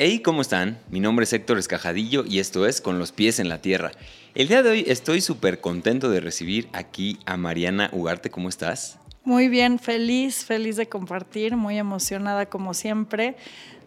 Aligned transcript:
Hey, 0.00 0.20
¿cómo 0.20 0.42
están? 0.42 0.78
Mi 0.90 1.00
nombre 1.00 1.24
es 1.24 1.32
Héctor 1.32 1.58
Escajadillo 1.58 2.24
y 2.24 2.38
esto 2.38 2.66
es 2.68 2.80
Con 2.80 3.00
los 3.00 3.10
pies 3.10 3.40
en 3.40 3.48
la 3.48 3.60
tierra. 3.60 3.90
El 4.36 4.46
día 4.46 4.62
de 4.62 4.70
hoy 4.70 4.84
estoy 4.86 5.20
súper 5.20 5.60
contento 5.60 6.08
de 6.08 6.20
recibir 6.20 6.68
aquí 6.72 7.18
a 7.26 7.36
Mariana 7.36 7.90
Ugarte. 7.92 8.30
¿Cómo 8.30 8.48
estás? 8.48 9.00
Muy 9.24 9.48
bien, 9.48 9.80
feliz, 9.80 10.44
feliz 10.44 10.76
de 10.76 10.88
compartir, 10.88 11.56
muy 11.56 11.78
emocionada 11.78 12.46
como 12.46 12.74
siempre 12.74 13.34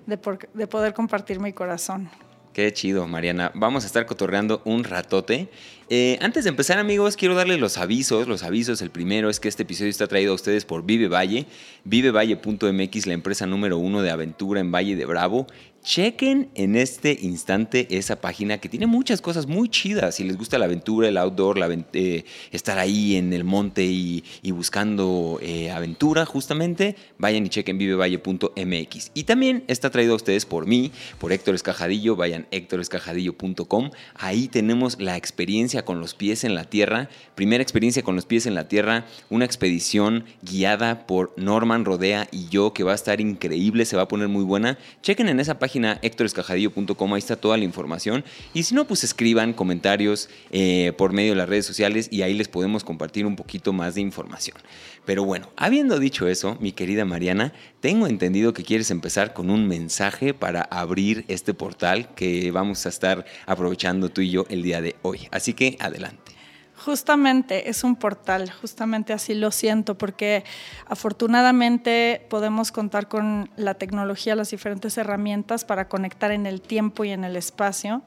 de, 0.05 0.19
de 0.53 0.67
poder 0.67 0.93
compartir 0.93 1.39
mi 1.39 1.53
corazón. 1.53 2.09
Qué 2.51 2.73
chido, 2.73 3.07
Mariana. 3.07 3.53
Vamos 3.55 3.85
a 3.85 3.87
estar 3.87 4.05
cotorreando 4.05 4.61
un 4.65 4.83
ratote 4.83 5.47
eh, 5.93 6.17
antes 6.21 6.45
de 6.45 6.49
empezar, 6.49 6.79
amigos, 6.79 7.17
quiero 7.17 7.35
darles 7.35 7.59
los 7.59 7.77
avisos. 7.77 8.25
Los 8.25 8.43
avisos, 8.43 8.81
el 8.81 8.91
primero 8.91 9.29
es 9.29 9.41
que 9.41 9.49
este 9.49 9.63
episodio 9.63 9.89
está 9.89 10.07
traído 10.07 10.31
a 10.31 10.35
ustedes 10.35 10.63
por 10.63 10.85
Vive 10.85 11.09
Valle, 11.09 11.47
vivevalle.mx, 11.83 13.07
la 13.07 13.13
empresa 13.13 13.45
número 13.45 13.77
uno 13.77 14.01
de 14.01 14.09
aventura 14.09 14.61
en 14.61 14.71
Valle 14.71 14.95
de 14.95 15.05
Bravo. 15.05 15.47
Chequen 15.83 16.49
en 16.53 16.75
este 16.75 17.17
instante 17.21 17.87
esa 17.97 18.21
página 18.21 18.59
que 18.59 18.69
tiene 18.69 18.85
muchas 18.85 19.19
cosas 19.19 19.47
muy 19.47 19.67
chidas. 19.67 20.15
Si 20.15 20.23
les 20.23 20.37
gusta 20.37 20.59
la 20.59 20.65
aventura, 20.65 21.07
el 21.07 21.17
outdoor, 21.17 21.57
eh, 21.93 22.23
estar 22.51 22.77
ahí 22.77 23.15
en 23.15 23.33
el 23.33 23.43
monte 23.43 23.83
y, 23.83 24.23
buscando 24.51 25.39
eh, 25.41 25.71
aventura, 25.71 26.25
justamente, 26.25 26.95
vayan 27.17 27.45
y 27.47 27.49
chequen 27.49 27.79
vivevalle.mx. 27.79 29.11
Y 29.15 29.23
también 29.23 29.63
está 29.67 29.89
traído 29.89 30.13
a 30.13 30.17
ustedes 30.17 30.45
por 30.45 30.67
mí, 30.67 30.91
por 31.17 31.31
Héctor 31.31 31.55
Escajadillo. 31.55 32.15
Vayan 32.15 32.45
héctorescajadillo.com. 32.51 33.89
Ahí 34.15 34.49
tenemos 34.49 35.01
la 35.01 35.17
experiencia 35.17 35.83
con 35.83 35.99
los 35.99 36.13
pies 36.13 36.43
en 36.43 36.53
la 36.53 36.65
tierra, 36.65 37.09
primera 37.33 37.63
experiencia 37.63 38.03
con 38.03 38.15
los 38.15 38.25
pies 38.25 38.45
en 38.45 38.53
la 38.53 38.67
tierra, 38.67 39.05
una 39.31 39.45
expedición 39.45 40.25
guiada 40.43 41.07
por 41.07 41.33
Norman 41.37 41.85
Rodea 41.85 42.27
y 42.31 42.49
yo 42.49 42.73
que 42.73 42.83
va 42.83 42.91
a 42.91 42.95
estar 42.95 43.19
increíble, 43.19 43.85
se 43.85 43.95
va 43.95 44.03
a 44.03 44.07
poner 44.07 44.27
muy 44.27 44.43
buena. 44.43 44.77
Chequen 45.01 45.27
en 45.27 45.39
esa 45.39 45.57
página 45.57 45.70
héctorescajadillo.com, 46.01 47.13
ahí 47.13 47.19
está 47.19 47.35
toda 47.35 47.57
la 47.57 47.63
información. 47.63 48.23
Y 48.53 48.63
si 48.63 48.75
no, 48.75 48.85
pues 48.85 49.03
escriban 49.03 49.53
comentarios 49.53 50.29
eh, 50.51 50.93
por 50.97 51.13
medio 51.13 51.31
de 51.31 51.37
las 51.37 51.49
redes 51.49 51.65
sociales 51.65 52.07
y 52.11 52.21
ahí 52.21 52.33
les 52.33 52.47
podemos 52.47 52.83
compartir 52.83 53.25
un 53.25 53.35
poquito 53.35 53.73
más 53.73 53.95
de 53.95 54.01
información. 54.01 54.57
Pero 55.05 55.23
bueno, 55.23 55.49
habiendo 55.55 55.99
dicho 55.99 56.27
eso, 56.27 56.57
mi 56.59 56.71
querida 56.71 57.05
Mariana, 57.05 57.53
tengo 57.79 58.07
entendido 58.07 58.53
que 58.53 58.63
quieres 58.63 58.91
empezar 58.91 59.33
con 59.33 59.49
un 59.49 59.67
mensaje 59.67 60.33
para 60.33 60.61
abrir 60.61 61.25
este 61.27 61.53
portal 61.53 62.13
que 62.15 62.51
vamos 62.51 62.85
a 62.85 62.89
estar 62.89 63.25
aprovechando 63.45 64.09
tú 64.09 64.21
y 64.21 64.29
yo 64.29 64.45
el 64.49 64.61
día 64.61 64.81
de 64.81 64.95
hoy. 65.01 65.27
Así 65.31 65.53
que 65.53 65.77
adelante. 65.79 66.40
Justamente 66.83 67.69
es 67.69 67.83
un 67.83 67.95
portal, 67.95 68.49
justamente 68.49 69.13
así 69.13 69.35
lo 69.35 69.51
siento, 69.51 69.97
porque 69.97 70.43
afortunadamente 70.87 72.25
podemos 72.27 72.71
contar 72.71 73.07
con 73.07 73.51
la 73.55 73.75
tecnología, 73.75 74.35
las 74.35 74.49
diferentes 74.49 74.97
herramientas 74.97 75.63
para 75.63 75.87
conectar 75.87 76.31
en 76.31 76.47
el 76.47 76.59
tiempo 76.59 77.03
y 77.03 77.11
en 77.11 77.23
el 77.23 77.35
espacio. 77.35 78.01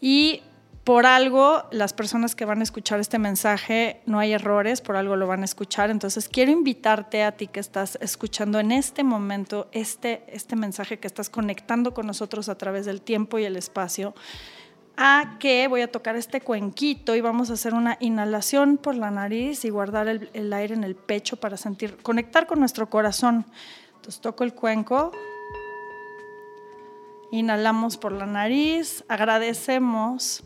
Y 0.00 0.42
por 0.82 1.06
algo 1.06 1.62
las 1.70 1.92
personas 1.92 2.34
que 2.34 2.44
van 2.44 2.58
a 2.60 2.62
escuchar 2.64 2.98
este 2.98 3.20
mensaje 3.20 4.00
no 4.06 4.18
hay 4.18 4.32
errores, 4.32 4.80
por 4.80 4.96
algo 4.96 5.14
lo 5.14 5.28
van 5.28 5.42
a 5.42 5.44
escuchar. 5.44 5.90
Entonces 5.90 6.28
quiero 6.28 6.50
invitarte 6.50 7.22
a 7.22 7.32
ti 7.32 7.46
que 7.46 7.60
estás 7.60 7.96
escuchando 8.00 8.58
en 8.58 8.72
este 8.72 9.04
momento 9.04 9.68
este, 9.70 10.24
este 10.26 10.56
mensaje 10.56 10.98
que 10.98 11.06
estás 11.06 11.30
conectando 11.30 11.94
con 11.94 12.08
nosotros 12.08 12.48
a 12.48 12.58
través 12.58 12.86
del 12.86 13.02
tiempo 13.02 13.38
y 13.38 13.44
el 13.44 13.56
espacio 13.56 14.14
a 15.02 15.38
que 15.38 15.66
voy 15.66 15.80
a 15.80 15.90
tocar 15.90 16.14
este 16.16 16.42
cuenquito 16.42 17.16
y 17.16 17.22
vamos 17.22 17.48
a 17.48 17.54
hacer 17.54 17.72
una 17.72 17.96
inhalación 18.00 18.76
por 18.76 18.94
la 18.94 19.10
nariz 19.10 19.64
y 19.64 19.70
guardar 19.70 20.08
el, 20.08 20.28
el, 20.34 20.52
aire 20.52 20.74
en 20.74 20.84
el 20.84 20.94
pecho 20.94 21.36
para 21.36 21.56
sentir, 21.56 21.96
conectar 22.02 22.46
con 22.46 22.60
nuestro 22.60 22.90
corazón. 22.90 23.46
Entonces 23.96 24.20
toco 24.20 24.44
el 24.44 24.52
cuenco, 24.52 25.10
inhalamos 27.32 27.96
por 27.96 28.12
la 28.12 28.26
nariz, 28.26 29.02
agradecemos 29.08 30.44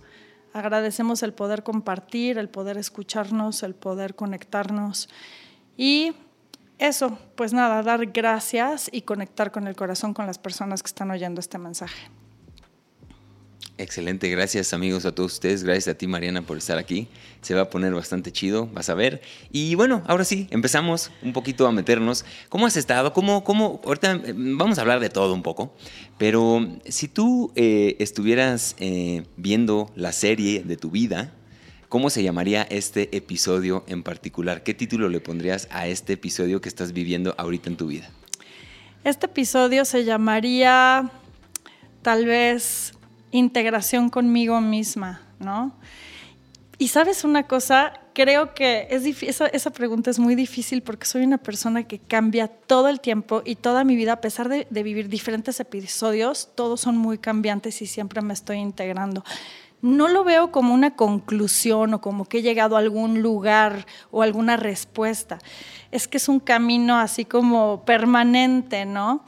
Agradecemos 0.54 1.25
el 1.25 1.34
poder 1.34 1.65
compartir, 1.65 2.38
el 2.38 2.48
poder 2.48 2.78
escucharnos, 2.78 3.65
el 3.65 3.75
poder 3.75 4.15
conectarnos. 4.15 5.09
Y 5.76 6.15
eso, 6.78 7.19
pues 7.34 7.53
nada, 7.53 7.82
dar 7.82 8.06
gracias 8.06 8.88
y 8.92 9.03
conectar 9.03 9.50
con 9.50 9.66
el 9.66 9.75
corazón 9.75 10.15
con 10.15 10.28
las 10.28 10.38
personas 10.38 10.84
que 10.84 10.86
están 10.86 11.10
oyendo 11.10 11.41
este 11.41 11.59
mensaje. 11.59 12.09
Excelente, 13.76 14.28
gracias 14.28 14.72
amigos 14.72 15.04
a 15.04 15.12
todos 15.12 15.32
ustedes, 15.32 15.64
gracias 15.64 15.88
a 15.88 15.98
ti 15.98 16.06
Mariana 16.06 16.42
por 16.42 16.56
estar 16.56 16.78
aquí, 16.78 17.08
se 17.40 17.54
va 17.54 17.62
a 17.62 17.70
poner 17.70 17.92
bastante 17.92 18.30
chido, 18.30 18.68
vas 18.68 18.88
a 18.88 18.94
ver. 18.94 19.20
Y 19.50 19.74
bueno, 19.74 20.04
ahora 20.06 20.24
sí, 20.24 20.46
empezamos 20.50 21.10
un 21.22 21.32
poquito 21.32 21.66
a 21.66 21.72
meternos. 21.72 22.24
¿Cómo 22.48 22.66
has 22.66 22.76
estado? 22.76 23.12
¿Cómo, 23.12 23.42
cómo? 23.42 23.80
Ahorita 23.84 24.12
eh, 24.26 24.32
vamos 24.36 24.78
a 24.78 24.82
hablar 24.82 25.00
de 25.00 25.10
todo 25.10 25.34
un 25.34 25.42
poco, 25.42 25.74
pero 26.18 26.64
si 26.84 27.08
tú 27.08 27.50
eh, 27.56 27.96
estuvieras 27.98 28.76
eh, 28.78 29.24
viendo 29.36 29.91
la 29.96 30.12
serie 30.12 30.62
de 30.62 30.76
tu 30.76 30.92
vida, 30.92 31.32
¿cómo 31.88 32.10
se 32.10 32.22
llamaría 32.22 32.62
este 32.62 33.16
episodio 33.16 33.82
en 33.88 34.04
particular? 34.04 34.62
¿Qué 34.62 34.74
título 34.74 35.08
le 35.08 35.18
pondrías 35.18 35.66
a 35.72 35.88
este 35.88 36.12
episodio 36.12 36.60
que 36.60 36.68
estás 36.68 36.92
viviendo 36.92 37.34
ahorita 37.38 37.70
en 37.70 37.76
tu 37.76 37.88
vida? 37.88 38.08
Este 39.02 39.26
episodio 39.26 39.84
se 39.84 40.04
llamaría 40.04 41.10
tal 42.02 42.24
vez 42.26 42.92
integración 43.39 44.11
conmigo 44.11 44.61
misma, 44.61 45.21
¿no? 45.39 45.75
Y 46.78 46.89
sabes 46.89 47.25
una 47.25 47.47
cosa, 47.47 47.93
creo 48.15 48.55
que 48.55 48.89
es 48.91 49.05
esa, 49.22 49.47
esa, 49.47 49.71
pregunta 49.71 50.11
es 50.11 50.19
muy 50.19 50.34
difícil 50.34 50.83
porque 50.83 51.06
soy 51.06 51.25
una 51.25 51.39
persona 51.39 51.84
que 51.84 51.99
cambia 51.99 52.49
todo 52.49 52.89
el 52.89 53.00
tiempo 53.00 53.43
y 53.45 53.56
toda 53.56 53.84
mi 53.84 53.97
vida, 53.97 54.15
a 54.15 54.21
pesar 54.21 54.49
de, 54.49 54.67
de 54.69 54.83
vivir 54.83 55.09
diferentes 55.09 55.61
episodios, 55.61 56.50
todos 56.55 56.81
son 56.81 56.97
muy 56.97 57.19
cambiantes 57.19 57.81
y 57.83 57.87
siempre 57.87 58.22
me 58.22 58.34
estoy 58.34 58.59
integrando 58.59 59.25
no 59.84 60.09
lo 60.09 60.25
veo 60.25 60.51
como 60.51 60.72
una 60.72 60.97
conclusión 60.97 61.93
o 61.93 62.01
como 62.01 62.25
que 62.25 62.39
he 62.39 62.43
llegado 62.43 62.77
a 62.77 62.78
algún 62.78 63.21
lugar 63.21 63.84
o 64.11 64.22
alguna 64.22 64.56
respuesta. 64.56 65.39
Es 65.91 66.09
que 66.09 66.16
es 66.16 66.27
un 66.27 66.41
camino 66.41 66.97
así 66.97 67.27
como 67.27 67.84
permanente, 67.84 68.87
¿no? 68.87 69.27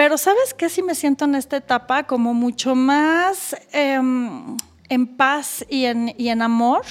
Pero 0.00 0.16
¿sabes 0.16 0.54
qué? 0.54 0.70
Sí 0.70 0.82
me 0.82 0.94
siento 0.94 1.26
en 1.26 1.34
esta 1.34 1.58
etapa 1.58 2.04
como 2.04 2.32
mucho 2.32 2.74
más 2.74 3.54
em, 3.70 4.56
en 4.88 5.06
paz 5.06 5.62
y 5.68 5.84
en, 5.84 6.14
y 6.16 6.30
en, 6.30 6.40
amor 6.40 6.86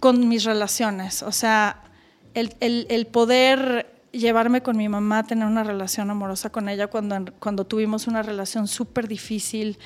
con 0.00 0.28
mis 0.28 0.42
relaciones. 0.42 1.22
O 1.22 1.30
sea, 1.30 1.84
el, 2.34 2.56
el, 2.58 2.88
el, 2.90 3.06
poder 3.06 4.02
llevarme 4.10 4.60
con 4.60 4.76
mi 4.76 4.88
mamá, 4.88 5.22
tener 5.22 5.46
una 5.46 5.62
relación 5.62 6.10
amorosa 6.10 6.50
con 6.50 6.68
ella 6.68 6.88
cuando, 6.88 7.32
cuando 7.38 7.64
tuvimos 7.64 8.08
una 8.08 8.24
relación 8.24 8.66
súper 8.66 9.06
difícil. 9.06 9.78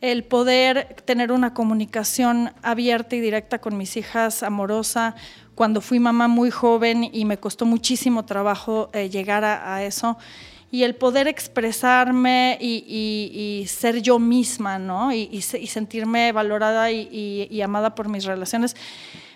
El 0.00 0.24
poder 0.24 0.96
tener 1.04 1.30
una 1.30 1.54
comunicación 1.54 2.54
abierta 2.60 3.14
y 3.14 3.20
directa 3.20 3.60
con 3.60 3.76
mis 3.76 3.96
hijas, 3.96 4.42
amorosa, 4.42 5.14
cuando 5.54 5.80
fui 5.80 6.00
mamá 6.00 6.26
muy 6.26 6.50
joven 6.50 7.08
y 7.12 7.24
me 7.24 7.38
costó 7.38 7.66
muchísimo 7.66 8.24
trabajo 8.24 8.90
eh, 8.92 9.10
llegar 9.10 9.44
a 9.44 9.84
eso 9.84 10.18
y 10.70 10.82
el 10.82 10.94
poder 10.94 11.28
expresarme 11.28 12.58
y, 12.60 13.64
ser 13.68 14.02
yo 14.02 14.18
misma, 14.18 14.78
¿no? 14.78 15.12
Y, 15.12 15.40
sentirme 15.42 16.32
valorada 16.32 16.90
y, 16.90 17.62
amada 17.62 17.94
por 17.94 18.08
mis 18.08 18.24
relaciones. 18.24 18.76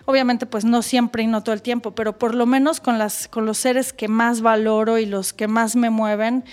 Obviamente, 0.04 0.46
pues 0.46 0.64
no 0.64 0.82
siempre 0.82 1.22
y 1.22 1.26
no 1.28 1.42
todo 1.42 1.54
el 1.54 1.62
tiempo, 1.62 1.92
pero 1.92 2.18
por 2.18 2.34
lo 2.34 2.44
menos 2.44 2.80
con, 2.80 2.98
con 3.30 3.46
los 3.46 3.58
seres 3.58 3.92
que 3.92 4.08
más 4.08 4.40
valoro 4.40 4.98
y 4.98 5.06
los 5.06 5.32
que 5.32 5.46
más 5.46 5.76
me 5.76 5.90
mueven, 5.90 6.44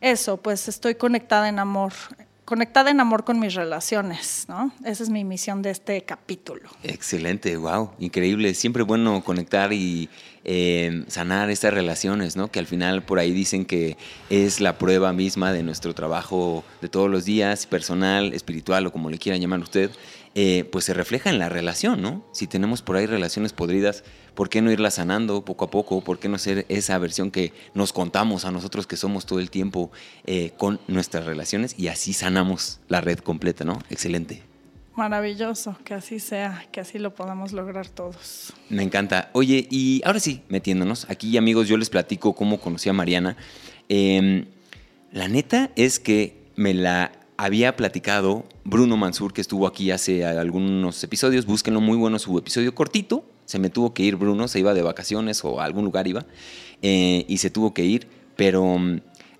eso, 0.00 0.36
pues 0.38 0.68
estoy 0.68 0.96
conectada 0.96 1.48
en 1.48 1.58
amor, 1.58 1.92
conectada 2.46 2.90
en 2.90 3.00
amor 3.00 3.24
con 3.24 3.38
mis 3.40 3.54
relaciones, 3.54 4.46
¿no? 4.48 4.72
Esa 4.84 5.02
es 5.02 5.10
mi 5.10 5.24
misión 5.24 5.62
de 5.62 5.70
este 5.70 6.02
capítulo. 6.02 6.70
Excelente, 6.84 7.56
wow, 7.56 7.90
increíble. 7.98 8.54
Siempre 8.54 8.84
bueno 8.84 9.22
conectar 9.24 9.72
y 9.72 10.08
eh, 10.44 11.04
sanar 11.08 11.50
estas 11.50 11.74
relaciones, 11.74 12.36
¿no? 12.36 12.48
Que 12.48 12.60
al 12.60 12.66
final 12.66 13.02
por 13.02 13.18
ahí 13.18 13.32
dicen 13.32 13.64
que 13.64 13.96
es 14.30 14.60
la 14.60 14.78
prueba 14.78 15.12
misma 15.12 15.52
de 15.52 15.64
nuestro 15.64 15.92
trabajo 15.92 16.64
de 16.80 16.88
todos 16.88 17.10
los 17.10 17.24
días, 17.24 17.66
personal, 17.66 18.32
espiritual 18.32 18.86
o 18.86 18.92
como 18.92 19.10
le 19.10 19.18
quieran 19.18 19.40
llamar 19.40 19.58
usted, 19.58 19.90
eh, 20.38 20.64
pues 20.70 20.84
se 20.84 20.92
refleja 20.92 21.30
en 21.30 21.38
la 21.38 21.48
relación, 21.48 22.02
¿no? 22.02 22.22
Si 22.30 22.46
tenemos 22.46 22.82
por 22.82 22.96
ahí 22.96 23.06
relaciones 23.06 23.54
podridas, 23.54 24.04
¿por 24.34 24.50
qué 24.50 24.60
no 24.60 24.70
irlas 24.70 24.96
sanando 24.96 25.46
poco 25.46 25.64
a 25.64 25.70
poco? 25.70 26.04
¿Por 26.04 26.18
qué 26.18 26.28
no 26.28 26.36
ser 26.36 26.66
esa 26.68 26.98
versión 26.98 27.30
que 27.30 27.54
nos 27.72 27.94
contamos 27.94 28.44
a 28.44 28.50
nosotros 28.50 28.86
que 28.86 28.98
somos 28.98 29.24
todo 29.24 29.40
el 29.40 29.48
tiempo 29.48 29.90
eh, 30.26 30.50
con 30.58 30.78
nuestras 30.88 31.24
relaciones 31.24 31.74
y 31.78 31.88
así 31.88 32.12
sanamos 32.12 32.80
la 32.88 33.00
red 33.00 33.20
completa, 33.20 33.64
¿no? 33.64 33.78
Excelente. 33.88 34.42
Maravilloso, 34.94 35.78
que 35.84 35.94
así 35.94 36.20
sea, 36.20 36.66
que 36.70 36.80
así 36.80 36.98
lo 36.98 37.14
podamos 37.14 37.54
lograr 37.54 37.88
todos. 37.88 38.52
Me 38.68 38.82
encanta. 38.82 39.30
Oye, 39.32 39.66
y 39.70 40.02
ahora 40.04 40.20
sí, 40.20 40.42
metiéndonos, 40.50 41.08
aquí 41.08 41.34
amigos, 41.38 41.66
yo 41.66 41.78
les 41.78 41.88
platico 41.88 42.34
cómo 42.34 42.60
conocí 42.60 42.90
a 42.90 42.92
Mariana. 42.92 43.38
Em, 43.88 44.44
la 45.12 45.28
neta 45.28 45.70
es 45.76 45.98
que 45.98 46.44
me 46.56 46.74
la 46.74 47.10
había 47.36 47.76
platicado 47.76 48.44
Bruno 48.64 48.96
Mansur, 48.96 49.32
que 49.32 49.40
estuvo 49.40 49.66
aquí 49.66 49.90
hace 49.90 50.24
algunos 50.24 51.02
episodios. 51.04 51.46
Búsquenlo, 51.46 51.80
muy 51.80 51.96
bueno 51.96 52.18
su 52.18 52.36
episodio 52.38 52.74
cortito. 52.74 53.24
Se 53.44 53.58
me 53.58 53.70
tuvo 53.70 53.94
que 53.94 54.02
ir 54.02 54.16
Bruno, 54.16 54.48
se 54.48 54.58
iba 54.58 54.74
de 54.74 54.82
vacaciones 54.82 55.44
o 55.44 55.60
a 55.60 55.64
algún 55.64 55.84
lugar 55.84 56.08
iba, 56.08 56.26
eh, 56.82 57.24
y 57.28 57.38
se 57.38 57.48
tuvo 57.50 57.74
que 57.74 57.84
ir, 57.84 58.08
pero 58.34 58.78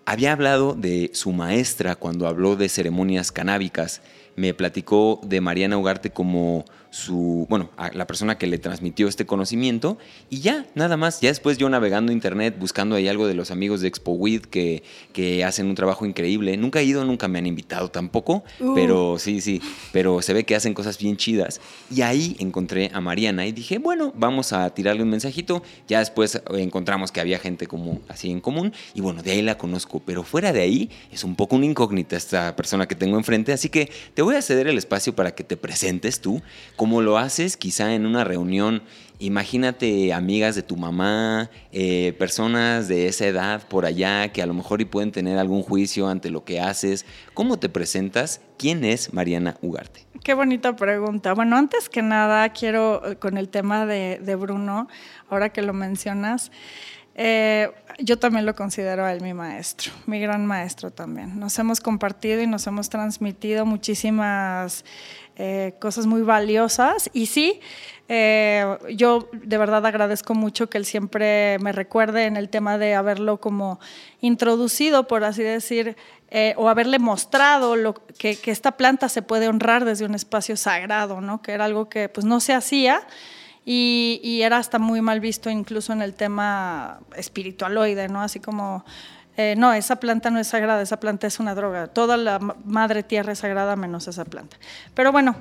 había 0.04 0.32
hablado 0.32 0.74
de 0.74 1.10
su 1.12 1.32
maestra 1.32 1.96
cuando 1.96 2.28
habló 2.28 2.54
de 2.54 2.68
ceremonias 2.68 3.32
canábicas. 3.32 4.02
Me 4.36 4.54
platicó 4.54 5.20
de 5.24 5.40
Mariana 5.40 5.78
Ugarte 5.78 6.10
como 6.10 6.64
su, 6.90 7.46
bueno, 7.48 7.70
a 7.76 7.90
la 7.92 8.06
persona 8.06 8.38
que 8.38 8.46
le 8.46 8.58
transmitió 8.58 9.08
este 9.08 9.26
conocimiento 9.26 9.98
y 10.30 10.40
ya, 10.40 10.66
nada 10.74 10.96
más. 10.96 11.20
Ya 11.20 11.28
después 11.28 11.58
yo 11.58 11.68
navegando 11.68 12.12
internet, 12.12 12.56
buscando 12.58 12.96
ahí 12.96 13.08
algo 13.08 13.26
de 13.26 13.34
los 13.34 13.50
amigos 13.50 13.80
de 13.80 13.88
Expo 13.88 14.12
Weed 14.12 14.42
que, 14.42 14.82
que 15.12 15.44
hacen 15.44 15.66
un 15.66 15.74
trabajo 15.74 16.06
increíble. 16.06 16.56
Nunca 16.56 16.80
he 16.80 16.84
ido, 16.84 17.04
nunca 17.04 17.28
me 17.28 17.38
han 17.38 17.46
invitado 17.46 17.90
tampoco, 17.90 18.44
Uh. 18.60 18.74
pero 18.74 19.18
sí, 19.18 19.40
sí, 19.40 19.60
pero 19.92 20.22
se 20.22 20.32
ve 20.32 20.44
que 20.44 20.54
hacen 20.54 20.74
cosas 20.74 20.98
bien 20.98 21.16
chidas. 21.16 21.60
Y 21.90 22.02
ahí 22.02 22.36
encontré 22.38 22.90
a 22.92 23.00
Mariana 23.00 23.46
y 23.46 23.52
dije, 23.52 23.78
bueno, 23.78 24.12
vamos 24.16 24.52
a 24.52 24.70
tirarle 24.70 25.02
un 25.02 25.10
mensajito. 25.10 25.62
Ya 25.88 25.98
después 25.98 26.40
encontramos 26.54 27.12
que 27.12 27.20
había 27.20 27.38
gente 27.38 27.66
como 27.66 28.00
así 28.08 28.30
en 28.30 28.40
común 28.40 28.72
y 28.94 29.00
bueno, 29.00 29.22
de 29.22 29.32
ahí 29.32 29.42
la 29.42 29.58
conozco, 29.58 30.00
pero 30.04 30.22
fuera 30.22 30.52
de 30.52 30.62
ahí 30.62 30.90
es 31.12 31.24
un 31.24 31.36
poco 31.36 31.56
una 31.56 31.66
incógnita 31.66 32.16
esta 32.16 32.56
persona 32.56 32.86
que 32.86 32.94
tengo 32.94 33.16
enfrente, 33.16 33.52
así 33.52 33.68
que 33.68 33.90
te 34.14 34.22
voy 34.22 34.34
a 34.34 34.42
ceder 34.42 34.66
el 34.66 34.78
espacio 34.78 35.14
para 35.14 35.34
que 35.34 35.44
te 35.44 35.56
presentes 35.56 36.20
tú, 36.20 36.42
como 36.76 37.02
lo 37.02 37.18
haces 37.18 37.56
quizá 37.56 37.94
en 37.94 38.06
una 38.06 38.24
reunión. 38.24 38.82
Imagínate 39.18 40.12
amigas 40.12 40.54
de 40.56 40.62
tu 40.62 40.76
mamá, 40.76 41.50
eh, 41.72 42.14
personas 42.18 42.86
de 42.86 43.08
esa 43.08 43.26
edad 43.26 43.66
por 43.66 43.86
allá 43.86 44.30
que 44.30 44.42
a 44.42 44.46
lo 44.46 44.52
mejor 44.52 44.82
y 44.82 44.84
pueden 44.84 45.10
tener 45.10 45.38
algún 45.38 45.62
juicio 45.62 46.06
ante 46.08 46.28
lo 46.30 46.44
que 46.44 46.60
haces. 46.60 47.06
¿Cómo 47.32 47.58
te 47.58 47.70
presentas? 47.70 48.42
¿Quién 48.58 48.84
es 48.84 49.14
Mariana 49.14 49.56
Ugarte? 49.62 50.06
Qué 50.22 50.34
bonita 50.34 50.76
pregunta. 50.76 51.32
Bueno, 51.32 51.56
antes 51.56 51.88
que 51.88 52.02
nada, 52.02 52.48
quiero, 52.50 53.12
eh, 53.12 53.16
con 53.16 53.38
el 53.38 53.48
tema 53.48 53.86
de, 53.86 54.36
Bruno, 54.38 54.86
ahora 55.30 55.48
que 55.48 55.62
lo 55.62 55.72
mencionas, 55.72 56.50
eh, 57.14 57.70
yo 57.98 58.18
también 58.18 58.44
lo 58.44 58.54
considero 58.54 59.06
a 59.06 59.12
él 59.12 59.22
mi 59.22 59.32
maestro, 59.32 59.92
mi 60.04 60.20
gran 60.20 60.44
maestro 60.44 60.90
también. 60.90 61.38
Nos 61.38 61.58
hemos 61.58 61.80
compartido 61.80 62.42
y 62.42 62.46
nos 62.46 62.66
hemos 62.66 62.90
transmitido 62.90 63.64
muchísimas 63.64 64.84
eh, 65.36 65.74
cosas 65.78 66.06
muy 66.06 66.22
valiosas 66.22 67.10
y 67.12 67.26
sí, 67.26 67.60
eh, 68.08 68.78
yo 68.94 69.28
de 69.32 69.58
verdad 69.58 69.84
agradezco 69.84 70.34
mucho 70.34 70.70
que 70.70 70.78
él 70.78 70.86
siempre 70.86 71.58
me 71.58 71.72
recuerde 71.72 72.24
en 72.24 72.36
el 72.36 72.48
tema 72.48 72.78
de 72.78 72.94
haberlo 72.94 73.38
como 73.38 73.78
introducido, 74.20 75.06
por 75.06 75.24
así 75.24 75.42
decir, 75.42 75.96
eh, 76.30 76.54
o 76.56 76.68
haberle 76.68 76.98
mostrado 76.98 77.76
lo, 77.76 77.94
que, 77.94 78.38
esta 78.46 78.72
planta 78.72 79.08
se 79.08 79.22
puede 79.22 79.48
honrar 79.48 79.84
desde 79.84 80.04
un 80.04 80.14
espacio 80.14 80.56
sagrado, 80.56 81.20
¿no? 81.20 81.42
que 81.42 81.52
era 81.52 81.66
algo 81.66 81.88
que 81.88 82.08
pues, 82.08 82.24
no 82.24 82.40
se 82.40 82.54
hacía 82.54 83.06
y, 83.64 84.20
y, 84.22 84.42
era 84.42 84.58
hasta 84.58 84.78
muy 84.78 85.02
mal 85.02 85.20
visto 85.20 85.50
incluso 85.50 85.92
en 85.92 86.00
el 86.00 86.14
tema 86.14 87.00
espiritualoide, 87.14 88.08
¿no? 88.08 88.22
así 88.22 88.40
como... 88.40 88.84
Eh, 89.36 89.54
no, 89.56 89.72
esa 89.72 89.96
planta 89.96 90.30
no 90.30 90.38
es 90.38 90.48
sagrada, 90.48 90.82
esa 90.82 90.98
planta 90.98 91.26
es 91.26 91.38
una 91.40 91.54
droga. 91.54 91.88
Toda 91.88 92.16
la 92.16 92.38
madre 92.38 93.02
tierra 93.02 93.32
es 93.32 93.40
sagrada 93.40 93.76
menos 93.76 94.08
esa 94.08 94.24
planta. 94.24 94.56
Pero 94.94 95.12
bueno, 95.12 95.36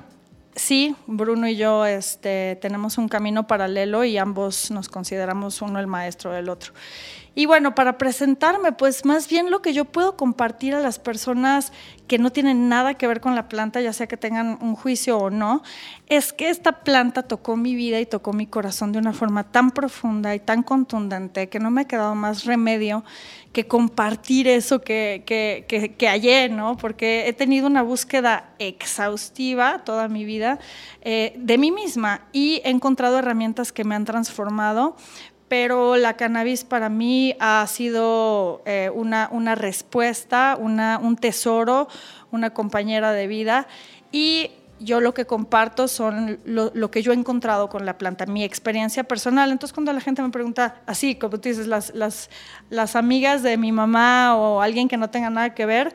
sí, 0.54 0.96
Bruno 1.06 1.48
y 1.48 1.56
yo 1.56 1.86
este, 1.86 2.58
tenemos 2.60 2.98
un 2.98 3.08
camino 3.08 3.46
paralelo 3.46 4.04
y 4.04 4.18
ambos 4.18 4.70
nos 4.70 4.88
consideramos 4.88 5.62
uno 5.62 5.80
el 5.80 5.86
maestro 5.86 6.32
del 6.32 6.48
otro. 6.48 6.72
Y 7.38 7.44
bueno, 7.44 7.74
para 7.74 7.98
presentarme, 7.98 8.72
pues 8.72 9.04
más 9.04 9.28
bien 9.28 9.50
lo 9.50 9.60
que 9.60 9.74
yo 9.74 9.84
puedo 9.84 10.16
compartir 10.16 10.74
a 10.74 10.80
las 10.80 10.98
personas 10.98 11.70
que 12.08 12.18
no 12.18 12.32
tienen 12.32 12.70
nada 12.70 12.94
que 12.94 13.06
ver 13.06 13.20
con 13.20 13.34
la 13.34 13.46
planta, 13.46 13.82
ya 13.82 13.92
sea 13.92 14.06
que 14.06 14.16
tengan 14.16 14.56
un 14.62 14.74
juicio 14.74 15.18
o 15.18 15.28
no, 15.28 15.62
es 16.06 16.32
que 16.32 16.48
esta 16.48 16.80
planta 16.80 17.24
tocó 17.24 17.58
mi 17.58 17.74
vida 17.74 18.00
y 18.00 18.06
tocó 18.06 18.32
mi 18.32 18.46
corazón 18.46 18.92
de 18.92 19.00
una 19.00 19.12
forma 19.12 19.44
tan 19.44 19.70
profunda 19.70 20.34
y 20.34 20.40
tan 20.40 20.62
contundente 20.62 21.50
que 21.50 21.58
no 21.58 21.70
me 21.70 21.82
ha 21.82 21.84
quedado 21.84 22.14
más 22.14 22.46
remedio 22.46 23.04
que 23.52 23.66
compartir 23.66 24.48
eso 24.48 24.80
que, 24.80 25.22
que, 25.26 25.66
que, 25.66 26.08
hallé, 26.08 26.48
¿no? 26.48 26.78
Porque 26.78 27.28
he 27.28 27.34
tenido 27.34 27.66
una 27.66 27.82
búsqueda 27.82 28.50
exhaustiva 28.58 29.82
toda 29.84 30.08
mi 30.08 30.24
vida 30.24 30.58
eh, 31.02 31.34
de 31.36 31.58
mí 31.58 31.70
misma 31.70 32.22
y 32.32 32.62
he 32.64 32.70
encontrado 32.70 33.18
herramientas 33.18 33.72
que 33.72 33.84
me 33.84 33.94
han 33.94 34.06
transformado, 34.06 34.96
pero 35.48 35.96
la 35.96 36.14
cannabis 36.14 36.64
para 36.64 36.88
mí 36.88 37.36
ha 37.38 37.66
sido 37.66 38.62
eh, 38.66 38.90
una, 38.92 39.28
una, 39.30 39.54
respuesta, 39.54 40.56
una, 40.58 40.98
un 40.98 41.16
tesoro, 41.16 41.88
una 42.30 42.50
compañera 42.50 43.12
de 43.12 43.26
vida 43.26 43.68
y 44.10 44.50
yo 44.78 45.00
lo 45.00 45.14
que 45.14 45.24
comparto 45.24 45.88
son 45.88 46.38
lo, 46.44 46.70
lo, 46.74 46.90
que 46.90 47.02
yo 47.02 47.12
he 47.12 47.14
encontrado 47.14 47.68
con 47.68 47.86
la 47.86 47.96
planta, 47.96 48.26
mi 48.26 48.44
experiencia 48.44 49.04
personal. 49.04 49.50
Entonces 49.50 49.72
cuando 49.72 49.92
la 49.92 50.00
gente 50.00 50.20
me 50.20 50.30
pregunta, 50.30 50.82
así 50.86 51.14
como 51.14 51.38
tú 51.38 51.48
dices, 51.48 51.66
las, 51.66 51.94
las, 51.94 52.28
las 52.68 52.96
amigas 52.96 53.42
de 53.42 53.56
mi 53.56 53.72
mamá 53.72 54.36
o 54.36 54.60
alguien 54.60 54.88
que 54.88 54.96
no 54.96 55.10
tenga 55.10 55.30
nada 55.30 55.54
que 55.54 55.64
ver, 55.64 55.94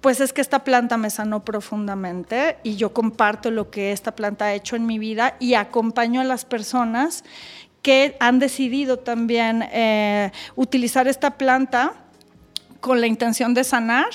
pues 0.00 0.20
es 0.20 0.32
que 0.32 0.40
esta 0.40 0.64
planta 0.64 0.96
me 0.96 1.10
sanó 1.10 1.44
profundamente 1.44 2.58
y 2.64 2.76
yo 2.76 2.92
comparto 2.92 3.50
lo 3.50 3.70
que 3.70 3.92
esta 3.92 4.14
planta 4.14 4.46
ha 4.46 4.54
hecho 4.54 4.76
en 4.76 4.84
mi 4.84 4.98
vida 4.98 5.36
y 5.38 5.54
acompaño 5.54 6.20
a 6.20 6.24
las 6.24 6.44
personas 6.44 7.24
que 7.82 8.16
han 8.20 8.38
decidido 8.38 8.98
también 8.98 9.68
eh, 9.72 10.30
utilizar 10.54 11.08
esta 11.08 11.36
planta 11.36 11.94
con 12.80 13.00
la 13.00 13.06
intención 13.06 13.54
de 13.54 13.62
sanar, 13.62 14.08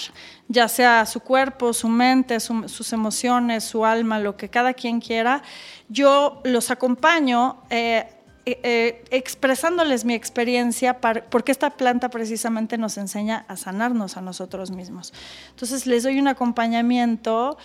ya 0.48 0.68
sea 0.68 1.06
su 1.06 1.20
cuerpo, 1.22 1.74
su 1.74 1.88
mente, 1.88 2.40
su, 2.40 2.68
sus 2.68 2.92
emociones, 2.94 3.64
su 3.64 3.86
alma, 3.86 4.20
lo 4.20 4.36
que 4.36 4.50
cada 4.50 4.74
quien 4.74 5.00
quiera. 5.00 5.42
Yo 5.90 6.42
los 6.44 6.72
acompaño 6.72 7.62
eh, 7.70 8.08
eh, 8.46 9.04
expresándoles 9.12 10.06
mi 10.06 10.14
experiencia, 10.14 11.02
para, 11.02 11.26
porque 11.26 11.52
esta 11.52 11.72
planta 11.72 12.10
precisamente 12.10 12.78
nos 12.78 12.98
enseña 12.98 13.44
a 13.50 13.58
sanarnos 13.58 14.16
a 14.16 14.22
nosotros 14.22 14.72
mismos. 14.72 15.14
Entonces 15.50 15.86
les 15.86 16.04
doy 16.04 16.18
un 16.18 16.30
acompañamiento 16.30 17.58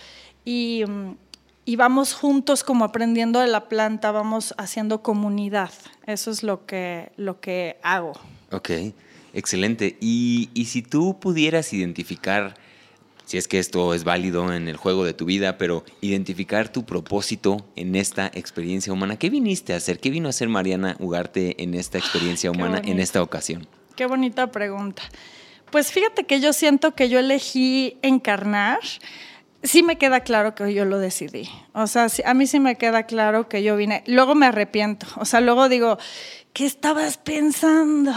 y 0.43 0.83
y 1.65 1.75
vamos 1.75 2.13
juntos 2.13 2.63
como 2.63 2.83
aprendiendo 2.85 3.39
de 3.39 3.47
la 3.47 3.69
planta, 3.69 4.11
vamos 4.11 4.53
haciendo 4.57 5.01
comunidad. 5.01 5.71
Eso 6.05 6.31
es 6.31 6.43
lo 6.43 6.65
que, 6.65 7.11
lo 7.15 7.39
que 7.39 7.77
hago. 7.83 8.13
Ok, 8.51 8.69
excelente. 9.33 9.97
Y, 10.01 10.49
y, 10.53 10.65
si 10.65 10.81
tú 10.81 11.19
pudieras 11.19 11.71
identificar, 11.71 12.55
si 13.25 13.37
es 13.37 13.47
que 13.47 13.59
esto 13.59 13.93
es 13.93 14.03
válido 14.03 14.53
en 14.53 14.67
el 14.67 14.75
juego 14.75 15.05
de 15.05 15.13
tu 15.13 15.25
vida, 15.25 15.57
pero 15.57 15.85
identificar 16.01 16.69
tu 16.69 16.85
propósito 16.85 17.65
en 17.75 17.95
esta 17.95 18.27
experiencia 18.33 18.91
humana, 18.91 19.17
¿qué 19.17 19.29
viniste 19.29 19.73
a 19.73 19.77
hacer? 19.77 19.99
¿Qué 19.99 20.09
vino 20.09 20.27
a 20.27 20.31
hacer 20.31 20.49
Mariana 20.49 20.97
Ugarte 20.99 21.61
en 21.63 21.73
esta 21.75 21.97
experiencia 21.97 22.51
humana, 22.51 22.81
en 22.83 22.99
esta 22.99 23.21
ocasión? 23.23 23.65
Qué 23.95 24.05
bonita 24.05 24.51
pregunta. 24.51 25.03
Pues 25.71 25.91
fíjate 25.91 26.25
que 26.25 26.39
yo 26.39 26.53
siento 26.53 26.93
que 26.93 27.09
yo 27.09 27.17
elegí 27.19 27.97
encarnar 28.01 28.79
sí 29.63 29.81
me 29.83 29.97
queda 29.97 30.21
claro 30.21 30.55
que 30.55 30.73
yo 30.73 30.85
lo 30.85 30.99
decidí. 30.99 31.49
O 31.73 31.87
sea, 31.87 32.07
a 32.25 32.33
mí 32.33 32.47
sí 32.47 32.59
me 32.59 32.75
queda 32.75 33.03
claro 33.03 33.47
que 33.47 33.63
yo 33.63 33.75
vine. 33.75 34.03
Luego 34.05 34.35
me 34.35 34.45
arrepiento. 34.45 35.07
O 35.17 35.25
sea, 35.25 35.41
luego 35.41 35.69
digo, 35.69 35.97
¿qué 36.53 36.65
estabas 36.65 37.17
pensando? 37.17 38.13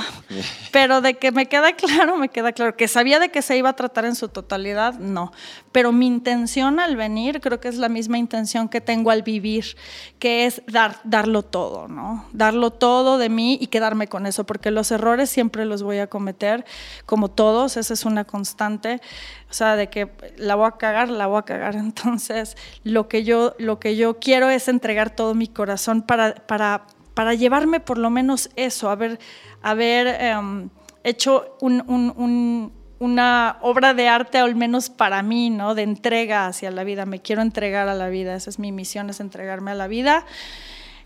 Pero 0.70 1.00
de 1.00 1.14
que 1.14 1.32
me 1.32 1.46
queda 1.46 1.72
claro, 1.72 2.18
me 2.18 2.28
queda 2.28 2.52
claro. 2.52 2.76
Que 2.76 2.86
sabía 2.86 3.18
de 3.18 3.30
que 3.30 3.40
se 3.40 3.56
iba 3.56 3.70
a 3.70 3.76
tratar 3.76 4.04
en 4.04 4.14
su 4.14 4.28
totalidad, 4.28 4.94
no. 4.98 5.32
Pero 5.72 5.90
mi 5.90 6.06
intención 6.06 6.78
al 6.78 6.96
venir, 6.96 7.40
creo 7.40 7.60
que 7.60 7.68
es 7.68 7.76
la 7.76 7.88
misma 7.88 8.18
intención 8.18 8.68
que 8.68 8.82
tengo 8.82 9.10
al 9.10 9.22
vivir, 9.22 9.76
que 10.18 10.44
es 10.44 10.60
dar, 10.66 11.00
darlo 11.04 11.42
todo, 11.42 11.88
¿no? 11.88 12.26
Darlo 12.32 12.70
todo 12.70 13.16
de 13.16 13.30
mí 13.30 13.56
y 13.58 13.68
quedarme 13.68 14.06
con 14.06 14.26
eso, 14.26 14.44
porque 14.44 14.70
los 14.70 14.90
errores 14.90 15.30
siempre 15.30 15.64
los 15.64 15.82
voy 15.82 15.98
a 15.98 16.06
cometer, 16.06 16.66
como 17.06 17.30
todos, 17.30 17.78
esa 17.78 17.94
es 17.94 18.04
una 18.04 18.24
constante. 18.24 19.00
O 19.48 19.54
sea, 19.54 19.76
de 19.76 19.88
que 19.88 20.10
la 20.36 20.56
voy 20.56 20.66
a 20.66 20.72
cagar, 20.72 21.08
la 21.08 21.26
voy 21.26 21.38
a 21.38 21.42
cagar. 21.42 21.74
Entonces, 21.76 22.54
lo 22.84 23.08
que 23.08 23.24
yo, 23.24 23.54
lo 23.58 23.80
que 23.80 23.96
yo 23.96 24.18
quiero 24.18 24.50
es 24.50 24.68
entregar 24.68 25.08
todo 25.08 25.34
mi 25.34 25.48
corazón 25.48 26.02
para, 26.02 26.34
para 26.34 26.86
para 27.16 27.32
llevarme 27.32 27.80
por 27.80 27.96
lo 27.96 28.10
menos 28.10 28.50
eso, 28.56 28.90
haber, 28.90 29.18
haber 29.62 30.36
um, 30.36 30.68
hecho 31.02 31.56
un, 31.62 31.82
un, 31.86 32.12
un, 32.14 32.72
una 32.98 33.56
obra 33.62 33.94
de 33.94 34.06
arte, 34.06 34.36
al 34.36 34.54
menos 34.54 34.90
para 34.90 35.22
mí, 35.22 35.48
¿no? 35.48 35.74
de 35.74 35.82
entrega 35.82 36.46
hacia 36.46 36.70
la 36.70 36.84
vida. 36.84 37.06
Me 37.06 37.22
quiero 37.22 37.40
entregar 37.40 37.88
a 37.88 37.94
la 37.94 38.10
vida, 38.10 38.36
esa 38.36 38.50
es 38.50 38.58
mi 38.58 38.70
misión, 38.70 39.08
es 39.08 39.20
entregarme 39.20 39.70
a 39.70 39.74
la 39.74 39.88
vida. 39.88 40.26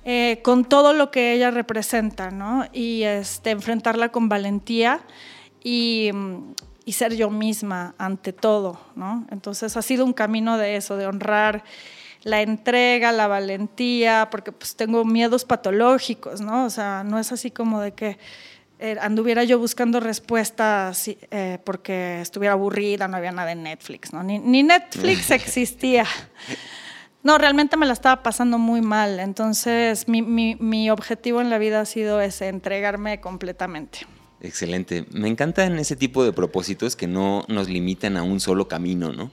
Eh, 0.05 0.40
con 0.43 0.64
todo 0.64 0.95
lo 0.95 1.12
que 1.12 1.33
ella 1.33 1.52
representa, 1.52 2.33
¿no? 2.33 2.67
Y 2.73 3.05
este, 3.05 3.50
enfrentarla 3.50 4.09
con 4.09 4.29
valentía 4.29 5.02
y, 5.62 6.11
y 6.85 6.93
ser 6.93 7.14
yo 7.14 7.31
misma 7.31 7.95
ante 7.99 8.33
todo, 8.33 8.81
¿no? 8.97 9.26
Entonces 9.31 9.76
ha 9.76 9.83
sido 9.83 10.05
un 10.05 10.12
camino 10.12 10.59
de 10.59 10.75
eso, 10.75 10.97
de 10.97 11.07
honrar 11.07 11.62
la 12.22 12.42
entrega, 12.42 13.12
la 13.12 13.26
valentía, 13.26 14.28
porque 14.30 14.52
pues 14.52 14.76
tengo 14.76 15.04
miedos 15.04 15.44
patológicos, 15.44 16.40
¿no? 16.40 16.64
O 16.64 16.70
sea, 16.70 17.02
no 17.04 17.18
es 17.18 17.32
así 17.32 17.50
como 17.50 17.80
de 17.80 17.92
que 17.92 18.18
eh, 18.78 18.96
anduviera 19.00 19.44
yo 19.44 19.58
buscando 19.58 20.00
respuestas 20.00 21.08
eh, 21.08 21.58
porque 21.64 22.20
estuviera 22.20 22.54
aburrida, 22.54 23.08
no 23.08 23.16
había 23.16 23.32
nada 23.32 23.52
en 23.52 23.62
Netflix, 23.62 24.12
¿no? 24.12 24.22
Ni, 24.22 24.38
ni 24.38 24.62
Netflix 24.62 25.30
existía. 25.30 26.06
No, 27.22 27.36
realmente 27.36 27.76
me 27.76 27.84
la 27.84 27.92
estaba 27.92 28.22
pasando 28.22 28.58
muy 28.58 28.80
mal, 28.80 29.20
entonces 29.20 30.08
mi, 30.08 30.22
mi, 30.22 30.56
mi 30.56 30.90
objetivo 30.90 31.42
en 31.42 31.50
la 31.50 31.58
vida 31.58 31.80
ha 31.80 31.84
sido 31.84 32.20
ese, 32.20 32.48
entregarme 32.48 33.20
completamente. 33.20 34.06
Excelente. 34.40 35.04
Me 35.12 35.28
encantan 35.28 35.78
ese 35.78 35.96
tipo 35.96 36.24
de 36.24 36.32
propósitos 36.32 36.96
que 36.96 37.06
no 37.06 37.44
nos 37.48 37.68
limitan 37.68 38.16
a 38.16 38.22
un 38.22 38.40
solo 38.40 38.68
camino, 38.68 39.12
¿no? 39.12 39.30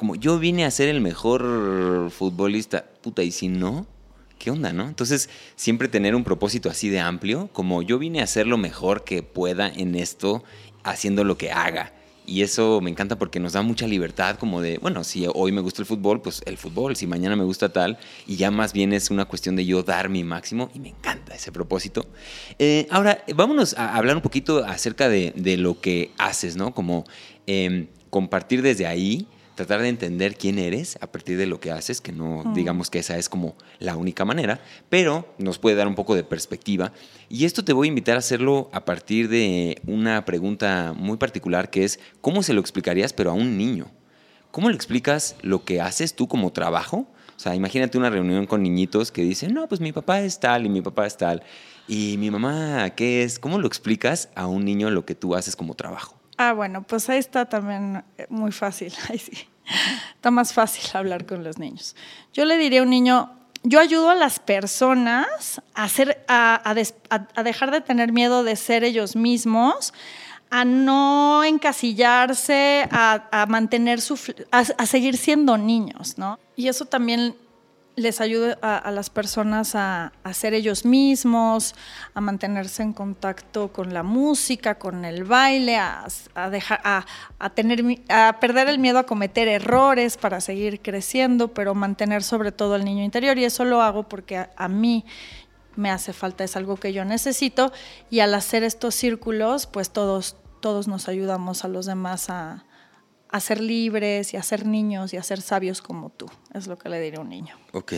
Como 0.00 0.14
yo 0.14 0.38
vine 0.38 0.64
a 0.64 0.70
ser 0.70 0.88
el 0.88 1.02
mejor 1.02 2.10
futbolista, 2.10 2.86
puta, 3.02 3.22
y 3.22 3.30
si 3.32 3.48
no, 3.48 3.86
¿qué 4.38 4.50
onda, 4.50 4.72
no? 4.72 4.88
Entonces, 4.88 5.28
siempre 5.56 5.88
tener 5.88 6.14
un 6.14 6.24
propósito 6.24 6.70
así 6.70 6.88
de 6.88 7.00
amplio, 7.00 7.50
como 7.52 7.82
yo 7.82 7.98
vine 7.98 8.22
a 8.22 8.26
ser 8.26 8.46
lo 8.46 8.56
mejor 8.56 9.04
que 9.04 9.22
pueda 9.22 9.68
en 9.68 9.94
esto, 9.94 10.42
haciendo 10.84 11.22
lo 11.22 11.36
que 11.36 11.52
haga. 11.52 11.92
Y 12.24 12.40
eso 12.40 12.80
me 12.80 12.88
encanta 12.88 13.18
porque 13.18 13.40
nos 13.40 13.52
da 13.52 13.60
mucha 13.60 13.86
libertad, 13.86 14.38
como 14.38 14.62
de, 14.62 14.78
bueno, 14.78 15.04
si 15.04 15.26
hoy 15.34 15.52
me 15.52 15.60
gusta 15.60 15.82
el 15.82 15.86
fútbol, 15.86 16.22
pues 16.22 16.40
el 16.46 16.56
fútbol, 16.56 16.96
si 16.96 17.06
mañana 17.06 17.36
me 17.36 17.44
gusta 17.44 17.70
tal, 17.70 17.98
y 18.26 18.36
ya 18.36 18.50
más 18.50 18.72
bien 18.72 18.94
es 18.94 19.10
una 19.10 19.26
cuestión 19.26 19.54
de 19.54 19.66
yo 19.66 19.82
dar 19.82 20.08
mi 20.08 20.24
máximo, 20.24 20.70
y 20.72 20.78
me 20.80 20.88
encanta 20.88 21.34
ese 21.34 21.52
propósito. 21.52 22.06
Eh, 22.58 22.86
ahora, 22.88 23.22
vámonos 23.34 23.74
a 23.76 23.98
hablar 23.98 24.16
un 24.16 24.22
poquito 24.22 24.64
acerca 24.64 25.10
de, 25.10 25.34
lo 25.58 25.78
que 25.78 26.10
haces, 26.16 26.56
¿no? 26.56 26.72
Como 26.72 27.04
em, 27.46 27.88
compartir 28.08 28.62
desde 28.62 28.86
ahí 28.86 29.28
tratar 29.60 29.82
de 29.82 29.90
entender 29.90 30.36
quién 30.36 30.58
eres 30.58 30.96
a 31.02 31.06
partir 31.12 31.36
de 31.36 31.46
lo 31.46 31.60
que 31.60 31.70
haces, 31.70 32.00
que 32.00 32.12
no 32.12 32.50
digamos 32.54 32.88
que 32.88 33.00
esa 33.00 33.18
es 33.18 33.28
como 33.28 33.56
la 33.78 33.94
única 33.94 34.24
manera, 34.24 34.58
pero 34.88 35.28
nos 35.36 35.58
puede 35.58 35.76
dar 35.76 35.86
un 35.86 35.94
poco 35.94 36.14
de 36.14 36.24
perspectiva. 36.24 36.92
Y 37.28 37.44
esto 37.44 37.62
te 37.62 37.74
voy 37.74 37.86
a 37.86 37.90
invitar 37.90 38.16
a 38.16 38.20
hacerlo 38.20 38.70
a 38.72 38.86
partir 38.86 39.28
de 39.28 39.78
una 39.86 40.24
pregunta 40.24 40.94
muy 40.96 41.18
particular 41.18 41.68
que 41.68 41.84
es, 41.84 42.00
¿cómo 42.22 42.42
se 42.42 42.54
lo 42.54 42.60
explicarías 42.62 43.12
pero 43.12 43.32
a 43.32 43.34
un 43.34 43.58
niño? 43.58 43.90
¿Cómo 44.50 44.70
le 44.70 44.76
explicas 44.76 45.36
lo 45.42 45.62
que 45.62 45.82
haces 45.82 46.14
tú 46.14 46.26
como 46.26 46.52
trabajo? 46.52 47.06
O 47.36 47.38
sea, 47.38 47.54
imagínate 47.54 47.98
una 47.98 48.08
reunión 48.08 48.46
con 48.46 48.62
niñitos 48.62 49.12
que 49.12 49.20
dicen, 49.20 49.52
no, 49.52 49.68
pues 49.68 49.82
mi 49.82 49.92
papá 49.92 50.22
es 50.22 50.40
tal 50.40 50.64
y 50.64 50.70
mi 50.70 50.80
papá 50.80 51.06
es 51.06 51.18
tal. 51.18 51.42
Y 51.86 52.16
mi 52.16 52.30
mamá, 52.30 52.88
¿qué 52.96 53.24
es? 53.24 53.38
¿Cómo 53.38 53.58
lo 53.58 53.66
explicas 53.66 54.30
a 54.34 54.46
un 54.46 54.64
niño 54.64 54.88
lo 54.88 55.04
que 55.04 55.14
tú 55.14 55.34
haces 55.34 55.54
como 55.54 55.74
trabajo? 55.74 56.19
Ah, 56.42 56.54
bueno, 56.54 56.82
pues 56.84 57.06
ahí 57.10 57.18
está 57.18 57.44
también 57.44 58.02
eh, 58.16 58.26
muy 58.30 58.50
fácil. 58.50 58.94
Está 60.14 60.30
más 60.30 60.54
fácil 60.54 60.88
hablar 60.94 61.26
con 61.26 61.44
los 61.44 61.58
niños. 61.58 61.94
Yo 62.32 62.46
le 62.46 62.56
diría 62.56 62.80
a 62.80 62.82
un 62.82 62.88
niño, 62.88 63.30
yo 63.62 63.78
ayudo 63.78 64.08
a 64.08 64.14
las 64.14 64.38
personas 64.38 65.60
a, 65.74 66.62
a, 66.66 67.42
dejar 67.44 67.70
de 67.70 67.82
tener 67.82 68.10
miedo 68.12 68.42
de 68.42 68.56
ser 68.56 68.84
ellos 68.84 69.16
mismos, 69.16 69.92
a 70.48 70.64
no 70.64 71.44
encasillarse, 71.44 72.88
a, 72.90 73.44
mantener 73.46 74.00
su, 74.00 74.18
a, 74.50 74.86
seguir 74.86 75.18
siendo 75.18 75.58
niños, 75.58 76.16
¿no? 76.16 76.38
Y 76.56 76.68
eso 76.68 76.86
también 76.86 77.36
les 78.00 78.20
ayude 78.20 78.56
a, 78.62 78.90
las 78.90 79.10
personas 79.10 79.74
a, 79.74 80.12
ser 80.32 80.54
ellos 80.54 80.84
mismos, 80.84 81.74
a 82.14 82.20
mantenerse 82.20 82.82
en 82.82 82.92
contacto 82.92 83.72
con 83.72 83.94
la 83.94 84.02
música, 84.02 84.76
con 84.76 85.04
el 85.04 85.24
baile, 85.24 85.76
a, 85.76 86.06
dejar, 86.50 86.80
a, 86.84 87.50
tener, 87.50 87.84
a 88.08 88.38
perder 88.40 88.68
el 88.68 88.78
miedo 88.78 88.98
a 88.98 89.06
cometer 89.06 89.48
errores 89.48 90.16
para 90.16 90.40
seguir 90.40 90.80
creciendo, 90.80 91.54
pero 91.54 91.74
mantener 91.74 92.22
sobre 92.22 92.52
todo 92.52 92.76
el 92.76 92.84
niño 92.84 93.04
interior. 93.04 93.38
Y 93.38 93.44
eso 93.44 93.64
lo 93.64 93.82
hago 93.82 94.08
porque 94.08 94.48
a 94.54 94.68
mí 94.68 95.04
me 95.76 95.90
hace 95.90 96.12
falta, 96.12 96.44
es 96.44 96.56
algo 96.56 96.76
que 96.76 96.92
yo 96.92 97.04
necesito. 97.04 97.72
Y 98.10 98.20
al 98.20 98.34
hacer 98.34 98.62
estos 98.64 98.94
círculos, 98.94 99.66
pues 99.66 99.90
todos, 99.90 100.36
todos 100.60 100.88
nos 100.88 101.08
ayudamos 101.08 101.64
a 101.64 101.68
los 101.68 101.86
demás 101.86 102.30
a 102.30 102.64
a 103.32 103.40
ser 103.40 103.60
libres 103.60 104.34
y 104.34 104.36
a 104.36 104.42
ser 104.42 104.66
niños 104.66 105.12
y 105.14 105.16
a 105.16 105.22
ser 105.22 105.40
sabios 105.40 105.80
como 105.82 106.10
tú. 106.10 106.26
Es 106.52 106.66
lo 106.66 106.76
que 106.78 106.88
le 106.88 107.00
diré 107.00 107.18
a 107.18 107.20
un 107.20 107.28
niño. 107.28 107.56
Ok. 107.72 107.92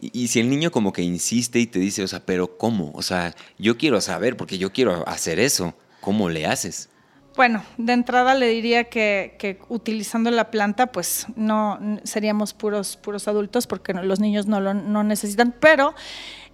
Y, 0.00 0.28
si 0.28 0.40
el 0.40 0.48
niño 0.48 0.70
como 0.70 0.92
que 0.92 1.02
insiste 1.02 1.58
y 1.58 1.66
te 1.66 1.80
dice, 1.80 2.02
o 2.02 2.08
sea, 2.08 2.24
pero 2.24 2.56
¿cómo? 2.56 2.92
O 2.94 3.02
sea, 3.02 3.34
yo 3.58 3.76
quiero 3.76 4.00
saber 4.00 4.36
porque 4.36 4.58
yo 4.58 4.72
quiero 4.72 5.06
hacer 5.08 5.40
eso. 5.40 5.74
¿Cómo 6.00 6.28
le 6.28 6.46
haces? 6.46 6.90
Bueno, 7.36 7.64
de 7.76 7.92
entrada 7.92 8.34
le 8.34 8.48
diría 8.48 8.84
que, 8.84 9.58
utilizando 9.68 10.30
la 10.30 10.50
planta, 10.50 10.92
pues 10.92 11.26
no 11.36 11.78
seríamos 12.04 12.54
puros, 12.54 12.96
puros 12.96 13.28
adultos 13.28 13.66
porque 13.66 13.92
los 13.94 14.20
niños 14.20 14.46
no 14.46 14.60
lo 14.60 14.74
no 14.74 15.04
necesitan, 15.04 15.54
pero 15.60 15.94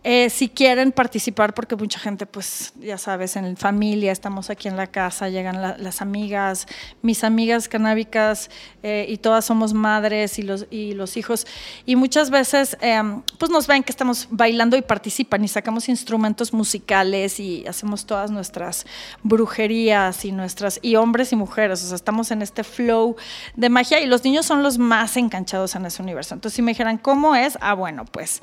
eh, 0.06 0.28
si 0.28 0.50
quieren 0.50 0.92
participar, 0.92 1.54
porque 1.54 1.76
mucha 1.76 1.98
gente, 1.98 2.26
pues 2.26 2.74
ya 2.78 2.98
sabes, 2.98 3.36
en 3.36 3.56
familia, 3.56 4.12
estamos 4.12 4.50
aquí 4.50 4.68
en 4.68 4.76
la 4.76 4.86
casa, 4.86 5.30
llegan 5.30 5.62
las 5.62 6.02
amigas, 6.02 6.66
mis 7.00 7.24
amigas 7.24 7.70
canábicas, 7.70 8.50
eh, 8.82 9.06
y 9.08 9.16
todas 9.16 9.46
somos 9.46 9.72
madres 9.72 10.38
y 10.38 10.42
los, 10.42 10.66
y 10.70 10.92
los 10.92 11.16
hijos, 11.16 11.46
y 11.86 11.96
muchas 11.96 12.28
veces 12.28 12.76
em, 12.82 13.22
pues 13.38 13.50
nos 13.50 13.66
ven 13.66 13.82
que 13.82 13.92
estamos 13.92 14.28
bailando 14.30 14.76
y 14.76 14.82
participan 14.82 15.42
y 15.42 15.48
sacamos 15.48 15.88
instrumentos 15.88 16.52
musicales 16.52 17.40
y 17.40 17.66
hacemos 17.66 18.04
todas 18.04 18.30
nuestras 18.30 18.84
brujerías 19.22 20.26
y 20.26 20.32
nuestras, 20.32 20.80
y 20.82 20.96
hombres 20.96 21.32
y 21.32 21.36
mujeres, 21.36 21.82
o 21.82 21.86
sea, 21.86 21.96
estamos 21.96 22.30
en 22.30 22.42
este 22.42 22.62
flow 22.62 23.16
de 23.56 23.70
magia 23.70 24.00
y 24.00 24.06
los 24.06 24.22
niños 24.22 24.44
son 24.44 24.62
los 24.62 24.76
más 24.76 25.16
enganchados 25.16 25.74
en 25.76 25.86
ese 25.86 26.02
universo. 26.02 26.34
Entonces, 26.34 26.56
si 26.56 26.60
me 26.60 26.72
dijeran, 26.72 26.98
¿cómo 26.98 27.34
es? 27.34 27.56
Ah, 27.62 27.72
bueno, 27.72 28.04
pues 28.04 28.42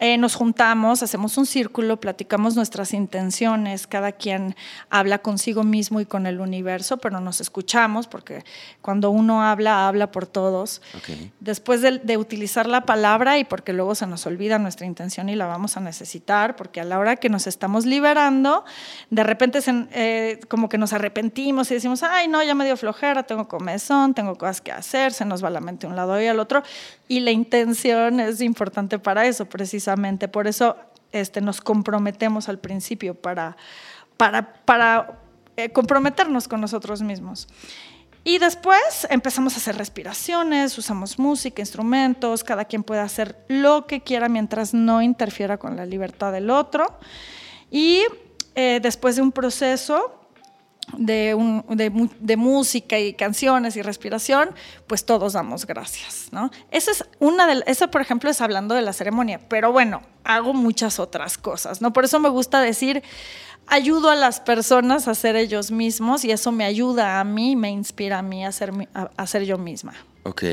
eh, 0.00 0.16
nos 0.16 0.34
juntamos, 0.34 1.02
hacemos 1.02 1.36
un 1.36 1.44
círculo, 1.44 2.00
platicamos 2.00 2.56
nuestras 2.56 2.94
intenciones, 2.94 3.86
cada 3.86 4.12
quien 4.12 4.56
habla 4.88 5.18
consigo 5.18 5.62
mismo 5.62 6.00
y 6.00 6.06
con 6.06 6.26
el 6.26 6.40
universo, 6.40 6.96
pero 6.96 7.20
nos 7.20 7.42
escuchamos 7.42 8.06
porque 8.06 8.42
cuando 8.80 9.10
uno 9.10 9.42
habla, 9.42 9.86
habla 9.86 10.10
por 10.10 10.26
todos. 10.26 10.80
Después 11.40 11.82
de, 11.82 12.16
utilizar 12.16 12.66
la 12.66 12.86
palabra 12.86 13.38
y 13.38 13.44
porque 13.44 13.74
luego 13.74 13.94
se 13.94 14.06
nos 14.06 14.26
olvida 14.26 14.58
nuestra 14.58 14.86
intención 14.86 15.28
y 15.28 15.36
la 15.36 15.46
vamos 15.46 15.76
a 15.76 15.80
necesitar, 15.80 16.56
porque 16.56 16.80
a 16.80 16.84
la 16.84 16.98
hora 16.98 17.16
que 17.16 17.28
nos 17.28 17.46
estamos 17.46 17.84
liberando, 17.84 18.64
de 19.10 19.22
repente 19.22 19.58
eh, 19.66 20.40
como 20.48 20.70
que 20.70 20.78
nos 20.78 20.94
arrepentimos 20.94 21.70
y 21.70 21.74
decimos, 21.74 22.02
ay, 22.02 22.26
no, 22.26 22.42
ya 22.42 22.54
me 22.54 22.64
dio 22.64 22.78
flojera, 22.78 23.24
tengo 23.24 23.48
comezón, 23.48 24.14
tengo 24.14 24.36
cosas 24.36 24.62
que 24.62 24.72
hacer, 24.72 25.12
se 25.12 25.26
nos 25.26 25.44
va 25.44 25.50
la 25.50 25.60
mente 25.60 25.86
a 25.86 25.90
un 25.90 25.96
lado 25.96 26.20
y 26.20 26.26
al 26.26 26.40
otro. 26.40 26.62
Y 27.10 27.18
la 27.18 27.32
intención 27.32 28.20
es 28.20 28.40
importante 28.40 29.00
para 29.00 29.26
eso, 29.26 29.46
precisamente 29.46 30.28
por 30.28 30.46
eso 30.46 30.76
este, 31.10 31.40
nos 31.40 31.60
comprometemos 31.60 32.48
al 32.48 32.60
principio 32.60 33.16
para, 33.16 33.56
para, 34.16 34.52
para 34.64 35.18
eh, 35.56 35.70
comprometernos 35.70 36.46
con 36.46 36.60
nosotros 36.60 37.02
mismos. 37.02 37.48
Y 38.22 38.38
después 38.38 39.08
empezamos 39.10 39.54
a 39.54 39.56
hacer 39.56 39.76
respiraciones, 39.76 40.78
usamos 40.78 41.18
música, 41.18 41.60
instrumentos, 41.60 42.44
cada 42.44 42.64
quien 42.64 42.84
puede 42.84 43.00
hacer 43.00 43.44
lo 43.48 43.88
que 43.88 44.02
quiera 44.02 44.28
mientras 44.28 44.72
no 44.72 45.02
interfiera 45.02 45.58
con 45.58 45.74
la 45.74 45.86
libertad 45.86 46.30
del 46.30 46.48
otro. 46.48 46.96
Y 47.72 48.04
eh, 48.54 48.78
después 48.80 49.16
de 49.16 49.22
un 49.22 49.32
proceso, 49.32 50.19
de, 50.96 51.34
un, 51.34 51.64
de, 51.68 52.36
música 52.36 52.98
y 52.98 53.14
canciones 53.14 53.76
y 53.76 53.82
respiración, 53.82 54.50
pues 54.86 55.04
todos 55.04 55.34
damos 55.34 55.66
gracias, 55.66 56.28
¿no? 56.32 56.50
Esa 56.70 56.90
es 56.90 57.04
una 57.18 57.46
de, 57.46 57.62
eso 57.66 57.90
por 57.90 58.00
ejemplo 58.00 58.30
es 58.30 58.40
hablando 58.40 58.74
de 58.74 58.82
la 58.82 58.92
ceremonia, 58.92 59.40
pero 59.48 59.72
bueno, 59.72 60.02
hago 60.24 60.52
muchas 60.54 60.98
otras 60.98 61.38
cosas, 61.38 61.80
¿no? 61.80 61.92
Por 61.92 62.04
eso 62.04 62.18
me 62.20 62.28
gusta 62.28 62.60
decir, 62.60 63.02
ayudo 63.66 64.10
a 64.10 64.16
las 64.16 64.40
personas 64.40 65.08
a 65.08 65.14
ser 65.14 65.36
ellos 65.36 65.70
mismos 65.70 66.24
y 66.24 66.32
eso 66.32 66.52
me 66.52 66.64
ayuda 66.64 67.20
a 67.20 67.24
mí, 67.24 67.56
me 67.56 67.70
inspira 67.70 68.18
a 68.18 68.22
mí 68.22 68.44
a 68.44 68.52
ser, 68.52 68.72
a 68.94 69.26
ser 69.26 69.44
yo 69.44 69.58
misma. 69.58 69.94
Ok. 70.24 70.44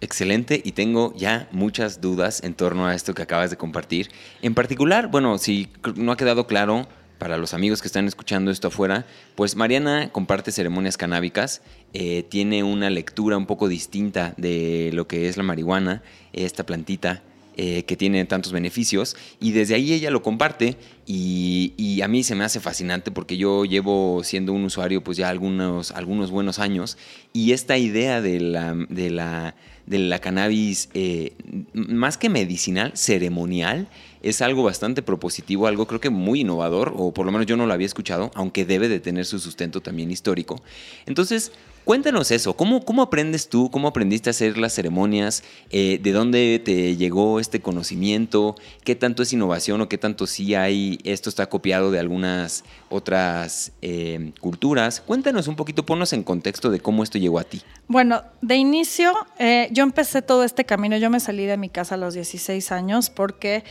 Excelente 0.00 0.60
y 0.64 0.72
tengo 0.72 1.12
ya 1.16 1.48
muchas 1.50 2.00
dudas 2.00 2.44
en 2.44 2.54
torno 2.54 2.86
a 2.86 2.94
esto 2.94 3.14
que 3.14 3.22
acabas 3.22 3.50
de 3.50 3.56
compartir. 3.56 4.10
En 4.42 4.54
particular, 4.54 5.08
bueno, 5.08 5.38
si 5.38 5.68
no 5.96 6.12
ha 6.12 6.16
quedado 6.16 6.46
claro, 6.46 6.86
para 7.18 7.36
los 7.36 7.52
amigos 7.54 7.82
que 7.82 7.88
están 7.88 8.06
escuchando 8.06 8.50
esto 8.50 8.68
afuera, 8.68 9.04
pues 9.34 9.56
Mariana 9.56 10.10
comparte 10.10 10.52
ceremonias 10.52 10.96
canábicas, 10.96 11.62
eh, 11.92 12.24
tiene 12.28 12.62
una 12.62 12.90
lectura 12.90 13.36
un 13.36 13.46
poco 13.46 13.68
distinta 13.68 14.34
de 14.36 14.90
lo 14.94 15.06
que 15.06 15.28
es 15.28 15.36
la 15.36 15.42
marihuana, 15.42 16.02
esta 16.32 16.64
plantita 16.64 17.22
eh, 17.60 17.82
que 17.82 17.96
tiene 17.96 18.24
tantos 18.24 18.52
beneficios, 18.52 19.16
y 19.40 19.50
desde 19.50 19.74
ahí 19.74 19.92
ella 19.92 20.12
lo 20.12 20.22
comparte 20.22 20.76
y, 21.06 22.00
a 22.00 22.06
mí 22.06 22.22
se 22.22 22.36
me 22.36 22.44
hace 22.44 22.60
fascinante 22.60 23.10
porque 23.10 23.36
yo 23.36 23.64
llevo 23.64 24.22
siendo 24.22 24.52
un 24.52 24.64
usuario 24.64 25.02
pues 25.02 25.16
ya 25.18 25.28
algunos, 25.28 25.90
algunos 25.90 26.30
buenos 26.30 26.60
años 26.60 26.96
y 27.32 27.50
esta 27.50 27.76
idea 27.76 28.20
de 28.20 28.38
la, 28.38 28.74
de 28.88 29.10
la, 29.10 29.56
de 29.86 29.98
la 29.98 30.20
cannabis, 30.20 30.90
eh, 30.94 31.32
más 31.72 32.16
que 32.16 32.28
medicinal, 32.28 32.92
ceremonial, 32.94 33.88
es 34.22 34.42
algo 34.42 34.62
bastante 34.62 35.02
propositivo, 35.02 35.66
algo 35.66 35.86
creo 35.86 36.00
que 36.00 36.10
muy 36.10 36.40
innovador, 36.40 36.92
o 36.96 37.12
por 37.12 37.26
lo 37.26 37.32
menos 37.32 37.46
yo 37.46 37.56
no 37.56 37.66
lo 37.66 37.72
había 37.72 37.86
escuchado, 37.86 38.30
aunque 38.34 38.64
debe 38.64 38.88
de 38.88 39.00
tener 39.00 39.24
su 39.24 39.38
sustento 39.38 39.80
también 39.80 40.10
histórico. 40.10 40.60
Entonces, 41.06 41.52
Cuéntanos 41.88 42.30
eso, 42.32 42.52
¿cómo, 42.52 42.84
cómo 42.84 43.00
aprendes 43.00 43.48
tú? 43.48 43.70
¿Cómo 43.70 43.88
aprendiste 43.88 44.28
a 44.28 44.32
hacer 44.32 44.58
las 44.58 44.74
ceremonias? 44.74 45.42
Eh, 45.70 45.98
¿De 46.02 46.12
dónde 46.12 46.60
te 46.62 46.98
llegó 46.98 47.40
este 47.40 47.62
conocimiento? 47.62 48.56
¿Qué 48.84 48.94
tanto 48.94 49.22
es 49.22 49.32
innovación 49.32 49.80
o 49.80 49.88
qué 49.88 49.96
tanto 49.96 50.26
sí 50.26 50.54
hay, 50.54 50.98
esto 51.04 51.30
está 51.30 51.48
copiado 51.48 51.90
de 51.90 51.98
algunas 51.98 52.62
otras 52.90 53.72
eh, 53.82 54.32
culturas? 54.40 55.00
Cuéntanos 55.00 55.48
un 55.48 55.56
poquito, 55.56 55.84
ponnos 55.84 56.12
en 56.12 56.22
contexto 56.22 56.70
de 56.70 56.80
cómo 56.80 57.02
esto 57.02 57.18
llegó 57.18 57.38
a 57.38 57.44
ti. 57.44 57.62
Bueno, 57.86 58.22
de 58.42 58.56
inicio 58.56 59.12
eh, 59.38 59.68
yo 59.72 59.82
empecé 59.82 60.22
todo 60.22 60.44
este 60.44 60.64
camino, 60.64 60.96
yo 60.96 61.10
me 61.10 61.20
salí 61.20 61.46
de 61.46 61.56
mi 61.56 61.68
casa 61.68 61.94
a 61.94 61.98
los 61.98 62.14
16 62.14 62.70
años 62.72 63.08
porque 63.10 63.64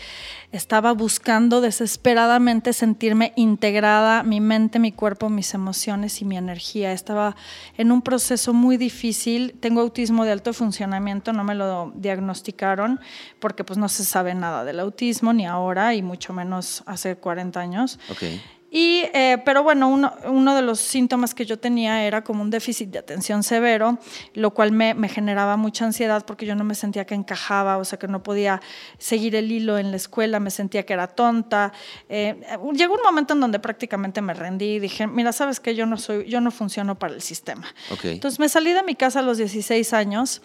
estaba 0.52 0.94
buscando 0.94 1.62
desesperadamente 1.62 2.74
sentirme 2.74 3.34
integrada, 3.36 4.24
mi 4.24 4.40
mente, 4.40 4.80
mi 4.80 4.92
cuerpo, 4.92 5.30
mis 5.30 5.54
emociones 5.54 6.22
y 6.22 6.26
mi 6.26 6.38
energía. 6.38 6.94
Estaba 6.94 7.36
en 7.78 7.92
un 7.92 8.02
proceso 8.02 8.54
muy 8.54 8.78
difícil. 8.78 9.56
Tengo 9.60 9.82
autismo 9.82 10.26
de 10.26 10.32
alto 10.32 10.54
funcionamiento, 10.54 11.34
no 11.34 11.44
me 11.44 11.54
lo 11.54 11.92
diagnosticaron 11.96 13.00
porque 13.40 13.64
pues 13.64 13.78
no 13.78 13.90
se 13.90 14.04
sabe 14.04 14.34
nada 14.36 14.64
del 14.64 14.80
autismo 14.80 15.34
ni 15.34 15.46
ahora 15.46 15.94
y 15.94 16.02
mucho 16.02 16.34
menos 16.34 16.84
hace 16.86 17.18
40 17.18 17.60
años. 17.60 18.00
Okay. 18.10 18.42
Y, 18.80 19.06
eh, 19.12 19.42
pero 19.44 19.64
bueno, 19.64 19.90
uno, 19.90 20.14
uno, 20.26 20.56
de 20.56 20.62
los 20.62 20.80
síntomas 20.80 21.34
que 21.34 21.48
yo 21.48 21.58
tenía 21.58 22.04
era 22.04 22.24
como 22.24 22.44
un 22.44 22.52
déficit 22.52 22.92
de 22.92 23.00
atención 23.00 23.42
severo, 23.42 23.98
lo 24.36 24.54
cual 24.54 24.72
me, 24.72 24.94
me, 24.94 25.10
generaba 25.10 25.58
mucha 25.58 25.84
ansiedad 25.84 26.24
porque 26.28 26.46
yo 26.46 26.54
no 26.54 26.64
me 26.64 26.76
sentía 26.76 27.04
que 27.04 27.16
encajaba, 27.16 27.80
o 27.80 27.86
sea, 27.86 27.98
que 27.98 28.08
no 28.08 28.22
podía 28.22 28.62
seguir 29.00 29.36
el 29.36 29.52
hilo 29.52 29.80
en 29.80 29.90
la 29.90 29.98
escuela, 29.98 30.40
me 30.40 30.52
sentía 30.52 30.86
que 30.86 30.94
era 30.94 31.08
tonta. 31.08 31.74
Eh, 32.08 32.40
llegó 32.76 32.94
un 32.94 33.02
momento 33.04 33.34
en 33.34 33.40
donde 33.40 33.58
prácticamente 33.58 34.22
me 34.22 34.36
rendí 34.36 34.76
y 34.76 34.80
dije, 34.80 35.08
mira, 35.08 35.32
sabes 35.32 35.60
que 35.60 35.74
yo 35.74 35.88
no, 35.88 35.98
soy, 35.98 36.30
yo 36.30 36.40
no 36.40 36.52
funciono 36.52 37.00
para 37.00 37.16
el 37.16 37.24
sistema. 37.24 37.66
Okay. 37.90 38.12
Entonces 38.14 38.40
me 38.40 38.48
salí 38.48 38.74
de 38.74 38.84
mi 38.84 38.94
casa 38.94 39.22
a 39.22 39.24
los 39.24 39.40
16 39.40 39.92
años. 39.94 40.44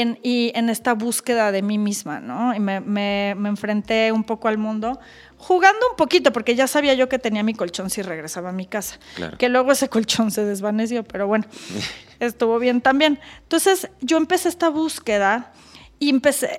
En, 0.00 0.18
y 0.22 0.52
en 0.54 0.70
esta 0.70 0.94
búsqueda 0.94 1.52
de 1.52 1.62
mí 1.62 1.78
misma, 1.78 2.20
¿no? 2.20 2.54
Y 2.54 2.60
me, 2.60 2.80
me, 2.80 3.34
me 3.36 3.48
enfrenté 3.48 4.12
un 4.12 4.24
poco 4.24 4.48
al 4.48 4.58
mundo 4.58 4.98
jugando 5.36 5.90
un 5.90 5.96
poquito, 5.96 6.32
porque 6.32 6.54
ya 6.54 6.66
sabía 6.66 6.94
yo 6.94 7.08
que 7.08 7.18
tenía 7.18 7.42
mi 7.42 7.54
colchón 7.54 7.90
si 7.90 8.00
regresaba 8.02 8.48
a 8.48 8.52
mi 8.52 8.66
casa. 8.66 8.98
Claro. 9.14 9.36
Que 9.36 9.48
luego 9.48 9.72
ese 9.72 9.88
colchón 9.88 10.30
se 10.30 10.44
desvaneció, 10.44 11.04
pero 11.04 11.26
bueno, 11.26 11.44
estuvo 12.20 12.58
bien 12.58 12.80
también. 12.80 13.20
Entonces 13.42 13.90
yo 14.00 14.16
empecé 14.16 14.48
esta 14.48 14.70
búsqueda 14.70 15.52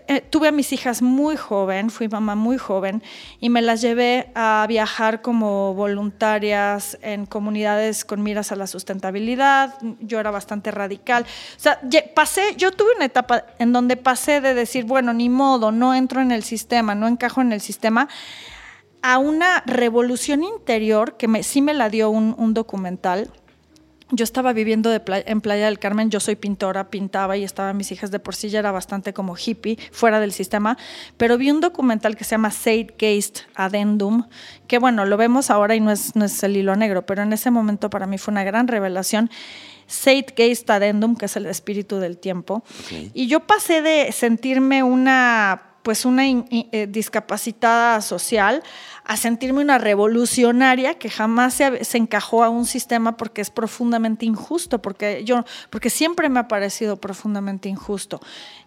eh, 0.08 0.22
tuve 0.30 0.48
a 0.48 0.52
mis 0.52 0.72
hijas 0.74 1.02
muy 1.02 1.36
joven, 1.36 1.90
fui 1.90 2.08
mamá 2.08 2.36
muy 2.36 2.58
joven, 2.58 3.04
y 3.40 3.50
me 3.50 3.62
las 3.62 3.82
llevé 3.82 4.32
a 4.36 4.66
viajar 4.68 5.22
como 5.22 5.74
voluntarias 5.74 6.98
en 7.02 7.26
comunidades 7.26 8.06
con 8.06 8.24
miras 8.24 8.52
a 8.52 8.56
la 8.56 8.68
sustentabilidad. 8.68 9.76
Yo 10.00 10.20
era 10.20 10.32
bastante 10.32 10.72
radical. 10.72 11.24
O 11.24 11.60
sea, 11.60 11.80
pasé, 12.14 12.56
yo 12.58 12.72
tuve 12.72 12.96
una 12.96 13.06
etapa 13.06 13.46
en 13.60 13.74
donde 13.74 13.98
pasé 13.98 14.42
de 14.42 14.54
decir, 14.54 14.86
bueno, 14.86 15.14
ni 15.14 15.30
modo, 15.30 15.72
no 15.72 15.94
entro 15.94 16.22
en 16.22 16.32
el 16.32 16.44
sistema, 16.44 16.96
no 16.96 17.08
encajo 17.08 17.42
en 17.42 17.54
el 17.54 17.62
sistema 17.62 18.08
a 19.02 19.20
una 19.20 19.62
revolución 19.68 20.44
interior 20.44 21.18
que 21.18 21.44
sí 21.44 21.62
me 21.62 21.74
la 21.76 21.90
dio 21.90 22.10
un 22.10 22.54
documental. 22.54 23.30
Yo 24.12 24.24
estaba 24.24 24.54
viviendo 24.54 24.92
de 24.92 25.00
playa, 25.00 25.24
en 25.28 25.42
Playa 25.42 25.66
del 25.66 25.80
Carmen, 25.80 26.12
yo 26.12 26.20
soy 26.20 26.36
pintora, 26.36 26.92
pintaba 26.92 27.38
y 27.38 27.44
estaban 27.44 27.76
mis 27.76 27.92
hijas 27.92 28.12
de 28.12 28.20
por 28.20 28.36
sí, 28.36 28.50
ya 28.50 28.60
era 28.60 28.72
bastante 28.72 29.14
como 29.14 29.36
hippie, 29.36 29.80
fuera 29.92 30.20
del 30.20 30.32
sistema, 30.32 30.78
pero 31.18 31.40
vi 31.40 31.50
un 31.50 31.60
documental 31.60 32.16
que 32.16 32.24
se 32.24 32.32
llama 32.32 32.52
Zeitgeist 32.52 33.40
Addendum, 33.56 34.28
que 34.68 34.78
bueno, 34.78 35.06
lo 35.06 35.18
vemos 35.18 35.50
ahora 35.50 35.76
y 35.76 35.80
no 35.80 35.92
es, 35.92 36.16
no 36.16 36.26
es 36.26 36.44
el 36.44 36.56
hilo 36.56 36.76
negro, 36.76 37.06
pero 37.08 37.24
en 37.24 37.34
ese 37.34 37.50
momento 37.50 37.90
para 37.90 38.06
mí 38.06 38.20
fue 38.20 38.32
una 38.32 38.44
gran 38.44 38.68
revelación. 38.68 39.32
Zeitgeist 39.90 40.70
Addendum, 40.70 41.16
que 41.16 41.26
es 41.26 41.36
el 41.36 41.46
espíritu 41.48 41.98
del 41.98 42.18
tiempo. 42.18 42.64
Okay. 42.86 43.12
Y 43.14 43.28
yo 43.28 43.42
pasé 43.42 43.82
de 43.82 44.12
sentirme 44.12 44.84
una 44.84 45.72
pues 45.86 46.04
una 46.04 46.26
in, 46.26 46.48
eh, 46.50 46.88
discapacitada 46.90 48.02
social 48.02 48.64
a 49.06 49.18
sentirme 49.18 49.62
una 49.62 49.78
revolucionaria 49.78 50.96
que 50.96 51.10
jamás 51.10 51.54
se, 51.54 51.84
se, 51.84 51.98
encajó 51.98 52.44
a 52.44 52.50
un 52.50 52.66
sistema 52.66 53.18
porque 53.18 53.42
es 53.42 53.52
profundamente 53.52 54.26
injusto, 54.26 54.82
porque 54.82 55.24
yo, 55.24 55.46
porque 55.70 55.92
siempre 55.92 56.28
me 56.28 56.40
ha 56.40 56.48
parecido 56.48 56.98
profundamente 56.98 57.70
injusto. 57.70 58.20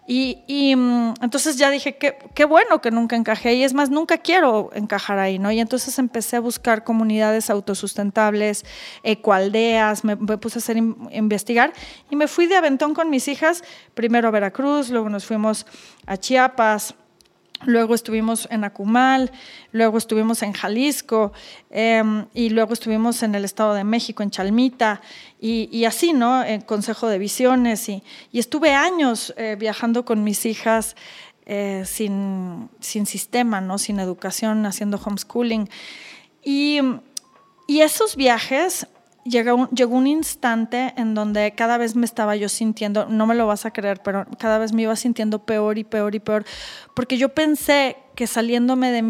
Y, 0.07 0.43
y 0.47 0.71
entonces 0.71 1.57
ya 1.57 1.69
dije, 1.69 1.97
qué, 1.97 2.17
qué 2.33 2.45
bueno 2.45 2.81
que 2.81 2.89
nunca 2.89 3.15
encajé 3.15 3.53
y 3.55 3.63
es 3.63 3.73
más, 3.73 3.89
nunca 3.89 4.17
quiero 4.17 4.71
encajar 4.73 5.19
ahí, 5.19 5.37
¿no? 5.37 5.51
Y 5.51 5.59
entonces 5.59 5.99
empecé 5.99 6.37
a 6.37 6.39
buscar 6.39 6.83
comunidades 6.83 7.49
autosustentables, 7.49 8.65
ecoaldeas, 9.03 10.03
me, 10.05 10.15
me 10.15 10.37
puse 10.37 10.57
a 10.57 10.61
hacer, 10.61 10.77
investigar 10.77 11.73
y 12.09 12.15
me 12.15 12.27
fui 12.27 12.47
de 12.47 12.55
aventón 12.55 12.95
con 12.95 13.09
mis 13.09 13.27
hijas, 13.27 13.63
primero 13.93 14.29
a 14.29 14.31
Veracruz, 14.31 14.89
luego 14.89 15.09
nos 15.09 15.25
fuimos 15.25 15.67
a 16.07 16.17
Chiapas, 16.17 16.95
Luego 17.65 17.93
estuvimos 17.93 18.47
en 18.51 18.63
Acumal, 18.63 19.31
luego 19.73 19.97
estuvimos 19.97 20.43
en 20.43 20.53
Jalisco 20.53 21.33
eh, 21.69 22.01
y 22.33 22.49
luego 22.51 22.71
estuvimos 22.71 23.21
en 23.21 23.35
el 23.35 23.43
Estado 23.43 23.73
de 23.73 23.83
México, 23.83 24.23
en 24.23 24.31
Chalmita 24.31 25.01
y, 25.41 25.83
así, 25.83 26.13
¿no? 26.13 26.43
En 26.43 26.61
Consejo 26.61 27.07
de 27.07 27.17
Visiones 27.17 27.89
y, 27.89 28.01
y 28.31 28.39
estuve 28.39 28.73
años 28.73 29.33
eh, 29.35 29.57
viajando 29.59 30.05
con 30.05 30.23
mis 30.23 30.45
hijas 30.45 30.95
eh, 31.45 31.83
sin, 31.85 32.69
sin, 32.79 33.05
sistema, 33.05 33.59
¿no? 33.59 33.77
Sin 33.77 33.99
educación, 33.99 34.65
haciendo 34.65 34.97
homeschooling. 35.03 35.69
Y, 36.43 36.79
y 37.67 37.81
esos 37.81 38.15
viajes 38.15 38.87
llegó 39.29 39.95
un, 39.95 40.07
instante 40.07 40.93
en 40.97 41.13
donde 41.13 41.53
cada 41.53 41.77
vez 41.77 41.95
me 41.95 42.05
estaba 42.05 42.35
yo 42.35 42.49
sintiendo, 42.49 43.05
no 43.05 43.25
me 43.25 43.35
lo 43.35 43.47
vas 43.47 43.65
a 43.65 43.71
creer, 43.71 44.01
pero 44.03 44.25
cada 44.37 44.57
vez 44.57 44.73
me 44.73 44.81
iba 44.81 44.95
sintiendo 44.95 45.45
peor 45.45 45.77
y 45.77 45.83
peor 45.83 46.15
y 46.15 46.19
peor, 46.19 46.45
porque 46.95 47.17
yo 47.17 47.29
pensé 47.29 47.97
que 48.15 48.27
saliéndome 48.27 48.91
de 48.91 49.01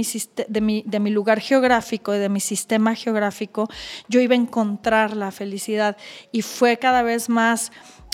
mi, 0.61 1.09
lugar 1.09 1.39
geográfico 1.39 2.11
de 2.11 2.29
mi 2.29 2.39
sistema 2.39 2.93
geográfico, 2.93 3.67
yo 4.07 4.19
iba 4.19 4.35
a 4.35 4.37
encontrar 4.37 5.15
la 5.15 5.31
felicidad. 5.31 5.97
Y 6.31 6.43
fue 6.43 6.77
cada 6.77 7.01
vez 7.01 7.27
más 7.27 7.71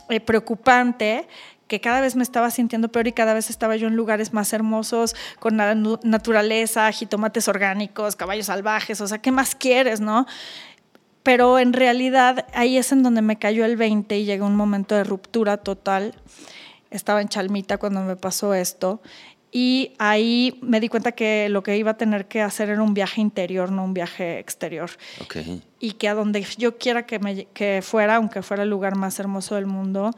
eh, 0.08 0.22
preocupante 0.22 1.28
que 1.68 1.82
cada 1.82 2.00
vez 2.00 2.15
me 2.15 2.24
estaba 2.24 2.52
sintiendo 2.52 2.89
peor 2.89 3.08
y 3.08 3.12
cada 3.12 3.34
vez 3.34 3.50
estaba 3.50 3.76
yo 3.76 3.88
en 3.88 3.96
lugares 3.96 4.34
más 4.34 4.54
hermosos, 4.54 5.15
con 5.39 5.58
la 5.58 5.76
naturaleza, 5.76 6.91
jitomates 6.91 7.48
orgánicos, 7.48 8.15
caballos 8.15 8.46
salvajes, 8.46 9.02
o 9.02 9.08
sea, 9.08 9.18
¿qué 9.18 9.32
más 9.32 9.56
quieres, 9.56 10.00
no? 10.00 10.28
Pero 11.26 11.58
en 11.58 11.74
realidad 11.74 12.46
ahí 12.54 12.78
es 12.78 12.92
en 12.92 13.02
donde 13.02 13.24
me 13.24 13.40
cayó 13.40 13.66
el 13.66 13.78
20 13.78 14.16
y 14.16 14.26
llegó 14.26 14.46
un 14.46 14.56
momento 14.56 14.94
de 14.94 15.04
ruptura 15.04 15.58
total. 15.58 16.14
Estaba 16.92 17.20
en 17.20 17.30
Chalmita 17.30 17.80
cuando 17.80 18.02
me 18.02 18.16
pasó 18.16 18.54
esto 18.54 19.02
y 19.52 19.94
ahí 19.98 20.60
me 20.62 20.80
di 20.80 20.88
cuenta 20.88 21.14
que 21.14 21.50
lo 21.50 21.64
que 21.64 21.78
iba 21.78 21.92
a 21.92 21.98
tener 21.98 22.28
que 22.28 22.44
hacer 22.44 22.70
era 22.70 22.84
un 22.84 22.94
viaje 22.94 23.22
interior, 23.22 23.72
no 23.72 23.86
un 23.86 23.96
viaje 23.96 24.38
exterior. 24.38 24.92
Okay. 25.24 25.64
Y 25.80 25.94
que 25.94 26.10
a 26.10 26.14
donde 26.14 26.46
yo 26.60 26.78
quiera 26.78 27.08
que, 27.08 27.18
me, 27.18 27.46
que 27.46 27.82
fuera, 27.82 28.18
aunque 28.18 28.44
fuera 28.44 28.62
el 28.62 28.70
lugar 28.70 28.96
más 28.96 29.20
hermoso 29.20 29.56
del 29.56 29.66
mundo, 29.66 30.12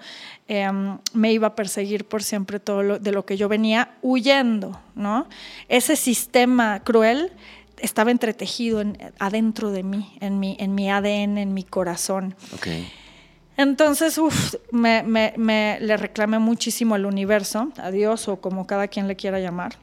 eh, 0.49 0.67
me 1.13 1.31
iba 1.31 1.47
a 1.47 1.55
perseguir 1.55 2.03
por 2.03 2.21
siempre 2.21 2.59
todo 2.59 2.83
lo, 2.83 2.99
de 2.99 3.13
lo 3.13 3.25
que 3.25 3.37
yo 3.37 3.47
venía 3.47 3.95
huyendo, 4.01 4.77
¿no? 4.93 5.29
Ese 5.69 5.95
sistema 5.95 6.81
cruel 6.83 7.31
estaba 7.79 8.11
entretejido 8.11 8.81
en, 8.81 8.97
adentro 9.19 9.71
de 9.71 9.83
mí, 9.83 10.17
en 10.19 10.39
mi, 10.39 10.57
en 10.59 10.75
mi 10.75 10.89
ADN, 10.89 11.37
en 11.37 11.53
mi 11.53 11.63
corazón. 11.63 12.35
Okay. 12.55 12.87
Entonces, 13.57 14.17
uf, 14.17 14.55
me, 14.71 15.03
me, 15.03 15.33
me, 15.37 15.79
le 15.81 15.97
reclamé 15.97 16.39
muchísimo 16.39 16.95
al 16.95 17.05
universo, 17.05 17.71
a 17.77 17.89
Dios 17.89 18.27
o 18.27 18.39
como 18.39 18.67
cada 18.67 18.87
quien 18.87 19.07
le 19.07 19.15
quiera 19.15 19.39
llamar, 19.39 19.75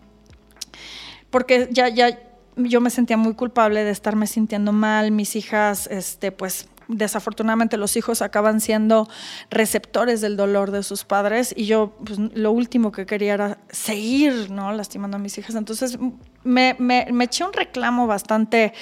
porque 1.30 1.68
ya, 1.72 1.88
ya 1.88 2.18
yo 2.56 2.80
me 2.80 2.90
sentía 2.90 3.16
muy 3.16 3.34
culpable 3.34 3.82
de 3.82 3.90
estarme 3.90 4.28
sintiendo 4.28 4.72
mal, 4.72 5.10
mis 5.10 5.34
hijas, 5.34 5.88
este, 5.88 6.30
pues 6.30 6.68
desafortunadamente 6.88 7.76
los 7.76 7.96
hijos 7.96 8.22
acaban 8.22 8.60
siendo 8.60 9.08
receptores 9.50 10.20
del 10.20 10.36
dolor 10.36 10.70
de 10.70 10.82
sus 10.82 11.04
padres 11.04 11.54
y 11.56 11.66
yo 11.66 11.96
pues, 12.04 12.18
lo 12.18 12.52
último 12.52 12.92
que 12.92 13.06
quería 13.06 13.34
era 13.34 13.58
seguir 13.70 14.50
¿no? 14.50 14.72
lastimando 14.72 15.16
a 15.16 15.20
mis 15.20 15.38
hijas. 15.38 15.54
Entonces 15.54 15.98
me, 16.42 16.76
me, 16.78 17.06
eché 17.24 17.44
un 17.44 17.52
reclamo 17.52 18.06
bastante 18.06 18.72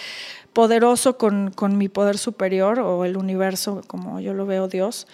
poderoso 0.53 1.17
con, 1.17 1.51
con, 1.51 1.79
mi 1.79 1.89
poder 1.89 2.19
superior 2.19 2.81
o 2.81 3.05
el 3.05 3.17
universo, 3.17 3.83
como 3.87 4.21
yo 4.21 4.35
lo 4.35 4.45
veo 4.45 4.69
Dios, 4.69 5.07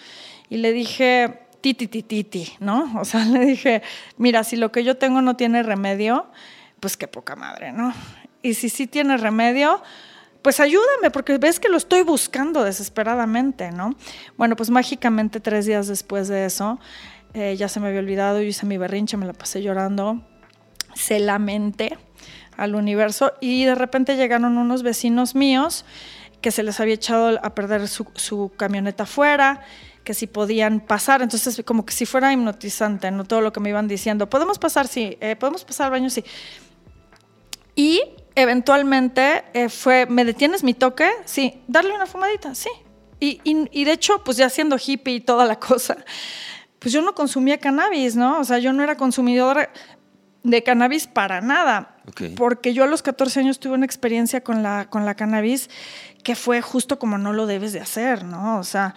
y 0.49 0.57
le 0.57 0.73
dije, 0.73 1.39
titi, 1.61 1.87
titi, 1.87 2.23
titi, 2.23 2.53
¿no? 2.59 2.99
O 2.99 3.05
sea, 3.05 3.23
le 3.25 3.45
dije, 3.45 3.81
mira, 4.17 4.43
si 4.43 4.57
lo 4.57 4.71
que 4.71 4.83
yo 4.83 4.97
tengo 4.97 5.21
no 5.21 5.35
tiene 5.35 5.63
remedio, 5.63 6.27
pues 6.79 6.97
qué 6.97 7.07
poca 7.07 7.35
madre, 7.35 7.71
¿no? 7.71 7.93
Y 8.41 8.53
si 8.53 8.69
sí 8.69 8.87
tiene 8.87 9.17
remedio, 9.17 9.81
pues 10.41 10.59
ayúdame, 10.59 11.11
porque 11.11 11.37
ves 11.37 11.59
que 11.59 11.69
lo 11.69 11.77
estoy 11.77 12.03
buscando 12.03 12.63
desesperadamente, 12.63 13.71
¿no? 13.71 13.95
Bueno, 14.37 14.55
pues 14.55 14.69
mágicamente 14.69 15.39
tres 15.39 15.65
días 15.65 15.87
después 15.87 16.27
de 16.27 16.45
eso, 16.45 16.79
eh, 17.33 17.55
ya 17.57 17.67
se 17.67 17.79
me 17.79 17.87
había 17.87 17.99
olvidado, 17.99 18.39
yo 18.39 18.47
hice 18.47 18.65
mi 18.65 18.77
berrinche, 18.77 19.17
me 19.17 19.25
la 19.25 19.33
pasé 19.33 19.61
llorando, 19.61 20.21
se 20.95 21.19
lamenté 21.19 21.97
al 22.57 22.75
universo 22.75 23.33
y 23.39 23.65
de 23.65 23.75
repente 23.75 24.15
llegaron 24.15 24.57
unos 24.57 24.83
vecinos 24.83 25.35
míos 25.35 25.85
que 26.41 26.51
se 26.51 26.63
les 26.63 26.79
había 26.79 26.95
echado 26.95 27.39
a 27.43 27.53
perder 27.53 27.87
su, 27.87 28.51
camioneta 28.55 29.03
afuera, 29.03 29.61
que 30.03 30.13
si 30.13 30.25
podían 30.25 30.79
pasar. 30.79 31.21
Entonces, 31.21 31.61
como 31.65 31.85
que 31.85 31.93
si 31.93 32.05
fuera 32.05 32.31
hipnotizante, 32.31 33.11
¿no? 33.11 33.25
Todo 33.25 33.41
lo 33.41 33.51
que 33.51 33.59
me 33.59 33.69
iban 33.69 33.87
diciendo. 33.87 34.29
¿Podemos 34.29 34.57
pasar? 34.57 34.87
Sí. 34.87 35.17
Eh, 35.19 35.35
¿Podemos 35.35 35.65
pasar 35.65 35.87
al 35.87 35.91
baño? 35.91 36.09
Sí. 36.09 36.23
Y 37.75 38.01
eventualmente 38.41 39.43
eh, 39.53 39.69
fue, 39.69 40.05
¿me 40.05 40.25
detienes 40.25 40.63
mi 40.63 40.73
toque? 40.73 41.09
Sí. 41.25 41.61
¿Darle 41.67 41.93
una 41.93 42.05
fumadita? 42.05 42.55
Sí. 42.55 42.69
Y, 43.19 43.41
y, 43.43 43.83
de 43.83 43.91
hecho, 43.91 44.23
pues 44.23 44.37
ya 44.37 44.49
siendo 44.49 44.77
hippie 44.77 45.15
y 45.15 45.19
toda 45.19 45.45
la 45.45 45.59
cosa, 45.59 45.97
pues 46.79 46.93
yo 46.93 47.01
no 47.01 47.13
consumía 47.13 47.57
cannabis, 47.57 48.15
¿no? 48.15 48.39
O 48.39 48.43
sea, 48.43 48.59
yo 48.59 48.71
no 48.71 48.81
era 48.83 48.95
consumidora 48.95 49.69
de 50.43 50.63
cannabis 50.63 51.07
para 51.07 51.41
nada. 51.41 51.95
Porque 52.35 52.73
yo 52.73 52.83
a 52.83 52.87
los 52.87 53.01
14 53.03 53.41
años 53.41 53.59
tuve 53.59 53.73
una 53.73 53.85
experiencia 53.85 54.41
con 54.41 54.63
la, 54.63 54.89
con 54.89 55.05
la 55.05 55.15
cannabis 55.15 55.69
que 56.23 56.35
fue 56.35 56.61
justo 56.61 56.97
como 56.97 57.17
no 57.17 57.33
lo 57.33 57.45
debes 57.45 57.71
de 57.73 57.81
hacer, 57.81 58.23
¿no? 58.23 58.57
O 58.57 58.63
sea, 58.63 58.95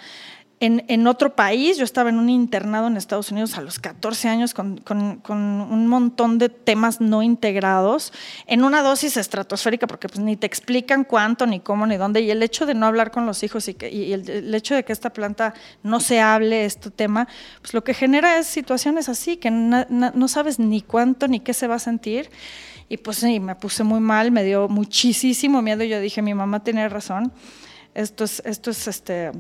en, 0.63 1.07
otro 1.09 1.35
país. 1.35 1.77
Yo 1.77 1.85
estaba 1.85 2.11
en 2.11 2.19
un 2.19 2.31
internado 2.31 2.87
en 2.87 2.97
Estados 2.97 3.33
Unidos 3.33 3.59
a 3.59 3.63
los 3.63 3.81
14 3.81 4.29
años 4.29 4.55
con, 4.55 4.81
un 5.29 5.87
montón 5.89 6.39
de 6.39 6.49
temas 6.49 7.01
no 7.01 7.23
integrados 7.23 8.13
en 8.47 8.63
una 8.63 8.83
dosis 8.83 9.17
estratosférica 9.17 9.89
porque 9.89 10.09
pues, 10.09 10.21
ni 10.21 10.37
te 10.37 10.47
explican 10.47 11.03
cuánto, 11.03 11.47
ni 11.47 11.59
cómo, 11.59 11.87
ni 11.87 11.97
dónde. 11.97 12.21
Y 12.21 12.31
el 12.31 12.43
hecho 12.45 12.65
de 12.65 12.75
no 12.75 12.87
hablar 12.87 13.11
con 13.11 13.27
los 13.27 13.43
hijos 13.43 13.69
y 13.69 14.13
el, 14.13 14.55
hecho 14.55 14.77
de 14.77 14.85
que 14.85 14.93
esta 14.93 15.11
planta 15.11 15.53
no 15.83 15.99
se 15.99 16.21
hable 16.21 16.65
este 16.65 16.91
tema, 16.91 17.27
pues 17.61 17.75
lo 17.75 17.83
que 17.83 17.93
genera 17.93 18.39
es 18.39 18.47
situaciones 18.47 19.09
así, 19.09 19.39
que 19.39 19.51
no 19.51 20.29
sabes 20.29 20.61
ni 20.61 20.81
cuánto 20.81 21.27
ni 21.27 21.41
qué 21.41 21.55
se 21.55 21.67
va 21.67 21.75
a 21.75 21.81
sentir. 21.81 22.31
Y 22.89 22.99
pues 22.99 23.17
sí, 23.17 23.41
me 23.41 23.57
puse 23.57 23.83
muy 23.83 24.01
mal, 24.01 24.31
me 24.31 24.45
dio 24.45 24.69
muchísimo 24.69 25.61
miedo. 25.61 25.83
Yo 25.83 25.99
dije, 25.99 26.23
mi 26.23 26.35
mamá 26.35 26.63
tiene 26.63 26.89
razón. 26.89 27.33
Esto 27.95 28.25
es, 28.25 28.43
esto 28.45 28.71
es 28.71 28.87
este 28.87 29.33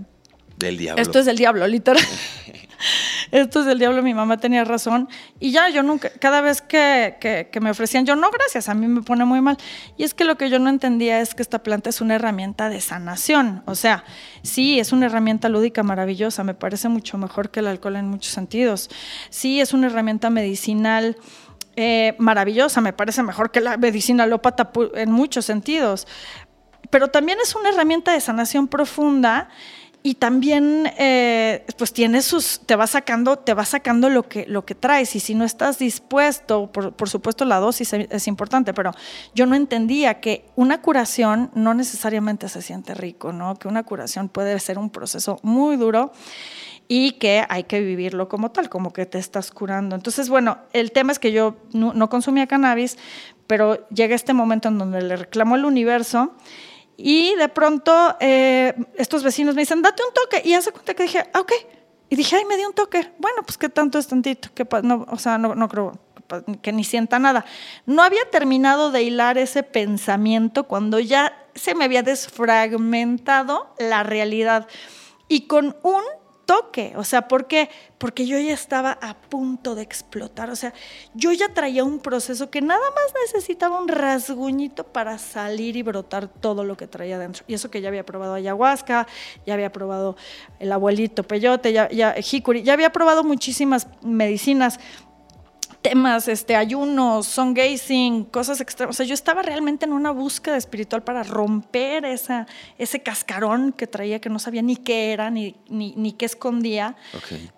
del 0.57 0.79
diablo. 0.79 1.03
Esto 1.03 1.19
es 1.19 1.27
del 1.27 1.37
diablo, 1.37 1.67
literal. 1.67 2.03
Esto 3.31 3.61
es 3.61 3.67
del 3.67 3.79
diablo, 3.79 4.03
mi 4.03 4.15
mamá 4.15 4.37
tenía 4.39 4.65
razón. 4.65 5.09
Y 5.41 5.53
ya, 5.53 5.69
yo 5.71 5.83
nunca, 5.83 6.11
cada 6.21 6.41
vez 6.41 6.61
que, 6.61 7.49
me 7.61 7.71
ofrecían, 7.71 8.05
yo 8.05 8.17
no, 8.17 8.31
gracias, 8.31 8.69
a 8.69 8.75
mí 8.75 8.87
me 8.87 9.03
pone 9.03 9.25
muy 9.25 9.41
mal. 9.41 9.57
Y 9.97 10.05
es 10.05 10.15
que 10.15 10.25
lo 10.25 10.37
que 10.37 10.51
yo 10.51 10.59
no 10.59 10.69
entendía 10.69 11.21
es 11.21 11.35
que 11.35 11.43
esta 11.43 11.63
planta 11.63 11.91
es 11.91 12.01
una 12.01 12.17
herramienta 12.17 12.69
de 12.69 12.81
sanación. 12.81 13.63
O 13.67 13.75
sea, 13.75 14.05
sí, 14.43 14.79
es 14.79 14.93
una 14.93 15.07
herramienta 15.07 15.49
lúdica 15.49 15.83
maravillosa, 15.83 16.45
me 16.45 16.55
parece 16.55 16.89
mucho 16.89 17.19
mejor 17.19 17.51
que 17.51 17.61
el 17.61 17.69
alcohol 17.69 17.97
en 17.97 18.09
muchos 18.09 18.33
sentidos. 18.33 18.91
Sí, 19.31 19.61
es 19.61 19.73
una 19.73 19.87
herramienta 19.87 20.31
medicinal. 20.31 21.17
Eh, 21.75 22.17
maravillosa, 22.19 22.83
me 22.83 22.93
parece 22.93 23.23
mejor 23.23 23.51
que 23.51 23.63
la 23.63 23.79
medicina 23.79 24.25
alópata 24.25 24.71
en 24.95 25.11
muchos 25.11 25.47
sentidos, 25.47 26.07
pero 26.91 27.09
también 27.09 27.39
es 27.43 27.55
una 27.55 27.71
herramienta 27.71 28.13
de 28.13 28.21
sanación 28.21 28.69
profunda 28.69 29.49
y 30.05 30.15
también 30.15 30.91
eh, 30.99 31.65
pues 31.79 31.93
tienes 31.93 32.25
sus, 32.25 32.61
te 32.67 32.75
va 32.75 32.89
sacando, 32.89 33.39
te 33.39 33.55
va 33.55 33.65
sacando 33.65 34.09
lo 34.09 34.29
que, 34.29 34.47
lo 34.47 34.65
que 34.65 34.75
traes 34.75 35.15
y 35.15 35.21
si 35.21 35.35
no 35.35 35.45
estás 35.45 35.79
dispuesto, 35.79 36.73
por, 36.73 37.09
supuesto 37.09 37.45
la 37.45 37.61
dosis 37.61 37.93
es, 37.93 38.27
importante, 38.27 38.75
pero 38.75 38.93
yo 39.35 39.47
no 39.47 39.55
entendía 39.55 40.21
que 40.21 40.45
una 40.57 40.83
curación 40.83 41.51
no 41.55 41.75
necesariamente 41.75 42.49
se 42.49 42.63
siente 42.63 42.95
rico, 42.95 43.33
¿no? 43.33 43.57
Que 43.57 43.69
una 43.69 43.85
curación 43.85 44.29
puede 44.29 44.59
ser 44.59 44.79
un 44.79 44.91
proceso 44.91 45.39
muy 45.43 45.77
duro 45.77 46.13
y 46.89 47.13
que 47.13 47.45
hay 47.49 47.65
que 47.65 47.81
vivirlo 47.81 48.29
como 48.29 48.51
tal, 48.51 48.69
como 48.69 48.93
que 48.93 49.07
te 49.07 49.19
estás 49.19 49.53
curando. 49.53 49.95
Entonces, 49.95 50.29
bueno, 50.29 50.59
el 50.73 50.91
tema 50.91 51.13
es 51.13 51.21
que 51.21 51.31
yo 51.31 51.57
no, 51.73 51.95
no 51.95 52.11
consumía 52.11 52.49
cannabis, 52.49 52.99
pero 53.47 53.87
llega 53.89 54.17
este 54.17 54.35
momento 54.35 54.69
en 54.69 54.79
donde 54.79 55.01
le 55.01 55.17
reclamo 55.17 55.55
al 55.55 55.65
universo 55.65 56.33
y 56.97 57.35
de 57.37 57.49
pronto 57.49 58.17
eh, 58.21 58.75
estos 58.97 59.23
vecinos 59.23 59.55
me 59.55 59.63
dicen, 59.63 59.83
date 59.83 60.03
un 60.07 60.15
toque. 60.15 60.43
Y 60.45 60.55
hace 60.55 60.73
cuenta 60.73 60.95
que 60.95 61.05
dije, 61.05 61.25
ah, 61.33 61.41
ok. 61.41 61.53
Y 62.11 62.17
dije, 62.17 62.37
ay, 62.37 62.45
me 62.45 62.57
dio 62.57 62.69
un 62.69 62.75
toque. 62.75 63.13
Bueno, 63.19 63.43
pues 63.43 63.57
qué 63.59 63.69
tanto 63.69 63.99
es 63.99 64.07
tantito. 64.07 64.51
No, 64.83 65.07
o 65.09 65.19
sea, 65.19 65.39
no, 65.39 65.55
no 65.55 65.69
creo 65.69 65.99
que 66.61 66.73
ni 66.73 66.85
sienta 66.85 67.19
nada. 67.19 67.45
No 67.87 68.03
había 68.03 68.29
terminado 68.31 68.91
de 68.91 69.03
hilar 69.03 69.39
ese 69.39 69.63
pensamiento 69.63 70.65
cuando 70.65 70.99
ya 70.99 71.47
se 71.55 71.75
me 71.75 71.85
había 71.85 72.03
desfragmentado 72.03 73.75
la 73.79 74.03
realidad. 74.03 74.69
Y 75.29 75.47
con 75.47 75.77
un 75.83 76.03
O 76.97 77.05
sea, 77.05 77.29
¿por 77.29 77.47
qué? 77.47 77.71
Porque 77.99 78.27
yo 78.27 78.39
ya 78.39 78.53
estaba 78.53 78.99
a 79.01 79.15
punto 79.15 79.75
de 79.75 79.83
explotar. 79.83 80.51
O 80.51 80.57
sea, 80.57 80.73
yo 81.15 81.33
ya 81.33 81.53
traía 81.55 81.85
un 81.85 81.99
proceso 81.99 82.51
que 82.51 82.61
nada 82.61 82.81
más 82.91 83.15
necesitaba 83.27 83.81
un 83.81 83.89
rasguñito 83.89 84.85
para 84.85 85.19
salir 85.19 85.77
y 85.77 85.83
brotar 85.83 86.29
todo 86.29 86.65
lo 86.65 86.77
que 86.77 86.87
traía 86.87 87.19
dentro. 87.19 87.45
Y 87.47 87.55
eso 87.55 87.71
que 87.71 87.81
ya 87.81 87.89
había 87.89 88.05
probado 88.05 88.35
ayahuasca, 88.35 89.07
ya 89.47 89.55
había 89.55 89.73
probado 89.73 90.17
el 90.59 90.73
abuelito 90.73 91.23
peyote, 91.23 91.73
ya, 91.73 91.89
ya 91.91 92.15
jicuri, 92.15 92.63
ya 92.63 92.73
había 92.73 92.91
probado 92.91 93.25
muchísimas 93.25 93.87
medicinas 94.03 94.79
temas, 95.83 96.29
este, 96.29 96.55
ayunos, 96.55 97.27
son 97.27 97.55
gazing, 97.55 98.25
cosas 98.25 98.61
extremas. 98.61 98.95
O 98.95 98.97
sea, 98.97 99.05
yo 99.05 99.15
estaba 99.15 99.43
realmente 99.43 99.85
en 99.85 99.93
una 99.93 100.13
búsqueda 100.13 100.57
espiritual 100.57 101.03
para 101.03 101.25
romper 101.25 102.05
esa, 102.05 102.47
ese 102.79 103.03
cascarón 103.03 103.73
que 103.73 103.87
traía, 103.87 104.21
que 104.21 104.31
no 104.31 104.39
sabía 104.39 104.63
ni 104.63 104.77
qué 104.77 105.13
era, 105.13 105.31
ni, 105.31 105.57
ni, 105.69 105.95
ni 105.97 106.13
qué 106.13 106.25
escondía, 106.25 106.97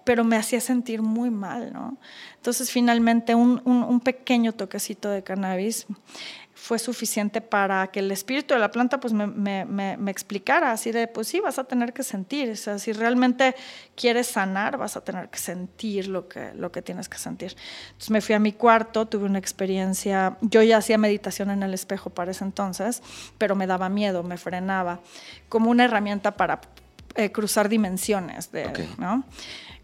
pero 0.04 0.24
me 0.24 0.37
hacía 0.37 0.60
sentir 0.60 1.02
muy 1.02 1.30
mal, 1.30 1.72
¿no? 1.72 1.98
Entonces, 2.37 2.70
finalmente, 2.70 3.34
un, 3.34 3.60
un, 3.64 3.82
un 3.82 4.00
pequeño 4.00 4.52
toquecito 4.52 5.10
de 5.10 5.22
cannabis 5.22 5.87
fue 6.64 6.79
suficiente 6.79 7.42
para 7.42 7.88
que 7.88 8.00
el 8.00 8.11
espíritu 8.11 8.55
de 8.55 8.61
la 8.61 8.70
planta 8.70 8.98
pues 8.98 9.12
me, 9.12 9.27
me, 9.27 9.66
me, 9.98 10.11
explicara 10.11 10.72
así 10.72 10.92
de, 10.92 11.07
pues 11.09 11.29
sí, 11.29 11.38
vas 11.38 11.59
a 11.59 11.64
tener 11.64 11.92
que 11.92 12.03
sentir, 12.03 12.53
o 12.53 12.57
sea, 12.57 12.79
si 12.79 12.94
realmente 12.94 13.55
quieres 13.94 14.29
sanar, 14.29 14.79
vas 14.79 14.96
a 14.96 15.05
tener 15.05 15.29
que 15.29 15.38
sentir 15.38 16.09
lo 16.09 16.27
que, 16.27 16.55
lo 16.55 16.72
que 16.72 16.81
tienes 16.81 17.11
que 17.11 17.18
sentir. 17.18 17.55
Entonces 17.88 18.11
me 18.11 18.22
fui 18.22 18.35
a 18.35 18.38
mi 18.38 18.55
cuarto, 18.55 19.05
tuve 19.05 19.27
una 19.27 19.38
experiencia, 19.38 20.38
yo 20.40 20.62
ya 20.62 20.79
hacía 20.79 20.96
meditación 20.96 21.50
en 21.50 21.62
el 21.62 21.74
espejo 21.74 22.09
para 22.09 22.31
ese 22.31 22.44
entonces, 22.44 23.03
pero 23.37 23.55
me 23.55 23.66
daba 23.66 23.90
miedo, 23.90 24.22
me 24.22 24.38
frenaba, 24.38 25.00
como 25.50 25.70
una 25.70 25.85
herramienta 25.85 26.31
para 26.31 26.62
eh, 27.14 27.31
cruzar 27.31 27.68
dimensiones, 27.68 28.50
de, 28.53 28.88
¿no? 28.96 29.22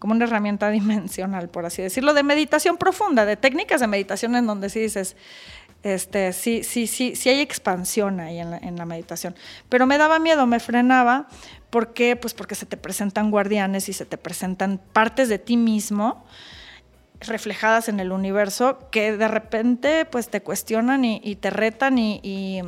como 0.01 0.15
una 0.15 0.25
herramienta 0.25 0.69
dimensional, 0.71 1.49
por 1.49 1.65
así 1.65 1.81
decirlo, 1.83 2.13
de 2.13 2.25
meditación 2.25 2.77
profunda, 2.77 3.25
de 3.25 3.37
técnicas 3.37 3.81
de 3.81 3.87
meditación 3.87 4.35
en 4.35 4.47
donde 4.49 4.69
sí 4.69 4.81
dices, 4.81 5.15
este, 5.83 6.33
sí, 6.33 6.63
sí, 6.63 6.87
sí, 6.87 7.17
sí 7.17 7.29
hay 7.29 7.41
expansión 7.41 8.21
ahí 8.21 8.39
en 8.39 8.77
la, 8.77 8.85
meditación. 8.85 9.35
Pero 9.69 9.87
me 9.87 9.99
daba 9.99 10.19
miedo, 10.19 10.47
me 10.47 10.61
frenaba. 10.61 11.29
¿Por 11.71 11.95
qué? 11.95 12.17
Pues 12.17 12.35
porque 12.35 12.55
se 12.55 12.67
te 12.67 12.77
presentan 12.77 13.31
guardianes 13.31 13.89
y 13.89 13.93
se 13.93 14.05
te 14.05 14.19
presentan 14.19 14.81
partes 14.93 15.29
de 15.29 15.39
ti 15.39 15.57
mismo 15.57 16.25
reflejadas 17.21 17.89
en 17.89 18.01
el 18.01 18.13
universo 18.13 18.89
que 18.91 19.15
de 19.15 19.29
repente 19.29 20.07
pues 20.07 20.31
te 20.31 20.41
cuestionan 20.43 21.05
y, 21.05 21.37
te 21.37 21.51
retan 21.51 21.99
y, 21.99 22.19
y, 22.23 22.63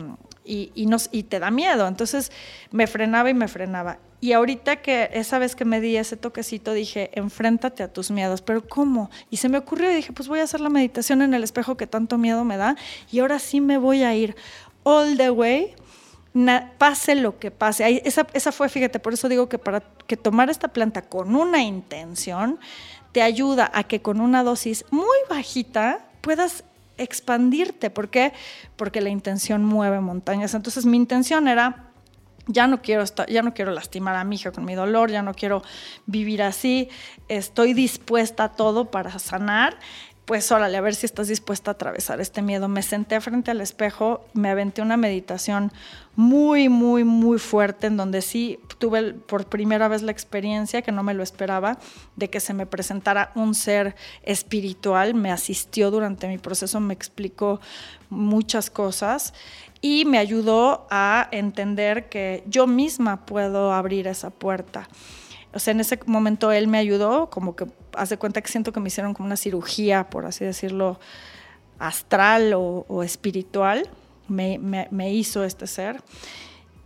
nos, 0.86 1.08
y 1.12 1.24
te 1.24 1.38
da 1.38 1.50
miedo. 1.50 1.86
Entonces 1.86 2.32
me 2.70 2.86
frenaba 2.86 3.30
y 3.30 3.34
me 3.34 3.48
frenaba. 3.48 3.98
Y 4.20 4.34
ahorita 4.34 4.76
que 4.76 5.10
esa 5.14 5.40
vez 5.40 5.56
que 5.56 5.64
me 5.64 5.80
di 5.80 5.96
ese 5.96 6.16
toquecito, 6.16 6.72
dije, 6.72 7.10
enfréntate 7.14 7.82
a 7.82 7.92
tus 7.92 8.12
miedos. 8.12 8.40
Pero 8.40 8.66
¿cómo? 8.66 9.10
Y 9.30 9.38
se 9.38 9.48
me 9.48 9.58
ocurrió 9.58 9.90
y 9.90 9.96
dije, 9.96 10.12
pues 10.12 10.28
voy 10.28 10.38
a 10.38 10.44
hacer 10.44 10.60
la 10.60 10.68
meditación 10.68 11.22
en 11.22 11.34
el 11.34 11.42
espejo 11.42 11.76
que 11.76 11.88
tanto 11.88 12.18
miedo 12.18 12.44
me 12.44 12.56
da. 12.56 12.76
Y 13.10 13.18
ahora 13.18 13.40
sí 13.40 13.60
me 13.60 13.78
voy 13.78 14.04
a 14.04 14.14
ir 14.14 14.36
all 14.84 15.16
the 15.16 15.30
way. 15.30 15.74
pase 16.78 17.16
lo 17.16 17.40
que 17.40 17.50
pase. 17.50 18.02
esa, 18.04 18.26
esa 18.32 18.52
fue, 18.52 18.68
fíjate, 18.68 19.00
por 19.00 19.12
eso 19.12 19.28
digo 19.28 19.48
que 19.48 19.58
para 19.58 19.80
que 20.06 20.16
tomar 20.16 20.50
esta 20.50 20.68
planta 20.68 21.02
con 21.02 21.34
una 21.34 21.62
intención 21.62 22.60
te 23.10 23.22
ayuda 23.22 23.70
a 23.74 23.84
que 23.84 24.02
con 24.02 24.20
una 24.20 24.42
dosis 24.44 24.84
muy 24.90 25.18
bajita 25.28 26.06
puedas 26.20 26.64
expandirte. 26.98 27.90
¿Por 27.90 28.10
qué? 28.10 28.32
Porque 28.76 29.00
la 29.00 29.10
intención 29.10 29.64
mueve 29.64 30.00
montañas. 30.00 30.54
Entonces 30.54 30.86
mi 30.86 30.96
intención 30.96 31.48
era 31.48 31.92
ya 32.46 32.66
no 32.66 32.82
quiero 32.82 33.04
ya 33.28 33.42
no 33.42 33.54
quiero 33.54 33.70
lastimar 33.70 34.16
a 34.16 34.24
mi 34.24 34.36
hija 34.36 34.52
con 34.52 34.64
mi 34.64 34.74
dolor, 34.74 35.10
ya 35.10 35.22
no 35.22 35.34
quiero 35.34 35.62
vivir 36.06 36.42
así, 36.42 36.88
estoy 37.28 37.72
dispuesta 37.72 38.44
a 38.44 38.52
todo 38.52 38.90
para 38.90 39.18
sanar. 39.18 39.78
Pues 40.32 40.50
órale, 40.50 40.78
a 40.78 40.80
ver 40.80 40.94
si 40.94 41.04
estás 41.04 41.28
dispuesta 41.28 41.70
a 41.70 41.74
atravesar 41.74 42.18
este 42.22 42.40
miedo. 42.40 42.66
Me 42.66 42.82
senté 42.82 43.20
frente 43.20 43.50
al 43.50 43.60
espejo, 43.60 44.24
me 44.32 44.48
aventé 44.48 44.80
una 44.80 44.96
meditación 44.96 45.70
muy, 46.16 46.70
muy, 46.70 47.04
muy 47.04 47.38
fuerte 47.38 47.88
en 47.88 47.98
donde 47.98 48.22
sí 48.22 48.58
tuve 48.78 49.12
por 49.12 49.44
primera 49.44 49.88
vez 49.88 50.00
la 50.00 50.10
experiencia, 50.10 50.80
que 50.80 50.90
no 50.90 51.02
me 51.02 51.12
lo 51.12 51.22
esperaba, 51.22 51.78
de 52.16 52.30
que 52.30 52.40
se 52.40 52.54
me 52.54 52.64
presentara 52.64 53.30
un 53.34 53.54
ser 53.54 53.94
espiritual. 54.22 55.12
Me 55.12 55.30
asistió 55.30 55.90
durante 55.90 56.28
mi 56.28 56.38
proceso, 56.38 56.80
me 56.80 56.94
explicó 56.94 57.60
muchas 58.08 58.70
cosas 58.70 59.34
y 59.82 60.06
me 60.06 60.16
ayudó 60.16 60.86
a 60.90 61.28
entender 61.30 62.08
que 62.08 62.42
yo 62.46 62.66
misma 62.66 63.26
puedo 63.26 63.70
abrir 63.70 64.06
esa 64.06 64.30
puerta. 64.30 64.88
O 65.54 65.58
sea, 65.58 65.72
en 65.72 65.80
ese 65.80 65.98
momento 66.06 66.50
él 66.50 66.66
me 66.66 66.78
ayudó, 66.78 67.28
como 67.30 67.54
que 67.54 67.66
hace 67.94 68.16
cuenta 68.16 68.40
que 68.40 68.50
siento 68.50 68.72
que 68.72 68.80
me 68.80 68.88
hicieron 68.88 69.14
como 69.14 69.26
una 69.26 69.36
cirugía, 69.36 70.08
por 70.08 70.24
así 70.24 70.44
decirlo, 70.44 70.98
astral 71.78 72.52
o, 72.54 73.02
espiritual, 73.02 73.88
me, 74.28 74.58
me, 74.58 75.12
hizo 75.12 75.44
este 75.44 75.66
ser. 75.66 76.02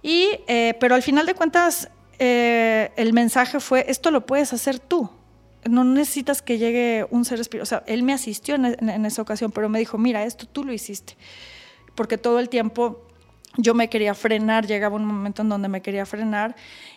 Y, 0.02 0.29
eh, 0.48 0.74
pero 0.81 0.94
al 0.94 1.02
final 1.02 1.26
de 1.26 1.35
cuentas, 1.35 1.90
eh, 2.18 2.90
el 2.96 3.12
mensaje 3.12 3.61
fue, 3.61 3.85
esto 3.88 4.11
lo 4.11 4.26
puedes 4.26 4.52
hacer 4.52 4.79
tú. 4.79 5.11
No 5.68 5.85
necesitas 5.85 6.42
que 6.42 6.59
llegue 6.59 7.07
un 7.11 7.24
ser 7.24 7.40
espiritual. 7.40 7.62
O 7.62 7.66
sea, 7.66 7.83
él 7.87 8.02
me 8.02 8.12
asistió 8.12 8.55
en, 8.55 9.05
esa 9.05 9.22
ocasión, 9.22 9.52
pero 9.52 9.68
me 9.68 9.79
dijo, 9.79 9.98
mira, 9.98 10.24
esto 10.24 10.46
tú 10.46 10.64
lo 10.64 10.72
hiciste. 10.72 11.16
Porque 11.94 12.18
todo 12.18 12.38
el 12.38 12.48
tiempo 12.48 13.07
yo 13.57 13.74
me 13.74 13.88
quería 13.88 14.14
frenar, 14.14 14.66
llegaba 14.66 14.96
un 14.96 15.05
momento 15.05 15.42
en 15.42 15.48
donde 15.48 15.68
me 15.68 15.83
quería 15.83 16.07
frenar 16.07 16.57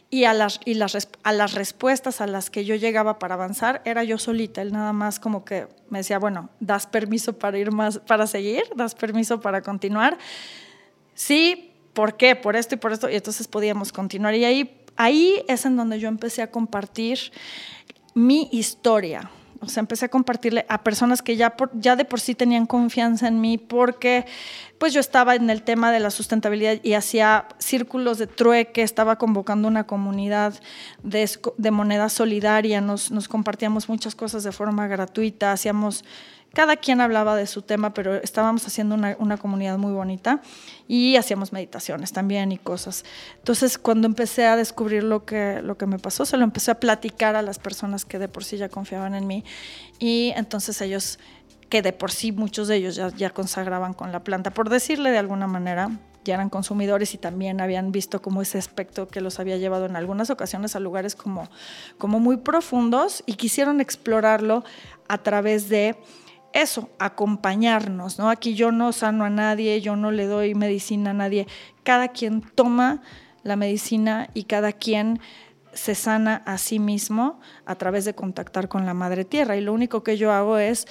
y 0.10 0.24
a 0.24 0.34
las, 0.34 0.60
y 0.66 0.74
las, 0.74 1.08
a 1.24 1.34
las 1.34 1.54
respuestas 1.54 2.22
a 2.22 2.28
las 2.28 2.50
que 2.50 2.66
yo 2.66 2.76
llegaba 2.76 3.20
para 3.20 3.36
avanzar 3.36 3.82
era 3.86 4.04
yo 4.04 4.18
solita, 4.18 4.62
él 4.62 4.72
nada 4.72 4.94
más 4.94 5.20
como 5.20 5.46
que 5.46 5.68
me 5.90 6.00
decía, 6.00 6.20
bueno, 6.20 6.50
¿das 6.60 6.88
permiso 6.88 7.38
para 7.38 7.58
ir 7.58 7.72
más, 7.72 8.00
para 8.00 8.28
seguir? 8.28 8.64
¿Das 8.76 8.96
permiso 8.96 9.40
para 9.40 9.62
continuar? 9.62 10.18
Sí, 11.14 11.72
¿por 11.94 12.18
qué? 12.18 12.36
Por 12.36 12.56
esto 12.56 12.76
y 12.76 12.78
por 12.78 12.92
esto, 12.92 13.10
y 13.10 13.16
entonces 13.16 13.48
podíamos 13.48 13.92
continuar. 13.92 14.34
Y 14.36 14.46
ahí 14.46 14.80
ahí 15.00 15.44
es 15.48 15.66
en 15.66 15.78
donde 15.78 16.00
yo 16.00 16.10
empecé 16.10 16.44
a 16.44 16.52
compartir 16.52 17.32
mi 18.14 18.50
historia. 18.52 19.32
O 19.62 19.68
sea, 19.68 19.82
empecé 19.82 20.06
a 20.06 20.10
compartirle 20.10 20.66
a 20.70 20.84
personas 20.84 21.22
que 21.22 21.36
ya, 21.36 21.56
ya 21.74 21.96
de 21.96 22.06
por 22.06 22.20
sí 22.20 22.34
tenían 22.34 22.66
confianza 22.66 23.28
en 23.28 23.42
mí 23.42 23.58
porque 23.58 24.26
pues 24.78 24.94
yo 24.94 25.02
estaba 25.02 25.36
en 25.36 25.50
el 25.50 25.64
tema 25.64 25.92
de 25.92 26.00
la 26.00 26.10
sustentabilidad 26.10 26.78
y 26.82 26.94
hacía 26.94 27.46
círculos 27.58 28.18
de 28.18 28.28
trueque, 28.28 28.82
estaba 28.82 29.18
convocando 29.18 29.68
una 29.68 29.86
comunidad 29.86 30.54
de, 31.04 31.30
de 31.58 31.72
moneda 31.72 32.08
solidaria, 32.08 32.80
nos, 32.80 33.12
nos 33.12 33.28
compartíamos 33.28 33.90
muchas 33.90 34.16
cosas 34.16 34.44
de 34.44 34.54
forma 34.54 34.88
gratuita, 34.88 35.52
hacíamos 35.52 36.06
cada 36.54 36.78
quien 36.78 37.02
hablaba 37.02 37.36
de 37.36 37.46
su 37.48 37.62
tema, 37.62 37.94
pero 37.94 38.16
estábamos 38.16 38.66
haciendo 38.66 38.96
una, 38.96 39.38
comunidad 39.38 39.78
muy 39.78 39.94
bonita 39.94 40.42
y 40.88 41.16
hacíamos 41.16 41.54
meditaciones 41.54 42.12
también 42.12 42.52
y 42.52 42.58
cosas. 42.58 43.06
Entonces, 43.38 43.78
cuando 43.78 44.08
empecé 44.08 44.48
a 44.48 44.56
descubrir 44.56 45.04
lo 45.04 45.26
que, 45.26 45.62
lo 45.62 45.78
que 45.78 45.86
me 45.86 46.00
pasó, 46.00 46.26
se 46.26 46.38
lo 46.38 46.44
empecé 46.44 46.72
a 46.72 46.80
platicar 46.80 47.36
a 47.36 47.42
las 47.42 47.60
personas 47.60 48.06
que 48.06 48.20
de 48.20 48.28
por 48.28 48.44
sí 48.44 48.58
ya 48.58 48.70
confiaban 48.70 49.16
en 49.16 49.28
mí 49.28 49.44
y 50.00 50.34
entonces 50.36 50.82
ellos, 50.82 51.20
que 51.70 51.82
de 51.82 51.94
por 51.94 52.12
sí 52.12 52.32
muchos 52.32 52.68
de 52.68 52.78
ellos 52.78 52.96
ya, 52.96 53.10
ya 53.10 53.30
consagraban 53.30 53.94
con 53.94 54.12
la 54.12 54.24
planta, 54.24 54.52
por 54.52 54.70
decirle 54.70 55.12
de 55.12 55.20
alguna 55.20 55.48
manera, 55.48 55.92
ya 56.26 56.34
eran 56.34 56.50
consumidores 56.50 57.14
y 57.14 57.18
también 57.18 57.62
habían 57.62 57.92
visto 57.92 58.22
como 58.22 58.42
ese 58.42 58.58
aspecto 58.58 59.08
que 59.08 59.22
los 59.22 59.40
había 59.40 59.58
llevado 59.58 59.86
en 59.86 59.96
algunas 59.96 60.30
ocasiones 60.30 60.76
a 60.76 60.80
lugares 60.80 61.16
como, 61.16 61.50
como 61.98 62.20
muy 62.20 62.38
profundos 62.38 63.24
y 63.26 63.36
quisieron 63.36 63.80
explorarlo 63.80 64.64
a 65.08 65.20
través 65.20 65.70
de 65.70 65.96
eso, 66.54 66.90
acompañarnos, 67.00 68.20
¿no? 68.20 68.30
Aquí 68.30 68.56
yo 68.56 68.72
no 68.72 68.92
sano 68.92 69.26
a 69.26 69.30
nadie, 69.30 69.82
yo 69.82 69.96
no 69.96 70.12
le 70.12 70.26
doy 70.26 70.56
medicina 70.56 71.12
a 71.12 71.14
nadie. 71.14 71.48
Cada 71.84 72.10
quien 72.10 72.42
toma 72.42 73.02
la 73.44 73.56
medicina 73.56 74.30
y 74.34 74.44
cada 74.44 74.74
quien 74.74 75.20
se 75.74 75.96
sana 75.96 76.42
a 76.46 76.58
sí 76.58 76.80
mismo 76.80 77.40
a 77.66 77.76
través 77.76 78.06
de 78.06 78.16
contactar 78.16 78.68
con 78.68 78.86
la 78.86 78.94
madre 78.94 79.26
tierra. 79.26 79.56
Y 79.56 79.62
lo 79.62 79.74
único 79.74 80.04
que 80.04 80.18
yo 80.18 80.32
hago 80.32 80.58
es 80.58 80.88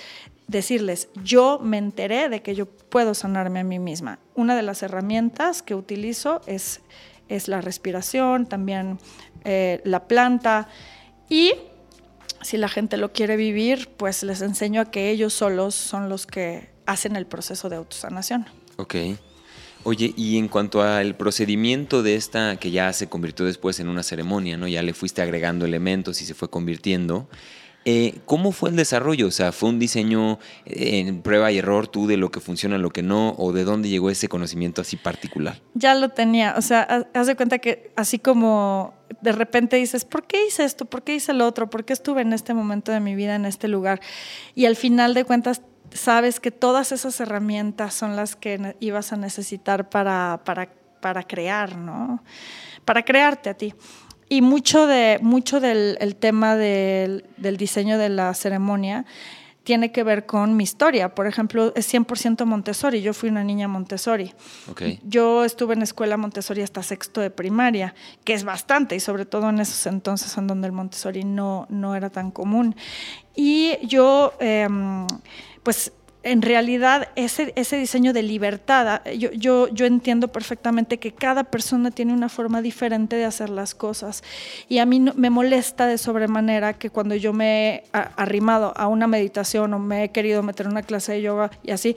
decirles, 0.46 1.08
yo 1.22 1.60
me 1.62 1.78
enteré 1.78 2.28
de 2.28 2.42
que 2.42 2.54
yo 2.54 2.66
puedo 2.66 3.14
sanarme 3.14 3.60
a 3.60 3.64
mí 3.64 3.78
misma. 3.78 4.18
Una 4.34 4.56
de 4.56 4.62
las 4.62 4.82
herramientas 4.82 5.62
que 5.62 5.74
utilizo 5.74 6.40
es, 6.46 6.80
es 7.28 7.48
la 7.48 7.60
respiración, 7.60 8.46
también 8.46 8.98
eh, 9.44 9.80
la 9.84 10.08
planta 10.08 10.68
y 11.28 11.52
si 12.42 12.56
la 12.56 12.68
gente 12.68 12.96
lo 12.96 13.12
quiere 13.12 13.36
vivir, 13.36 13.88
pues 13.96 14.22
les 14.22 14.42
enseño 14.42 14.80
a 14.80 14.90
que 14.90 15.10
ellos 15.10 15.32
solos 15.32 15.74
son 15.74 16.08
los 16.08 16.26
que 16.26 16.70
hacen 16.86 17.16
el 17.16 17.26
proceso 17.26 17.68
de 17.68 17.76
autosanación. 17.76 18.46
Ok. 18.76 18.94
Oye, 19.84 20.12
y 20.16 20.38
en 20.38 20.48
cuanto 20.48 20.82
al 20.82 21.16
procedimiento 21.16 22.02
de 22.02 22.16
esta 22.16 22.56
que 22.56 22.70
ya 22.70 22.92
se 22.92 23.08
convirtió 23.08 23.46
después 23.46 23.78
en 23.80 23.88
una 23.88 24.02
ceremonia, 24.02 24.56
¿no? 24.56 24.66
Ya 24.66 24.82
le 24.82 24.92
fuiste 24.92 25.22
agregando 25.22 25.64
elementos 25.64 26.20
y 26.20 26.24
se 26.24 26.34
fue 26.34 26.50
convirtiendo. 26.50 27.28
Eh, 27.90 28.20
¿Cómo 28.26 28.52
fue 28.52 28.68
el 28.68 28.76
desarrollo? 28.76 29.28
O 29.28 29.30
sea, 29.30 29.50
¿fue 29.50 29.70
un 29.70 29.78
diseño 29.78 30.38
eh, 30.66 30.98
en 30.98 31.22
prueba 31.22 31.50
y 31.50 31.56
error 31.56 31.88
tú 31.88 32.06
de 32.06 32.18
lo 32.18 32.30
que 32.30 32.38
funciona, 32.38 32.76
lo 32.76 32.90
que 32.90 33.02
no? 33.02 33.30
¿O 33.38 33.54
de 33.54 33.64
dónde 33.64 33.88
llegó 33.88 34.10
ese 34.10 34.28
conocimiento 34.28 34.82
así 34.82 34.98
particular? 34.98 35.62
Ya 35.72 35.94
lo 35.94 36.10
tenía. 36.10 36.54
O 36.58 36.60
sea, 36.60 37.06
haz 37.14 37.26
de 37.26 37.34
cuenta 37.34 37.60
que 37.60 37.90
así 37.96 38.18
como 38.18 38.92
de 39.22 39.32
repente 39.32 39.76
dices, 39.76 40.04
¿por 40.04 40.26
qué 40.26 40.46
hice 40.46 40.64
esto? 40.64 40.84
¿Por 40.84 41.02
qué 41.02 41.14
hice 41.14 41.32
lo 41.32 41.46
otro? 41.46 41.70
¿Por 41.70 41.86
qué 41.86 41.94
estuve 41.94 42.20
en 42.20 42.34
este 42.34 42.52
momento 42.52 42.92
de 42.92 43.00
mi 43.00 43.14
vida, 43.14 43.36
en 43.36 43.46
este 43.46 43.68
lugar? 43.68 44.02
Y 44.54 44.66
al 44.66 44.76
final 44.76 45.14
de 45.14 45.24
cuentas 45.24 45.62
sabes 45.90 46.40
que 46.40 46.50
todas 46.50 46.92
esas 46.92 47.18
herramientas 47.20 47.94
son 47.94 48.16
las 48.16 48.36
que 48.36 48.76
ibas 48.80 49.14
a 49.14 49.16
necesitar 49.16 49.88
para, 49.88 50.42
para, 50.44 50.68
para 51.00 51.22
crear, 51.22 51.74
¿no? 51.78 52.22
Para 52.84 53.02
crearte 53.02 53.48
a 53.48 53.54
ti. 53.54 53.72
Y 54.28 54.42
mucho, 54.42 54.86
de, 54.86 55.18
mucho 55.22 55.60
del 55.60 55.96
el 56.00 56.16
tema 56.16 56.56
del, 56.56 57.24
del 57.36 57.56
diseño 57.56 57.98
de 57.98 58.08
la 58.08 58.34
ceremonia 58.34 59.06
tiene 59.68 59.92
que 59.92 60.02
ver 60.02 60.24
con 60.24 60.56
mi 60.56 60.64
historia. 60.64 61.14
Por 61.14 61.26
ejemplo, 61.26 61.74
es 61.76 61.92
100% 61.92 62.46
Montessori. 62.46 63.02
Yo 63.02 63.12
fui 63.12 63.28
una 63.28 63.44
niña 63.44 63.68
Montessori. 63.68 64.32
Yo 65.02 65.44
estuve 65.44 65.74
en 65.74 65.82
escuela 65.82 66.16
Montessori 66.16 66.62
hasta 66.62 66.82
sexto 66.82 67.20
de 67.20 67.28
primaria, 67.28 67.94
que 68.24 68.32
es 68.32 68.44
bastante, 68.44 68.96
y 68.96 69.00
sobre 69.00 69.26
todo 69.26 69.50
en 69.50 69.60
esos 69.60 69.84
entonces 69.84 70.34
en 70.38 70.46
donde 70.46 70.68
el 70.68 70.72
Montessori 70.72 71.22
no, 71.22 71.66
no 71.68 71.94
era 71.94 72.08
tan 72.08 72.30
común. 72.30 72.74
Y 73.36 73.76
yo, 73.86 74.32
em, 74.40 75.06
pues 75.62 75.92
en 76.22 76.42
realidad 76.42 77.08
ese, 77.14 77.52
ese 77.56 77.76
diseño 77.76 78.12
de 78.12 78.22
libertad, 78.22 78.88
ah, 78.88 79.10
yo, 79.12 79.30
yo, 79.32 79.68
yo, 79.68 79.86
entiendo 79.86 80.28
perfectamente 80.28 80.98
que 80.98 81.12
cada 81.12 81.44
persona 81.44 81.90
tiene 81.90 82.12
una 82.12 82.28
forma 82.28 82.60
diferente 82.60 83.16
de 83.16 83.24
hacer 83.24 83.50
las 83.50 83.74
cosas. 83.74 84.22
Y 84.68 84.78
a 84.78 84.86
mí 84.86 85.00
me 85.00 85.30
molesta 85.30 85.86
de 85.86 85.96
sobremanera 85.96 86.74
que 86.74 86.90
cuando 86.90 87.14
yo 87.14 87.32
me 87.32 87.68
he 87.68 87.84
arrimado 87.92 88.72
a 88.76 88.88
una 88.88 89.06
meditación 89.06 89.72
o 89.74 89.78
me 89.78 90.04
he 90.04 90.08
querido 90.10 90.42
meter 90.42 90.66
una 90.66 90.82
clase 90.82 91.12
de 91.12 91.22
yoga 91.22 91.50
y 91.62 91.70
así, 91.70 91.96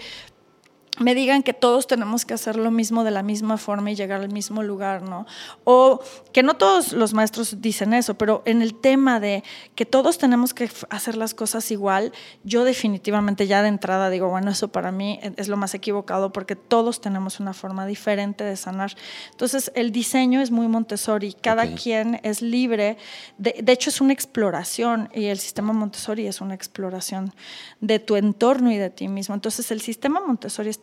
me 0.99 1.15
digan 1.15 1.41
que 1.41 1.53
todos 1.53 1.87
tenemos 1.87 2.25
que 2.25 2.33
hacer 2.33 2.57
lo 2.57 2.69
mismo 2.69 3.03
de 3.03 3.11
la 3.11 3.23
misma 3.23 3.57
forma 3.57 3.91
y 3.91 3.95
llegar 3.95 4.21
al 4.21 4.31
mismo 4.31 4.61
lugar, 4.61 5.01
¿no? 5.01 5.25
O 5.63 6.01
que 6.33 6.43
no 6.43 6.55
todos 6.55 6.91
los 6.91 7.13
maestros 7.13 7.61
dicen 7.61 7.93
eso, 7.93 8.15
pero 8.15 8.43
en 8.45 8.61
el 8.61 8.75
tema 8.75 9.19
de 9.19 9.43
que 9.75 9.85
todos 9.85 10.17
tenemos 10.17 10.53
que 10.53 10.69
hacer 10.89 11.15
las 11.15 11.33
cosas 11.33 11.71
igual, 11.71 12.11
yo 12.43 12.65
definitivamente 12.65 13.47
ya 13.47 13.61
de 13.61 13.69
entrada 13.69 14.09
digo, 14.09 14.29
bueno, 14.29 14.51
eso 14.51 14.67
para 14.67 14.91
mí 14.91 15.19
es 15.37 15.47
lo 15.47 15.55
más 15.55 15.73
equivocado 15.73 16.33
porque 16.33 16.57
todos 16.57 16.99
tenemos 16.99 17.39
una 17.39 17.53
forma 17.53 17.85
diferente 17.85 18.43
de 18.43 18.57
sanar. 18.57 18.93
Entonces, 19.31 19.71
el 19.75 19.93
diseño 19.93 20.41
es 20.41 20.51
muy 20.51 20.67
Montessori, 20.67 21.33
cada 21.33 21.73
quien 21.73 22.19
es 22.23 22.41
libre, 22.41 22.97
de, 23.37 23.55
de 23.63 23.71
hecho 23.71 23.89
es 23.89 24.01
una 24.01 24.11
exploración 24.11 25.09
y 25.13 25.25
el 25.25 25.39
sistema 25.39 25.71
Montessori 25.71 26.27
es 26.27 26.41
una 26.41 26.53
exploración 26.53 27.33
de 27.79 27.99
tu 27.99 28.17
entorno 28.17 28.71
y 28.71 28.77
de 28.77 28.89
ti 28.89 29.07
mismo. 29.07 29.35
Entonces, 29.35 29.71
el 29.71 29.79
sistema 29.79 30.19
Montessori 30.19 30.69
es 30.69 30.81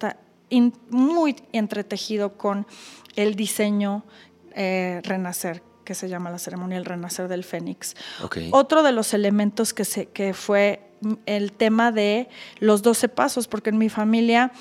muy 0.91 1.37
entretejido 1.53 2.37
con 2.37 2.67
el 3.17 3.35
diseño 3.35 4.05
eh, 4.53 5.01
renacer, 5.05 5.63
que 5.85 5.95
se 5.95 6.09
llama 6.09 6.31
la 6.31 6.39
ceremonia 6.39 6.77
del 6.77 6.85
renacer 6.85 7.29
del 7.29 7.45
fénix. 7.45 7.95
Otro 8.51 8.83
de 8.83 8.93
los 8.93 9.15
elementos 9.15 9.73
que, 9.73 9.85
se, 9.85 10.07
que 10.07 10.35
fue 10.35 10.83
el 11.27 11.53
tema 11.53 11.93
de 11.93 12.29
los 12.59 12.83
12 12.83 13.09
pasos, 13.09 13.49
porque 13.49 13.71
en 13.71 13.79
mi 13.79 13.89
familia 13.89 14.53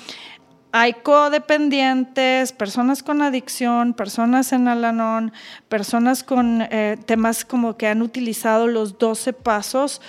hay 0.70 0.94
codependientes, 0.94 2.52
personas 2.52 3.02
con 3.02 3.22
adicción, 3.22 3.94
personas 3.94 4.52
en 4.52 4.68
Alanón, 4.68 5.32
personas 5.68 6.22
con 6.22 6.62
eh, 6.62 6.98
temas 7.06 7.44
como 7.44 7.76
que 7.76 7.88
han 7.88 8.02
utilizado 8.02 8.66
los 8.66 8.98
12 8.98 9.32
pasos 9.32 10.02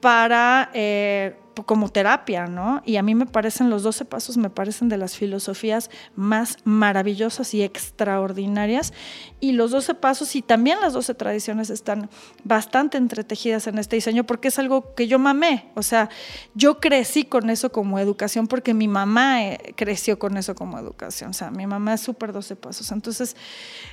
para 0.00 0.70
eh, 0.74 1.36
como 1.66 1.88
terapia, 1.88 2.46
¿no? 2.46 2.82
Y 2.84 2.96
a 2.96 3.02
mí 3.02 3.14
me 3.14 3.26
parecen, 3.26 3.70
los 3.70 3.82
12 3.82 4.04
pasos 4.04 4.36
me 4.36 4.50
parecen 4.50 4.88
de 4.88 4.96
las 4.96 5.16
filosofías 5.16 5.90
más 6.14 6.58
maravillosas 6.64 7.54
y 7.54 7.62
extraordinarias. 7.62 8.92
Y 9.40 9.52
los 9.52 9.70
12 9.70 9.94
pasos 9.94 10.36
y 10.36 10.42
también 10.42 10.80
las 10.80 10.92
12 10.92 11.14
tradiciones 11.14 11.70
están 11.70 12.10
bastante 12.44 12.98
entretejidas 12.98 13.66
en 13.66 13.78
este 13.78 13.96
diseño 13.96 14.24
porque 14.24 14.48
es 14.48 14.58
algo 14.58 14.94
que 14.94 15.08
yo 15.08 15.18
mamé. 15.18 15.70
O 15.74 15.82
sea, 15.82 16.10
yo 16.54 16.80
crecí 16.80 17.24
con 17.24 17.50
eso 17.50 17.72
como 17.72 17.98
educación 17.98 18.46
porque 18.46 18.74
mi 18.74 18.88
mamá 18.88 19.44
eh, 19.44 19.74
creció 19.76 20.18
con 20.18 20.36
eso 20.36 20.54
como 20.54 20.78
educación. 20.78 21.30
O 21.30 21.34
sea, 21.34 21.50
mi 21.50 21.66
mamá 21.66 21.94
es 21.94 22.00
súper 22.00 22.32
12 22.32 22.56
pasos. 22.56 22.90
Entonces, 22.92 23.36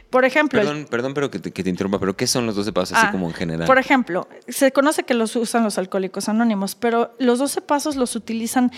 por 0.10 0.26
ejemplo... 0.26 0.60
Perdón, 0.60 0.88
perdón 0.90 1.14
pero 1.14 1.32
que 1.32 1.40
te, 1.40 1.70
interrumpa, 1.70 2.00
pero 2.00 2.16
¿qué 2.16 2.28
son 2.28 2.46
los 2.46 2.56
12 2.56 2.74
pasos 2.74 2.98
así 2.98 3.08
ah, 3.08 3.12
como 3.12 3.28
en 3.28 3.34
general? 3.34 3.68
Por 3.68 3.78
ejemplo, 3.78 4.28
se 4.48 4.72
conoce 4.72 5.04
que 5.04 5.14
los 5.14 5.36
usan 5.36 5.64
los 5.64 5.78
alcohólicos 5.78 6.30
anónimos, 6.30 6.76
pero 6.76 7.16
los 7.20 7.40
12 7.40 7.57
pasos 7.62 7.96
los 7.96 8.16
utilizan 8.16 8.72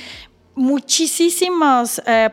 muchísimos... 0.56 2.02
Eh, 2.06 2.30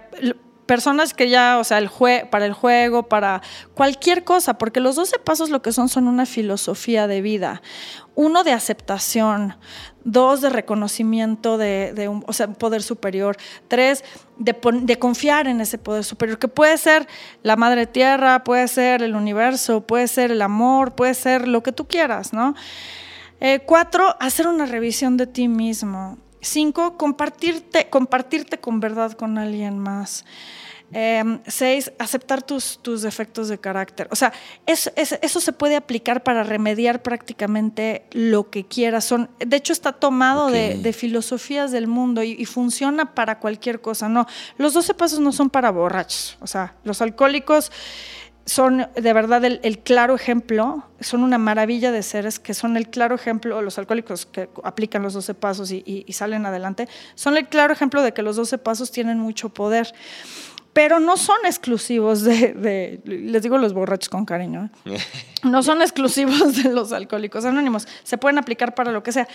personas 0.66 1.14
que 1.14 1.30
ya, 1.30 1.58
o 1.58 1.64
sea, 1.64 1.78
el 1.78 1.88
para 2.30 2.44
el 2.44 2.52
juego, 2.52 3.04
para 3.04 3.40
cualquier 3.74 4.24
cosa, 4.24 4.58
porque 4.58 4.80
los 4.80 4.96
12 4.96 5.18
pasos 5.20 5.48
lo 5.48 5.62
que 5.62 5.72
son 5.72 5.88
son 5.88 6.08
una 6.08 6.26
filosofía 6.26 7.06
de 7.06 7.22
vida. 7.22 7.62
Uno 8.14 8.44
de 8.44 8.52
aceptación, 8.52 9.56
dos 10.04 10.40
de 10.40 10.50
reconocimiento 10.50 11.56
de, 11.56 12.08
un 12.08 12.24
o 12.26 12.32
sea, 12.32 12.48
poder 12.48 12.82
superior, 12.82 13.36
tres 13.68 14.04
de, 14.38 14.56
de, 14.82 14.98
confiar 14.98 15.46
en 15.46 15.60
ese 15.60 15.78
poder 15.78 16.04
superior, 16.04 16.38
que 16.38 16.48
puede 16.48 16.76
ser 16.78 17.06
la 17.42 17.56
madre 17.56 17.86
tierra, 17.86 18.42
puede 18.44 18.68
ser 18.68 19.02
el 19.02 19.14
universo, 19.14 19.82
puede 19.82 20.08
ser 20.08 20.32
el 20.32 20.42
amor, 20.42 20.94
puede 20.94 21.14
ser 21.14 21.46
lo 21.46 21.62
que 21.62 21.72
tú 21.72 21.86
quieras, 21.86 22.32
¿no? 22.32 22.54
Eh, 23.40 23.60
cuatro, 23.66 24.16
hacer 24.18 24.48
una 24.48 24.64
revisión 24.64 25.16
de 25.16 25.26
ti 25.26 25.46
mismo. 25.46 26.18
Cinco, 26.46 26.96
compartirte, 26.96 27.88
compartirte 27.88 28.58
con 28.58 28.78
verdad 28.78 29.12
con 29.12 29.36
alguien 29.36 29.80
más. 29.80 30.24
Em, 30.92 31.40
seis, 31.48 31.90
aceptar 31.98 32.44
tus, 32.44 32.78
tus, 32.80 33.02
defectos 33.02 33.48
de 33.48 33.58
carácter. 33.58 34.06
O 34.12 34.16
sea, 34.16 34.32
eso 34.64 35.40
se 35.40 35.52
puede 35.52 35.74
aplicar 35.74 36.22
para 36.22 36.44
remediar 36.44 37.02
prácticamente 37.02 38.06
lo 38.12 38.50
que 38.50 38.64
quieras. 38.64 39.04
Son, 39.04 39.28
de 39.44 39.56
hecho, 39.56 39.72
está 39.72 39.92
tomado 39.92 40.48
de, 40.48 40.92
filosofías 40.92 41.72
del 41.72 41.88
mundo 41.88 42.22
y, 42.22 42.44
funciona 42.44 43.14
para 43.14 43.40
cualquier 43.40 43.80
cosa. 43.80 44.08
No, 44.08 44.28
los 44.56 44.74
12 44.74 44.94
pasos 44.94 45.18
no 45.18 45.32
son 45.32 45.50
para 45.50 45.72
borrachos. 45.72 46.38
O 46.40 46.46
sea, 46.46 46.76
los 46.84 47.02
alcohólicos 47.02 47.72
son 48.46 48.86
de 48.94 49.12
verdad 49.12 49.44
el, 49.44 49.78
claro 49.80 50.14
ejemplo, 50.14 50.84
son 51.00 51.24
una 51.24 51.36
maravilla 51.36 51.90
de 51.90 52.02
seres 52.04 52.38
que 52.38 52.54
son 52.54 52.76
el 52.76 52.88
claro 52.88 53.16
ejemplo, 53.16 53.60
los 53.60 53.76
alcohólicos 53.76 54.24
que 54.24 54.48
aplican 54.62 55.02
los 55.02 55.14
12 55.14 55.34
pasos 55.34 55.72
y, 55.72 56.06
salen 56.10 56.46
adelante, 56.46 56.88
son 57.16 57.36
el 57.36 57.48
claro 57.48 57.72
ejemplo 57.72 58.02
de 58.02 58.14
que 58.14 58.22
los 58.22 58.36
12 58.36 58.58
pasos 58.58 58.92
tienen 58.92 59.18
mucho 59.18 59.48
poder. 59.48 59.92
Pero 60.72 61.00
no 61.00 61.16
son 61.16 61.38
exclusivos 61.46 62.22
de, 62.22 63.00
les 63.04 63.42
digo 63.42 63.56
los 63.56 63.72
borrachos 63.72 64.10
con 64.10 64.26
cariño, 64.26 64.68
¿eh? 64.84 64.98
no 65.42 65.62
son 65.62 65.80
exclusivos 65.80 66.62
de 66.62 66.70
los 66.70 66.92
alcohólicos 66.92 67.46
anónimos, 67.46 67.88
se 68.02 68.18
pueden 68.18 68.36
aplicar 68.36 68.74
para 68.74 68.92
lo 68.92 69.02
que 69.02 69.10
sea. 69.10 69.26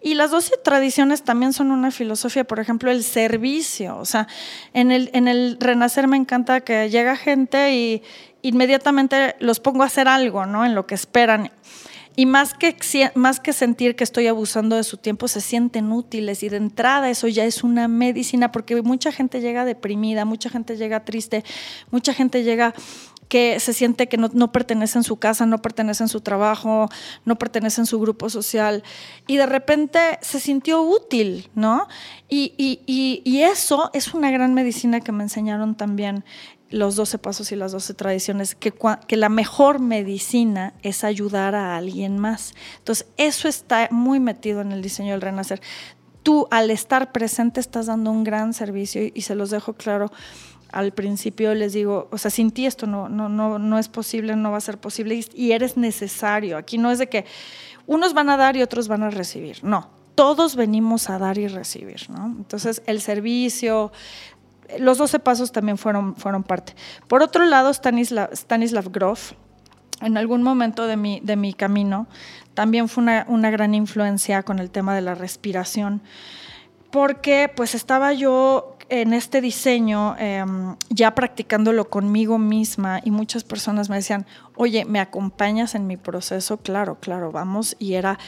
Y 0.00 0.14
las 0.14 0.30
12 0.30 0.54
tradiciones 0.64 1.22
también 1.22 1.52
son 1.52 1.70
una 1.70 1.90
filosofía, 1.90 2.44
por 2.44 2.60
ejemplo, 2.60 2.90
el 2.90 3.04
servicio, 3.04 3.98
o 3.98 4.06
sea, 4.06 4.26
en 4.72 4.90
el, 4.90 5.10
en 5.12 5.28
el 5.28 5.58
renacer 5.60 6.08
me 6.08 6.16
encanta 6.16 6.62
que 6.62 6.88
llega 6.88 7.14
gente 7.14 7.74
y, 7.74 8.02
inmediatamente 8.48 9.36
los 9.40 9.60
pongo 9.60 9.82
a 9.82 9.86
hacer 9.86 10.08
algo, 10.08 10.46
¿no? 10.46 10.64
En 10.64 10.74
lo 10.74 10.86
que 10.86 10.94
esperan. 10.94 11.50
Y 12.18 12.24
más 12.24 12.54
que, 12.54 12.74
más 13.14 13.40
que 13.40 13.52
sentir 13.52 13.94
que 13.94 14.02
estoy 14.02 14.26
abusando 14.26 14.76
de 14.76 14.84
su 14.84 14.96
tiempo, 14.96 15.28
se 15.28 15.42
sienten 15.42 15.92
útiles 15.92 16.42
y 16.42 16.48
de 16.48 16.56
entrada 16.56 17.10
eso 17.10 17.28
ya 17.28 17.44
es 17.44 17.62
una 17.62 17.88
medicina 17.88 18.50
porque 18.52 18.80
mucha 18.80 19.12
gente 19.12 19.42
llega 19.42 19.66
deprimida, 19.66 20.24
mucha 20.24 20.48
gente 20.48 20.78
llega 20.78 21.04
triste, 21.04 21.44
mucha 21.90 22.14
gente 22.14 22.42
llega 22.42 22.72
que 23.28 23.60
se 23.60 23.72
siente 23.72 24.08
que 24.08 24.16
no, 24.16 24.52
pertenece 24.52 24.98
en 24.98 25.04
su 25.04 25.16
casa, 25.16 25.46
no 25.46 25.60
pertenece 25.60 26.04
en 26.04 26.08
su 26.08 26.20
trabajo, 26.20 26.88
no 27.24 27.36
pertenece 27.36 27.80
en 27.82 27.86
su 27.86 28.00
grupo 28.00 28.30
social 28.30 28.82
y 29.26 29.36
de 29.36 29.46
repente 29.46 29.98
se 30.22 30.40
sintió 30.40 30.80
útil, 30.82 31.50
¿no? 31.54 31.88
Y, 32.28 32.54
y, 32.56 33.22
y 33.24 33.42
eso 33.42 33.90
es 33.92 34.14
una 34.14 34.30
gran 34.30 34.54
medicina 34.54 35.00
que 35.00 35.12
me 35.12 35.24
enseñaron 35.24 35.74
también 35.74 36.24
los 36.70 36.96
12 36.96 37.18
pasos 37.18 37.52
y 37.52 37.56
las 37.56 37.72
12 37.72 37.94
tradiciones, 37.94 38.54
que, 38.54 38.72
que, 39.06 39.16
la 39.16 39.28
mejor 39.28 39.78
medicina 39.78 40.74
es 40.82 41.04
ayudar 41.04 41.54
a 41.54 41.76
alguien 41.76 42.18
más. 42.18 42.54
Entonces, 42.78 43.06
eso 43.16 43.48
está 43.48 43.88
muy 43.90 44.20
metido 44.20 44.60
en 44.60 44.72
el 44.72 44.82
diseño 44.82 45.12
del 45.12 45.20
renacer. 45.20 45.60
Tú, 46.22 46.48
al 46.50 46.70
estar 46.70 47.12
presente, 47.12 47.60
estás 47.60 47.86
dando 47.86 48.10
un 48.10 48.24
gran 48.24 48.52
servicio 48.52 49.02
y, 49.14 49.20
se 49.22 49.36
los 49.36 49.50
dejo 49.50 49.74
claro. 49.74 50.10
Al 50.72 50.92
principio 50.92 51.54
les 51.54 51.72
digo, 51.72 52.08
o 52.10 52.18
sea, 52.18 52.30
sin 52.32 52.50
ti 52.50 52.66
esto 52.66 52.86
no, 52.88 53.08
no, 53.08 53.28
no, 53.28 53.60
no 53.60 53.78
es 53.78 53.88
posible, 53.88 54.34
no 54.34 54.50
va 54.50 54.56
a 54.56 54.60
ser 54.60 54.78
posible 54.78 55.24
y 55.34 55.52
eres 55.52 55.76
necesario. 55.76 56.58
Aquí 56.58 56.78
no 56.78 56.90
es 56.90 56.98
de 56.98 57.08
que 57.08 57.24
unos 57.86 58.12
van 58.12 58.28
a 58.28 58.36
dar 58.36 58.56
y 58.56 58.62
otros 58.62 58.88
van 58.88 59.04
a 59.04 59.10
recibir. 59.10 59.62
No, 59.62 59.88
todos 60.16 60.56
venimos 60.56 61.08
a 61.10 61.18
dar 61.18 61.38
y 61.38 61.46
recibir, 61.46 62.10
¿no? 62.10 62.26
Entonces, 62.26 62.82
el 62.86 63.00
servicio, 63.00 63.92
los 64.78 64.98
12 64.98 65.18
pasos 65.20 65.52
también 65.52 65.78
fueron, 65.78 66.16
fueron 66.16 66.42
parte. 66.42 66.74
Por 67.08 67.22
otro 67.22 67.44
lado, 67.44 67.70
Stanislav, 67.70 68.30
Stanislav 68.32 68.90
Grof, 68.90 69.32
en 70.00 70.16
algún 70.16 70.42
momento 70.42 70.86
de 70.86 70.96
mi, 70.96 71.20
de 71.20 71.36
mi 71.36 71.54
camino, 71.54 72.06
también 72.54 72.88
fue 72.88 73.02
una, 73.02 73.50
gran 73.50 73.74
influencia 73.74 74.42
con 74.42 74.58
el 74.58 74.70
tema 74.70 74.94
de 74.94 75.02
la 75.02 75.14
respiración, 75.14 76.02
porque 76.90 77.50
pues 77.54 77.74
estaba 77.74 78.12
yo 78.12 78.76
en 78.88 79.12
este 79.12 79.40
diseño 79.40 80.16
em, 80.18 80.76
ya 80.88 81.14
practicándolo 81.14 81.90
conmigo 81.90 82.38
misma 82.38 83.00
y 83.04 83.10
muchas 83.10 83.44
personas 83.44 83.90
me 83.90 83.96
decían, 83.96 84.26
oye, 84.54 84.84
¿me 84.84 85.00
acompañas 85.00 85.74
en 85.74 85.86
mi 85.86 85.96
proceso? 85.96 86.58
Claro, 86.58 86.98
claro, 87.00 87.32
vamos. 87.32 87.76
Y 87.78 87.94
era, 87.94 88.18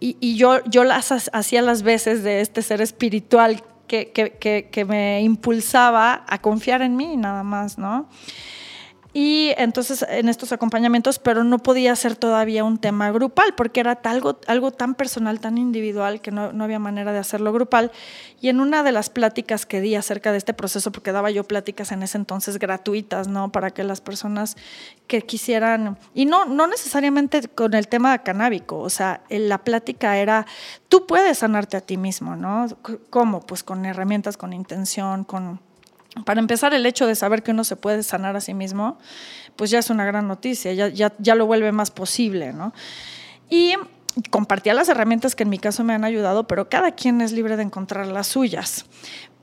y 0.00 0.36
yo, 0.36 0.62
yo 0.64 0.84
las 0.84 1.12
hacía 1.32 1.62
las 1.62 1.82
veces 1.82 2.22
de 2.22 2.40
este 2.40 2.62
ser 2.62 2.80
espiritual 2.80 3.62
que, 3.86 4.10
que, 4.12 4.68
que, 4.70 4.84
me 4.84 5.22
impulsaba 5.22 6.24
a 6.26 6.40
confiar 6.40 6.82
en 6.82 6.96
mí 6.96 7.16
nada 7.16 7.42
más, 7.42 7.78
¿no? 7.78 8.08
Y 9.18 9.54
entonces 9.56 10.04
en 10.10 10.28
estos 10.28 10.52
acompañamientos, 10.52 11.18
pero 11.18 11.42
no 11.42 11.58
podía 11.58 11.96
ser 11.96 12.16
todavía 12.16 12.64
un 12.64 12.76
tema 12.76 13.10
grupal, 13.12 13.54
porque 13.54 13.80
era 13.80 13.98
algo, 14.04 14.38
algo 14.46 14.72
tan 14.72 14.94
personal, 14.94 15.40
tan 15.40 15.56
individual, 15.56 16.20
que 16.20 16.30
no, 16.30 16.52
no, 16.52 16.64
había 16.64 16.78
manera 16.78 17.14
de 17.14 17.18
hacerlo 17.18 17.50
grupal. 17.50 17.92
Y 18.42 18.50
en 18.50 18.60
una 18.60 18.82
de 18.82 18.92
las 18.92 19.08
pláticas 19.08 19.64
que 19.64 19.80
di 19.80 19.94
acerca 19.94 20.32
de 20.32 20.36
este 20.36 20.52
proceso, 20.52 20.92
porque 20.92 21.12
daba 21.12 21.30
yo 21.30 21.44
pláticas 21.44 21.92
en 21.92 22.02
ese 22.02 22.18
entonces 22.18 22.58
gratuitas, 22.58 23.26
¿no? 23.26 23.50
Para 23.50 23.70
que 23.70 23.84
las 23.84 24.02
personas 24.02 24.58
que 25.06 25.22
quisieran, 25.22 25.96
y 26.12 26.26
no, 26.26 26.44
no 26.44 26.66
necesariamente 26.66 27.48
con 27.48 27.72
el 27.72 27.88
tema 27.88 28.18
canábico, 28.18 28.80
o 28.80 28.90
sea, 28.90 29.22
la 29.30 29.64
plática 29.64 30.18
era, 30.18 30.44
tú 30.90 31.06
puedes 31.06 31.38
sanarte 31.38 31.78
a 31.78 31.80
ti 31.80 31.96
mismo, 31.96 32.36
¿no? 32.36 32.66
¿Cómo? 33.08 33.40
Pues 33.40 33.62
con 33.62 33.86
herramientas, 33.86 34.36
con 34.36 34.52
intención, 34.52 35.24
con 35.24 35.58
para 36.24 36.40
empezar, 36.40 36.72
el 36.74 36.86
hecho 36.86 37.06
de 37.06 37.14
saber 37.14 37.42
que 37.42 37.50
uno 37.50 37.64
se 37.64 37.76
puede 37.76 38.02
sanar 38.02 38.36
a 38.36 38.40
sí 38.40 38.54
mismo, 38.54 38.98
pues 39.56 39.70
ya 39.70 39.78
es 39.78 39.90
una 39.90 40.04
gran 40.04 40.28
noticia, 40.28 40.72
ya, 40.72 41.34
lo 41.34 41.46
vuelve 41.46 41.72
más 41.72 41.90
posible, 41.90 42.52
¿no? 42.52 42.72
Y 43.50 43.74
compartía 44.30 44.74
las 44.74 44.88
herramientas 44.88 45.34
que 45.34 45.42
en 45.42 45.50
mi 45.50 45.58
caso 45.58 45.84
me 45.84 45.94
han 45.94 46.04
ayudado, 46.04 46.46
pero 46.46 46.68
cada 46.68 46.92
quien 46.92 47.20
es 47.20 47.32
libre 47.32 47.56
de 47.56 47.64
encontrar 47.64 48.06
las 48.06 48.28
suyas. 48.28 48.86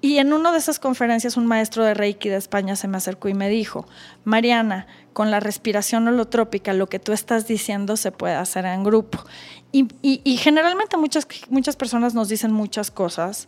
Y 0.02 0.18
en 0.18 0.34
una 0.34 0.52
de 0.52 0.58
esas 0.58 0.80
conferencias 0.80 1.38
un 1.38 1.46
maestro 1.46 1.86
de 1.86 1.94
Reiki 1.94 2.28
de 2.28 2.36
España 2.36 2.76
se 2.76 2.90
me 2.90 2.98
acercó 2.98 3.30
y 3.30 3.34
me 3.34 3.48
dijo, 3.48 3.88
Mariana, 4.26 4.86
con 5.14 5.32
la 5.32 5.40
respiración 5.40 6.08
holotrópica 6.08 6.74
lo 6.74 6.90
que 6.90 7.00
tú 7.00 7.14
estás 7.14 7.48
diciendo 7.48 7.96
se 7.96 8.12
puede 8.12 8.34
hacer 8.34 8.66
en 8.66 8.84
grupo. 8.84 9.24
Y, 9.72 9.88
y, 10.02 10.22
y 10.26 10.38
generalmente 10.38 10.98
muchas, 10.98 11.26
muchas 11.50 11.78
personas 11.78 12.14
nos 12.14 12.28
dicen 12.28 12.52
muchas 12.52 12.92
cosas, 12.92 13.48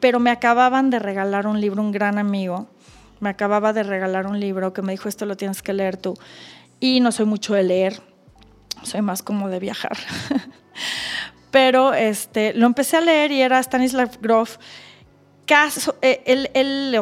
pero 0.00 0.20
me 0.20 0.30
acababan 0.30 0.90
de 0.90 0.98
regalar 0.98 1.46
un 1.46 1.60
libro, 1.60 1.82
un 1.82 1.92
gran 1.92 2.18
amigo, 2.18 2.68
me 3.20 3.30
acababa 3.30 3.72
de 3.72 3.82
regalar 3.82 4.26
un 4.26 4.38
libro 4.38 4.72
que 4.72 4.82
me 4.82 4.92
dijo, 4.92 5.08
esto 5.08 5.26
lo 5.26 5.36
tienes 5.36 5.62
que 5.62 5.72
leer 5.72 5.96
tú. 5.96 6.14
Y 6.80 7.00
no 7.00 7.10
soy 7.10 7.26
mucho 7.26 7.54
de 7.54 7.64
leer, 7.64 8.00
soy 8.82 9.02
más 9.02 9.22
como 9.22 9.48
de 9.48 9.58
viajar. 9.58 9.96
pero 11.50 11.94
este, 11.94 12.54
lo 12.54 12.66
empecé 12.66 12.96
a 12.96 13.00
leer 13.00 13.32
y 13.32 13.42
era 13.42 13.58
Stanislav 13.62 14.18
Grof. 14.20 14.58
Caso, 15.46 15.96
eh, 16.02 16.22
él, 16.26 16.50
él, 16.54 16.96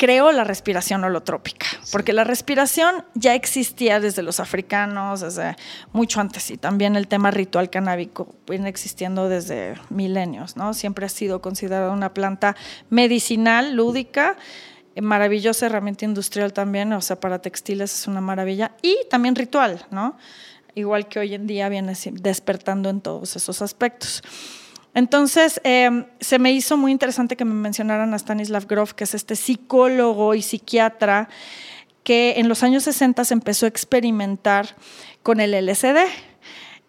creó 0.00 0.32
la 0.32 0.44
respiración 0.44 1.04
holotrópica, 1.04 1.66
porque 1.92 2.14
la 2.14 2.24
respiración 2.24 3.04
ya 3.12 3.34
existía 3.34 4.00
desde 4.00 4.22
los 4.22 4.40
africanos, 4.40 5.20
desde 5.20 5.56
mucho 5.92 6.22
antes, 6.22 6.50
y 6.50 6.56
también 6.56 6.96
el 6.96 7.06
tema 7.06 7.30
ritual 7.30 7.68
canábico 7.68 8.34
viene 8.48 8.70
existiendo 8.70 9.28
desde 9.28 9.74
milenios, 9.90 10.56
¿no? 10.56 10.72
Siempre 10.72 11.04
ha 11.04 11.10
sido 11.10 11.42
considerada 11.42 11.90
una 11.90 12.14
planta 12.14 12.56
medicinal, 12.88 13.74
lúdica, 13.74 14.38
maravillosa 14.98 15.66
herramienta 15.66 16.06
industrial 16.06 16.54
también, 16.54 16.90
o 16.94 17.02
sea, 17.02 17.20
para 17.20 17.42
textiles 17.42 17.92
es 17.92 18.06
una 18.06 18.22
maravilla, 18.22 18.72
y 18.80 18.96
también 19.10 19.36
ritual, 19.36 19.84
¿no? 19.90 20.16
Igual 20.74 21.08
que 21.08 21.18
hoy 21.18 21.34
en 21.34 21.46
día 21.46 21.68
viene 21.68 21.92
despertando 22.12 22.88
en 22.88 23.02
todos 23.02 23.36
esos 23.36 23.60
aspectos. 23.60 24.22
Entonces, 24.94 25.60
em, 25.64 26.06
se 26.20 26.38
me 26.38 26.52
hizo 26.52 26.76
muy 26.76 26.92
interesante 26.92 27.36
que 27.36 27.44
me 27.44 27.54
mencionaran 27.54 28.12
a 28.12 28.16
Stanislav 28.16 28.66
Grof, 28.66 28.92
que 28.92 29.04
es 29.04 29.14
este 29.14 29.36
psicólogo 29.36 30.34
y 30.34 30.42
psiquiatra 30.42 31.28
que 32.02 32.34
en 32.38 32.48
los 32.48 32.62
años 32.62 32.84
60 32.84 33.24
se 33.24 33.34
empezó 33.34 33.66
a 33.66 33.68
experimentar 33.68 34.74
con 35.22 35.40
el 35.40 35.54
LSD. 35.54 35.98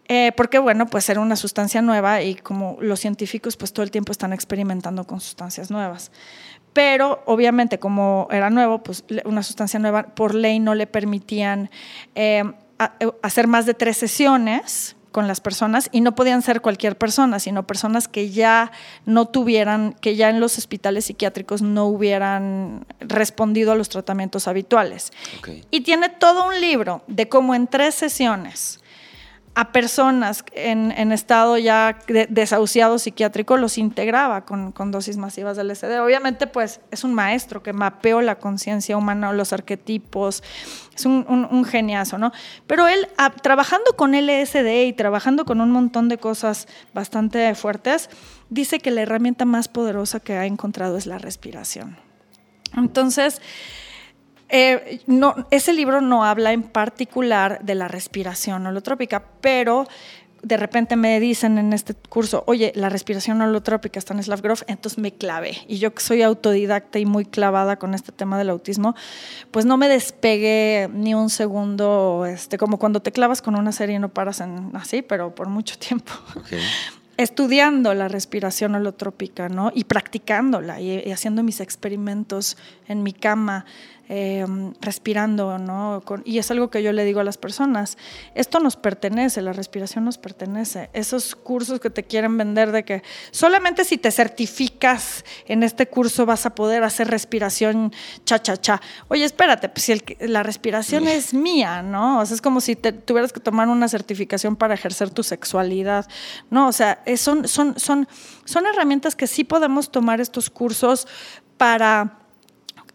Eh, 0.07 0.33
porque 0.35 0.59
bueno, 0.59 0.87
pues 0.87 1.07
era 1.09 1.21
una 1.21 1.37
sustancia 1.37 1.81
nueva 1.81 2.21
y 2.21 2.35
como 2.35 2.77
los 2.81 2.99
científicos 2.99 3.55
pues 3.55 3.71
todo 3.71 3.83
el 3.83 3.91
tiempo 3.91 4.11
están 4.11 4.33
experimentando 4.33 5.05
con 5.05 5.21
sustancias 5.21 5.71
nuevas. 5.71 6.11
Pero 6.73 7.23
obviamente 7.25 7.79
como 7.79 8.27
era 8.29 8.49
nuevo, 8.49 8.83
pues 8.83 9.05
una 9.23 9.43
sustancia 9.43 9.79
nueva 9.79 10.03
por 10.03 10.35
ley 10.35 10.59
no 10.59 10.75
le 10.75 10.85
permitían 10.85 11.69
em, 12.15 12.53
hacer 13.21 13.47
más 13.47 13.65
de 13.65 13.73
tres 13.73 13.97
sesiones 13.97 14.97
con 15.12 15.27
las 15.27 15.41
personas 15.41 15.89
y 15.91 16.01
no 16.01 16.15
podían 16.15 16.41
ser 16.41 16.62
cualquier 16.62 16.97
persona, 16.97 17.39
sino 17.39 17.67
personas 17.67 18.07
que 18.07 18.29
ya 18.29 18.71
no 19.05 19.27
tuvieran, 19.27 19.93
que 20.01 20.15
ya 20.15 20.29
en 20.29 20.39
los 20.39 20.57
hospitales 20.57 21.05
psiquiátricos 21.05 21.62
no 21.62 21.85
hubieran 21.85 22.85
respondido 22.99 23.71
a 23.71 23.75
los 23.75 23.89
tratamientos 23.89 24.47
habituales. 24.47 25.12
Y 25.69 25.81
tiene 25.81 26.09
todo 26.09 26.47
un 26.47 26.59
libro 26.59 27.03
de 27.07 27.29
cómo 27.29 27.55
en 27.55 27.67
tres 27.67 27.95
sesiones 27.95 28.81
a 29.54 29.73
personas 29.73 30.45
en, 30.54 31.12
estado 31.12 31.58
ya 31.58 31.99
desahuciado 32.08 32.97
psiquiátrico 32.99 33.58
los 33.58 33.77
integraba 33.77 34.45
con, 34.45 34.91
dosis 34.91 35.17
masivas 35.17 35.58
del 35.58 35.67
LSD. 35.67 35.99
Obviamente, 36.02 36.47
pues 36.47 36.79
es 36.89 37.04
un 37.04 37.13
maestro 37.13 37.62
que 37.62 37.73
mapeó 37.73 38.21
la 38.21 38.35
conciencia 38.35 38.95
humana, 38.95 39.33
los 39.33 39.52
arquetipos, 39.52 40.41
es 40.95 41.06
un, 41.06 41.65
geniazo, 41.65 42.17
¿no? 42.17 42.31
Pero 42.65 42.87
él, 42.87 43.10
trabajando 43.41 43.95
con 43.97 44.13
LSD 44.13 44.85
y 44.87 44.93
trabajando 44.93 45.43
con 45.43 45.60
un 45.60 45.71
montón 45.71 46.08
de 46.08 46.17
cosas 46.17 46.67
bastante 46.93 47.54
fuertes, 47.56 48.10
dice 48.49 48.79
que 48.79 48.91
la 48.91 49.02
herramienta 49.02 49.43
más 49.43 49.67
poderosa 49.67 50.21
que 50.21 50.37
ha 50.37 50.45
encontrado 50.45 50.97
es 50.97 51.06
la 51.06 51.17
respiración. 51.17 51.97
Entonces, 52.75 53.41
eh, 54.52 55.02
no, 55.08 55.33
ese 55.49 55.71
libro 55.71 56.02
no 56.02 56.25
habla 56.25 56.52
en 56.52 56.63
particular 56.63 57.62
de 57.63 57.73
la 57.75 57.87
respiración 57.87 58.67
holotrópica, 58.67 59.23
pero 59.39 59.87
de 60.43 60.58
repente 60.58 60.95
me 60.95 61.19
dicen 61.19 61.58
en 61.58 61.71
este 61.71 61.93
curso, 61.93 62.43
oye, 62.47 62.71
la 62.75 62.89
respiración 62.89 63.41
holotrópica 63.41 63.99
está 63.99 64.13
en 64.13 64.23
Slav 64.23 64.41
Grof, 64.41 64.63
entonces 64.67 64.97
me 64.97 65.13
clavé. 65.13 65.58
Y 65.67 65.77
yo 65.77 65.93
que 65.93 66.02
soy 66.02 66.21
autodidacta 66.21 66.99
y 66.99 67.06
muy 67.06 67.25
clavada 67.25 67.77
con 67.77 67.93
este 67.93 68.12
tema 68.12 68.37
del 68.37 68.49
autismo, 68.49 68.95
pues 69.52 69.65
no 69.65 69.77
me 69.77 69.87
despegué 69.87 70.89
ni 70.93 71.13
un 71.13 71.29
segundo, 71.29 72.25
este, 72.27 72.58
como 72.58 72.77
cuando 72.77 73.02
te 73.02 73.12
clavas 73.12 73.41
con 73.41 73.56
una 73.56 73.71
serie 73.71 73.95
y 73.95 73.99
no 73.99 74.10
paras 74.10 74.41
en 74.41 74.71
así, 74.73 75.02
pero 75.02 75.33
por 75.35 75.47
mucho 75.47 75.77
tiempo. 75.77 76.12
Estudiando 77.17 77.93
la 77.93 78.08
respiración 78.08 78.73
holotrópica, 78.73 79.47
¿no? 79.47 79.71
Y 79.75 79.83
practicándola 79.83 80.81
y 80.81 81.12
haciendo 81.12 81.43
mis 81.43 81.60
experimentos 81.60 82.58
en 82.87 83.04
mi 83.04 83.13
cama, 83.13 83.65
Em, 84.13 84.73
respirando, 84.81 85.57
¿no? 85.57 86.03
y 86.25 86.37
es 86.37 86.51
algo 86.51 86.69
que 86.69 86.83
yo 86.83 86.91
le 86.91 87.05
digo 87.05 87.21
a 87.21 87.23
las 87.23 87.37
personas, 87.37 87.97
esto 88.35 88.59
nos 88.59 88.75
pertenece, 88.75 89.41
la 89.41 89.53
respiración 89.53 90.03
nos 90.03 90.17
pertenece. 90.17 90.89
Esos 90.91 91.33
cursos 91.33 91.79
que 91.79 91.89
te 91.89 92.03
quieren 92.03 92.35
vender 92.35 92.73
de 92.73 92.83
que 92.83 93.03
solamente 93.31 93.85
si 93.85 93.97
te 93.97 94.12
certificas 94.12 95.23
en 95.45 95.63
este 95.63 95.87
curso 95.87 96.25
vas 96.25 96.45
a 96.45 96.55
poder 96.55 96.83
hacer 96.83 97.07
respiración 97.07 97.93
cha-cha-cha. 98.25 98.81
Oye, 99.07 99.23
espérate, 99.23 99.69
pues 99.69 99.85
si 99.85 100.03
la 100.27 100.43
respiración 100.43 101.07
es 101.07 101.33
mía, 101.33 101.81
¿no? 101.81 102.19
O 102.19 102.25
sea, 102.25 102.35
es 102.35 102.41
como 102.41 102.59
si 102.59 102.75
te, 102.75 102.91
tuvieras 102.91 103.31
que 103.31 103.39
tomar 103.39 103.69
una 103.69 103.87
certificación 103.87 104.57
para 104.57 104.73
ejercer 104.73 105.09
tu 105.12 105.23
sexualidad, 105.23 106.05
¿no? 106.49 106.67
O 106.67 106.73
sea, 106.73 107.01
son, 107.15 107.47
son, 107.47 107.79
son, 107.79 108.09
son 108.43 108.65
herramientas 108.65 109.15
que 109.15 109.27
sí 109.27 109.45
podemos 109.45 109.89
tomar 109.89 110.19
estos 110.19 110.49
cursos 110.49 111.07
para 111.55 112.21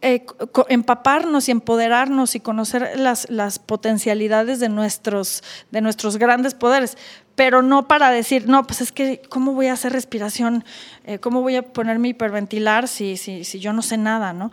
eh, 0.06 0.24
empaparnos 0.68 1.48
y 1.48 1.50
empoderarnos 1.50 2.36
y 2.36 2.40
conocer 2.40 2.92
las, 2.96 3.28
las 3.28 3.58
potencialidades 3.58 4.60
de 4.60 4.68
nuestros, 4.68 5.42
de 5.72 5.80
nuestros 5.80 6.16
grandes 6.16 6.54
poderes, 6.54 6.96
pero 7.34 7.60
no 7.60 7.88
para 7.88 8.12
decir, 8.12 8.48
no, 8.48 8.64
pues 8.64 8.80
es 8.80 8.92
que, 8.92 9.20
¿cómo 9.28 9.52
voy 9.52 9.66
a 9.66 9.72
hacer 9.72 9.92
respiración? 9.92 10.64
Eh, 11.04 11.18
¿Cómo 11.18 11.42
voy 11.42 11.56
a 11.56 11.62
ponerme 11.62 12.08
hiperventilar 12.08 12.86
si, 12.86 13.16
si, 13.16 13.42
si 13.42 13.58
yo 13.58 13.72
no 13.72 13.82
sé 13.82 13.98
nada? 13.98 14.32
¿no? 14.32 14.52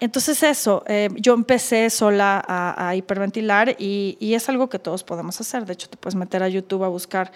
Entonces 0.00 0.42
eso, 0.42 0.82
eh, 0.86 1.10
yo 1.16 1.34
empecé 1.34 1.90
sola 1.90 2.42
a, 2.48 2.96
hiperventilar 2.96 3.76
y, 3.78 4.16
es 4.20 4.48
algo 4.48 4.70
que 4.70 4.78
todos 4.78 5.04
podemos 5.04 5.38
hacer. 5.40 5.66
De 5.66 5.74
hecho, 5.74 5.90
te 5.90 5.98
puedes 5.98 6.14
meter 6.14 6.42
a 6.42 6.48
YouTube 6.48 6.84
a 6.84 6.88
buscar 6.88 7.32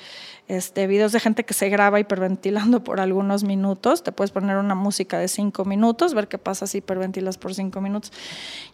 este, 0.49 0.87
videos 0.87 1.13
de 1.13 1.21
gente 1.21 1.45
que 1.45 1.53
se 1.53 1.69
graba 1.69 2.01
hiperventilando 2.01 2.83
por 2.83 3.01
algunos 3.01 3.45
minutos. 3.45 4.03
Te 4.03 4.13
puedes 4.13 4.31
poner 4.31 4.57
una 4.57 4.75
música 4.75 5.19
de 5.19 5.29
cinco 5.29 5.67
minutos, 5.67 6.15
ver 6.15 6.27
qué 6.27 6.39
pasa 6.39 6.67
si 6.67 6.79
hiperventilas 6.79 7.37
por 7.37 7.55
cinco 7.55 7.83
minutos. 7.83 8.13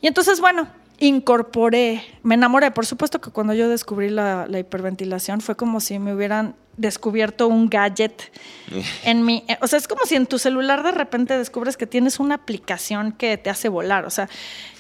Y 0.00 0.06
entonces, 0.06 0.40
bueno, 0.40 0.68
incorporé, 1.00 2.04
me 2.22 2.34
enamoré. 2.34 2.70
Por 2.70 2.86
supuesto 2.86 3.20
que 3.20 3.30
cuando 3.30 3.54
yo 3.54 3.68
descubrí 3.68 4.10
la, 4.10 4.46
hiperventilación 4.50 5.40
fue 5.40 5.56
como 5.56 5.80
si 5.80 5.98
me 5.98 6.14
hubieran 6.14 6.54
descubierto 6.76 7.48
un 7.48 7.68
gadget 7.68 8.30
en 9.04 9.24
mi, 9.24 9.44
o 9.60 9.66
sea, 9.66 9.78
es 9.78 9.88
como 9.88 10.04
si 10.04 10.14
en 10.14 10.26
tu 10.26 10.38
celular 10.38 10.82
de 10.82 10.92
repente 10.92 11.36
descubres 11.36 11.76
que 11.76 11.86
tienes 11.86 12.20
una 12.20 12.36
aplicación 12.36 13.12
que 13.12 13.36
te 13.36 13.50
hace 13.50 13.68
volar, 13.68 14.06
o 14.06 14.10
sea, 14.10 14.28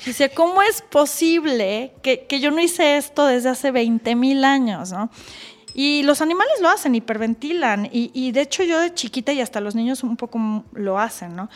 dice, 0.06 0.30
¿cómo 0.30 0.62
es 0.62 0.82
posible 0.82 1.92
que, 2.02 2.26
yo 2.40 2.50
no 2.50 2.60
hice 2.60 2.96
esto 2.96 3.26
desde 3.26 3.50
hace 3.50 3.70
20 3.70 4.14
mil 4.14 4.44
años, 4.44 4.92
no? 4.92 5.10
Y 5.74 6.02
los 6.02 6.20
animales 6.20 6.54
lo 6.60 6.68
hacen, 6.68 6.94
hiperventilan, 6.94 7.86
y, 7.92 8.10
y 8.14 8.32
de 8.32 8.42
hecho 8.42 8.62
yo 8.62 8.80
de 8.80 8.92
chiquita 8.94 9.32
y 9.32 9.40
hasta 9.40 9.60
los 9.60 9.74
niños 9.74 10.02
un 10.02 10.16
poco 10.16 10.64
lo 10.72 10.98
hacen, 10.98 11.36
¿no? 11.36 11.48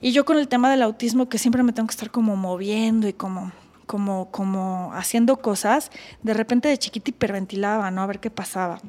Y 0.00 0.12
yo 0.12 0.24
con 0.24 0.38
el 0.38 0.48
tema 0.48 0.70
del 0.70 0.82
autismo, 0.82 1.28
que 1.28 1.38
siempre 1.38 1.62
me 1.62 1.72
tengo 1.72 1.86
que 1.86 1.92
estar 1.92 2.10
como 2.10 2.34
moviendo 2.36 3.06
y 3.06 3.12
como 3.12 3.52
como, 3.90 4.30
como 4.30 4.92
haciendo 4.94 5.38
cosas, 5.38 5.90
de 6.22 6.32
repente 6.32 6.68
de 6.68 6.78
chiquita 6.78 7.10
hiperventilaba, 7.10 7.90
¿no? 7.90 8.02
A 8.02 8.06
ver 8.06 8.20
qué 8.20 8.30
pasaba. 8.30 8.80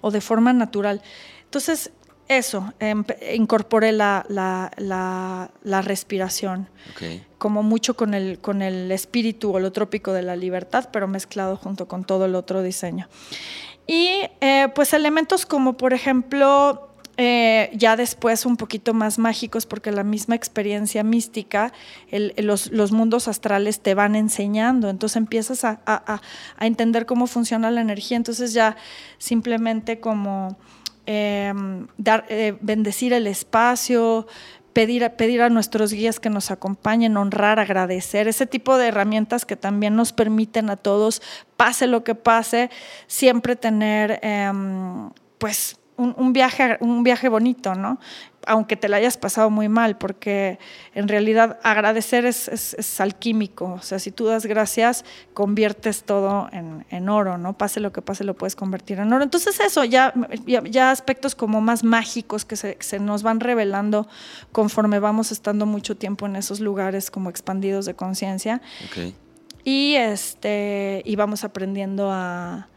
O 0.00 0.12
de 0.12 0.20
forma 0.20 0.52
natural. 0.52 1.02
Entonces, 1.42 1.90
eso, 2.28 2.72
incorporé 3.34 3.90
la, 3.90 4.24
la, 4.28 5.50
la, 5.64 5.82
respiración, 5.82 6.68
como 7.38 7.64
mucho 7.64 7.96
con 7.96 8.14
el, 8.14 8.38
con 8.38 8.62
el 8.62 8.92
espíritu 8.92 9.52
holotrópico 9.52 10.12
de 10.12 10.22
la 10.22 10.36
libertad, 10.36 10.90
pero 10.92 11.08
mezclado 11.08 11.56
junto 11.56 11.88
con 11.88 12.04
todo 12.04 12.26
el 12.26 12.36
otro 12.36 12.62
diseño. 12.62 13.08
Y 13.88 14.20
eh, 14.40 14.68
pues 14.76 14.92
elementos 14.92 15.44
como, 15.44 15.76
por 15.76 15.92
ejemplo, 15.92 16.87
eh, 17.20 17.70
ya 17.74 17.96
después 17.96 18.46
un 18.46 18.56
poquito 18.56 18.94
más 18.94 19.18
mágicos 19.18 19.66
porque 19.66 19.90
la 19.90 20.04
misma 20.04 20.36
experiencia 20.36 21.02
mística, 21.02 21.72
los, 22.12 22.92
mundos 22.92 23.26
astrales 23.26 23.80
te 23.80 23.94
van 23.94 24.14
enseñando, 24.14 24.88
entonces 24.88 25.16
empiezas 25.16 25.64
a, 25.64 26.22
entender 26.60 27.06
cómo 27.06 27.26
funciona 27.26 27.72
la 27.72 27.80
energía, 27.80 28.16
entonces 28.16 28.52
ya 28.52 28.76
simplemente 29.18 29.98
como 29.98 30.56
em, 31.06 31.88
eh, 32.28 32.56
bendecir 32.60 33.12
el 33.12 33.26
espacio, 33.26 34.28
pedir, 34.72 35.10
pedir 35.16 35.42
a 35.42 35.48
nuestros 35.48 35.92
guías 35.92 36.20
que 36.20 36.30
nos 36.30 36.52
acompañen, 36.52 37.16
honrar, 37.16 37.58
agradecer, 37.58 38.28
ese 38.28 38.46
tipo 38.46 38.76
de 38.78 38.86
herramientas 38.86 39.44
que 39.44 39.56
también 39.56 39.96
nos 39.96 40.12
permiten 40.12 40.70
a 40.70 40.76
todos, 40.76 41.20
pase 41.56 41.88
lo 41.88 42.04
que 42.04 42.14
pase, 42.14 42.70
siempre 43.08 43.56
tener 43.56 44.20
em, 44.22 45.10
pues 45.38 45.80
un, 45.98 46.32
viaje, 46.32 46.78
un 46.80 47.02
viaje 47.02 47.28
bonito, 47.28 47.74
¿no? 47.74 47.98
Aunque 48.46 48.76
te 48.76 48.88
la 48.88 48.96
hayas 48.96 49.16
pasado 49.16 49.50
muy 49.50 49.68
mal, 49.68 49.98
porque 49.98 50.58
en 50.94 51.08
realidad 51.08 51.58
agradecer 51.62 52.24
es, 52.24 52.48
es, 52.48 53.00
alquímico. 53.00 53.74
O 53.74 53.82
sea, 53.82 53.98
si 53.98 54.12
tú 54.12 54.26
das 54.26 54.46
gracias, 54.46 55.04
conviertes 55.34 56.04
todo 56.04 56.48
en, 56.52 57.08
oro, 57.08 57.36
¿no? 57.36 57.58
Pase 57.58 57.80
lo 57.80 57.92
que 57.92 58.00
pase, 58.00 58.22
lo 58.24 58.34
puedes 58.34 58.54
convertir 58.54 59.00
en 59.00 59.12
oro. 59.12 59.24
Entonces 59.24 59.58
eso, 59.60 59.84
ya, 59.84 60.14
ya, 60.46 60.90
aspectos 60.90 61.34
como 61.34 61.60
más 61.60 61.82
mágicos 61.82 62.44
que 62.44 62.56
se, 62.56 62.78
se, 62.80 63.00
nos 63.00 63.22
van 63.22 63.40
revelando 63.40 64.08
conforme 64.52 65.00
vamos 65.00 65.32
estando 65.32 65.66
mucho 65.66 65.96
tiempo 65.96 66.26
en 66.26 66.36
esos 66.36 66.60
lugares 66.60 67.10
como 67.10 67.28
expandidos 67.28 67.86
de 67.86 67.94
conciencia. 67.94 68.62
Y, 69.64 69.96
este, 69.96 71.02
y 71.04 71.16
vamos 71.16 71.44
aprendiendo 71.44 72.10
a, 72.10 72.68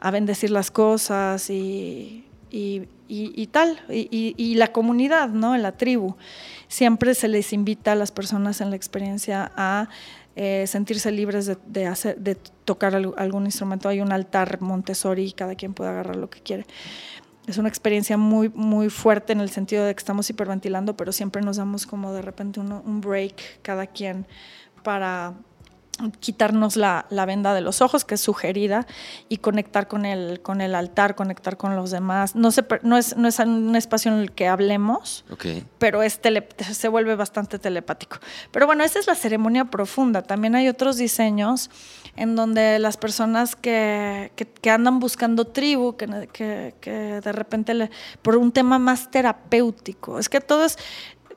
a 0.00 0.10
bendecir 0.10 0.50
las 0.50 0.70
cosas 0.70 1.48
y 1.48 2.26
y, 2.56 3.46
tal, 3.48 3.80
y, 3.88 4.54
la 4.56 4.72
comunidad, 4.72 5.28
¿no? 5.28 5.56
la 5.56 5.72
tribu. 5.72 6.16
Siempre 6.68 7.14
se 7.14 7.28
les 7.28 7.52
invita 7.52 7.92
a 7.92 7.94
las 7.94 8.12
personas 8.12 8.60
en 8.60 8.70
la 8.70 8.76
experiencia 8.76 9.52
a 9.56 9.88
eh, 10.34 10.64
sentirse 10.66 11.10
libres 11.12 11.50
de, 11.66 11.86
hacer, 11.86 12.18
de 12.18 12.36
tocar 12.64 12.94
algún 12.94 13.44
instrumento. 13.44 13.88
Hay 13.88 14.00
un 14.00 14.12
altar 14.12 14.60
Montessori 14.60 15.24
y 15.24 15.32
cada 15.32 15.54
quien 15.54 15.74
puede 15.74 15.90
agarrar 15.90 16.16
lo 16.16 16.28
que 16.30 16.40
quiere. 16.40 16.66
Es 17.46 17.58
una 17.58 17.68
experiencia 17.68 18.16
muy, 18.16 18.48
muy 18.48 18.90
fuerte 18.90 19.32
en 19.32 19.40
el 19.40 19.50
sentido 19.50 19.84
de 19.84 19.94
que 19.94 20.00
estamos 20.00 20.28
hiperventilando, 20.28 20.96
pero 20.96 21.12
siempre 21.12 21.42
nos 21.42 21.58
damos 21.58 21.86
como 21.86 22.12
de 22.12 22.22
repente 22.22 22.58
un 22.58 23.00
break 23.00 23.62
cada 23.62 23.86
quien 23.86 24.26
para 24.82 25.34
quitarnos 26.20 26.76
la, 26.76 27.06
venda 27.26 27.54
de 27.54 27.60
los 27.60 27.80
ojos, 27.82 28.04
que 28.04 28.14
es 28.16 28.20
sugerida, 28.20 28.86
y 29.28 29.38
conectar 29.38 29.88
con 29.88 30.04
el, 30.04 30.40
con 30.40 30.60
el 30.60 30.74
altar, 30.74 31.14
conectar 31.14 31.56
con 31.56 31.76
los 31.76 31.90
demás. 31.90 32.34
No, 32.34 32.50
se, 32.50 32.64
no, 32.82 32.96
es, 32.96 33.16
no 33.16 33.28
es 33.28 33.38
un 33.38 33.76
espacio 33.76 34.12
en 34.12 34.18
el 34.18 34.32
que 34.32 34.48
hablemos, 34.48 35.24
pero 35.78 36.02
es 36.02 36.20
se 36.72 36.88
vuelve 36.88 37.16
bastante 37.16 37.58
telepático. 37.58 38.18
Pero 38.50 38.66
bueno, 38.66 38.84
esa 38.84 38.98
es 38.98 39.06
la 39.06 39.14
ceremonia 39.14 39.66
profunda. 39.66 40.22
También 40.22 40.54
hay 40.54 40.68
otros 40.68 40.96
diseños 40.96 41.70
en 42.16 42.34
donde 42.34 42.78
las 42.78 42.96
personas 42.96 43.56
que, 43.56 44.32
andan 44.70 44.98
buscando 44.98 45.46
tribu, 45.46 45.96
que, 45.96 46.06
de 46.86 47.32
repente, 47.32 47.90
por 48.22 48.36
un 48.36 48.52
tema 48.52 48.78
más 48.78 49.10
terapéutico, 49.10 50.18
es 50.18 50.28
que 50.28 50.40
todo 50.40 50.64
es... 50.64 50.78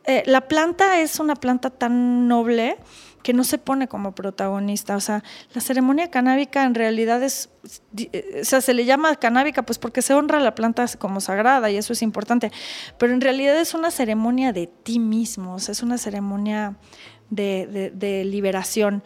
Eh, 0.05 0.23
la 0.25 0.47
planta 0.47 1.01
es 1.01 1.19
una 1.19 1.35
planta 1.35 1.69
tan 1.69 2.27
noble 2.27 2.77
que 3.23 3.33
no 3.33 3.43
se 3.43 3.57
pone 3.57 3.87
como 3.87 4.13
protagonista. 4.13 4.95
O 4.95 4.99
sea, 4.99 5.23
la 5.53 5.61
ceremonia 5.61 6.09
canábica 6.09 6.63
en 6.63 6.75
realidad 6.75 7.21
es, 7.23 7.49
o 7.63 8.43
sea, 8.43 8.61
se 8.61 8.73
le 8.73 8.85
llama 8.85 9.15
canábica 9.15 9.63
pues 9.63 9.79
porque 9.79 10.01
se 10.01 10.13
honra 10.13 10.39
la 10.39 10.55
planta 10.55 10.85
como 10.97 11.21
sagrada 11.21 11.69
y 11.69 11.77
eso 11.77 11.93
es 11.93 12.01
importante, 12.01 12.51
pero 12.97 13.13
en 13.13 13.21
realidad 13.21 13.59
es 13.59 13.73
una 13.73 13.91
ceremonia 13.91 14.53
de 14.53 14.67
ti 14.67 14.99
mismo, 14.99 15.55
o 15.55 15.59
sea, 15.59 15.73
es 15.73 15.83
una 15.83 15.97
ceremonia 15.97 16.75
de, 17.29 18.23
liberación. 18.25 19.03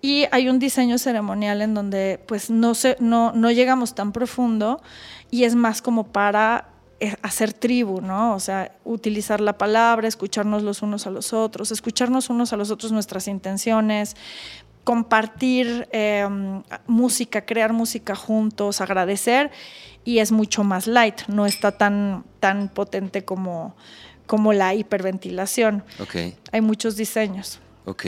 Y 0.00 0.26
hay 0.30 0.48
un 0.48 0.60
diseño 0.60 0.96
ceremonial 0.96 1.60
en 1.60 1.74
donde 1.74 2.20
pues 2.26 2.50
no, 2.50 2.74
se, 2.74 2.96
no, 3.00 3.32
no 3.32 3.50
llegamos 3.50 3.96
tan 3.96 4.12
profundo 4.12 4.80
y 5.28 5.42
es 5.42 5.56
más 5.56 5.82
como 5.82 6.12
para 6.12 6.68
eh, 6.68 6.77
hacer 7.22 7.52
tribu, 7.52 8.00
¿no? 8.00 8.34
O 8.34 8.40
sea, 8.40 8.72
utilizar 8.84 9.40
la 9.40 9.56
palabra, 9.56 10.08
escucharnos 10.08 10.62
los 10.62 10.82
unos 10.82 11.06
a 11.06 11.10
los 11.10 11.32
otros, 11.32 11.70
escucharnos 11.70 12.28
unos 12.30 12.52
a 12.52 12.56
los 12.56 12.70
otros 12.70 12.92
nuestras 12.92 13.28
intenciones, 13.28 14.16
compartir 14.84 15.88
em, 15.92 16.62
música, 16.86 17.44
crear 17.44 17.72
música 17.72 18.16
juntos, 18.16 18.80
agradecer 18.80 19.50
y 20.04 20.18
es 20.18 20.32
mucho 20.32 20.64
más 20.64 20.86
light, 20.86 21.26
no 21.28 21.46
está 21.46 21.72
tan, 21.72 22.24
tan 22.40 22.68
potente 22.68 23.24
como, 23.24 23.76
como 24.26 24.52
la 24.52 24.74
hiperventilación. 24.74 25.84
Okay. 26.00 26.36
Hay 26.52 26.62
muchos 26.62 26.96
diseños. 26.96 27.60
Ok. 27.88 28.04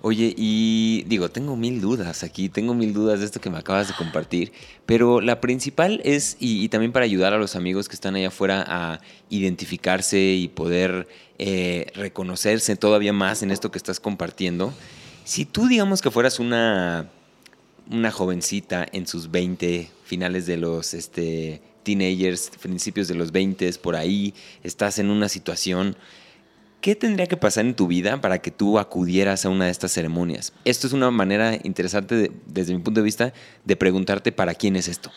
Oye, 0.00 0.34
y 0.36 1.04
digo, 1.06 1.30
tengo 1.30 1.54
mil 1.54 1.80
dudas 1.80 2.24
aquí, 2.24 2.48
tengo 2.48 2.74
mil 2.74 2.92
dudas 2.92 3.20
de 3.20 3.26
esto 3.26 3.40
que 3.40 3.50
me 3.50 3.58
acabas 3.58 3.86
de 3.86 3.94
compartir, 3.94 4.52
pero 4.84 5.20
la 5.20 5.40
principal 5.40 6.00
es, 6.02 6.36
y, 6.40 6.68
también 6.70 6.90
para 6.90 7.04
ayudar 7.04 7.32
a 7.32 7.38
los 7.38 7.54
amigos 7.54 7.88
que 7.88 7.94
están 7.94 8.16
allá 8.16 8.28
afuera 8.28 8.64
a 8.66 9.00
identificarse 9.30 10.18
y 10.18 10.48
poder 10.48 11.06
eh, 11.38 11.86
reconocerse 11.94 12.74
todavía 12.74 13.12
más 13.12 13.44
en 13.44 13.52
esto 13.52 13.70
que 13.70 13.78
estás 13.78 14.00
compartiendo, 14.00 14.74
si 15.24 15.44
tú 15.44 15.68
digamos 15.68 16.02
que 16.02 16.10
fueras 16.10 16.40
una, 16.40 17.08
una 17.88 18.10
jovencita 18.10 18.84
en 18.90 19.06
sus 19.06 19.30
20, 19.30 19.88
finales 20.02 20.46
de 20.46 20.56
los 20.56 20.94
este, 20.94 21.62
teenagers, 21.84 22.50
principios 22.60 23.06
de 23.06 23.14
los 23.14 23.30
20, 23.30 23.72
por 23.74 23.94
ahí, 23.94 24.34
estás 24.64 24.98
en 24.98 25.10
una 25.10 25.28
situación 25.28 25.96
¿Qué 26.82 26.96
tendría 26.96 27.28
que 27.28 27.36
pasar 27.36 27.64
en 27.64 27.74
tu 27.74 27.86
vida 27.86 28.20
para 28.20 28.40
que 28.42 28.50
tú 28.50 28.76
acudieras 28.76 29.46
a 29.46 29.48
una 29.48 29.66
de 29.66 29.70
estas 29.70 29.92
ceremonias? 29.92 30.52
Esto 30.64 30.88
es 30.88 30.92
una 30.92 31.12
manera 31.12 31.56
interesante, 31.62 32.32
desde 32.46 32.74
mi 32.74 32.82
punto 32.82 33.00
de 33.00 33.04
vista, 33.04 33.32
de 33.64 33.76
preguntarte 33.76 34.32
para 34.32 34.52
quién 34.52 34.74
es 34.74 34.88
esto. 34.88 35.12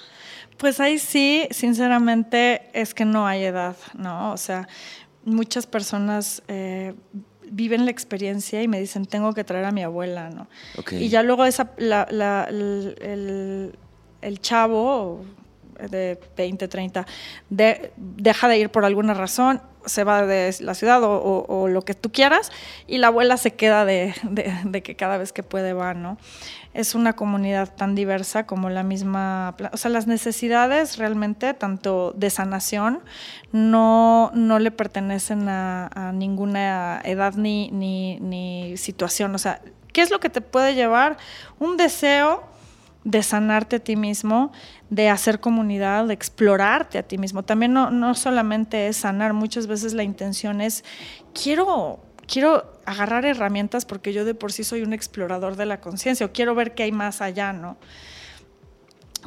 Pues 0.58 0.80
ahí 0.80 1.00
sí, 1.00 1.48
sinceramente, 1.50 2.70
es 2.74 2.94
que 2.94 3.04
no 3.04 3.26
hay 3.26 3.46
edad, 3.46 3.76
¿no? 3.98 4.32
O 4.32 4.38
sea, 4.38 4.68
muchas 5.24 5.66
personas 5.66 6.44
eh, 6.48 6.94
viven 7.50 7.86
la 7.86 7.92
experiencia 7.92 8.62
y 8.62 8.68
me 8.68 8.80
dicen, 8.80 9.08
tengo 9.08 9.34
que 9.34 9.44
traer 9.44 9.66
a 9.66 9.72
mi 9.72 9.82
abuela, 9.82 10.30
¿no? 10.30 10.48
Y 10.92 11.10
ya 11.10 11.24
luego 11.24 11.46
esa, 11.46 11.72
el, 11.78 12.96
el, 14.22 14.40
chavo 14.40 15.26
de 15.90 16.20
20, 16.38 16.68
30, 16.68 17.06
deja 17.50 18.48
de 18.48 18.58
ir 18.58 18.70
por 18.70 18.86
alguna 18.86 19.14
razón 19.14 19.62
se 19.86 20.04
va 20.04 20.26
de 20.26 20.56
la 20.60 20.74
ciudad 20.74 21.02
o, 21.04 21.68
lo 21.68 21.82
que 21.84 21.94
tú 21.94 22.12
quieras 22.12 22.52
y 22.88 22.98
la 22.98 23.08
abuela 23.08 23.38
se 23.38 23.52
queda 23.52 23.86
de, 23.86 24.14
que 24.84 24.96
cada 24.96 25.18
vez 25.18 25.32
que 25.32 25.44
puede 25.44 25.74
va, 25.74 25.94
¿no? 25.94 26.18
Es 26.74 26.94
una 26.94 27.14
comunidad 27.14 27.74
tan 27.74 27.96
diversa 27.96 28.46
como 28.46 28.70
la 28.70 28.84
misma, 28.84 29.56
o 29.72 29.78
sea, 29.78 29.92
las 29.92 30.08
necesidades 30.08 30.98
realmente, 30.98 31.54
tanto 31.54 32.12
de 32.16 32.30
sanación, 32.30 33.02
no, 33.52 34.32
no 34.34 34.60
le 34.60 34.72
pertenecen 34.72 35.48
a, 35.48 36.12
ninguna 36.14 37.02
edad 37.04 37.36
ni, 37.36 37.70
ni, 37.72 38.20
ni 38.20 38.78
situación, 38.78 39.34
o 39.36 39.38
sea, 39.38 39.62
¿qué 39.94 40.02
es 40.02 40.12
lo 40.12 40.20
que 40.20 40.30
te 40.30 40.42
puede 40.42 40.76
llevar? 40.76 41.18
Un 41.60 41.78
deseo 41.78 42.44
de 43.06 43.22
sanarte 43.24 43.78
a 43.78 43.80
ti 43.80 43.96
mismo, 43.96 44.52
de 44.90 45.10
hacer 45.10 45.40
comunidad, 45.40 46.08
de 46.08 46.14
explorarte 46.14 46.98
a 46.98 47.04
ti 47.04 47.18
mismo. 47.18 47.44
También 47.44 47.72
no, 47.72 47.92
no 47.92 48.16
solamente 48.16 48.88
es 48.88 48.98
sanar, 48.98 49.34
muchas 49.34 49.68
veces 49.68 49.94
la 49.94 50.04
intención 50.04 50.60
es, 50.60 50.84
quiero, 51.34 52.04
quiero 52.28 52.74
agarrar 52.86 53.26
herramientas 53.26 53.86
porque 53.86 54.12
yo 54.12 54.26
de 54.26 54.34
por 54.34 54.52
sí 54.52 54.64
soy 54.64 54.82
un 54.82 54.92
explorador 54.92 55.56
de 55.56 55.68
la 55.68 55.80
conciencia 55.80 56.26
o 56.26 56.32
quiero 56.32 56.56
ver 56.56 56.74
qué 56.74 56.84
hay 56.84 56.92
más 56.92 57.22
allá, 57.22 57.54
¿no? 57.54 57.78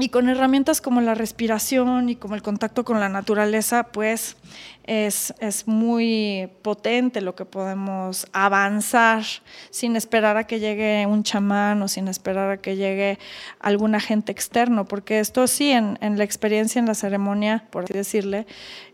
Y 0.00 0.10
con 0.10 0.28
herramientas 0.28 0.80
como 0.80 1.00
la 1.00 1.14
respiración 1.14 2.08
y 2.08 2.14
como 2.14 2.36
el 2.36 2.42
contacto 2.42 2.84
con 2.84 3.00
la 3.00 3.08
naturaleza, 3.08 3.84
pues 3.84 4.36
es, 4.84 5.34
es, 5.40 5.66
muy 5.66 6.48
potente 6.62 7.20
lo 7.20 7.34
que 7.34 7.44
podemos 7.44 8.26
avanzar 8.32 9.24
sin 9.70 9.96
esperar 9.96 10.36
a 10.36 10.44
que 10.44 10.60
llegue 10.60 11.04
un 11.04 11.24
chamán 11.24 11.82
o 11.82 11.88
sin 11.88 12.06
esperar 12.06 12.50
a 12.50 12.56
que 12.58 12.76
llegue 12.76 13.18
algún 13.58 13.96
agente 13.96 14.30
externo, 14.30 14.86
porque 14.86 15.18
esto 15.18 15.46
sí, 15.48 15.72
en, 15.72 15.98
en 16.00 16.16
la 16.16 16.24
experiencia, 16.24 16.78
en 16.78 16.86
la 16.86 16.94
ceremonia, 16.94 17.66
por 17.70 17.84
así 17.84 17.92
decirle, 17.92 18.46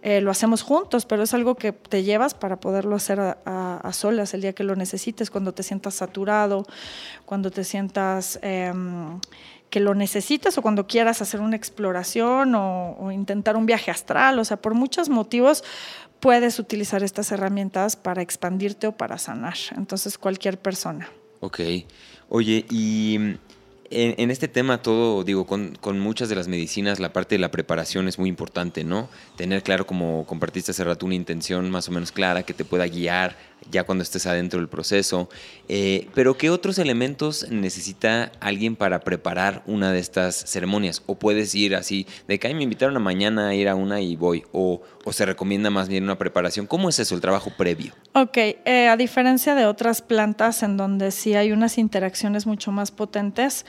eh, 0.02 0.22
lo 0.22 0.30
hacemos 0.30 0.62
juntos, 0.62 1.05
pero 1.05 1.22
es 1.22 1.34
algo 1.34 1.55
que 1.55 1.72
te 1.72 2.02
llevas 2.02 2.34
para 2.34 2.59
poderlo 2.59 2.96
hacer 2.96 3.20
a, 3.20 3.36
a, 3.76 3.92
solas 3.92 4.34
el 4.34 4.40
día 4.40 4.55
que 4.55 4.64
lo 4.64 4.74
necesites, 4.74 5.30
cuando 5.30 5.52
te 5.52 5.62
sientas 5.62 5.94
saturado, 5.94 6.66
cuando 7.26 7.50
te 7.50 7.62
sientas... 7.62 8.38
Em, 8.42 9.20
que 9.75 9.81
lo 9.81 9.97
necesites 9.97 10.57
o 10.57 10.62
cuando 10.62 10.87
quieras 10.87 11.20
hacer 11.20 11.41
una 11.41 11.57
exploración 11.57 12.55
o, 12.55 13.11
intentar 13.11 13.57
un 13.57 13.66
viaje 13.66 13.91
astral, 13.91 14.39
o 14.39 14.45
sea, 14.45 14.57
por 14.57 14.72
muchos 14.72 15.09
motivos 15.09 15.64
puedes 16.20 16.61
utilizar 16.61 17.03
estas 17.03 17.33
herramientas 17.33 17.97
para 17.97 18.22
expandirte 18.22 18.87
o 18.87 18.93
para 18.93 19.18
sanar. 19.18 19.57
Entonces, 19.77 20.16
cualquier 20.16 20.61
persona. 20.61 21.11
Ok. 21.41 21.59
Oye, 22.29 22.64
y 22.70 23.18
en, 23.91 24.31
este 24.31 24.47
tema 24.47 24.81
todo, 24.81 25.25
digo, 25.25 25.45
con, 25.45 25.77
muchas 25.99 26.29
de 26.29 26.37
las 26.37 26.47
medicinas 26.47 27.01
la 27.01 27.12
parte 27.12 27.35
de 27.35 27.41
la 27.41 27.51
preparación 27.51 28.07
es 28.07 28.16
muy 28.16 28.29
importante, 28.29 28.85
¿no? 28.85 29.09
Tener 29.37 29.64
claro, 29.64 29.89
como 29.89 30.25
compartiste 30.25 30.70
hace 30.70 30.85
rato, 30.85 31.05
una 31.05 31.16
intención 31.16 31.68
más 31.68 31.89
o 31.89 31.91
menos 31.91 32.12
clara 32.12 32.45
que 32.45 32.55
te 32.55 32.64
pueda 32.64 32.87
guiar 32.87 33.37
ya 33.70 33.84
cuando 33.84 34.02
estés 34.02 34.26
adentro 34.26 34.60
del 34.60 34.68
proceso. 34.68 35.28
Eh, 35.68 36.08
pero 36.14 36.36
¿qué 36.36 36.50
otros 36.50 36.78
elementos 36.78 37.46
necesita 37.50 38.32
alguien 38.40 38.76
para 38.76 39.00
preparar 39.00 39.62
una 39.66 39.92
de 39.92 39.98
estas 39.98 40.36
ceremonias? 40.36 41.02
¿O 41.06 41.16
puedes 41.16 41.54
ir 41.54 41.74
así, 41.74 42.06
de 42.28 42.38
que 42.38 42.52
me 42.54 42.62
invitaron 42.62 42.96
a 42.96 43.00
mañana 43.00 43.48
a 43.48 43.54
ir 43.54 43.68
a 43.68 43.74
una 43.74 44.00
y 44.00 44.16
voy? 44.16 44.44
¿O, 44.52 44.82
se 45.10 45.26
recomienda 45.26 45.70
más 45.70 45.88
bien 45.88 46.04
una 46.04 46.18
preparación? 46.18 46.66
¿Cómo 46.66 46.88
es 46.88 46.98
eso, 46.98 47.14
el 47.14 47.20
trabajo 47.20 47.50
previo? 47.56 47.92
Ok, 48.14 48.36
eh, 48.36 48.88
a 48.88 48.96
diferencia 48.96 49.54
de 49.54 49.66
otras 49.66 50.02
plantas 50.02 50.62
en 50.62 50.76
donde 50.76 51.10
sí 51.10 51.34
hay 51.34 51.52
unas 51.52 51.78
interacciones 51.78 52.46
mucho 52.46 52.72
más 52.72 52.90
potentes, 52.90 53.64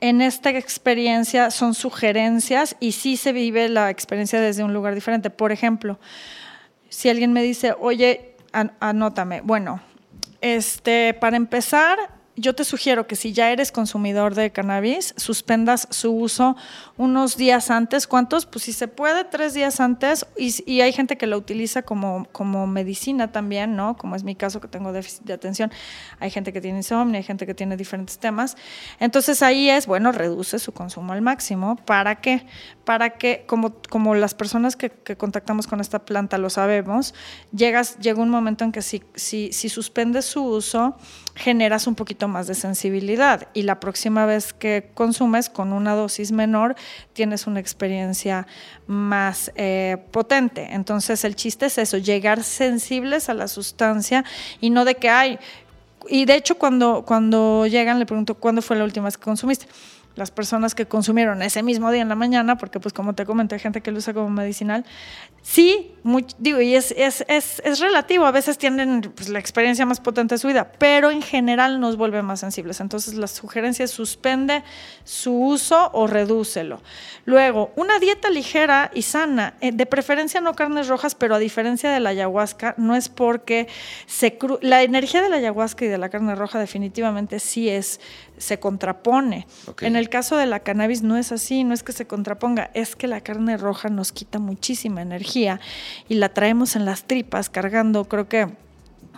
en 0.00 0.22
esta 0.22 0.50
experiencia 0.50 1.50
son 1.50 1.74
sugerencias 1.74 2.76
y 2.80 2.92
sí 2.92 3.16
se 3.16 3.32
vive 3.32 3.68
la 3.68 3.90
experiencia 3.90 4.40
desde 4.40 4.64
un 4.64 4.72
lugar 4.72 4.94
diferente. 4.94 5.28
Por 5.28 5.52
ejemplo, 5.52 5.98
si 6.88 7.08
alguien 7.08 7.32
me 7.32 7.42
dice, 7.42 7.74
oye, 7.78 8.29
anótame. 8.52 9.40
Bueno, 9.42 9.80
este, 10.40 11.14
para 11.14 11.36
empezar, 11.36 11.98
yo 12.40 12.54
te 12.54 12.64
sugiero 12.64 13.06
que 13.06 13.16
si 13.16 13.32
ya 13.32 13.50
eres 13.50 13.70
consumidor 13.70 14.34
de 14.34 14.50
cannabis, 14.50 15.14
suspendas 15.16 15.86
su 15.90 16.12
uso 16.12 16.56
unos 16.96 17.36
días 17.36 17.70
antes. 17.70 18.06
¿Cuántos? 18.06 18.46
Pues 18.46 18.64
si 18.64 18.72
se 18.72 18.88
puede, 18.88 19.24
tres 19.24 19.52
días 19.52 19.78
antes. 19.78 20.26
Y, 20.36 20.80
hay 20.80 20.92
gente 20.92 21.18
que 21.18 21.26
lo 21.26 21.36
utiliza 21.36 21.82
como, 21.82 22.26
como 22.32 22.66
medicina 22.66 23.30
también, 23.30 23.76
¿no? 23.76 23.96
Como 23.96 24.16
es 24.16 24.24
mi 24.24 24.34
caso 24.34 24.60
que 24.60 24.68
tengo 24.68 24.92
déficit 24.92 25.24
de 25.24 25.34
atención. 25.34 25.70
Hay 26.18 26.30
gente 26.30 26.52
que 26.52 26.60
tiene 26.60 26.78
insomnio, 26.78 27.18
hay 27.18 27.22
gente 27.22 27.46
que 27.46 27.54
tiene 27.54 27.76
diferentes 27.76 28.18
temas. 28.18 28.56
Entonces 28.98 29.42
ahí 29.42 29.68
es, 29.68 29.86
bueno, 29.86 30.10
reduce 30.10 30.58
su 30.58 30.72
consumo 30.72 31.12
al 31.12 31.20
máximo. 31.20 31.76
¿Para 31.76 32.20
qué? 32.22 32.46
Para 32.84 33.10
que, 33.10 33.44
como, 33.46 33.74
como 33.90 34.14
las 34.14 34.34
personas 34.34 34.76
que, 34.76 34.90
contactamos 35.16 35.66
con 35.66 35.80
esta 35.80 36.04
planta 36.04 36.38
lo 36.38 36.48
sabemos, 36.48 37.14
llegas, 37.52 37.98
llega 37.98 38.22
un 38.22 38.30
momento 38.30 38.64
en 38.64 38.72
que 38.72 38.80
si, 38.80 39.02
si, 39.14 39.52
si 39.52 39.68
suspendes 39.68 40.24
su 40.24 40.42
uso, 40.42 40.96
generas 41.34 41.86
un 41.86 41.94
poquito 41.94 42.28
más 42.30 42.46
de 42.46 42.54
sensibilidad 42.54 43.48
y 43.52 43.64
la 43.64 43.80
próxima 43.80 44.24
vez 44.24 44.54
que 44.54 44.90
consumes 44.94 45.50
con 45.50 45.74
una 45.74 45.94
dosis 45.94 46.32
menor 46.32 46.76
tienes 47.12 47.46
una 47.46 47.60
experiencia 47.60 48.46
más 48.86 49.52
eh, 49.56 49.98
potente. 50.10 50.68
Entonces 50.72 51.24
el 51.24 51.36
chiste 51.36 51.66
es 51.66 51.76
eso, 51.76 51.98
llegar 51.98 52.42
sensibles 52.42 53.28
a 53.28 53.34
la 53.34 53.48
sustancia 53.48 54.24
y 54.60 54.70
no 54.70 54.84
de 54.84 54.94
que 54.94 55.10
hay... 55.10 55.38
Y 56.08 56.24
de 56.24 56.34
hecho 56.34 56.56
cuando, 56.56 57.04
cuando 57.06 57.66
llegan 57.66 57.98
le 57.98 58.06
pregunto, 58.06 58.34
¿cuándo 58.34 58.62
fue 58.62 58.76
la 58.76 58.84
última 58.84 59.04
vez 59.04 59.18
que 59.18 59.24
consumiste? 59.24 59.66
Las 60.16 60.30
personas 60.30 60.74
que 60.74 60.86
consumieron 60.86 61.42
ese 61.42 61.62
mismo 61.62 61.90
día 61.90 62.02
en 62.02 62.08
la 62.08 62.14
mañana, 62.14 62.58
porque 62.58 62.80
pues 62.80 62.92
como 62.92 63.14
te 63.14 63.24
comenté, 63.24 63.54
hay 63.54 63.60
gente 63.60 63.80
que 63.80 63.90
lo 63.90 63.98
usa 63.98 64.12
como 64.12 64.28
medicinal, 64.28 64.84
sí, 65.42 65.94
digo, 66.38 66.60
y 66.60 66.74
es, 66.74 66.92
es, 66.96 67.24
es, 67.28 67.62
es, 67.64 67.80
relativo, 67.80 68.26
a 68.26 68.30
veces 68.30 68.58
tienen 68.58 69.00
pues, 69.14 69.28
la 69.28 69.38
experiencia 69.38 69.86
más 69.86 70.00
potente 70.00 70.34
de 70.34 70.38
su 70.38 70.48
vida, 70.48 70.72
pero 70.78 71.10
en 71.10 71.22
general 71.22 71.80
nos 71.80 71.96
vuelve 71.96 72.22
más 72.22 72.40
sensibles. 72.40 72.80
Entonces 72.80 73.14
la 73.14 73.26
sugerencia 73.26 73.84
es 73.84 73.90
suspende 73.90 74.62
su 75.04 75.32
uso 75.32 75.90
o 75.92 76.06
redúcelo. 76.06 76.80
Luego, 77.24 77.72
una 77.76 77.98
dieta 77.98 78.30
ligera 78.30 78.90
y 78.94 79.02
sana, 79.02 79.54
eh, 79.60 79.72
de 79.72 79.86
preferencia 79.86 80.40
no 80.40 80.54
carnes 80.54 80.88
rojas, 80.88 81.14
pero 81.14 81.34
a 81.34 81.38
diferencia 81.38 81.90
de 81.90 82.00
la 82.00 82.10
ayahuasca, 82.10 82.74
no 82.76 82.96
es 82.96 83.08
porque 83.08 83.68
se 84.06 84.38
la 84.62 84.82
energía 84.82 85.22
de 85.22 85.28
la 85.28 85.36
ayahuasca 85.36 85.84
y 85.84 85.88
de 85.88 85.98
la 85.98 86.08
carne 86.08 86.34
roja 86.34 86.58
definitivamente 86.58 87.40
sí 87.40 87.68
es 87.68 88.00
se 88.40 88.58
contrapone. 88.58 89.46
En 89.80 89.96
el 89.96 90.08
caso 90.08 90.36
de 90.36 90.46
la 90.46 90.60
cannabis 90.60 91.02
no 91.02 91.16
es 91.16 91.30
así, 91.30 91.62
no 91.62 91.74
es 91.74 91.82
que 91.82 91.92
se 91.92 92.06
contraponga, 92.06 92.70
es 92.74 92.96
que 92.96 93.06
la 93.06 93.20
carne 93.20 93.56
roja 93.56 93.88
nos 93.88 94.12
quita 94.12 94.38
muchísima 94.38 95.02
energía 95.02 95.60
y 96.08 96.14
la 96.14 96.30
traemos 96.30 96.74
en 96.74 96.84
las 96.84 97.04
tripas 97.04 97.50
cargando, 97.50 98.06
creo 98.06 98.28
que 98.28 98.48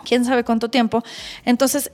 quién 0.03 0.25
sabe 0.25 0.43
cuánto 0.43 0.69
tiempo. 0.69 1.03
Entonces 1.45 1.91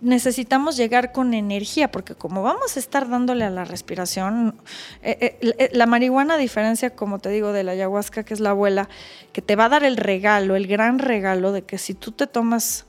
necesitamos 0.00 0.76
llegar 0.76 1.12
con 1.12 1.34
energía, 1.34 1.90
porque 1.90 2.14
como 2.14 2.42
vamos 2.42 2.76
a 2.76 2.80
estar 2.80 3.08
dándole 3.08 3.44
a 3.44 3.50
la 3.50 3.64
respiración, 3.64 4.56
eh, 5.02 5.38
eh, 5.42 5.54
eh, 5.58 5.70
la 5.72 5.86
marihuana, 5.86 6.34
a 6.34 6.38
diferencia, 6.38 6.90
como 6.90 7.18
te 7.18 7.28
digo, 7.28 7.52
de 7.52 7.64
la 7.64 7.72
ayahuasca, 7.72 8.24
que 8.24 8.34
es 8.34 8.40
la 8.40 8.50
abuela, 8.50 8.88
que 9.32 9.42
te 9.42 9.56
va 9.56 9.66
a 9.66 9.68
dar 9.68 9.84
el 9.84 9.96
regalo, 9.96 10.56
el 10.56 10.66
gran 10.66 10.98
regalo 10.98 11.52
de 11.52 11.62
que 11.62 11.78
si 11.78 11.94
tú 11.94 12.12
te 12.12 12.26
tomas 12.26 12.86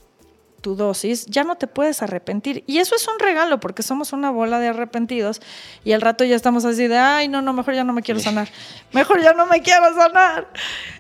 tu 0.64 0.76
dosis, 0.76 1.26
ya 1.28 1.44
no 1.44 1.58
te 1.58 1.68
puedes 1.68 2.02
arrepentir. 2.02 2.64
Y 2.66 2.80
eso 2.80 2.96
es 2.96 3.08
un 3.08 3.20
regalo 3.20 3.60
porque 3.60 3.84
somos 3.84 4.14
una 4.14 4.32
bola 4.32 4.60
de 4.60 4.70
arrepentidos 4.70 5.42
y 5.84 5.92
al 5.92 6.02
rato 6.02 6.24
ya 6.24 6.36
estamos 6.36 6.64
así 6.66 6.88
de, 6.88 6.98
ay, 6.98 7.28
no, 7.28 7.42
no, 7.42 7.52
mejor 7.54 7.76
ya 7.76 7.84
no 7.84 7.92
me 7.92 8.02
quiero 8.02 8.22
sanar, 8.22 8.48
mejor 8.94 9.22
ya 9.22 9.34
no 9.34 9.46
me 9.46 9.62
quiero 9.62 9.94
sanar. 9.94 10.48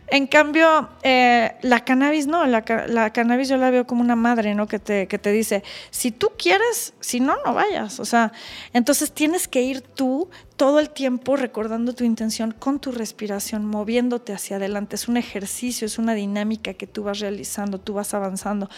En 0.07 0.27
cambio, 0.27 0.89
eh, 1.01 1.55
la 1.61 1.85
cannabis 1.85 2.27
no, 2.27 2.45
la, 2.45 2.63
la, 2.87 3.13
cannabis 3.13 3.47
yo 3.47 3.57
la 3.57 3.71
veo 3.71 3.87
como 3.87 4.01
una 4.01 4.17
madre, 4.17 4.53
¿no? 4.53 4.67
Que 4.67 4.77
te, 4.77 5.07
que 5.07 5.17
te 5.17 5.31
dice, 5.31 5.63
si 5.91 6.11
tú 6.11 6.33
quieres, 6.37 6.93
si 6.99 7.21
no, 7.21 7.37
no 7.45 7.53
vayas. 7.53 8.01
O 8.01 8.05
sea, 8.05 8.33
entonces 8.73 9.13
tienes 9.13 9.47
que 9.47 9.61
ir 9.61 9.81
tú 9.81 10.29
todo 10.57 10.79
el 10.79 10.89
tiempo 10.89 11.37
recordando 11.37 11.93
tu 11.93 12.03
intención 12.03 12.51
con 12.51 12.79
tu 12.79 12.91
respiración, 12.91 13.65
moviéndote 13.65 14.33
hacia 14.33 14.57
adelante. 14.57 14.97
Es 14.97 15.07
un 15.07 15.15
ejercicio, 15.15 15.87
es 15.87 15.97
una 15.97 16.13
dinámica 16.13 16.73
que 16.73 16.85
tú 16.85 17.03
vas 17.03 17.19
realizando, 17.19 17.79
tú 17.79 17.93
vas 17.93 18.13
avanzando 18.13 18.69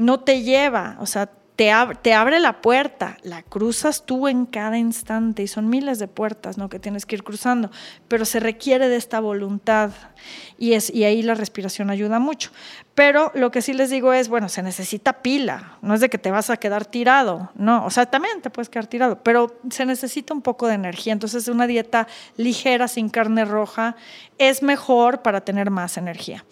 no 0.00 0.20
te 0.20 0.42
lleva, 0.42 0.96
o 0.98 1.06
sea, 1.06 1.30
te, 1.56 1.70
te, 2.00 2.14
abre 2.14 2.40
la 2.40 2.62
puerta, 2.62 3.18
la 3.22 3.42
cruzas 3.42 4.06
tú 4.06 4.28
en 4.28 4.46
cada 4.46 4.78
instante 4.78 5.42
y 5.42 5.46
son 5.46 5.68
miles 5.68 5.98
de 5.98 6.08
puertas 6.08 6.56
¿no? 6.56 6.70
que 6.70 6.78
tienes 6.78 7.04
que 7.04 7.16
ir 7.16 7.22
cruzando, 7.22 7.70
pero 8.08 8.24
se 8.24 8.40
requiere 8.40 8.88
de 8.88 8.96
esta 8.96 9.20
voluntad 9.20 9.90
y, 10.56 10.72
es, 10.72 10.88
y 10.88 11.04
ahí 11.04 11.22
la 11.22 11.34
respiración 11.34 11.90
ayuda 11.90 12.18
mucho. 12.18 12.50
Pero 12.94 13.30
lo 13.34 13.50
que 13.50 13.60
sí 13.60 13.74
les 13.74 13.90
digo 13.90 14.14
es, 14.14 14.30
bueno, 14.30 14.48
se 14.48 14.62
necesita 14.62 15.20
pila, 15.20 15.76
no 15.82 15.92
es 15.92 16.00
de 16.00 16.08
que 16.08 16.16
te 16.16 16.30
vas 16.30 16.48
a 16.48 16.56
quedar 16.56 16.86
tirado, 16.86 17.50
no, 17.54 17.84
o 17.84 17.90
sea, 17.90 18.06
también 18.06 18.40
te 18.40 18.48
puedes 18.48 18.70
quedar 18.70 18.86
tirado, 18.86 19.22
pero 19.22 19.60
se 19.68 19.84
necesita 19.84 20.32
un 20.32 20.40
poco 20.40 20.66
de 20.66 20.74
energía, 20.76 21.12
entonces 21.12 21.46
una 21.46 21.66
dieta 21.66 22.08
ligera 22.38 22.88
sin 22.88 23.10
carne 23.10 23.44
roja 23.44 23.96
es 24.38 24.62
mejor 24.62 25.20
para 25.20 25.42
tener 25.42 25.70
más 25.70 25.98
energía. 25.98 26.42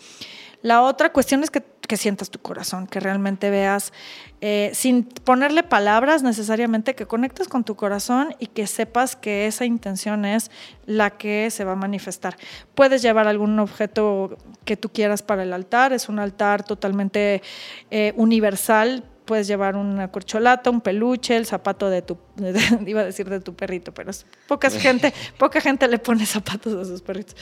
La 0.63 0.83
otra 0.83 1.13
cuestión 1.13 1.43
es 1.45 1.51
que, 1.51 1.63
sientas 1.97 2.29
tu 2.29 2.39
corazón, 2.39 2.87
que 2.87 3.01
realmente 3.01 3.49
veas, 3.49 3.95
eh, 4.43 4.71
sin 4.75 5.05
ponerle 5.05 5.63
palabras 5.63 6.23
necesariamente, 6.23 6.95
que 6.95 7.07
conectes 7.07 7.49
con 7.49 7.65
tu 7.65 7.77
corazón 7.77 8.35
y 8.39 8.49
que 8.49 8.67
sepas 8.67 9.17
que 9.17 9.47
esa 9.47 9.65
intención 9.65 10.27
es 10.27 10.51
la 10.85 11.11
que 11.17 11.51
se 11.51 11.65
va 11.65 11.73
a 11.73 11.77
manifestar. 11.77 12.37
Puedes 12.75 13.01
llevar 13.01 13.27
algún 13.27 13.59
objeto 13.59 14.37
que 14.67 14.77
tú 14.77 14.91
quieras 14.91 15.23
para 15.23 15.45
el 15.45 15.53
altar, 15.55 15.95
es 15.95 16.11
un 16.11 16.19
altar 16.19 16.63
totalmente 16.63 17.41
eh, 17.91 18.13
universal 18.17 19.05
puedes 19.29 19.47
llevar 19.47 19.77
una 19.77 20.11
corcholata, 20.11 20.71
un 20.71 20.81
peluche, 20.81 21.37
el 21.37 21.45
zapato 21.45 21.91
de 21.91 22.01
tu, 22.01 22.17
iba 22.87 23.03
a 23.03 23.05
decir 23.05 23.29
de 23.29 23.41
tu 23.41 23.55
perrito, 23.55 23.93
pero 23.93 24.11
poca 24.49 24.71
gente, 24.87 25.13
poca 25.37 25.61
gente 25.61 25.87
le 25.87 25.99
pone 25.99 26.25
zapatos 26.25 26.75
a 26.75 26.85
sus 26.87 27.03
perritos. 27.03 27.37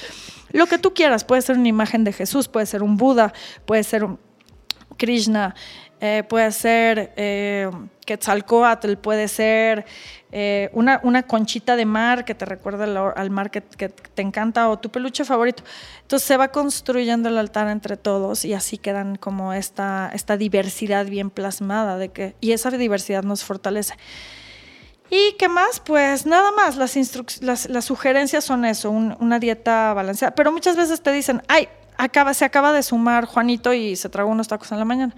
Lo 0.51 0.67
que 0.67 0.79
tú 0.79 0.93
quieras, 0.93 1.25
puede 1.25 1.43
ser 1.43 1.57
una 1.57 1.69
imagen 1.69 2.03
de 2.03 2.13
Jesús, 2.13 2.49
puede 2.49 2.67
ser 2.67 2.83
un 2.83 2.97
Buda, 2.97 3.33
puede 3.65 3.85
ser 3.85 4.03
un 4.03 4.19
Krishna, 4.97 5.55
eh, 6.01 6.25
puede 6.29 6.53
ser 6.53 7.15
eh, 7.17 7.71
Quetzalcoatl, 8.05 8.97
puede 8.97 9.29
ser 9.29 9.87
eh, 10.31 10.69
una, 10.75 11.01
una, 11.03 11.23
conchita 11.23 11.75
de 11.75 11.87
mar 11.87 12.27
que 12.27 12.35
te 12.35 12.45
recuerda 12.45 12.85
al, 13.13 13.31
mar 13.31 13.51
que, 13.51 13.63
te 13.63 14.23
encanta 14.23 14.69
o 14.69 14.79
tu 14.79 14.91
peluche 14.91 15.25
favorito. 15.25 15.63
Entonces 16.03 16.27
se 16.27 16.37
va 16.37 16.49
construyendo 16.49 17.31
el 17.31 17.39
altar 17.39 17.69
entre 17.69 17.97
todos 17.97 18.45
y 18.45 18.53
así 18.53 18.77
quedan 18.77 19.17
como 19.17 19.55
esta, 19.55 20.11
esta 20.13 20.37
diversidad 20.37 21.07
bien 21.07 21.31
plasmada 21.31 21.97
de 21.97 22.11
que, 22.11 22.35
y 22.43 22.53
esa 22.53 22.71
diversidad 22.71 23.23
nos 23.23 23.43
fortalece. 23.43 23.95
¿Y 25.09 25.35
qué 25.39 25.49
más? 25.49 25.81
Pues 25.81 26.27
nada 26.27 26.51
más, 26.53 26.77
las, 26.77 26.95
las, 27.41 27.71
las 27.71 27.85
sugerencias 27.87 28.45
son 28.45 28.67
eso, 28.67 28.91
una 28.91 29.39
dieta 29.39 29.95
balanceada. 29.95 30.35
Pero 30.35 30.53
muchas 30.53 30.77
veces 30.77 31.01
te 31.01 31.11
dicen, 31.13 31.43
ay, 31.49 31.69
acaba, 31.97 32.35
se 32.35 32.45
acaba 32.45 32.73
de 32.75 32.83
sumar 32.83 33.25
Juanito 33.25 33.73
y 33.73 33.97
se 33.97 34.11
tragó 34.11 34.31
unos 34.31 34.49
tacos 34.49 34.71
en 34.73 34.79
la 34.79 34.85
mañana 34.85 35.15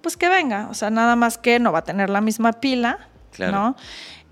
pues 0.00 0.16
que 0.16 0.28
venga, 0.28 0.68
o 0.70 0.74
sea, 0.74 0.90
nada 0.90 1.16
más 1.16 1.38
que 1.38 1.58
no 1.58 1.72
va 1.72 1.80
a 1.80 1.84
tener 1.84 2.10
la 2.10 2.20
misma 2.20 2.52
pila, 2.52 3.08
¿no? 3.38 3.76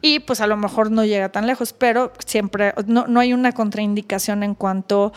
Y 0.01 0.21
pues 0.21 0.41
a 0.41 0.47
lo 0.47 0.57
mejor 0.57 0.91
no 0.91 1.05
llega 1.05 1.31
tan 1.31 1.47
lejos, 1.47 1.73
pero 1.73 2.13
siempre, 2.25 2.73
no, 2.87 3.07
no 3.07 3.21
hay 3.21 3.33
una 3.33 3.53
contraindicación 3.53 4.43
en 4.45 4.55
cuanto 4.55 5.13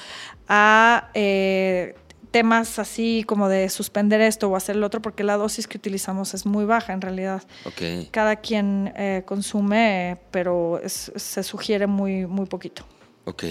a 0.48 1.10
eh, 1.14 1.96
temas 2.32 2.80
así 2.80 3.24
como 3.28 3.48
de 3.48 3.70
suspender 3.70 4.22
esto 4.22 4.50
o 4.50 4.56
hacer 4.56 4.78
el 4.78 4.84
otro, 4.84 5.02
porque 5.02 5.24
la 5.24 5.38
dosis 5.38 5.68
que 5.68 5.78
utilizamos 5.78 6.34
es 6.34 6.46
muy 6.46 6.66
baja 6.66 6.94
en 6.94 7.02
realidad. 7.02 7.44
Okay. 7.66 8.08
Cada 8.12 8.38
quien 8.38 8.92
eh, 8.96 9.22
consume, 9.26 10.18
pero 10.32 10.82
se 10.86 11.44
sugiere 11.44 11.86
muy, 11.86 12.26
muy 12.26 12.48
poquito. 12.48 12.86
Ok. 13.26 13.44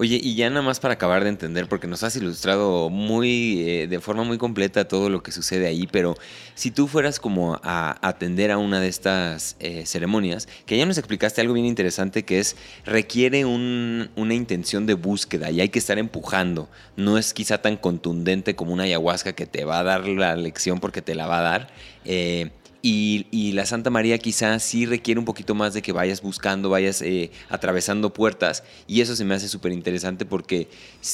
Oye, 0.00 0.20
y 0.22 0.36
ya 0.36 0.48
nada 0.48 0.62
más 0.62 0.78
para 0.78 0.94
acabar 0.94 1.24
de 1.24 1.30
entender, 1.30 1.68
porque 1.68 1.88
nos 1.88 2.04
has 2.04 2.14
ilustrado 2.14 2.88
muy, 2.88 3.68
eh, 3.68 3.88
de 3.88 3.98
forma 3.98 4.22
muy 4.22 4.38
completa 4.38 4.86
todo 4.86 5.10
lo 5.10 5.24
que 5.24 5.32
sucede 5.32 5.66
ahí, 5.66 5.88
pero 5.90 6.14
si 6.54 6.70
tú 6.70 6.86
fueras 6.86 7.18
como 7.18 7.58
a 7.64 7.98
atender 8.00 8.52
a 8.52 8.58
una 8.58 8.78
de 8.78 8.86
estas 8.86 9.56
eh, 9.58 9.86
ceremonias, 9.86 10.46
que 10.66 10.78
ya 10.78 10.86
nos 10.86 10.98
explicaste 10.98 11.40
algo 11.40 11.54
bien 11.54 11.66
interesante 11.66 12.24
que 12.24 12.38
es, 12.38 12.54
requiere 12.84 13.44
una 13.44 14.34
intención 14.34 14.86
de 14.86 14.94
búsqueda 14.94 15.50
y 15.50 15.60
hay 15.60 15.68
que 15.68 15.80
estar 15.80 15.98
empujando. 15.98 16.68
No 16.94 17.18
es 17.18 17.34
quizá 17.34 17.60
tan 17.60 17.76
contundente 17.76 18.54
como 18.54 18.74
una 18.74 18.84
ayahuasca 18.84 19.32
que 19.32 19.46
te 19.46 19.64
va 19.64 19.80
a 19.80 19.82
dar 19.82 20.06
la 20.06 20.36
lección 20.36 20.78
porque 20.78 21.02
te 21.02 21.16
la 21.16 21.26
va 21.26 21.40
a 21.40 21.42
dar. 21.42 21.70
Eh, 22.04 22.50
y, 22.80 23.52
la 23.52 23.66
Santa 23.66 23.90
María 23.90 24.18
quizás 24.18 24.62
sí 24.62 24.86
requiere 24.86 25.18
un 25.18 25.24
poquito 25.24 25.54
más 25.54 25.74
de 25.74 25.82
que 25.82 25.90
vayas 25.90 26.22
buscando, 26.22 26.70
vayas 26.70 27.02
eh, 27.02 27.32
atravesando 27.48 28.12
puertas. 28.12 28.62
Y 28.86 29.00
eso 29.00 29.16
se 29.16 29.24
me 29.24 29.34
hace 29.34 29.48
súper 29.48 29.72
interesante 29.72 30.24
porque 30.24 30.68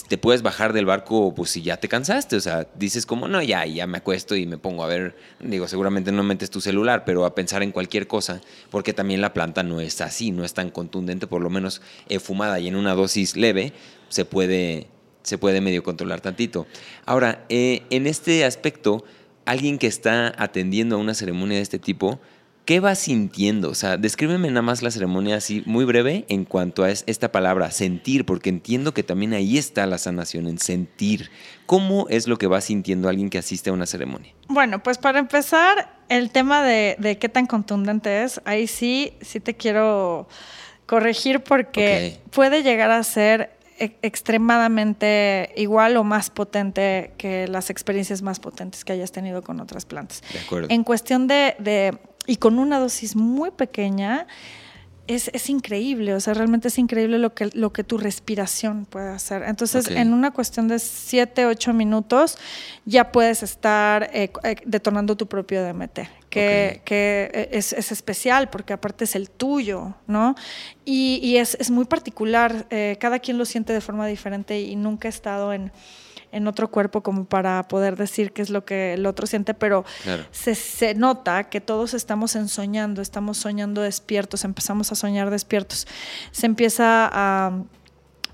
te 0.09 0.19
puedes 0.19 0.43
bajar 0.43 0.75
del 0.75 0.85
barco 0.85 1.35
pues 1.35 1.51
si 1.51 1.62
ya 1.62 1.79
te 1.79 1.89
cansaste. 1.89 2.37
O 2.37 2.41
sea, 2.41 2.67
dices 2.75 3.07
como, 3.07 3.29
no, 3.29 3.43
ya, 3.43 3.65
ya 3.65 3.87
me 3.87 3.99
acuesto 3.99 4.37
y 4.37 4.47
me 4.47 4.59
pongo 4.59 4.85
a 4.85 4.89
ver, 4.89 5.17
digo, 5.41 5.67
seguramente 5.67 6.12
no 6.12 6.23
metes 6.23 6.51
tu 6.51 6.61
celular, 6.61 7.05
pero 7.07 7.25
a 7.25 7.35
pensar 7.35 7.62
en 7.62 7.73
cualquier 7.73 8.07
cosa, 8.07 8.43
porque 8.71 8.93
también 8.93 9.23
la 9.23 9.33
planta 9.33 9.62
no 9.62 9.81
es 9.81 10.01
así, 10.03 10.33
no 10.33 10.45
es 10.45 10.53
tan 10.53 10.71
contundente, 10.71 11.27
por 11.27 11.41
lo 11.41 11.49
menos 11.49 11.81
eh, 12.09 12.19
fumada 12.19 12.61
y 12.61 12.69
en 12.69 12.77
una 12.77 12.95
dosis 12.95 13.37
leve 13.37 13.73
se 14.11 14.27
puede, 14.27 14.89
se 15.23 15.39
puede 15.39 15.62
medio 15.62 15.83
controlar 15.83 16.21
tantito. 16.21 16.67
Ahora, 17.07 17.47
eh, 17.49 17.83
en 17.89 18.07
este 18.07 18.45
aspecto 18.45 19.05
alguien 19.47 19.79
que 19.79 19.87
está 19.87 20.35
atendiendo 20.37 20.97
a 20.97 20.99
una 20.99 21.15
ceremonia 21.15 21.57
de 21.57 21.63
este 21.63 21.79
tipo, 21.79 22.21
¿qué 22.65 22.81
va 22.81 22.95
sintiendo? 22.95 23.71
O 23.71 23.75
sea, 23.75 23.97
descríbeme 23.97 24.49
nada 24.49 24.63
más 24.63 24.83
la 24.83 24.91
ceremonia 24.91 25.37
así 25.37 25.63
muy 25.67 25.85
breve 25.85 26.25
en 26.29 26.45
cuanto 26.45 26.85
a 26.85 26.91
esta 26.91 27.31
palabra, 27.31 27.71
sentir, 27.71 28.25
porque 28.25 28.51
entiendo 28.51 28.95
que 28.95 29.03
también 29.03 29.35
ahí 29.35 29.59
está 29.59 29.87
la 29.87 29.99
sanación, 29.99 30.47
en 30.47 30.59
sentir. 30.59 31.31
¿Cómo 31.67 32.07
es 32.09 32.27
lo 32.27 32.39
que 32.39 32.47
va 32.47 32.61
sintiendo 32.61 33.09
alguien 33.09 33.31
que 33.31 33.39
asiste 33.39 33.71
a 33.71 33.73
una 33.73 33.87
ceremonia? 33.87 34.33
Bueno, 34.49 34.83
pues 34.83 34.99
para 34.99 35.19
empezar, 35.19 35.99
el 36.09 36.31
tema 36.31 36.63
de, 36.63 37.19
qué 37.21 37.29
tan 37.29 37.47
contundente 37.47 38.23
es, 38.23 38.41
ahí 38.45 38.67
sí, 38.67 39.15
sí 39.21 39.41
te 39.41 39.55
quiero 39.55 40.29
corregir 40.87 41.41
porque 41.41 42.21
puede 42.31 42.63
llegar 42.63 42.91
a 42.91 43.03
ser 43.03 43.54
e-, 43.79 43.97
extremadamente 44.03 45.53
igual 45.57 45.97
o 45.97 46.05
más 46.05 46.31
potente 46.31 47.12
que 47.18 47.49
las 47.49 47.70
experiencias 47.70 48.22
más 48.22 48.41
potentes 48.41 48.85
que 48.85 48.93
hayas 48.93 49.12
tenido 49.12 49.43
con 49.43 49.61
otras 49.61 49.85
plantas. 49.85 50.22
De 50.33 50.41
acuerdo. 50.41 50.68
En 50.70 50.85
cuestión 50.85 51.27
de, 51.27 51.99
y 52.27 52.37
con 52.37 52.59
una 52.59 52.79
dosis 52.79 53.16
muy 53.16 53.51
pequeña, 53.51 54.27
es, 55.07 55.51
increíble, 55.51 56.14
o 56.14 56.20
sea, 56.20 56.33
realmente 56.33 56.68
es 56.68 56.79
increíble 56.79 57.18
lo 57.18 57.35
que, 57.35 57.51
lo 57.53 57.72
que 57.72 57.85
tu 57.85 57.99
respiración 57.99 58.87
puede 58.87 59.11
hacer. 59.11 59.43
Entonces, 59.43 59.89
en 59.89 60.14
una 60.14 60.31
cuestión 60.31 60.66
de 60.66 60.79
7, 60.79 61.45
8 61.47 61.75
minutos, 61.75 62.39
ya 62.87 63.12
puedes 63.12 63.43
estar 63.43 64.09
eh, 64.14 64.33
eh, 64.45 64.57
detonando 64.64 65.16
tu 65.16 65.27
propio 65.27 65.62
DMT, 65.62 66.01
que, 66.35 66.82
que 66.85 67.49
es, 67.53 67.72
es, 67.72 67.93
especial 67.93 68.51
porque 68.51 68.72
aparte 68.72 69.05
es 69.05 69.14
el 69.14 69.30
tuyo, 69.30 69.95
¿no? 70.07 70.35
Y, 70.85 71.20
y 71.22 71.37
es, 71.37 71.57
es, 71.61 71.70
muy 71.70 71.85
particular, 71.85 72.66
eh, 72.70 72.97
cada 73.01 73.20
quien 73.20 73.39
lo 73.39 73.45
siente 73.45 73.72
de 73.72 73.80
forma 73.80 74.07
diferente 74.07 74.61
y 74.61 74.76
nunca 74.76 75.09
he 75.09 75.11
estado 75.11 75.53
en 75.53 75.72
en 76.32 76.49
otro 76.49 76.68
cuerpo 76.68 77.01
como 77.01 77.26
para 77.26 77.62
poder 77.68 77.97
decir 77.97 78.32
qué 78.32 78.43
es 78.43 78.51
lo 78.51 78.64
que 78.64 78.95
el 78.95 79.07
otro 79.07 79.24
siente, 79.24 79.55
pero 79.55 79.85
se, 80.32 80.57
se, 80.57 80.93
nota 80.95 81.45
que 81.45 81.61
todos 81.61 81.95
estamos 81.95 82.35
ensoñando, 82.35 83.03
estamos 83.03 83.39
soñando 83.39 83.82
despiertos, 83.82 84.45
empezamos 84.45 84.91
a 84.91 84.97
soñar 84.97 85.30
despiertos. 85.30 85.87
Se 86.32 86.47
empieza 86.47 87.09
a 87.12 87.62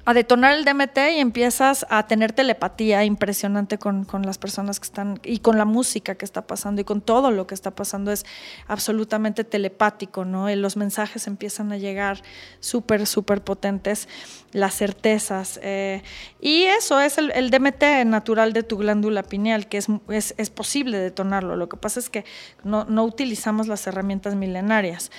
a 0.04 0.14
detonar 0.14 0.54
el 0.54 0.64
DMT 0.64 0.96
y 1.14 1.18
empiezas 1.18 1.86
a 1.90 2.06
tener 2.06 2.32
telepatía 2.32 3.04
impresionante 3.04 3.78
con, 3.78 4.06
las 4.24 4.38
personas 4.38 4.80
que 4.80 4.84
están 4.84 5.20
y 5.22 5.40
con 5.40 5.58
la 5.58 5.64
música 5.64 6.14
que 6.14 6.24
está 6.24 6.46
pasando 6.46 6.80
y 6.80 6.84
con 6.84 7.00
todo 7.00 7.30
lo 7.30 7.46
que 7.46 7.54
está 7.54 7.72
pasando 7.72 8.10
es 8.10 8.24
absolutamente 8.66 9.44
telepático, 9.44 10.24
¿no? 10.24 10.48
Los 10.56 10.76
mensajes 10.76 11.26
empiezan 11.26 11.72
a 11.72 11.76
llegar 11.76 12.22
súper, 12.60 13.06
súper 13.06 13.42
potentes, 13.42 14.08
las 14.52 14.74
certezas. 14.74 15.60
Eh, 15.62 16.02
y 16.40 16.64
eso 16.64 17.00
es 17.00 17.18
el, 17.18 17.50
DMT 17.50 18.06
natural 18.06 18.52
de 18.52 18.62
tu 18.62 18.78
glándula 18.78 19.22
pineal, 19.22 19.68
que 19.68 19.78
es, 19.78 19.88
es, 20.08 20.50
posible 20.50 20.98
detonarlo. 20.98 21.56
Lo 21.56 21.68
que 21.68 21.76
pasa 21.76 22.00
es 22.00 22.08
que 22.08 22.24
no, 22.64 22.84
no 22.84 23.04
utilizamos 23.04 23.68
las 23.68 23.86
herramientas 23.86 24.34
milenarias. 24.34 25.10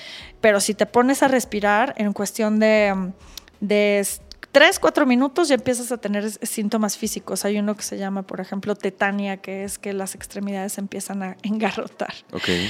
Pero 0.41 0.59
si 0.59 0.73
te 0.73 0.85
pones 0.85 1.21
a 1.23 1.27
respirar 1.27 1.93
en 1.97 2.13
cuestión 2.13 2.59
de, 2.59 3.11
de 3.59 3.99
tres, 4.51 4.79
cuatro 4.79 5.05
minutos 5.05 5.47
ya 5.47 5.55
empiezas 5.55 5.91
a 5.91 5.97
tener 5.97 6.29
síntomas 6.29 6.97
físicos. 6.97 7.45
Hay 7.45 7.57
uno 7.57 7.75
que 7.75 7.83
se 7.83 7.97
llama, 7.97 8.23
por 8.23 8.39
ejemplo, 8.39 8.75
tetania, 8.75 9.37
que 9.37 9.63
es 9.63 9.79
que 9.79 9.93
las 9.93 10.15
extremidades 10.15 10.77
empiezan 10.77 11.23
a 11.23 11.37
engarrotar. 11.43 12.13
Okay. 12.31 12.69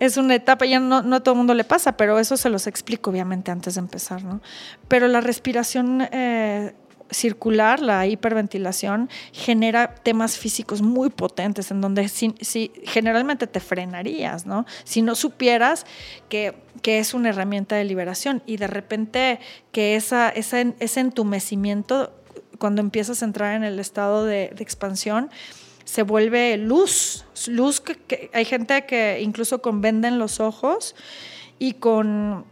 Es 0.00 0.16
una 0.16 0.34
etapa, 0.34 0.66
ya 0.66 0.80
no, 0.80 1.02
no 1.02 1.16
a 1.16 1.20
todo 1.20 1.34
el 1.34 1.38
mundo 1.38 1.54
le 1.54 1.64
pasa, 1.64 1.96
pero 1.96 2.18
eso 2.18 2.36
se 2.36 2.50
los 2.50 2.66
explico 2.66 3.10
obviamente 3.10 3.50
antes 3.50 3.74
de 3.74 3.80
empezar, 3.80 4.24
¿no? 4.24 4.40
Pero 4.88 5.06
la 5.08 5.20
respiración 5.20 6.06
eh, 6.10 6.74
circular, 7.10 7.80
la 7.80 8.06
hiperventilación, 8.06 9.08
genera 9.32 9.94
temas 9.94 10.38
físicos 10.38 10.82
muy 10.82 11.10
potentes 11.10 11.70
en 11.70 11.80
donde 11.80 12.08
si, 12.08 12.34
generalmente 12.84 13.46
te 13.46 13.60
frenarías, 13.60 14.46
¿no? 14.46 14.66
Si 14.84 15.02
no 15.02 15.14
supieras 15.14 15.86
que, 16.28 16.54
que, 16.82 16.98
es 16.98 17.14
una 17.14 17.30
herramienta 17.30 17.76
de 17.76 17.84
liberación 17.84 18.42
y 18.46 18.56
de 18.56 18.66
repente 18.66 19.40
que 19.72 19.96
esa, 19.96 20.28
ese 20.30 21.00
entumecimiento, 21.00 22.12
cuando 22.58 22.80
empiezas 22.80 23.22
a 23.22 23.26
entrar 23.26 23.54
en 23.54 23.64
el 23.64 23.78
estado 23.78 24.24
de, 24.24 24.52
de 24.54 24.62
expansión, 24.62 25.30
se 25.84 26.02
vuelve 26.02 26.56
luz, 26.56 27.24
luz 27.46 27.80
que, 27.80 28.30
hay 28.32 28.44
gente 28.44 28.86
que 28.86 29.20
incluso 29.20 29.60
con 29.60 29.80
venden 29.80 30.18
los 30.18 30.40
ojos 30.40 30.94
y 31.58 31.74
con 31.74 32.46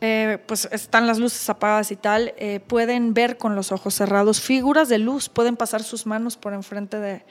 eh, 0.00 0.38
pues 0.46 0.68
están 0.72 1.06
las 1.06 1.18
luces 1.18 1.48
apagadas 1.48 1.90
y 1.90 1.96
tal, 1.96 2.34
eh, 2.36 2.60
pueden 2.60 3.14
ver 3.14 3.38
con 3.38 3.54
los 3.54 3.72
ojos 3.72 3.94
cerrados 3.94 4.40
figuras 4.40 4.88
de 4.88 4.98
luz, 4.98 5.28
pueden 5.28 5.56
pasar 5.56 5.82
sus 5.82 6.06
manos 6.06 6.36
por 6.36 6.52
enfrente 6.52 6.98
de, 6.98 7.24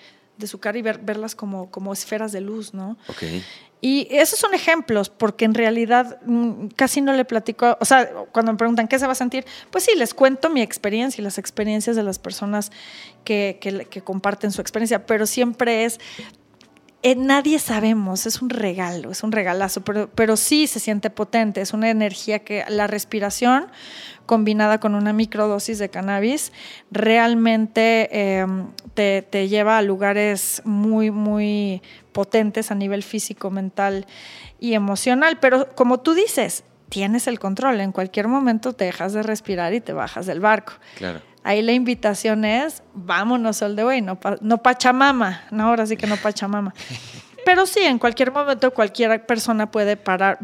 su 0.47 0.59
cara 0.59 0.77
y 0.77 0.81
verlas 0.81 1.35
como, 1.35 1.71
como 1.71 1.93
esferas 1.93 2.31
de 2.31 2.41
luz, 2.41 2.73
¿no? 2.73 2.97
Y 3.79 4.07
esos 4.11 4.39
son 4.39 4.53
ejemplos, 4.53 5.09
porque 5.09 5.45
en 5.45 5.53
realidad 5.53 6.19
mm, 6.25 6.67
casi 6.75 7.01
no 7.01 7.13
le 7.13 7.25
platico, 7.25 7.77
o 7.79 7.85
sea, 7.85 8.09
cuando 8.31 8.53
me 8.53 8.57
preguntan 8.57 8.87
qué 8.87 8.97
se 8.97 9.05
va 9.05 9.11
a 9.11 9.15
sentir, 9.15 9.45
pues 9.71 9.83
sí, 9.83 9.91
les 9.95 10.13
cuento 10.13 10.49
mi 10.49 10.61
experiencia 10.61 11.21
y 11.21 11.23
las 11.23 11.37
experiencias 11.37 11.95
de 11.95 12.03
las 12.03 12.17
personas 12.17 12.71
que, 13.23 13.59
que 13.89 14.01
comparten 14.01 14.51
su 14.51 14.61
experiencia, 14.61 15.05
pero 15.05 15.25
siempre 15.25 15.85
es 15.85 15.99
eh, 17.03 17.15
nadie 17.15 17.59
sabemos, 17.59 18.25
es 18.25 18.41
un 18.41 18.49
regalo, 18.49 19.11
es 19.11 19.23
un 19.23 19.31
regalazo, 19.31 19.81
pero, 19.81 20.09
pero 20.15 20.37
sí 20.37 20.67
se 20.67 20.79
siente 20.79 21.09
potente, 21.09 21.59
es 21.59 21.73
una 21.73 21.89
energía 21.89 22.39
que 22.39 22.63
la 22.69 22.87
respiración 22.87 23.67
combinada 24.25 24.79
con 24.79 24.95
una 24.95 25.11
microdosis 25.11 25.79
de 25.79 25.89
cannabis 25.89 26.53
realmente 26.91 28.37
em, 28.39 28.67
te, 28.93 29.47
lleva 29.49 29.77
a 29.77 29.81
lugares 29.81 30.61
muy, 30.65 31.11
muy 31.11 31.81
potentes 32.13 32.71
a 32.71 32.75
nivel 32.75 33.03
físico, 33.03 33.49
mental 33.49 34.05
y 34.59 34.73
emocional. 34.73 35.39
Pero 35.41 35.75
como 35.75 35.99
tú 35.99 36.13
dices, 36.13 36.63
tienes 36.93 37.25
el 37.25 37.39
control, 37.39 37.81
en 37.81 37.91
cualquier 37.91 38.27
momento 38.27 38.73
te 38.73 38.85
dejas 38.85 39.13
de 39.13 39.23
respirar 39.23 39.73
y 39.73 39.81
te 39.81 39.93
bajas 39.93 40.27
del 40.27 40.39
barco. 40.39 40.73
Claro. 40.95 41.21
Ahí 41.43 41.63
la 41.63 41.71
invitación 41.71 42.45
es, 42.45 42.83
vámonos 42.93 43.63
al 43.63 43.75
de 43.75 43.83
hoy, 43.83 44.01
no, 44.03 44.19
no 44.41 44.61
Pachamama, 44.61 45.41
no, 45.49 45.69
ahora 45.69 45.87
sí 45.87 45.97
que 45.97 46.05
no 46.05 46.17
Pachamama. 46.17 46.71
Pero 47.45 47.65
sí, 47.65 47.79
en 47.79 47.97
cualquier 47.97 48.31
momento 48.31 48.71
cualquier 48.71 49.25
persona 49.25 49.71
puede 49.71 49.97
parar, 49.97 50.37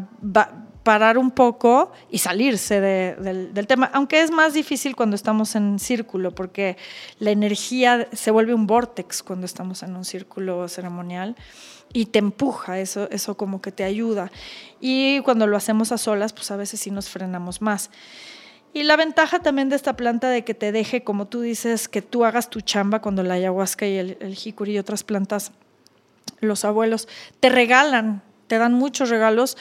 parar 0.82 1.20
un 1.20 1.30
poco 1.30 1.92
y 2.10 2.18
salirse 2.18 2.82
del, 2.82 3.54
del, 3.54 3.68
tema, 3.68 3.92
aunque 3.94 4.20
es 4.20 4.32
más 4.32 4.56
difícil 4.56 4.96
cuando 4.96 5.16
estamos 5.16 5.56
en 5.56 5.78
círculo, 5.78 6.34
porque 6.34 6.78
la 7.20 7.30
energía 7.30 8.08
se 8.12 8.32
vuelve 8.32 8.56
un 8.56 8.66
vortex 8.66 9.22
cuando 9.22 9.46
estamos 9.46 9.84
en 9.84 9.96
un 9.96 10.04
círculo 10.04 10.68
ceremonial 10.68 11.36
y 11.94 12.06
te 12.08 12.20
empuja, 12.20 12.80
eso, 12.80 13.10
eso 13.12 13.36
como 13.36 13.62
que 13.62 13.72
te 13.72 13.84
ayuda. 13.84 14.32
Y 14.80 15.22
cuando 15.22 15.48
lo 15.48 15.58
hacemos 15.58 15.92
a 15.92 15.98
solas, 15.98 16.34
pues 16.34 16.52
a 16.52 16.56
veces 16.56 16.80
sí 16.80 16.92
nos 16.92 17.10
frenamos 17.10 17.62
más. 17.62 17.90
Y 18.74 18.84
la 18.84 18.96
ventaja 18.96 19.40
también 19.40 19.70
de 19.70 19.76
esta 19.76 19.96
planta 19.96 20.30
de 20.30 20.44
que 20.44 20.54
te 20.54 20.72
deje, 20.72 21.04
como 21.04 21.28
tú 21.28 21.42
dices, 21.42 21.88
que 21.88 22.02
tú 22.04 22.24
hagas 22.24 22.50
tu 22.50 22.62
chamba 22.62 23.02
cuando 23.02 23.24
la 23.24 23.34
ayahuasca 23.34 23.88
y 23.88 23.98
el, 23.98 24.18
el 24.20 24.70
y 24.70 24.78
otras 24.78 25.04
plantas, 25.04 25.52
los 26.40 26.64
abuelos, 26.66 27.08
te 27.40 27.50
regalan, 27.50 28.22
te 28.48 28.60
dan 28.60 28.74
muchos 28.74 29.10
regalos 29.10 29.58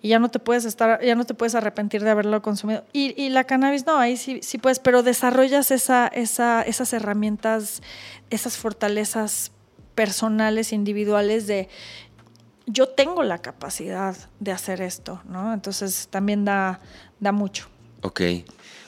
y 0.00 0.08
ya 0.08 0.18
no 0.18 0.30
te 0.30 0.38
puedes 0.38 0.64
estar, 0.64 1.02
ya 1.04 1.14
no 1.14 1.24
te 1.24 1.34
puedes 1.34 1.54
arrepentir 1.54 2.02
de 2.02 2.10
haberlo 2.10 2.40
consumido. 2.40 2.84
Y, 2.92 3.28
la 3.28 3.44
cannabis 3.44 3.86
no, 3.86 3.98
ahí 3.98 4.16
sí, 4.16 4.40
sí 4.42 4.56
puedes, 4.56 4.78
pero 4.78 5.02
desarrollas 5.02 5.70
esa, 5.70 6.06
esa, 6.08 6.62
esas 6.62 6.92
herramientas, 6.94 7.82
esas 8.30 8.56
fortalezas 8.56 9.52
personales, 9.96 10.72
individuales 10.72 11.48
de 11.48 11.68
yo 12.66 12.88
tengo 12.88 13.22
la 13.22 13.38
capacidad 13.38 14.16
de 14.38 14.52
hacer 14.52 14.80
esto, 14.80 15.20
¿no? 15.28 15.52
Entonces 15.54 16.08
también 16.10 16.44
da, 16.44 16.80
da 17.18 17.32
mucho. 17.32 17.68
Ok. 18.02 18.20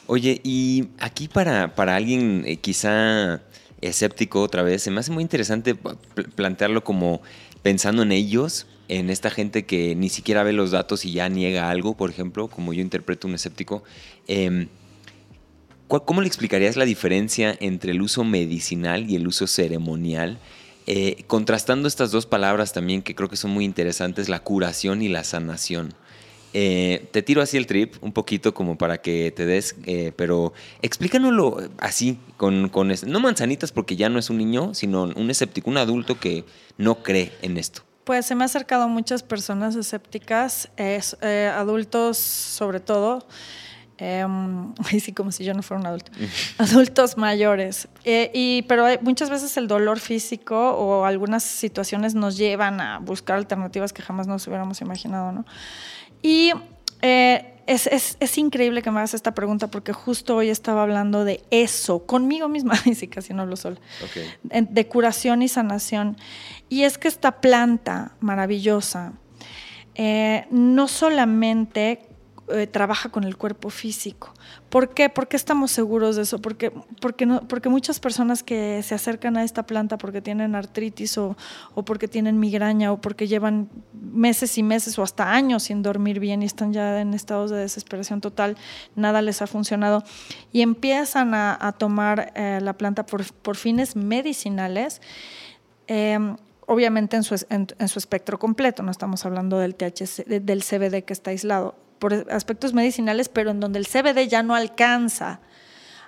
Oye, 0.06 0.40
y 0.42 0.88
aquí 0.98 1.28
para, 1.28 1.74
para 1.74 1.96
alguien 1.96 2.44
eh, 2.46 2.56
quizá 2.56 3.42
escéptico 3.80 4.42
otra 4.42 4.62
vez, 4.62 4.82
se 4.82 4.90
me 4.90 5.00
hace 5.00 5.12
muy 5.12 5.22
interesante 5.22 5.74
plantearlo 5.74 6.82
como 6.82 7.20
pensando 7.62 8.02
en 8.02 8.12
ellos, 8.12 8.66
en 8.88 9.10
esta 9.10 9.30
gente 9.30 9.64
que 9.64 9.94
ni 9.94 10.08
siquiera 10.08 10.42
ve 10.42 10.52
los 10.52 10.70
datos 10.72 11.04
y 11.04 11.12
ya 11.12 11.28
niega 11.28 11.70
algo, 11.70 11.96
por 11.96 12.10
ejemplo, 12.10 12.48
como 12.48 12.72
yo 12.72 12.80
interpreto 12.80 13.28
un 13.28 13.34
escéptico. 13.34 13.84
Em, 14.26 14.68
¿Cómo 15.86 16.20
le 16.20 16.26
explicarías 16.26 16.76
la 16.76 16.84
diferencia 16.84 17.56
entre 17.60 17.92
el 17.92 18.02
uso 18.02 18.22
medicinal 18.22 19.08
y 19.08 19.16
el 19.16 19.26
uso 19.26 19.46
ceremonial? 19.46 20.38
Eh, 20.90 21.24
contrastando 21.26 21.86
estas 21.86 22.12
dos 22.12 22.24
palabras 22.24 22.72
también 22.72 23.02
que 23.02 23.14
creo 23.14 23.28
que 23.28 23.36
son 23.36 23.50
muy 23.50 23.66
interesantes, 23.66 24.30
la 24.30 24.40
curación 24.40 25.02
y 25.02 25.08
la 25.08 25.22
sanación. 25.22 25.92
Eh, 26.54 27.10
te 27.12 27.20
tiro 27.20 27.42
así 27.42 27.58
el 27.58 27.66
trip 27.66 27.96
un 28.00 28.14
poquito 28.14 28.54
como 28.54 28.78
para 28.78 29.02
que 29.02 29.30
te 29.30 29.44
des, 29.44 29.76
eh, 29.84 30.12
pero 30.16 30.54
explícanoslo 30.80 31.58
así, 31.76 32.18
con, 32.38 32.70
con, 32.70 32.90
no 33.06 33.20
manzanitas 33.20 33.70
porque 33.70 33.96
ya 33.96 34.08
no 34.08 34.18
es 34.18 34.30
un 34.30 34.38
niño, 34.38 34.72
sino 34.72 35.02
un 35.02 35.28
escéptico, 35.28 35.68
un 35.68 35.76
adulto 35.76 36.18
que 36.18 36.46
no 36.78 37.02
cree 37.02 37.32
en 37.42 37.58
esto. 37.58 37.82
Pues 38.04 38.24
se 38.24 38.34
me 38.34 38.44
ha 38.44 38.46
acercado 38.46 38.88
muchas 38.88 39.22
personas 39.22 39.76
escépticas, 39.76 40.70
adultos 41.54 42.16
sobre 42.16 42.80
todo, 42.80 43.26
Um, 44.24 44.74
sí, 45.00 45.12
como 45.12 45.32
si 45.32 45.44
yo 45.44 45.54
no 45.54 45.62
fuera 45.62 45.80
un 45.80 45.86
adulto. 45.86 46.12
Adultos 46.58 47.16
mayores. 47.16 47.88
y, 48.04 48.62
pero 48.68 48.86
muchas 49.00 49.28
veces 49.28 49.56
el 49.56 49.66
dolor 49.66 49.98
físico 49.98 50.70
o 50.70 51.04
algunas 51.04 51.42
situaciones 51.42 52.14
nos 52.14 52.36
llevan 52.36 52.80
a 52.80 52.98
buscar 53.00 53.36
alternativas 53.36 53.92
que 53.92 54.02
jamás 54.02 54.28
nos 54.28 54.46
hubiéramos 54.46 54.80
imaginado, 54.80 55.32
¿no? 55.32 55.44
Y 56.22 56.52
eh, 57.02 57.54
es, 57.66 57.86
es, 57.86 58.16
es, 58.18 58.38
increíble 58.38 58.82
que 58.82 58.90
me 58.90 58.98
hagas 58.98 59.14
esta 59.14 59.34
pregunta 59.34 59.68
porque 59.68 59.92
justo 59.92 60.36
hoy 60.36 60.48
estaba 60.48 60.82
hablando 60.82 61.24
de 61.24 61.42
eso, 61.50 62.06
conmigo 62.06 62.48
misma, 62.48 62.74
y 62.86 62.94
sí, 62.94 63.08
casi 63.08 63.34
no 63.34 63.42
hablo 63.42 63.56
sola, 63.56 63.78
de 64.42 64.86
curación 64.88 65.42
y 65.42 65.48
sanación. 65.48 66.16
Y 66.68 66.84
es 66.84 66.98
que 66.98 67.08
esta 67.08 67.40
planta 67.40 68.12
maravillosa 68.20 69.12
eh, 69.94 70.46
no 70.50 70.86
solamente 70.86 72.07
eh, 72.50 72.66
trabaja 72.66 73.10
con 73.10 73.24
el 73.24 73.36
cuerpo 73.36 73.70
físico. 73.70 74.32
¿Por 74.68 74.90
qué? 74.90 75.08
¿Por 75.08 75.28
qué 75.28 75.36
estamos 75.36 75.70
seguros 75.70 76.16
de 76.16 76.22
eso? 76.22 76.40
Porque, 76.40 76.72
porque, 77.00 77.26
porque 77.48 77.68
muchas 77.68 78.00
personas 78.00 78.42
que 78.42 78.82
se 78.82 78.94
acercan 78.94 79.36
a 79.36 79.44
esta 79.44 79.64
planta 79.64 79.98
porque 79.98 80.20
tienen 80.20 80.54
artritis 80.54 81.18
o, 81.18 81.36
o 81.74 81.84
porque 81.84 82.08
tienen 82.08 82.38
migraña 82.38 82.92
o 82.92 83.00
porque 83.00 83.26
llevan 83.26 83.68
meses 83.92 84.58
y 84.58 84.62
meses 84.62 84.98
o 84.98 85.02
hasta 85.02 85.32
años 85.32 85.64
sin 85.64 85.82
dormir 85.82 86.20
bien 86.20 86.42
y 86.42 86.46
están 86.46 86.72
ya 86.72 87.00
en 87.00 87.14
estados 87.14 87.50
de 87.50 87.58
desesperación 87.58 88.20
total, 88.20 88.56
nada 88.96 89.22
les 89.22 89.42
ha 89.42 89.46
funcionado 89.46 90.02
y 90.52 90.62
empiezan 90.62 91.34
a, 91.34 91.74
tomar 91.78 92.32
eh, 92.34 92.60
la 92.62 92.72
planta 92.72 93.04
por, 93.04 93.56
fines 93.56 93.94
medicinales. 93.96 95.00
Em, 95.86 96.36
obviamente 96.66 97.16
en 97.16 97.22
su, 97.22 97.34
en, 97.48 97.88
su, 97.88 97.98
espectro 97.98 98.38
completo, 98.38 98.82
no 98.82 98.90
estamos 98.90 99.24
hablando 99.24 99.58
del 99.58 99.74
THC, 99.74 100.26
del 100.26 100.62
CBD 100.62 101.02
que 101.04 101.12
está 101.12 101.30
aislado, 101.30 101.74
por 101.98 102.14
aspectos 102.30 102.72
medicinales, 102.74 103.28
pero 103.28 103.50
en 103.50 103.60
donde 103.60 103.78
el 103.78 103.86
CBD 103.86 104.28
ya 104.28 104.42
no 104.42 104.54
alcanza 104.54 105.40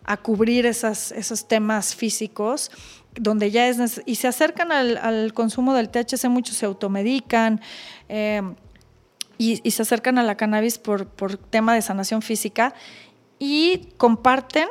a 0.04 0.16
cubrir 0.16 0.66
esas, 0.66 1.12
esos 1.12 1.46
temas 1.46 1.94
físicos, 1.94 2.70
donde 3.14 3.50
ya 3.50 3.68
es 3.68 4.02
y 4.06 4.16
se 4.16 4.28
acercan 4.28 4.72
al, 4.72 5.32
consumo 5.34 5.74
del 5.74 5.88
THC, 5.88 6.28
muchos 6.28 6.56
se 6.56 6.66
automedican 6.66 7.60
eh, 8.08 8.42
y, 9.36 9.60
y, 9.62 9.70
se 9.72 9.82
acercan 9.82 10.18
a 10.18 10.22
la 10.22 10.36
cannabis 10.36 10.78
por, 10.78 11.06
por 11.06 11.36
tema 11.36 11.74
de 11.74 11.82
sanación 11.82 12.22
física 12.22 12.74
y 13.38 13.88
comparten 13.96 14.68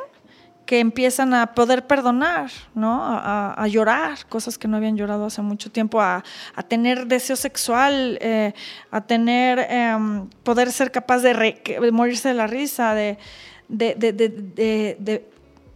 que 0.70 0.78
empiezan 0.78 1.34
a 1.34 1.52
poder 1.52 1.88
perdonar, 1.88 2.48
¿no? 2.76 3.00
A, 3.02 3.66
llorar, 3.66 4.24
cosas 4.28 4.56
que 4.56 4.68
no 4.68 4.76
habían 4.76 4.96
llorado 4.96 5.26
hace 5.26 5.42
mucho 5.42 5.68
tiempo, 5.68 6.00
a, 6.00 6.22
tener 6.68 7.08
deseo 7.08 7.34
sexual, 7.34 8.18
eh, 8.20 8.52
a 8.92 9.00
tener, 9.00 9.66
em, 9.68 10.28
poder 10.44 10.70
ser 10.70 10.92
capaz 10.92 11.22
de, 11.22 11.90
morirse 11.90 12.28
de 12.28 12.34
la 12.34 12.46
risa, 12.46 12.94
de, 12.94 13.18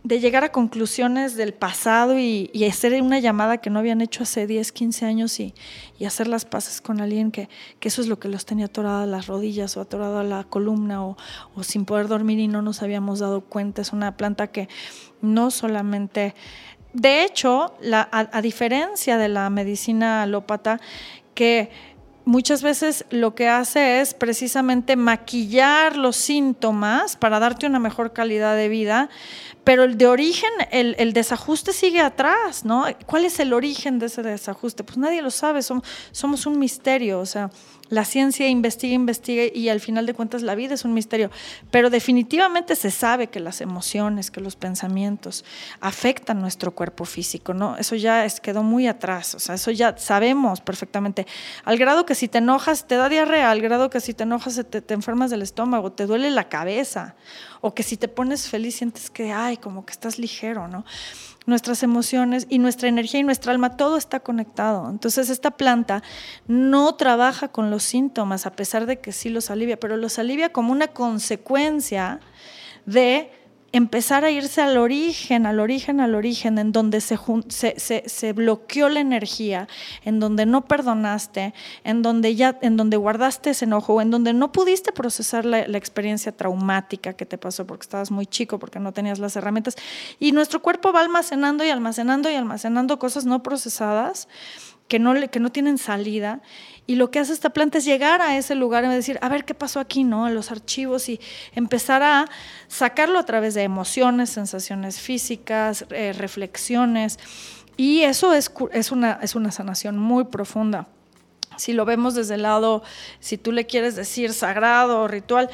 llegar 0.05 0.45
a 0.45 0.53
conclusiones 0.53 1.35
del 1.35 1.55
pasado 1.55 2.19
y, 2.19 2.51
hacer 2.69 3.01
una 3.01 3.19
llamada 3.19 3.59
que 3.59 3.71
no 3.71 3.79
habían 3.79 4.03
hecho 4.03 4.23
hace 4.23 4.47
10, 4.47 4.73
15 4.73 5.07
años 5.07 5.41
y, 5.41 5.55
hacer 6.05 6.29
las 6.29 6.45
paces 6.45 6.83
con 6.83 7.01
alguien 7.01 7.31
que, 7.31 7.49
eso 7.81 8.03
es 8.03 8.09
lo 8.09 8.19
que 8.19 8.29
los 8.29 8.45
tenía 8.45 8.67
atoradas 8.67 9.09
las 9.09 9.27
rodillas 9.27 9.77
o 9.77 9.81
atorada 9.81 10.23
la 10.23 10.45
columna 10.45 11.05
o, 11.05 11.17
sin 11.63 11.87
poder 11.87 12.09
dormir 12.09 12.39
y 12.39 12.49
no 12.49 12.61
nos 12.61 12.83
habíamos 12.83 13.21
dado 13.21 13.41
cuenta. 13.41 13.81
Es 13.83 13.93
una 13.93 14.17
planta 14.17 14.49
que 14.49 14.69
no 15.23 15.51
solamente... 15.51 16.35
De 16.93 17.25
hecho, 17.25 17.75
la, 17.81 18.09
a, 18.13 18.41
diferencia 18.41 19.19
de 19.19 19.29
la 19.29 19.51
medicina 19.51 20.23
alópata, 20.23 20.81
que 21.35 21.71
muchas 22.25 22.63
veces 22.63 23.05
lo 23.11 23.35
que 23.35 23.49
hace 23.49 24.01
es 24.01 24.15
precisamente 24.15 24.95
maquillar 24.95 25.97
los 25.97 26.15
síntomas 26.15 27.17
para 27.17 27.41
darte 27.41 27.67
una 27.67 27.81
mejor 27.81 28.13
calidad 28.13 28.57
de 28.57 28.69
vida, 28.69 29.11
pero 29.65 29.83
el 29.85 29.97
de 29.97 30.07
origen, 30.07 30.51
el, 30.71 31.12
desajuste 31.15 31.73
sigue 31.73 32.01
atrás, 32.01 32.65
¿no? 32.65 32.85
¿Cuál 33.07 33.25
es 33.25 33.41
el 33.41 33.53
origen 33.55 33.99
de 33.99 34.07
ese 34.07 34.23
desajuste? 34.23 34.85
Pues 34.85 34.99
nadie 34.99 35.23
lo 35.23 35.31
sabe, 35.31 35.62
somos, 35.62 35.85
somos 36.12 36.47
un 36.47 36.59
misterio, 36.59 37.19
o 37.19 37.27
sea, 37.27 37.51
la 37.89 38.05
ciencia 38.05 38.49
investiga, 38.49 38.95
investiga 38.95 39.45
y 39.55 39.69
al 39.69 39.81
final 39.81 40.07
de 40.07 40.15
cuentas 40.15 40.43
la 40.43 40.55
vida 40.55 40.75
es 40.75 40.85
un 40.85 40.95
misterio. 40.95 41.31
Pero 41.71 41.91
definitivamente 41.91 42.77
se 42.77 42.91
sabe 42.91 43.29
que 43.29 43.41
las 43.41 43.61
emociones, 43.61 44.31
que 44.31 44.41
los 44.41 44.57
pensamientos 44.57 45.45
afectan 45.81 46.41
nuestro 46.41 46.75
cuerpo 46.75 47.05
físico, 47.05 47.55
¿no? 47.55 47.77
Eso 47.77 47.95
ya 47.95 48.25
es, 48.25 48.41
quedó 48.41 48.62
muy 48.62 48.87
atrás, 48.87 49.35
o 49.35 49.39
sea, 49.39 49.55
eso 49.55 49.71
ya 49.71 49.97
sabemos 49.97 50.61
perfectamente. 50.61 51.27
Al 51.65 51.79
grado 51.79 52.05
que 52.05 52.15
si 52.15 52.29
te 52.29 52.39
enojas 52.39 52.87
te 52.87 52.97
da 52.97 53.09
diarrea, 53.09 53.51
al 53.51 53.61
grado 53.61 53.91
que 53.91 54.01
si 54.01 54.15
te 54.15 54.25
enojas 54.25 54.62
te, 54.69 54.83
te 54.83 54.95
enfermas 54.95 55.31
del 55.31 55.43
estómago, 55.43 55.93
te 55.93 56.07
duele 56.07 56.31
la 56.31 56.49
cabeza, 56.49 57.15
o 57.67 57.73
que 57.73 57.83
si 57.83 57.97
te 57.97 58.09
pones 58.09 58.47
feliz 58.47 58.77
sientes 58.77 59.09
que, 59.09 59.33
ay, 59.33 59.57
como 59.57 59.87
que 59.87 59.93
estás 59.93 60.19
ligero, 60.19 60.69
¿no? 60.69 60.85
nuestras 61.47 61.83
emociones 61.83 62.47
y 62.51 62.59
nuestra 62.59 62.89
energía 62.89 63.21
y 63.21 63.23
nuestra 63.23 63.53
alma, 63.53 63.79
todo 63.79 63.97
está 63.97 64.21
conectado. 64.21 64.91
Entonces 64.91 65.31
esta 65.31 65.53
planta 65.53 66.03
no 66.47 66.95
trabaja 66.95 67.49
con 67.49 67.71
los 67.71 67.83
síntomas, 67.83 68.45
a 68.45 68.53
pesar 68.53 68.85
de 68.85 68.99
que 68.99 69.12
sí 69.12 69.31
los 69.31 69.51
alivia, 69.51 69.79
pero 69.79 69.97
los 69.97 70.19
alivia 70.19 70.53
como 70.53 70.73
una 70.73 70.89
consecuencia 70.89 72.21
de 72.85 73.31
empezar 73.77 74.25
a 74.25 74.31
irse 74.31 74.62
al 74.62 74.77
origen, 74.77 75.47
al 75.47 75.59
origen, 75.59 76.01
al 76.01 76.14
origen, 76.14 76.59
en 76.59 76.70
donde 76.70 77.01
se, 77.01 77.18
se, 77.49 78.33
bloqueó 78.33 78.89
la 78.89 79.01
energía, 79.01 79.66
en 80.05 80.20
donde 80.20 80.47
no 80.47 80.64
perdonaste, 80.64 81.55
en 81.83 82.01
donde 82.01 82.37
ya, 82.37 82.57
en 82.62 82.77
donde 82.77 82.97
guardaste 82.97 83.51
ese 83.51 83.64
enojo, 83.64 84.01
en 84.01 84.12
donde 84.12 84.33
no 84.33 84.53
pudiste 84.53 84.93
procesar 84.93 85.45
la, 85.45 85.66
la, 85.66 85.77
experiencia 85.77 86.31
traumática 86.31 87.14
que 87.14 87.27
te 87.27 87.37
pasó 87.37 87.66
porque 87.66 87.83
estabas 87.83 88.12
muy 88.12 88.27
chico, 88.27 88.61
porque 88.61 88.79
no 88.79 88.93
tenías 88.93 89.18
las 89.18 89.35
herramientas. 89.35 89.75
Y 90.20 90.31
nuestro 90.31 90.62
cuerpo 90.62 90.93
va 90.93 91.01
almacenando 91.01 91.64
y 91.64 91.70
almacenando 91.70 92.31
y 92.31 92.35
almacenando 92.37 93.01
cosas 93.01 93.27
no 93.27 93.43
procesadas 93.43 94.29
que 94.89 94.99
no, 94.99 95.14
que 95.30 95.41
no 95.41 95.51
tienen 95.51 95.78
salida. 95.78 96.41
Y 96.87 96.97
lo 96.97 97.11
que 97.11 97.18
hace 97.18 97.32
esta 97.32 97.51
planta 97.51 97.78
es 97.78 97.85
llegar 97.85 98.20
a 98.20 98.37
ese 98.37 98.55
lugar 98.55 98.85
y 98.85 98.89
decir, 98.89 99.18
a 99.22 99.28
ver 99.28 99.45
qué 99.45 99.55
pasó 99.55 99.80
aquí, 99.80 100.05
¿no? 100.05 100.28
En 100.28 100.35
los 100.35 100.51
archivos 100.51 101.09
y 101.09 101.20
empezar 101.55 102.03
a 102.03 102.26
sacarlo 102.68 103.18
a 103.18 103.24
través 103.24 103.55
de 103.55 103.62
emociones, 103.62 104.30
sensaciones 104.30 105.01
físicas, 105.01 105.87
eh, 105.91 106.12
reflexiones. 106.12 107.18
Y 107.76 108.03
eso 108.03 108.35
es, 108.35 108.53
es, 108.72 108.93
una, 108.93 109.18
es 109.22 109.35
una 109.35 109.51
sanación 109.51 109.99
muy 109.99 110.24
profunda. 110.24 110.89
Si 111.57 111.72
lo 111.72 111.85
vemos 111.85 112.14
desde 112.14 112.35
el 112.35 112.43
lado, 112.43 112.82
si 113.20 113.39
tú 113.39 113.53
le 113.53 113.66
quieres 113.66 113.97
decir 113.97 114.32
sagrado 114.32 115.03
o 115.03 115.09
ritual, 115.09 115.49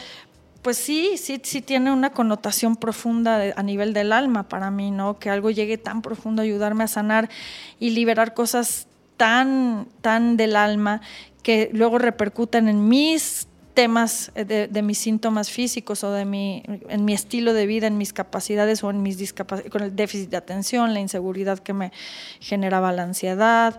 pues 0.63 0.77
sí, 0.77 1.17
sí, 1.17 1.41
sí 1.43 1.63
tiene 1.63 1.93
una 1.93 2.11
connotación 2.11 2.77
profunda 2.77 3.53
a 3.55 3.63
nivel 3.63 3.93
del 3.93 4.13
alma 4.13 4.49
para 4.49 4.71
mí, 4.71 4.91
¿no? 4.91 5.19
Que 5.19 5.31
algo 5.31 5.51
llegue 5.51 5.79
tan 5.79 6.03
profundo 6.03 6.43
a 6.43 6.45
ayudarme 6.45 6.85
a 6.85 6.89
sanar 6.89 7.31
y 7.79 7.91
liberar 7.91 8.35
cosas 8.35 8.87
tan, 9.21 9.87
tan 10.01 10.39
del 10.39 10.57
alma 10.57 11.03
que 11.43 11.69
luego 11.75 11.99
repercutan 11.99 12.69
en 12.69 12.89
mis 12.89 13.49
temas 13.75 14.33
de, 14.35 14.83
mis 14.83 14.97
síntomas 14.97 15.51
físicos 15.51 16.05
o 16.05 16.11
de 16.11 16.25
mi, 16.25 16.63
en 16.89 17.05
mi 17.05 17.13
estilo 17.13 17.53
de 17.53 17.67
vida, 17.67 17.87
en 17.87 17.99
mis 17.99 18.15
capacidades 18.15 18.83
o 18.83 18.89
en 18.89 19.03
mis 19.03 19.19
discapacidades, 19.19 19.71
con 19.71 19.83
el 19.83 19.95
déficit 19.95 20.31
de 20.31 20.39
atención, 20.39 20.95
la 20.95 21.01
inseguridad 21.01 21.59
que 21.59 21.75
me 21.75 21.93
generaba 22.41 22.93
la 22.93 23.03
ansiedad, 23.03 23.79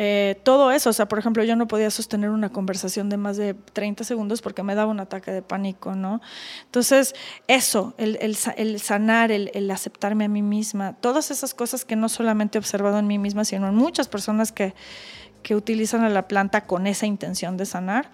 eh, 0.00 0.40
todo 0.44 0.70
eso, 0.70 0.90
o 0.90 0.92
sea, 0.92 1.08
por 1.08 1.18
ejemplo, 1.18 1.42
yo 1.42 1.56
no 1.56 1.66
podía 1.66 1.90
sostener 1.90 2.30
una 2.30 2.50
conversación 2.50 3.08
de 3.08 3.16
más 3.16 3.36
de 3.36 3.54
30 3.54 4.04
segundos 4.04 4.40
porque 4.40 4.62
me 4.62 4.76
daba 4.76 4.92
un 4.92 5.00
ataque 5.00 5.32
de 5.32 5.42
pánico, 5.42 5.96
¿no? 5.96 6.20
Entonces, 6.66 7.16
eso, 7.48 7.94
el, 7.98 8.16
el, 8.20 8.36
sanar, 8.78 9.32
el, 9.32 9.50
el, 9.54 9.68
aceptarme 9.72 10.26
a 10.26 10.28
mí 10.28 10.40
misma, 10.40 10.92
todas 11.00 11.32
esas 11.32 11.52
cosas 11.52 11.84
que 11.84 11.96
no 11.96 12.08
solamente 12.08 12.58
he 12.58 12.60
observado 12.60 13.00
en 13.00 13.08
mí 13.08 13.18
misma, 13.18 13.44
sino 13.44 13.66
en 13.66 13.74
muchas 13.74 14.06
personas 14.06 14.52
que, 14.52 14.72
que 15.42 15.56
utilizan 15.56 16.04
a 16.04 16.08
la 16.08 16.28
planta 16.28 16.64
con 16.64 16.86
esa 16.86 17.06
intención 17.06 17.56
de 17.56 17.66
sanar 17.66 18.12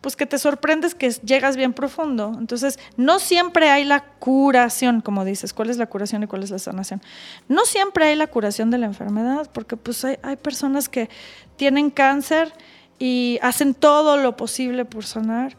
pues 0.00 0.16
que 0.16 0.26
te 0.26 0.38
sorprendes 0.38 0.94
que 0.94 1.10
llegas 1.10 1.56
bien 1.56 1.72
profundo. 1.72 2.32
Entonces, 2.38 2.78
no 2.96 3.18
siempre 3.18 3.68
hay 3.68 3.84
la 3.84 4.00
curación, 4.00 5.02
como 5.02 5.24
dices, 5.24 5.52
¿cuál 5.52 5.70
es 5.70 5.76
la 5.76 5.86
curación 5.86 6.22
y 6.22 6.26
cuál 6.26 6.42
es 6.42 6.50
la 6.50 6.58
sanación? 6.58 7.02
No 7.48 7.66
siempre 7.66 8.06
hay 8.06 8.16
la 8.16 8.26
curación 8.26 8.70
de 8.70 8.78
la 8.78 8.86
enfermedad, 8.86 9.50
porque 9.52 9.76
pues 9.76 10.04
hay, 10.04 10.36
personas 10.36 10.88
que 10.88 11.10
tienen 11.56 11.90
cáncer 11.90 12.52
y 12.98 13.38
hacen 13.42 13.74
todo 13.74 14.16
lo 14.16 14.36
posible 14.36 14.84
por 14.84 15.04
sanar 15.04 15.56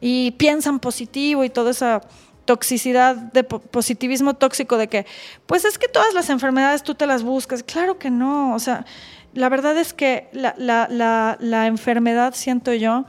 y 0.00 0.32
piensan 0.32 0.78
positivo 0.78 1.44
y 1.44 1.50
toda 1.50 1.70
esa 1.70 2.02
toxicidad 2.44 3.16
de 3.16 3.44
positivismo 3.44 4.34
tóxico 4.34 4.76
de 4.76 4.88
que, 4.88 5.06
pues 5.46 5.64
es 5.64 5.78
que 5.78 5.88
todas 5.88 6.12
las 6.12 6.28
enfermedades 6.28 6.82
tú 6.82 6.94
te 6.94 7.06
las 7.06 7.22
buscas. 7.22 7.62
Claro 7.62 7.98
que 7.98 8.10
no, 8.10 8.54
o 8.54 8.58
sea, 8.58 8.84
la 9.32 9.48
verdad 9.48 9.78
es 9.78 9.94
que 9.94 10.28
la, 10.32 10.54
la, 10.58 11.36
la 11.40 11.66
enfermedad, 11.66 12.34
siento 12.34 12.74
yo, 12.74 13.06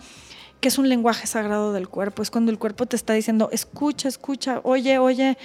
que 0.61 0.67
es 0.67 0.77
un 0.77 0.87
lenguaje 0.87 1.27
sagrado 1.27 1.73
del 1.73 1.89
cuerpo, 1.89 2.21
es 2.21 2.29
cuando 2.29 2.51
el 2.51 2.59
cuerpo 2.59 2.85
te 2.85 2.95
está 2.95 3.13
diciendo, 3.13 3.49
escucha, 3.51 4.07
escucha, 4.07 4.61
oye, 4.63 4.99
oye, 4.99 5.37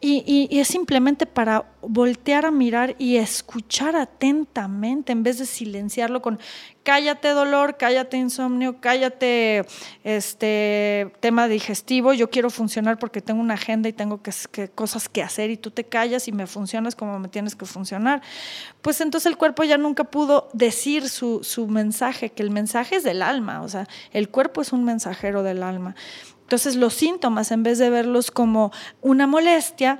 y, 0.00 0.48
es 0.60 0.68
simplemente 0.68 1.26
para 1.26 1.64
voltear 1.82 2.46
a 2.46 2.52
mirar 2.52 2.94
y 2.98 3.16
escuchar 3.16 3.96
atentamente 3.96 5.10
en 5.10 5.24
vez 5.24 5.38
de 5.38 5.46
silenciarlo 5.46 6.22
con 6.22 6.38
cállate 6.84 7.30
dolor, 7.30 7.76
cállate 7.76 8.16
insomnio, 8.16 8.80
cállate 8.80 9.66
este 10.04 11.12
tema 11.20 11.48
digestivo, 11.48 12.12
yo 12.12 12.30
quiero 12.30 12.48
funcionar 12.48 12.98
porque 12.98 13.20
tengo 13.20 13.40
una 13.40 13.54
agenda 13.54 13.88
y 13.88 13.92
tengo 13.92 14.22
que, 14.22 14.68
cosas 14.68 15.08
que 15.08 15.22
hacer 15.22 15.50
y 15.50 15.56
tú 15.56 15.72
te 15.72 15.84
callas 15.84 16.28
y 16.28 16.32
me 16.32 16.46
funcionas 16.46 16.94
como 16.94 17.18
me 17.18 17.28
tienes 17.28 17.56
que 17.56 17.66
funcionar. 17.66 18.22
Pues 18.82 19.00
entonces 19.00 19.26
el 19.26 19.36
cuerpo 19.36 19.64
ya 19.64 19.78
nunca 19.78 20.04
pudo 20.04 20.48
decir 20.52 21.08
su, 21.08 21.42
su 21.42 21.66
mensaje, 21.66 22.30
que 22.30 22.44
el 22.44 22.50
mensaje 22.50 22.96
es 22.96 23.02
del 23.02 23.20
alma, 23.20 23.62
o 23.62 23.68
sea, 23.68 23.88
el 24.12 24.28
cuerpo 24.28 24.62
es 24.62 24.72
un 24.72 24.84
mensajero 24.84 25.42
del 25.42 25.64
alma. 25.64 25.96
Entonces 26.48 26.76
los 26.76 26.94
síntomas, 26.94 27.52
en 27.52 27.62
vez 27.62 27.76
de 27.76 27.90
verlos 27.90 28.30
como 28.30 28.72
una 29.02 29.26
molestia, 29.26 29.98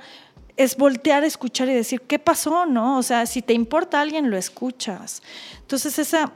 es 0.57 0.77
voltear 0.77 1.21
a 1.21 1.27
escuchar 1.27 1.69
y 1.69 1.75
decir, 1.75 2.01
¿qué 2.01 2.17
pasó? 2.17 2.65
¿No? 2.65 2.97
O 2.97 3.03
sea, 3.03 3.27
si 3.27 3.43
te 3.43 3.53
importa 3.53 3.99
a 3.99 4.01
alguien, 4.01 4.31
lo 4.31 4.35
escuchas. 4.35 5.21
Entonces 5.61 5.99
esa, 5.99 6.31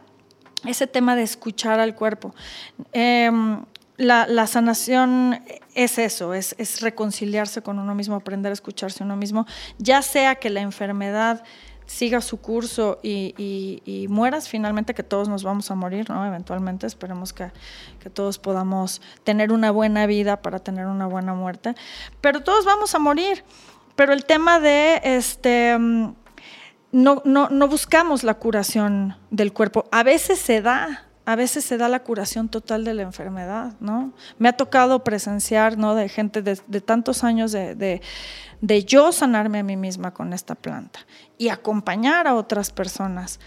ese 0.68 0.86
tema 0.86 1.16
de 1.16 1.24
escuchar 1.24 1.80
al 1.80 1.96
cuerpo. 1.96 2.36
Em, 2.92 3.66
la, 3.98 4.46
sanación 4.46 5.44
es 5.74 5.98
eso, 5.98 6.36
es, 6.36 6.54
es 6.60 6.82
reconciliarse 6.82 7.64
con 7.64 7.80
uno 7.80 7.96
mismo, 7.96 8.14
aprender 8.14 8.52
a 8.52 8.54
escucharse 8.54 9.04
uno 9.04 9.16
mismo, 9.16 9.48
ya 9.80 10.04
sea 10.04 10.36
que 10.36 10.52
la 10.52 10.62
enfermedad 10.62 11.44
siga 11.94 12.22
su 12.22 12.38
curso 12.42 13.00
y, 13.04 14.08
mueras 14.10 14.50
finalmente, 14.50 14.96
que 14.96 15.04
todos 15.04 15.30
nos 15.30 15.44
vamos 15.44 15.70
a 15.70 15.76
morir, 15.76 16.10
¿no? 16.10 16.26
Eventualmente 16.26 16.88
esperemos 16.88 17.34
que, 17.34 17.52
que, 18.00 18.10
todos 18.10 18.40
podamos 18.40 19.02
tener 19.24 19.52
una 19.52 19.70
buena 19.70 20.08
vida 20.08 20.42
para 20.42 20.60
tener 20.60 20.88
una 20.88 21.06
buena 21.06 21.36
muerte, 21.36 21.76
pero 22.20 22.42
todos 22.42 22.66
vamos 22.66 22.96
a 22.96 23.00
morir. 23.00 23.44
Pero 23.96 24.14
el 24.14 24.26
tema 24.26 24.60
de 24.60 25.02
este... 25.04 25.78
Mm, 25.78 26.16
no, 26.92 27.22
no, 27.26 27.50
no 27.50 27.68
buscamos 27.68 28.24
la 28.24 28.36
curación 28.36 29.16
del 29.32 29.52
cuerpo. 29.52 29.86
A 29.92 30.04
veces 30.04 30.40
se 30.40 30.62
da, 30.62 31.08
a 31.26 31.36
veces 31.36 31.64
se 31.64 31.78
da 31.78 31.88
la 31.88 32.04
curación 32.04 32.50
total 32.50 32.84
de 32.84 32.94
la 32.94 33.04
enfermedad, 33.04 33.74
¿no? 33.80 34.12
Me 34.40 34.50
ha 34.50 34.54
tocado 34.54 35.04
presenciar, 35.04 35.78
¿no? 35.78 35.96
De 35.96 36.10
gente 36.10 36.42
de, 36.42 36.56
tantos 36.82 37.24
años 37.24 37.52
de, 37.52 38.02
de, 38.62 38.84
yo 38.86 39.12
sanarme 39.12 39.60
a 39.60 39.64
mí 39.64 39.78
misma 39.78 40.14
con 40.14 40.34
esta 40.34 40.56
planta 40.56 41.00
y 41.38 41.50
acompañar 41.50 42.28
a 42.28 42.36
otras 42.36 42.72
personas 42.72 43.40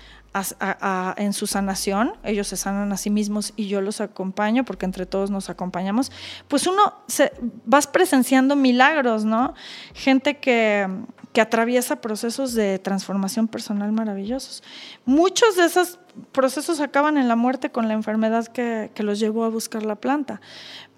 en 1.17 1.33
su 1.33 1.47
sanación, 1.47 2.13
ellos 2.25 2.49
se 2.49 2.57
sanan 2.57 2.93
a 2.93 2.97
sí 2.97 3.11
mismos 3.11 3.53
y 3.57 3.69
yo 3.69 3.81
los 3.81 4.01
acompaño 4.01 4.65
porque 4.65 4.85
entre 4.85 5.07
todos 5.07 5.31
nos 5.31 5.51
acompañamos, 5.51 6.13
pues 6.49 6.67
uno 6.67 6.95
se, 7.07 7.33
vas 7.65 7.87
presenciando 7.87 8.57
milagros, 8.57 9.25
¿no? 9.25 9.55
Gente 9.95 10.39
que, 10.39 10.89
que 11.33 11.41
atraviesa 11.43 11.97
procesos 11.97 12.55
de 12.55 12.79
transformación 12.79 13.47
personal 13.47 13.93
maravillosos. 13.93 14.63
Muchos 15.05 15.57
de 15.57 15.67
esos 15.67 15.99
procesos 16.33 16.81
acaban 16.81 17.19
en 17.19 17.29
la 17.29 17.37
muerte 17.37 17.71
con 17.71 17.89
la 17.89 17.95
enfermedad 17.95 18.47
que, 18.47 18.91
los 18.99 19.21
llevó 19.21 19.45
a 19.45 19.49
buscar 19.49 19.85
la 19.85 19.97
planta. 19.97 20.41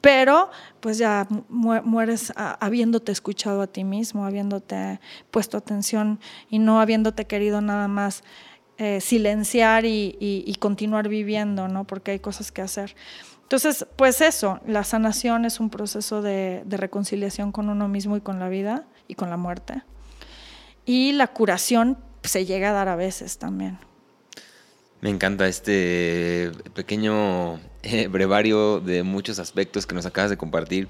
Pero 0.01 0.51
pues 0.81 0.99
ya 0.99 1.27
mueres 1.49 2.33
habiéndote 2.37 3.11
escuchado 3.11 3.63
a 3.63 3.67
ti 3.67 3.83
mismo, 3.83 4.25
habiéndote 4.25 5.01
puesto 5.33 5.57
atención 5.57 6.21
y 6.49 6.61
no 6.61 6.81
habiéndote 6.81 7.27
querido 7.27 7.61
nada 7.61 7.89
más 7.89 8.23
eh, 8.79 9.01
silenciar 9.01 9.85
y, 9.85 10.57
continuar 10.59 11.09
viviendo, 11.09 11.69
¿no? 11.69 11.85
Porque 11.85 12.13
hay 12.13 12.19
cosas 12.19 12.53
que 12.53 12.63
hacer. 12.63 12.95
Entonces, 13.43 13.87
pues 13.97 14.21
eso, 14.21 14.61
la 14.67 14.85
sanación 14.85 15.45
es 15.45 15.61
un 15.61 15.71
proceso 15.71 16.23
de 16.23 16.63
reconciliación 16.69 17.53
con 17.53 17.69
uno 17.69 17.89
mismo 17.89 18.17
y 18.17 18.21
con 18.21 18.39
la 18.39 18.49
vida 18.49 18.85
y 19.07 19.15
con 19.15 19.31
la 19.31 19.37
muerte. 19.37 19.83
Y 20.85 21.13
la 21.13 21.29
curación 21.29 21.99
se 22.23 22.47
llega 22.47 22.71
a 22.71 22.73
dar 22.73 22.89
a 22.89 22.97
veces 22.97 23.39
también. 23.39 23.79
Me 25.01 25.11
encanta 25.11 25.47
este 25.47 26.51
pequeño 26.75 27.61
eh, 27.83 28.09
brevario 28.09 28.81
de 28.81 29.05
muchos 29.05 29.39
aspectos 29.39 29.87
que 29.87 29.95
nos 29.95 30.07
acabas 30.07 30.31
de 30.31 30.37
compartir. 30.37 30.89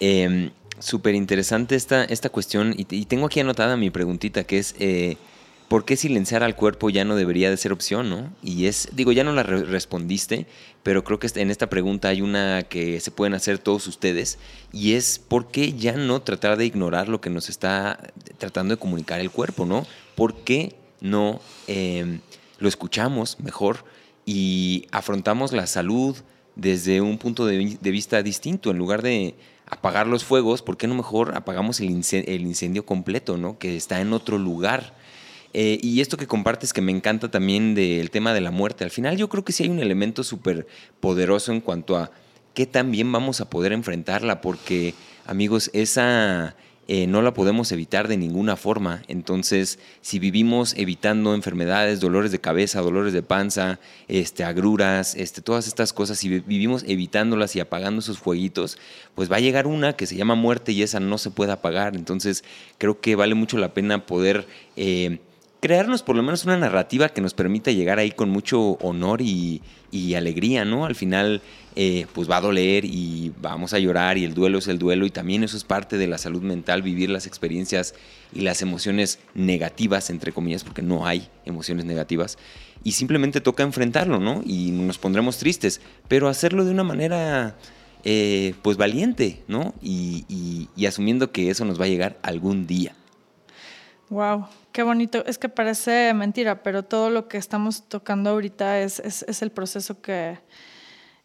Em, 0.00 0.50
Súper 0.80 1.16
interesante 1.16 1.74
esta, 1.74 2.04
esta 2.04 2.28
cuestión 2.28 2.72
y, 2.76 2.84
tengo 3.06 3.26
aquí 3.26 3.40
anotada 3.40 3.76
mi 3.76 3.90
preguntita 3.90 4.44
que 4.44 4.58
es... 4.58 4.76
Eh, 4.78 5.16
¿por 5.68 5.84
qué 5.84 5.96
silenciar 5.96 6.42
al 6.42 6.56
cuerpo 6.56 6.90
ya 6.90 7.04
no 7.04 7.14
debería 7.14 7.50
de 7.50 7.56
ser 7.56 7.72
opción, 7.72 8.08
no? 8.08 8.32
Y 8.42 8.66
es, 8.66 8.88
digo, 8.92 9.12
ya 9.12 9.22
no 9.22 9.32
la 9.32 9.42
respondiste, 9.42 10.46
pero 10.82 11.04
creo 11.04 11.18
que 11.18 11.28
en 11.34 11.50
esta 11.50 11.68
pregunta 11.68 12.08
hay 12.08 12.22
una 12.22 12.62
que 12.62 13.00
se 13.00 13.10
pueden 13.10 13.34
hacer 13.34 13.58
todos 13.58 13.86
ustedes, 13.86 14.38
y 14.72 14.94
es 14.94 15.18
¿por 15.18 15.50
qué 15.50 15.74
ya 15.74 15.92
no 15.92 16.22
tratar 16.22 16.56
de 16.56 16.64
ignorar 16.64 17.08
lo 17.08 17.20
que 17.20 17.30
nos 17.30 17.48
está 17.48 18.12
tratando 18.38 18.74
de 18.74 18.80
comunicar 18.80 19.20
el 19.20 19.30
cuerpo, 19.30 19.66
no? 19.66 19.86
¿Por 20.14 20.36
qué 20.36 20.74
no 21.00 21.40
em, 21.66 22.20
lo 22.58 22.68
escuchamos 22.68 23.38
mejor 23.38 23.84
y 24.24 24.86
afrontamos 24.90 25.52
la 25.52 25.66
salud 25.66 26.16
desde 26.56 27.00
un 27.00 27.18
punto 27.18 27.46
de, 27.46 27.78
vista 27.80 28.22
distinto, 28.22 28.70
en 28.70 28.78
lugar 28.78 29.02
de 29.02 29.36
apagar 29.66 30.06
los 30.06 30.24
fuegos, 30.24 30.62
¿por 30.62 30.76
qué 30.76 30.88
no 30.88 30.94
mejor 30.94 31.36
apagamos 31.36 31.78
el 31.80 31.90
incendio, 31.90 32.34
el 32.34 32.42
incendio 32.42 32.84
completo, 32.84 33.36
¿no? 33.36 33.58
que 33.58 33.76
está 33.76 34.00
en 34.00 34.12
otro 34.12 34.38
lugar? 34.38 34.94
Eh, 35.54 35.78
y 35.82 36.00
esto 36.00 36.16
que 36.16 36.26
compartes 36.26 36.72
que 36.72 36.80
me 36.80 36.92
encanta 36.92 37.30
también 37.30 37.74
del 37.74 38.10
tema 38.10 38.34
de 38.34 38.40
la 38.40 38.50
muerte, 38.50 38.84
al 38.84 38.90
final 38.90 39.16
yo 39.16 39.28
creo 39.28 39.44
que 39.44 39.52
sí 39.52 39.64
hay 39.64 39.70
un 39.70 39.80
elemento 39.80 40.22
súper 40.22 40.66
poderoso 41.00 41.52
en 41.52 41.60
cuanto 41.60 41.96
a 41.96 42.10
qué 42.54 42.66
también 42.66 43.10
vamos 43.12 43.40
a 43.40 43.48
poder 43.48 43.72
enfrentarla, 43.72 44.40
porque 44.40 44.94
amigos, 45.26 45.70
esa 45.72 46.54
eh, 46.90 47.06
no 47.06 47.20
la 47.20 47.34
podemos 47.34 47.70
evitar 47.70 48.08
de 48.08 48.16
ninguna 48.16 48.56
forma. 48.56 49.02
Entonces, 49.08 49.78
si 50.00 50.18
vivimos 50.18 50.72
evitando 50.74 51.34
enfermedades, 51.34 52.00
dolores 52.00 52.32
de 52.32 52.40
cabeza, 52.40 52.80
dolores 52.80 53.12
de 53.12 53.22
panza, 53.22 53.78
este, 54.08 54.42
agruras, 54.42 55.14
este, 55.14 55.42
todas 55.42 55.66
estas 55.66 55.92
cosas, 55.92 56.18
si 56.18 56.40
vivimos 56.40 56.84
evitándolas 56.88 57.54
y 57.56 57.60
apagando 57.60 58.00
esos 58.00 58.18
fueguitos, 58.18 58.78
pues 59.14 59.30
va 59.30 59.36
a 59.36 59.40
llegar 59.40 59.66
una 59.66 59.92
que 59.96 60.06
se 60.06 60.16
llama 60.16 60.34
muerte 60.34 60.72
y 60.72 60.82
esa 60.82 60.98
no 60.98 61.18
se 61.18 61.30
puede 61.30 61.52
apagar. 61.52 61.94
Entonces, 61.94 62.42
creo 62.78 63.00
que 63.00 63.16
vale 63.16 63.34
mucho 63.34 63.58
la 63.58 63.74
pena 63.74 64.06
poder... 64.06 64.46
Eh, 64.76 65.18
crearnos 65.60 66.02
por 66.02 66.16
lo 66.16 66.22
menos 66.22 66.44
una 66.44 66.56
narrativa 66.56 67.08
que 67.08 67.20
nos 67.20 67.34
permita 67.34 67.70
llegar 67.72 67.98
ahí 67.98 68.10
con 68.10 68.30
mucho 68.30 68.78
honor 68.80 69.20
y, 69.20 69.62
alegría, 70.14 70.64
¿no? 70.64 70.84
Al 70.84 70.94
final, 70.94 71.42
eh, 71.74 72.06
pues 72.12 72.30
va 72.30 72.36
a 72.36 72.40
doler 72.40 72.84
y 72.84 73.32
vamos 73.40 73.72
a 73.72 73.78
llorar 73.78 74.18
y 74.18 74.24
el 74.24 74.34
duelo 74.34 74.58
es 74.58 74.68
el 74.68 74.78
duelo 74.78 75.06
y 75.06 75.10
también 75.10 75.42
eso 75.44 75.56
es 75.56 75.64
parte 75.64 75.96
de 75.96 76.06
la 76.06 76.18
salud 76.18 76.42
mental, 76.42 76.82
vivir 76.82 77.10
las 77.10 77.26
experiencias 77.26 77.94
y 78.34 78.40
las 78.40 78.62
emociones 78.62 79.18
negativas, 79.34 80.10
entre 80.10 80.32
comillas, 80.32 80.64
porque 80.64 80.82
no 80.82 81.06
hay 81.06 81.28
emociones 81.44 81.84
negativas. 81.84 82.38
Y 82.84 82.92
simplemente 82.92 83.40
toca 83.40 83.62
enfrentarlo, 83.62 84.20
¿no? 84.20 84.42
Y 84.44 84.70
nos 84.70 84.98
pondremos 84.98 85.38
tristes, 85.38 85.80
pero 86.08 86.28
hacerlo 86.28 86.64
de 86.64 86.72
una 86.72 86.84
manera... 86.84 87.56
Eh, 88.04 88.54
pues 88.62 88.76
valiente, 88.76 89.42
¿no? 89.48 89.74
y 89.82 90.68
asumiendo 90.86 91.32
que 91.32 91.50
eso 91.50 91.64
nos 91.64 91.80
va 91.80 91.86
a 91.86 91.88
llegar 91.88 92.16
algún 92.22 92.64
día. 92.68 92.94
Wow, 94.10 94.46
qué 94.72 94.82
bonito. 94.82 95.24
Es 95.26 95.38
que 95.38 95.48
parece 95.48 96.14
mentira, 96.14 96.62
pero 96.62 96.82
todo 96.82 97.10
lo 97.10 97.28
que 97.28 97.36
estamos 97.36 97.88
tocando 97.88 98.30
ahorita 98.30 98.80
es, 98.80 99.00
es, 99.00 99.42
el 99.42 99.50
proceso 99.50 100.00
que 100.00 100.38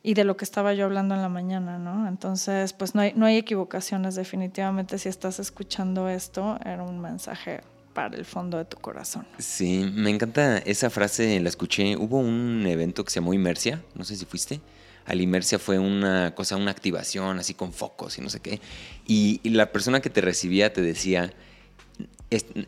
y 0.06 0.16
de 0.16 0.26
lo 0.26 0.36
que 0.36 0.44
estaba 0.44 0.74
yo 0.74 0.86
hablando 0.86 1.16
en 1.16 1.22
la 1.22 1.30
mañana, 1.30 1.78
¿no? 1.78 2.10
Entonces, 2.10 2.74
pues 2.74 2.94
no 2.94 3.02
hay, 3.02 3.14
no 3.16 3.26
hay 3.26 3.38
equivocaciones. 3.38 4.16
Definitivamente, 4.16 4.98
si 4.98 5.08
estás 5.08 5.40
escuchando 5.40 6.10
esto, 6.10 6.60
era 6.66 6.84
un 6.84 7.00
mensaje 7.00 7.62
para 7.94 8.18
el 8.18 8.26
fondo 8.26 8.58
de 8.58 8.66
tu 8.66 8.78
corazón. 8.78 9.26
Sí, 9.38 9.90
me 9.94 10.10
encanta 10.10 10.58
esa 10.58 10.90
frase, 10.90 11.40
la 11.40 11.48
escuché. 11.48 11.96
Hubo 11.96 12.20
un 12.20 12.66
evento 12.68 13.06
que 13.06 13.12
se 13.12 13.22
llamó 13.22 13.34
Inmersia, 13.34 13.82
no 13.96 14.04
sé 14.04 14.18
si 14.18 14.26
fuiste. 14.26 14.60
Al 15.06 15.22
Inmersia 15.22 15.58
fue 15.58 15.80
una 15.80 16.36
cosa, 16.36 16.58
una 16.58 16.72
activación 16.72 17.40
así 17.40 17.54
con 17.54 17.72
focos 17.72 18.18
y 18.18 18.22
no 18.22 18.30
sé 18.30 18.42
qué. 18.42 18.60
y 19.08 19.40
la 19.50 19.72
persona 19.72 20.02
que 20.02 20.10
te 20.10 20.20
recibía 20.20 20.74
te 20.74 20.82
decía 20.82 21.32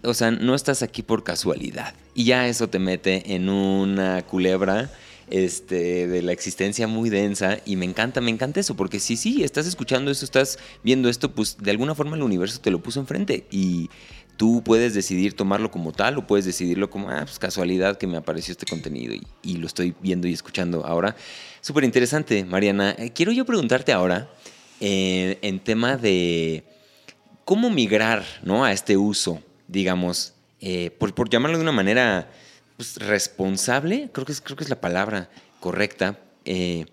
o 0.04 0.14
sea, 0.14 0.32
no 0.32 0.56
estás 0.56 0.84
aquí 0.84 1.02
por 1.02 1.24
casualidad. 1.24 1.94
Y 2.14 2.26
ya 2.26 2.48
eso 2.48 2.70
te 2.70 2.80
mete 2.80 3.36
en 3.36 3.50
una 3.50 4.22
culebra 4.24 4.92
este, 5.30 6.08
de 6.08 6.22
la 6.22 6.32
existencia 6.32 6.88
muy 6.88 7.10
densa 7.10 7.58
y 7.66 7.76
me 7.76 7.86
encanta, 7.86 8.22
me 8.22 8.32
encanta 8.32 8.60
eso, 8.60 8.76
porque 8.76 9.00
si 9.00 9.18
sí, 9.18 9.44
estás 9.44 9.66
escuchando 9.66 10.12
esto, 10.12 10.26
estás 10.26 10.60
viendo 10.84 11.10
esto, 11.10 11.32
pues 11.32 11.58
de 11.60 11.72
alguna 11.72 11.96
forma 11.96 12.16
el 12.16 12.24
universo 12.24 12.60
te 12.62 12.72
lo 12.72 12.80
puso 12.80 13.00
enfrente 13.00 13.46
y 13.50 13.90
tú 14.38 14.62
puedes 14.64 14.94
decidir 14.94 15.34
tomarlo 15.34 15.72
como 15.72 15.92
tal 15.92 16.18
o 16.18 16.28
puedes 16.28 16.46
decidirlo 16.46 16.90
como, 16.90 17.10
ah, 17.10 17.22
pues 17.24 17.40
casualidad 17.40 17.98
que 17.98 18.08
me 18.08 18.18
apareció 18.18 18.52
este 18.52 18.66
contenido 18.66 19.16
y, 19.42 19.58
lo 19.58 19.68
estoy 19.68 19.96
viendo 20.02 20.28
y 20.28 20.34
escuchando 20.34 20.86
ahora. 20.86 21.16
Súper 21.62 21.86
interesante, 21.86 22.46
Mariana. 22.46 22.96
Eh, 22.98 23.12
quiero 23.16 23.32
yo 23.32 23.46
preguntarte 23.46 23.94
ahora 23.94 24.30
eh, 24.80 25.40
en 25.42 25.60
tema 25.60 25.98
de 25.98 26.64
cómo 27.46 27.70
migrar 27.70 28.26
¿no? 28.44 28.66
a 28.66 28.74
este 28.74 28.98
uso 28.98 29.42
digamos, 29.68 30.34
eh, 30.60 30.92
por, 30.98 31.30
llamarlo 31.30 31.58
de 31.58 31.64
una 31.64 31.72
manera 31.72 32.30
pues, 32.78 32.98
responsable, 32.98 34.10
creo 34.12 34.26
que, 34.26 34.32
es, 34.32 34.42
creo 34.42 34.56
que 34.56 34.64
es 34.64 34.70
la 34.70 34.82
palabra 34.82 35.30
correcta. 35.60 36.20
Eh, 36.46 36.86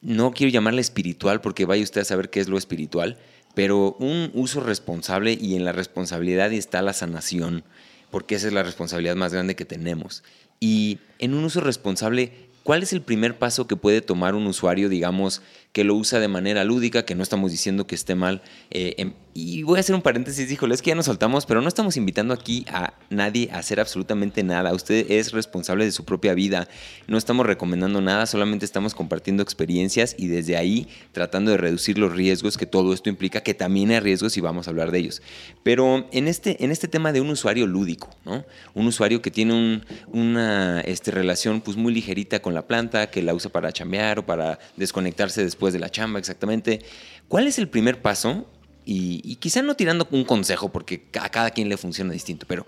no 0.00 0.32
quiero 0.32 0.52
llamarla 0.52 0.80
espiritual 0.80 1.40
porque 1.40 1.64
vaya 1.64 1.82
usted 1.82 2.02
a 2.02 2.04
saber 2.04 2.30
qué 2.30 2.40
es 2.40 2.48
lo 2.48 2.58
espiritual, 2.58 3.18
pero 3.54 3.96
un 3.98 4.30
uso 4.34 4.60
responsable 4.60 5.36
y 5.40 5.56
en 5.56 5.64
la 5.64 5.72
responsabilidad 5.72 6.52
está 6.52 6.82
la 6.82 6.92
sanación, 6.92 7.64
porque 8.10 8.34
esa 8.34 8.48
es 8.48 8.52
la 8.52 8.62
responsabilidad 8.62 9.16
más 9.16 9.32
grande 9.32 9.56
que 9.56 9.64
tenemos. 9.64 10.22
Y 10.60 10.98
en 11.18 11.34
un 11.34 11.44
uso 11.44 11.60
responsable, 11.60 12.32
¿cuál 12.64 12.82
es 12.82 12.92
el 12.92 13.02
primer 13.02 13.38
paso 13.38 13.68
que 13.68 13.76
puede 13.76 14.00
tomar 14.00 14.34
un 14.34 14.48
usuario, 14.48 14.88
digamos, 14.88 15.40
que 15.74 15.82
lo 15.82 15.96
usa 15.96 16.20
de 16.20 16.28
manera 16.28 16.62
lúdica, 16.62 17.04
que 17.04 17.16
no 17.16 17.24
estamos 17.24 17.50
diciendo 17.50 17.84
que 17.88 17.96
esté 17.96 18.14
mal. 18.14 18.42
Eh, 18.70 18.94
em, 18.96 19.12
y 19.36 19.64
voy 19.64 19.78
a 19.78 19.80
hacer 19.80 19.96
un 19.96 20.02
paréntesis, 20.02 20.48
híjole, 20.48 20.72
es 20.72 20.82
que 20.82 20.90
ya 20.90 20.94
nos 20.94 21.06
soltamos, 21.06 21.44
pero 21.44 21.60
no 21.60 21.66
estamos 21.66 21.96
invitando 21.96 22.32
aquí 22.32 22.64
a 22.70 22.94
nadie 23.10 23.50
a 23.52 23.58
hacer 23.58 23.80
absolutamente 23.80 24.44
nada. 24.44 24.72
Usted 24.72 25.10
es 25.10 25.32
responsable 25.32 25.84
de 25.84 25.90
su 25.90 26.04
propia 26.04 26.32
vida. 26.34 26.68
No 27.08 27.18
estamos 27.18 27.44
recomendando 27.44 28.00
nada, 28.00 28.26
solamente 28.26 28.64
estamos 28.64 28.94
compartiendo 28.94 29.42
experiencias 29.42 30.14
y 30.16 30.28
desde 30.28 30.56
ahí 30.56 30.86
tratando 31.10 31.50
de 31.50 31.56
reducir 31.56 31.98
los 31.98 32.12
riesgos 32.14 32.56
que 32.56 32.66
todo 32.66 32.94
esto 32.94 33.08
implica, 33.08 33.40
que 33.40 33.54
también 33.54 33.90
hay 33.90 33.98
riesgos 33.98 34.36
y 34.36 34.40
vamos 34.40 34.68
a 34.68 34.70
hablar 34.70 34.92
de 34.92 35.00
ellos. 35.00 35.22
Pero 35.64 36.06
en 36.12 36.28
este, 36.28 36.62
en 36.62 36.70
este 36.70 36.86
tema 36.86 37.10
de 37.10 37.20
un 37.20 37.30
usuario 37.30 37.66
lúdico, 37.66 38.10
¿no? 38.24 38.44
Un 38.74 38.86
usuario 38.86 39.20
que 39.20 39.32
tiene 39.32 39.82
una 40.06 40.80
este, 40.82 41.10
relación 41.10 41.60
pues 41.60 41.76
muy 41.76 41.92
ligerita 41.92 42.40
con 42.40 42.53
la 42.54 42.66
planta, 42.66 43.10
que 43.10 43.22
la 43.22 43.34
usa 43.34 43.50
para 43.50 43.72
chambear 43.72 44.20
o 44.20 44.26
para 44.26 44.58
desconectarse 44.76 45.42
después 45.42 45.72
de 45.72 45.80
la 45.80 45.90
chamba 45.90 46.18
exactamente. 46.18 46.80
¿Cuál 47.28 47.46
es 47.46 47.58
el 47.58 47.68
primer 47.68 48.02
paso? 48.02 48.46
Y, 48.84 49.36
quizá 49.36 49.62
no 49.62 49.76
tirando 49.76 50.06
un 50.10 50.24
consejo, 50.24 50.70
porque 50.70 51.06
a 51.20 51.28
cada 51.30 51.50
quien 51.50 51.68
le 51.68 51.76
funciona 51.76 52.12
distinto, 52.12 52.46
pero 52.46 52.66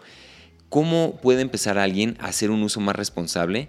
¿cómo 0.68 1.16
puede 1.20 1.42
empezar 1.42 1.78
alguien 1.78 2.16
a 2.20 2.26
hacer 2.26 2.50
un 2.50 2.62
uso 2.62 2.80
más 2.80 2.96
responsable 2.96 3.68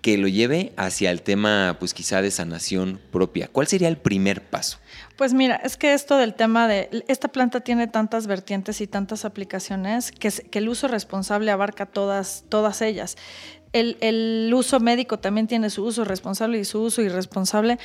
que 0.00 0.16
lo 0.16 0.28
lleve 0.28 0.72
hacia 0.76 1.10
el 1.10 1.22
tema, 1.22 1.76
pues 1.78 1.92
quizá 1.92 2.22
de 2.22 2.30
sanación 2.30 3.00
propia? 3.10 3.48
¿Cuál 3.48 3.66
sería 3.66 3.88
el 3.88 3.98
primer 3.98 4.48
paso? 4.48 4.78
Pues 5.16 5.34
mira, 5.34 5.56
es 5.56 5.76
que 5.76 5.92
esto 5.92 6.16
del 6.16 6.34
tema 6.34 6.68
de 6.68 7.04
esta 7.08 7.28
planta 7.28 7.60
tiene 7.60 7.88
tantas 7.88 8.26
vertientes 8.26 8.80
y 8.80 8.86
tantas 8.86 9.24
aplicaciones 9.24 10.12
que, 10.12 10.30
que 10.30 10.58
el 10.58 10.68
uso 10.68 10.88
responsable 10.88 11.50
abarca 11.50 11.86
todas, 11.86 12.44
todas 12.48 12.80
ellas. 12.80 13.16
El, 13.72 13.96
el, 14.00 14.52
uso 14.54 14.80
médico 14.80 15.18
también 15.18 15.46
tiene 15.46 15.70
su 15.70 15.84
uso 15.84 16.04
responsable 16.04 16.58
y 16.58 16.64
su 16.64 16.82
uso 16.82 17.02
irresponsable 17.02 17.78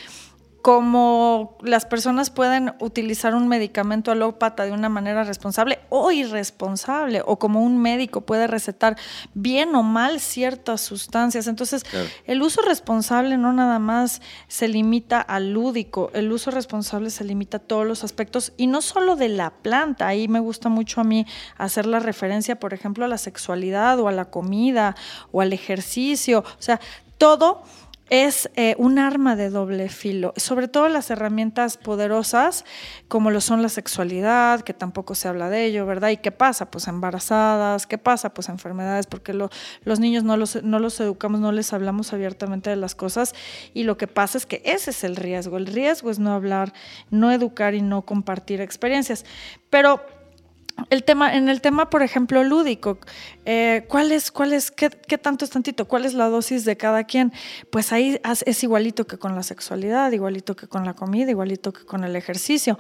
como 0.62 1.58
las 1.62 1.86
personas 1.86 2.30
pueden 2.30 2.74
utilizar 2.80 3.34
un 3.34 3.48
medicamento 3.48 4.12
alópata 4.12 4.64
de 4.64 4.72
una 4.72 4.90
manera 4.90 5.24
responsable 5.24 5.80
o 5.90 6.12
irresponsable, 6.12 7.24
o 7.26 7.40
como 7.40 7.62
un 7.62 7.80
médico 7.80 8.22
puede 8.22 8.46
recetar 8.48 8.96
bien 9.34 9.76
o 9.76 9.82
mal 9.82 10.20
ciertas 10.20 10.82
sustancias. 10.82 11.48
Entonces, 11.48 11.84
el 12.26 12.42
uso 12.44 12.62
responsable 12.62 13.38
no 13.38 13.54
nada 13.54 13.80
más 13.80 14.22
se 14.48 14.68
limita 14.68 15.20
al 15.20 15.52
lúdico, 15.52 16.12
el 16.14 16.32
uso 16.32 16.52
responsable 16.52 17.10
se 17.10 17.24
limita 17.24 17.58
a 17.58 17.62
todos 17.62 17.88
los 17.88 18.04
aspectos 18.04 18.54
y 18.56 18.68
no 18.68 18.82
solo 18.82 19.16
de 19.16 19.30
la 19.30 19.50
planta. 19.50 20.08
Ahí 20.08 20.28
me 20.28 20.40
gusta 20.40 20.70
mucho 20.70 21.02
a 21.02 21.04
mí 21.04 21.26
hacer 21.58 21.88
la 21.88 22.00
referencia, 22.00 22.60
por 22.60 22.74
ejemplo, 22.74 23.06
a 23.06 23.08
la 23.08 23.18
sexualidad 23.18 24.00
o 24.00 24.08
a 24.08 24.12
la 24.12 24.26
comida 24.26 24.96
o 25.32 25.42
al 25.42 25.54
ejercicio. 25.54 26.40
O 26.40 26.62
sea, 26.62 26.80
todo 27.18 27.64
es 28.12 28.52
eh, 28.58 28.76
un 28.78 29.00
arma 29.00 29.38
de 29.38 29.50
doble 29.50 29.88
filo, 29.88 30.34
sobre 30.36 30.68
todo 30.68 30.90
las 30.90 31.10
herramientas 31.10 31.78
poderosas 31.78 32.66
como 33.08 33.32
lo 33.32 33.40
son 33.40 33.62
la 33.62 33.70
sexualidad, 33.70 34.62
que 34.62 34.74
tampoco 34.74 35.16
se 35.16 35.30
habla 35.30 35.50
de 35.50 35.64
ello, 35.64 35.86
¿verdad? 35.86 36.10
¿Y 36.10 36.18
qué 36.18 36.34
pasa? 36.34 36.70
Pues 36.70 36.90
embarazadas, 36.90 37.88
¿qué 37.88 37.98
pasa? 37.98 38.34
Pues 38.34 38.50
enfermedades, 38.50 39.08
porque 39.08 39.34
los 39.34 40.00
niños 40.02 40.26
no 40.26 40.36
los, 40.36 40.62
no 40.62 40.80
los 40.80 41.00
educamos, 41.00 41.40
no 41.40 41.54
les 41.54 41.72
hablamos 41.72 42.12
abiertamente 42.12 42.70
de 42.70 42.76
las 42.76 42.96
cosas 42.96 43.34
y 43.74 43.84
lo 43.84 43.98
que 43.98 44.08
pasa 44.08 44.38
es 44.38 44.46
que 44.46 44.62
ese 44.66 44.90
es 44.90 45.06
el 45.06 45.16
riesgo, 45.16 45.56
el 45.56 45.68
riesgo 45.68 46.12
es 46.12 46.20
no 46.20 46.34
hablar, 46.34 46.74
no 47.12 47.32
educar 47.32 47.76
y 47.76 47.82
no 47.82 48.02
compartir 48.02 48.60
experiencias. 48.60 49.24
Pero 49.70 50.02
el 50.90 51.04
tema, 51.04 51.36
en 51.36 51.50
el 51.50 51.62
tema, 51.62 51.90
por 51.90 52.02
ejemplo, 52.04 52.44
lúdico, 52.44 52.98
eh, 53.46 53.86
¿cuál 53.88 54.12
es, 54.12 54.32
cuál 54.32 54.54
es, 54.54 54.72
qué, 54.72 54.90
qué, 54.90 55.18
tanto 55.18 55.46
es 55.46 55.52
tantito? 55.52 55.88
¿Cuál 55.88 56.06
es 56.06 56.14
la 56.14 56.30
dosis 56.30 56.66
de 56.66 56.78
cada 56.78 57.04
quien? 57.04 57.32
Pues 57.70 57.92
ahí 57.92 58.20
es 58.46 58.64
igualito 58.64 59.08
que 59.08 59.18
con 59.18 59.36
la 59.36 59.44
sexualidad, 59.44 60.12
igualito 60.12 60.56
que 60.56 60.68
con 60.68 60.86
la 60.86 60.94
comida, 60.94 61.32
igualito 61.32 61.74
que 61.74 61.86
con 61.86 62.04
el 62.04 62.16
ejercicio 62.16 62.78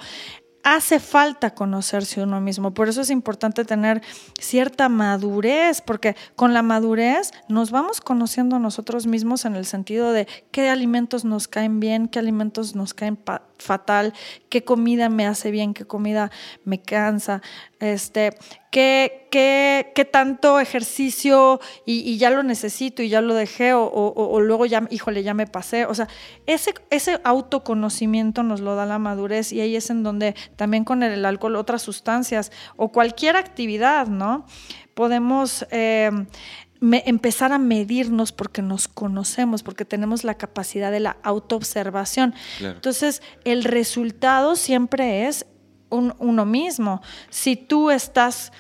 hace 0.63 0.99
falta 0.99 1.53
conocerse 1.53 2.21
uno 2.21 2.41
mismo. 2.41 2.73
Por 2.73 2.89
eso 2.89 3.01
es 3.01 3.09
importante 3.09 3.65
tener 3.65 4.01
cierta 4.39 4.89
madurez, 4.89 5.81
porque 5.81 6.15
con 6.35 6.53
la 6.53 6.61
madurez 6.61 7.31
nos 7.47 7.71
vamos 7.71 8.01
conociendo 8.01 8.59
nosotros 8.59 9.07
mismos 9.07 9.45
en 9.45 9.55
el 9.55 9.65
sentido 9.65 10.11
de 10.11 10.27
qué 10.51 10.69
alimentos 10.69 11.25
nos 11.25 11.47
caen 11.47 11.79
bien, 11.79 12.07
qué 12.07 12.19
alimentos 12.19 12.75
nos 12.75 12.93
caen 12.93 13.19
fatal, 13.57 14.13
qué 14.49 14.63
comida 14.63 15.09
me 15.09 15.25
hace 15.25 15.51
bien, 15.51 15.73
qué 15.73 15.85
comida 15.85 16.31
me 16.63 16.81
cansa, 16.81 17.41
este, 17.81 18.37
qué, 18.69 19.27
qué, 19.31 19.91
qué 19.95 20.05
tanto 20.05 20.59
ejercicio 20.59 21.59
y, 21.85 22.17
ya 22.17 22.29
lo 22.29 22.43
necesito 22.43 23.01
y 23.01 23.09
ya 23.09 23.21
lo 23.21 23.33
dejé 23.33 23.73
o, 23.73 24.39
luego 24.39 24.67
ya, 24.67 24.87
híjole, 24.91 25.23
ya 25.23 25.33
me 25.33 25.47
pasé. 25.47 25.85
O 25.85 25.95
sea, 25.95 26.07
ese, 26.45 26.75
ese 26.91 27.19
autoconocimiento 27.23 28.43
nos 28.43 28.61
lo 28.61 28.75
da 28.75 28.85
la 28.85 28.99
madurez 28.99 29.51
y 29.51 29.61
ahí 29.61 29.75
es 29.75 29.89
en 29.89 30.03
donde 30.03 30.35
también 30.55 30.85
con 30.85 31.01
el 31.01 31.25
alcohol, 31.25 31.55
otras 31.55 31.81
sustancias 31.81 32.51
o 32.77 32.91
cualquier 32.91 33.35
actividad, 33.35 34.07
¿no? 34.07 34.45
Podemos... 34.93 35.65
Eh, 35.71 36.11
empezar 36.81 37.53
a 37.53 37.59
medirnos 37.59 38.31
porque 38.31 38.63
nos 38.63 38.87
conocemos, 38.87 39.61
porque 39.61 39.85
tenemos 39.85 40.23
la 40.23 40.33
capacidad 40.33 40.91
de 40.91 40.99
la 40.99 41.17
autoobservación. 41.21 42.33
Entonces, 42.59 43.21
el 43.45 43.63
resultado 43.63 44.55
siempre 44.55 45.27
es 45.27 45.45
uno 45.91 46.45
mismo. 46.45 47.01
Si 47.29 47.55
tú 47.55 47.91
estás 47.91 48.51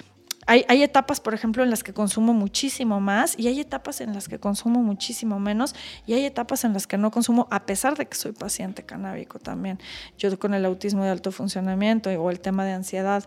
hay, 0.47 0.83
etapas, 0.83 1.21
por 1.21 1.33
ejemplo, 1.33 1.63
en 1.63 1.69
las 1.69 1.83
que 1.83 1.93
consumo 1.93 2.33
muchísimo 2.33 2.99
más 2.99 3.37
y 3.37 3.47
hay 3.47 3.59
etapas 3.59 4.01
en 4.01 4.13
las 4.13 4.27
que 4.27 4.39
consumo 4.39 4.81
muchísimo 4.81 5.39
menos 5.39 5.75
y 6.05 6.13
hay 6.13 6.25
etapas 6.25 6.63
en 6.65 6.73
las 6.73 6.87
que 6.87 6.97
no 6.97 7.11
consumo 7.11 7.47
a 7.51 7.65
pesar 7.65 7.95
de 7.97 8.05
que 8.07 8.15
soy 8.15 8.31
paciente 8.31 8.83
canábico 8.83 9.39
también. 9.39 9.79
Yo 10.17 10.37
con 10.39 10.53
el 10.53 10.65
autismo 10.65 11.03
de 11.03 11.09
alto 11.09 11.31
funcionamiento 11.31 12.09
o 12.09 12.29
el 12.29 12.39
tema 12.39 12.65
de 12.65 12.73
ansiedad, 12.73 13.23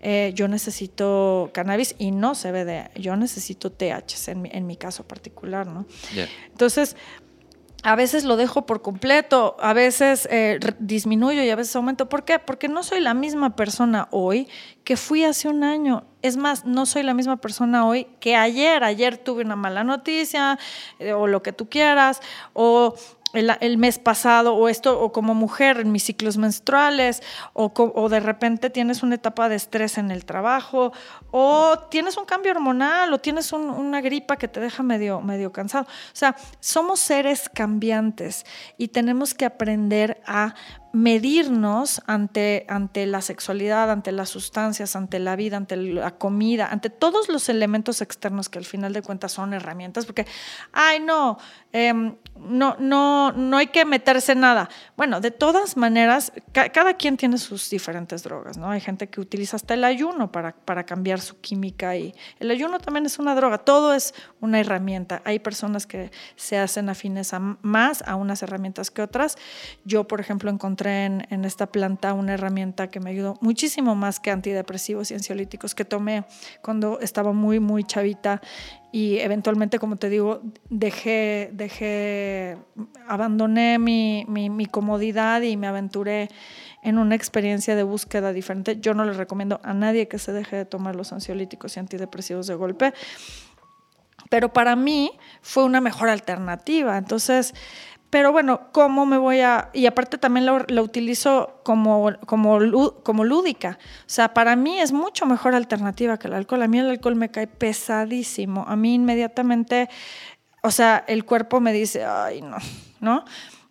eh, 0.00 0.32
yo 0.34 0.46
necesito 0.46 1.50
cannabis 1.52 1.96
y 1.98 2.10
no 2.12 2.34
CBD, 2.34 2.90
yo 2.94 3.16
necesito 3.16 3.72
THC 3.72 4.28
en 4.28 4.42
mi, 4.42 4.50
en 4.52 4.66
mi 4.66 4.76
caso 4.76 5.04
particular, 5.04 5.66
¿no? 5.66 5.86
Entonces, 6.52 6.96
a 7.84 7.94
veces 7.94 8.24
lo 8.24 8.36
dejo 8.36 8.66
por 8.66 8.82
completo, 8.82 9.56
a 9.60 9.72
veces 9.72 10.26
eh, 10.30 10.58
disminuyo 10.80 11.42
y 11.44 11.50
a 11.50 11.56
veces 11.56 11.76
aumento. 11.76 12.08
¿Por 12.08 12.24
qué? 12.24 12.40
Porque 12.40 12.68
no 12.68 12.82
soy 12.82 13.00
la 13.00 13.14
misma 13.14 13.54
persona 13.54 14.08
hoy 14.10 14.48
que 14.82 14.96
fui 14.96 15.22
hace 15.22 15.48
un 15.48 15.62
año. 15.62 16.04
Es 16.20 16.36
más, 16.36 16.64
no 16.64 16.86
soy 16.86 17.04
la 17.04 17.14
misma 17.14 17.36
persona 17.36 17.86
hoy 17.86 18.08
que 18.18 18.34
ayer. 18.34 18.82
Ayer 18.82 19.16
tuve 19.16 19.44
una 19.44 19.54
mala 19.54 19.84
noticia 19.84 20.58
eh, 20.98 21.12
o 21.12 21.28
lo 21.28 21.42
que 21.42 21.52
tú 21.52 21.68
quieras, 21.68 22.20
o 22.52 22.96
el, 23.32 23.78
mes 23.78 23.98
pasado 23.98 24.54
o 24.54 24.68
esto, 24.68 25.00
o 25.00 25.12
como 25.12 25.34
mujer 25.34 25.80
en 25.80 25.92
mis 25.92 26.04
ciclos 26.04 26.36
menstruales, 26.36 27.22
o, 27.52 28.08
de 28.08 28.20
repente 28.20 28.70
tienes 28.70 29.02
una 29.02 29.16
etapa 29.16 29.48
de 29.48 29.56
estrés 29.56 29.98
en 29.98 30.10
el 30.10 30.24
trabajo, 30.24 30.92
o 31.30 31.78
tienes 31.90 32.16
un 32.16 32.24
cambio 32.24 32.52
hormonal, 32.52 33.12
o 33.12 33.18
tienes 33.18 33.52
una 33.52 34.00
gripa 34.00 34.36
que 34.36 34.48
te 34.48 34.60
deja 34.60 34.82
medio, 34.82 35.20
medio 35.20 35.52
cansado. 35.52 35.84
O 35.84 36.16
sea, 36.16 36.36
somos 36.60 37.00
seres 37.00 37.48
cambiantes 37.48 38.44
y 38.76 38.88
tenemos 38.88 39.34
que 39.34 39.44
aprender 39.44 40.20
a 40.26 40.54
medirnos 40.98 42.02
ante, 42.06 42.66
ante 42.68 43.06
la 43.06 43.20
sexualidad, 43.20 43.88
ante 43.88 44.10
las 44.10 44.30
sustancias, 44.30 44.96
ante 44.96 45.20
la 45.20 45.36
vida, 45.36 45.56
ante 45.56 45.76
la 45.76 46.18
comida, 46.18 46.66
ante 46.72 46.90
todos 46.90 47.28
los 47.28 47.48
elementos 47.48 48.00
externos 48.00 48.48
que 48.48 48.58
al 48.58 48.64
final 48.64 48.92
de 48.92 49.02
cuentas 49.02 49.30
son 49.30 49.54
herramientas, 49.54 50.06
porque, 50.06 50.26
ay, 50.72 50.98
no, 50.98 51.38
em, 51.72 52.16
no, 52.40 52.76
no, 52.80 53.30
no 53.30 53.56
hay 53.56 53.68
que 53.68 53.84
meterse 53.84 54.34
nada. 54.34 54.68
Bueno, 54.96 55.20
de 55.20 55.30
todas 55.30 55.76
maneras, 55.76 56.32
cada 56.52 56.94
quien 56.94 57.16
tiene 57.16 57.38
sus 57.38 57.70
diferentes 57.70 58.24
drogas, 58.24 58.56
¿no? 58.58 58.68
Hay 58.68 58.80
gente 58.80 59.08
que 59.08 59.20
utiliza 59.20 59.54
hasta 59.54 59.74
el 59.74 59.84
ayuno 59.84 60.32
para, 60.32 60.52
para 60.52 60.84
cambiar 60.84 61.20
su 61.20 61.40
química 61.40 61.94
y 61.96 62.12
el 62.40 62.50
ayuno 62.50 62.80
también 62.80 63.06
es 63.06 63.20
una 63.20 63.36
droga, 63.36 63.58
todo 63.58 63.94
es 63.94 64.14
una 64.40 64.58
herramienta. 64.58 65.22
Hay 65.24 65.38
personas 65.38 65.86
que 65.86 66.10
se 66.34 66.58
hacen 66.58 66.88
afines 66.88 67.32
a 67.34 67.38
más 67.38 68.02
a 68.02 68.16
unas 68.16 68.42
herramientas 68.42 68.90
que 68.90 69.02
otras. 69.02 69.36
Yo, 69.84 70.08
por 70.08 70.20
ejemplo, 70.20 70.50
encontré 70.50 70.87
en, 70.88 71.44
esta 71.44 71.66
planta 71.66 72.12
una 72.12 72.34
herramienta 72.34 72.88
que 72.88 73.00
me 73.00 73.10
ayudó 73.10 73.34
muchísimo 73.40 73.94
más 73.94 74.20
que 74.20 74.30
antidepresivos 74.30 75.10
y 75.10 75.14
ansiolíticos 75.14 75.74
que 75.74 75.84
tomé 75.84 76.24
cuando 76.62 77.00
estaba 77.00 77.32
muy, 77.32 77.60
muy 77.60 77.84
chavita 77.84 78.40
y 78.90 79.18
eventualmente, 79.18 79.78
como 79.78 79.96
te 79.96 80.08
digo, 80.08 80.40
dejé, 80.70 81.50
dejé 81.52 82.56
abandoné 83.06 83.78
mi, 83.78 84.24
mi, 84.28 84.66
comodidad 84.66 85.42
y 85.42 85.56
me 85.56 85.66
aventuré 85.66 86.28
en 86.82 86.98
una 86.98 87.14
experiencia 87.14 87.76
de 87.76 87.82
búsqueda 87.82 88.32
diferente. 88.32 88.80
Yo 88.80 88.94
no 88.94 89.04
le 89.04 89.12
recomiendo 89.12 89.60
a 89.62 89.74
nadie 89.74 90.08
que 90.08 90.18
se 90.18 90.32
deje 90.32 90.56
de 90.56 90.64
tomar 90.64 90.96
los 90.96 91.12
ansiolíticos 91.12 91.76
y 91.76 91.80
antidepresivos 91.80 92.46
de 92.46 92.54
golpe, 92.54 92.94
pero 94.30 94.52
para 94.52 94.76
mí 94.76 95.12
fue 95.42 95.64
una 95.64 95.80
mejor 95.80 96.08
alternativa. 96.08 96.96
Entonces, 96.96 97.54
pero 98.10 98.32
bueno, 98.32 98.72
¿cómo 98.72 99.04
me 99.04 99.18
voy 99.18 99.40
a...? 99.40 99.70
Y 99.74 99.86
aparte 99.86 100.16
también 100.16 100.46
lo, 100.46 100.82
utilizo 100.82 101.60
como, 101.62 102.12
como, 102.26 102.58
como 103.02 103.24
lúdica. 103.24 103.78
O 104.00 104.04
sea, 104.06 104.32
para 104.32 104.56
mí 104.56 104.80
es 104.80 104.92
mucho 104.92 105.26
mejor 105.26 105.54
alternativa 105.54 106.18
que 106.18 106.28
el 106.28 106.34
alcohol. 106.34 106.62
A 106.62 106.68
mí 106.68 106.78
el 106.78 106.88
alcohol 106.88 107.16
me 107.16 107.30
cae 107.30 107.46
pesadísimo. 107.46 108.64
A 108.66 108.76
mí 108.76 108.94
inmediatamente, 108.94 109.90
o 110.62 110.70
sea, 110.70 111.04
el 111.06 111.26
cuerpo 111.26 111.60
me 111.60 111.72
dice, 111.74 112.04
ay, 112.04 112.40
no, 112.40 112.56
¿no? 113.00 113.24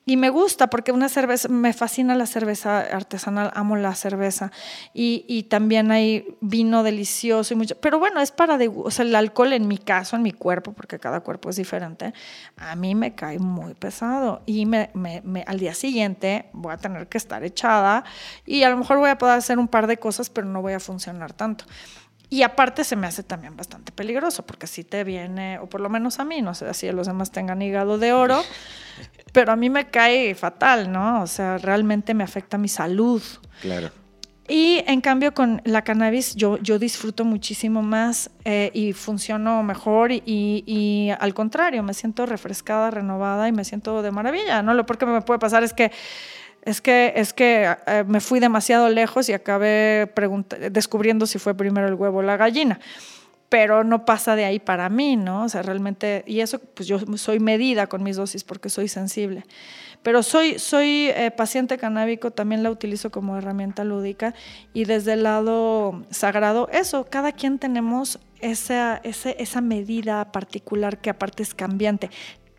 Y 0.08 0.16
me 0.16 0.30
gusta 0.30 0.68
porque 0.68 0.94
una 0.94 1.10
cerveza, 1.10 1.50
me 1.50 1.74
fascina 1.74 2.16
la 2.16 2.28
cerveza 2.28 2.80
artesanal, 2.80 3.52
amo 3.54 3.76
la 3.76 3.94
cerveza. 3.94 4.54
Y, 4.94 5.26
y 5.28 5.44
también 5.44 5.92
hay 5.92 6.38
vino 6.40 6.82
delicioso 6.82 7.54
y 7.54 7.58
mucho. 7.58 7.76
Pero 7.82 8.00
bueno, 8.00 8.22
es 8.22 8.32
para, 8.32 8.58
de, 8.58 8.70
o 8.70 8.90
sea, 8.90 9.04
el 9.04 9.14
alcohol 9.14 9.52
en 9.52 9.68
mi 9.68 9.78
caso, 9.78 10.16
en 10.16 10.22
mi 10.22 10.32
cuerpo, 10.32 10.72
porque 10.72 10.98
cada 10.98 11.20
cuerpo 11.20 11.50
es 11.50 11.58
diferente, 11.58 12.14
a 12.56 12.78
mí 12.78 12.96
me 12.96 13.16
cae 13.16 13.38
muy 13.38 13.74
pesado. 13.74 14.44
Y 14.46 14.66
me, 14.66 14.92
me, 14.94 15.22
me, 15.26 15.44
al 15.46 15.60
día 15.60 15.74
siguiente 15.74 16.46
voy 16.54 16.72
a 16.72 16.78
tener 16.78 17.08
que 17.08 17.18
estar 17.18 17.44
echada 17.44 18.06
y 18.46 18.64
a 18.64 18.70
lo 18.70 18.78
mejor 18.78 19.00
voy 19.00 19.10
a 19.10 19.18
poder 19.18 19.38
hacer 19.38 19.60
un 19.60 19.68
par 19.68 19.88
de 19.88 19.98
cosas, 19.98 20.30
pero 20.30 20.48
no 20.48 20.62
voy 20.62 20.72
a 20.72 20.80
funcionar 20.80 21.34
tanto. 21.34 21.66
Y 22.30 22.44
aparte 22.44 22.84
se 22.84 22.96
me 22.96 23.08
hace 23.08 23.24
también 23.24 23.56
bastante 23.56 23.92
peligroso, 23.92 24.46
porque 24.46 24.68
si 24.68 24.84
te 24.84 25.04
viene, 25.04 25.60
o 25.60 25.68
por 25.68 25.80
lo 25.80 25.90
menos 25.90 26.20
a 26.20 26.26
mí, 26.26 26.42
no 26.42 26.54
sé 26.54 26.74
si 26.74 26.92
los 26.92 27.08
demás 27.08 27.32
tengan 27.32 27.62
hígado 27.62 27.98
de 27.98 28.12
oro, 28.12 28.44
pero 29.32 29.54
a 29.54 29.56
mí 29.56 29.70
me 29.70 29.90
cae 29.90 30.36
fatal, 30.36 30.92
¿no? 30.92 31.22
O 31.22 31.28
sea, 31.28 31.58
realmente 31.58 32.14
me 32.14 32.26
afecta 32.26 32.58
mi 32.58 32.68
salud. 32.68 33.22
Claro. 33.62 33.92
Y 34.50 34.82
en 34.88 35.02
cambio 35.02 35.34
con 35.34 35.62
la 35.66 35.84
cannabis 35.84 36.36
yo, 36.36 36.58
yo 36.60 36.80
disfruto 36.80 37.26
muchísimo 37.26 37.82
más 37.82 38.30
eh, 38.46 38.72
y 38.74 38.94
funciono 38.94 39.62
mejor 39.62 40.14
y, 40.14 40.22
y, 40.26 41.10
al 41.20 41.34
contrario, 41.34 41.84
me 41.84 41.94
siento 41.94 42.26
refrescada, 42.26 42.90
renovada 42.90 43.50
y 43.50 43.52
me 43.52 43.66
siento 43.66 44.02
de 44.02 44.12
maravilla. 44.12 44.62
¿no? 44.62 44.74
Lo 44.74 44.86
peor 44.86 44.98
que 44.98 45.06
me 45.06 45.22
puede 45.22 45.40
pasar 45.40 45.64
es 45.64 45.74
que 45.74 45.92
es 46.64 46.82
que, 46.82 47.14
es 47.16 47.34
que 47.34 47.76
eh, 47.88 48.04
me 48.08 48.20
fui 48.20 48.40
demasiado 48.40 48.90
lejos 48.90 49.30
y 49.30 49.34
acabé 49.34 50.12
descubriendo 50.72 51.26
si 51.26 51.40
fue 51.40 51.54
primero 51.56 51.88
el 51.88 51.94
huevo 51.94 52.20
o 52.20 52.22
la 52.22 52.38
gallina. 52.38 52.80
Pero 53.50 53.86
no 53.86 54.04
pasa 54.04 54.36
de 54.36 54.44
ahí 54.44 54.60
para 54.60 54.90
mí, 54.90 55.16
¿no? 55.16 55.46
O 55.46 55.50
sea, 55.50 55.62
realmente, 55.62 56.24
y 56.28 56.42
eso, 56.42 56.60
pues 56.60 56.88
yo 56.88 57.00
soy 57.16 57.40
medida 57.40 57.88
con 57.88 58.04
mis 58.04 58.18
dosis 58.18 58.44
porque 58.44 58.70
soy 58.70 58.90
sensible. 58.90 59.46
Pero 60.04 60.24
soy, 60.24 60.60
soy 60.60 61.10
eh, 61.16 61.32
paciente 61.32 61.78
canábico, 61.78 62.32
también 62.32 62.64
la 62.64 62.72
utilizo 62.72 63.12
como 63.12 63.38
herramienta 63.38 63.84
lúdica 63.84 64.34
y 64.74 64.86
desde 64.86 65.14
el 65.14 65.24
lado 65.24 66.04
sagrado, 66.12 66.70
eso, 66.72 67.06
cada 67.10 67.32
quien 67.32 67.60
tenemos 67.60 68.20
esa, 68.42 69.02
esa 69.04 69.62
medida 69.62 70.32
particular 70.32 71.00
que 71.00 71.10
aparte 71.10 71.44
es 71.44 71.54
cambiante 71.54 72.10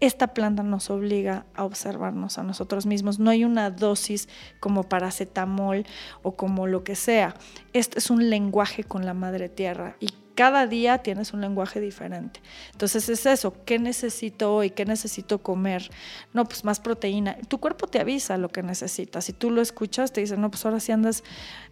esta 0.00 0.28
planta 0.28 0.62
nos 0.62 0.90
obliga 0.90 1.46
a 1.54 1.64
observarnos 1.64 2.38
a 2.38 2.44
nosotros 2.44 2.86
mismos. 2.86 3.18
No 3.18 3.30
hay 3.30 3.44
una 3.44 3.70
dosis 3.70 4.28
como 4.60 4.84
paracetamol 4.84 5.84
o 6.22 6.36
como 6.36 6.66
lo 6.66 6.84
que 6.84 6.94
sea. 6.94 7.34
Este 7.72 7.98
es 7.98 8.10
un 8.10 8.30
lenguaje 8.30 8.84
con 8.84 9.04
la 9.04 9.14
madre 9.14 9.48
tierra 9.48 9.96
cada 10.39 10.69
día 10.69 10.98
tienes 10.98 11.32
un 11.32 11.40
lenguaje 11.40 11.81
diferente. 11.81 12.40
Entonces 12.70 13.09
es 13.09 13.27
eso, 13.27 13.56
¿qué 13.65 13.81
necesito 13.81 14.55
hoy? 14.55 14.70
¿Qué 14.70 14.85
necesito 14.85 15.43
comer? 15.43 15.90
No, 16.32 16.44
pues 16.44 16.62
más 16.62 16.78
proteína. 16.78 17.36
Tu 17.48 17.59
cuerpo 17.59 17.89
te 17.89 17.98
avisa 17.98 18.36
lo 18.36 18.48
que 18.48 18.62
necesitas. 18.62 19.24
Si 19.24 19.32
tú 19.32 19.51
lo 19.51 19.60
escuchas, 19.60 20.12
te 20.12 20.20
dice, 20.20 20.36
no, 20.36 20.48
pues 20.48 20.65
ahora 20.65 20.78
sí 20.78 20.93
andas 20.93 21.24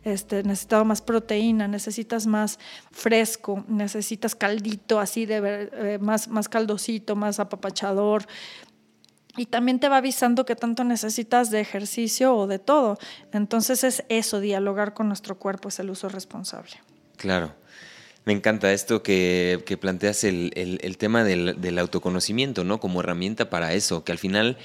este, 0.03 0.43
necesitado 0.43 0.85
más 0.85 1.01
proteína, 1.01 1.69
necesitas 1.69 2.27
más 2.27 2.59
fresco, 2.91 3.65
necesitas 3.69 4.35
caldito 4.35 4.99
así 4.99 5.27
de 5.27 5.71
eh, 5.73 5.99
más, 6.01 6.27
más 6.27 6.49
caldosito, 6.49 7.15
más 7.15 7.39
apapachador. 7.39 8.27
Y 9.37 9.47
también 9.47 9.79
te 9.79 9.89
va 9.89 9.99
avisando 9.99 10.45
qué 10.45 10.57
tanto 10.57 10.83
necesitas 10.83 11.53
de 11.53 11.61
ejercicio 11.61 12.35
o 12.35 12.49
de 12.49 12.59
todo. 12.59 12.99
Entonces 13.31 13.85
es 13.85 14.05
eso, 14.09 14.41
dialogar 14.41 14.93
con 14.93 15.07
nuestro 15.07 15.39
cuerpo 15.39 15.69
es 15.69 15.79
el 15.79 15.89
uso 15.89 16.09
responsable. 16.09 16.73
Claro. 17.17 17.55
Me 18.27 18.33
encanta 18.33 18.73
esto 18.73 19.05
que, 19.05 19.79
planteas 19.81 20.25
el, 20.25 20.97
tema 20.99 21.23
del, 21.23 21.79
autoconocimiento, 21.79 22.65
¿no? 22.65 22.81
Como 22.81 22.99
herramienta 22.99 23.51
para 23.51 23.73
eso, 23.73 24.03
que 24.03 24.11
al 24.11 24.19
final 24.19 24.59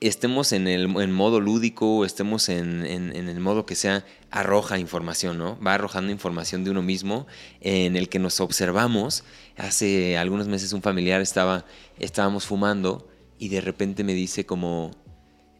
estemos 0.00 0.52
en 0.52 0.68
el 0.68 0.94
en 1.00 1.12
modo 1.12 1.40
lúdico, 1.40 2.04
estemos 2.04 2.50
en, 2.50 2.84
el 2.84 3.40
modo 3.40 3.64
que 3.64 3.74
sea, 3.74 4.04
arroja 4.30 4.78
información, 4.78 5.38
¿no? 5.38 5.58
Va 5.60 5.72
arrojando 5.72 6.12
información 6.12 6.62
de 6.62 6.70
uno 6.70 6.82
mismo 6.82 7.26
en 7.62 7.96
el 7.96 8.10
que 8.10 8.18
nos 8.18 8.38
observamos. 8.40 9.24
Hace 9.56 10.18
algunos 10.18 10.46
meses 10.46 10.74
un 10.74 10.82
familiar 10.82 11.22
estaba, 11.22 11.64
estábamos 11.98 12.44
fumando 12.44 13.08
y 13.38 13.48
de 13.48 13.62
repente 13.62 14.04
me 14.04 14.12
dice 14.12 14.44
como, 14.44 14.90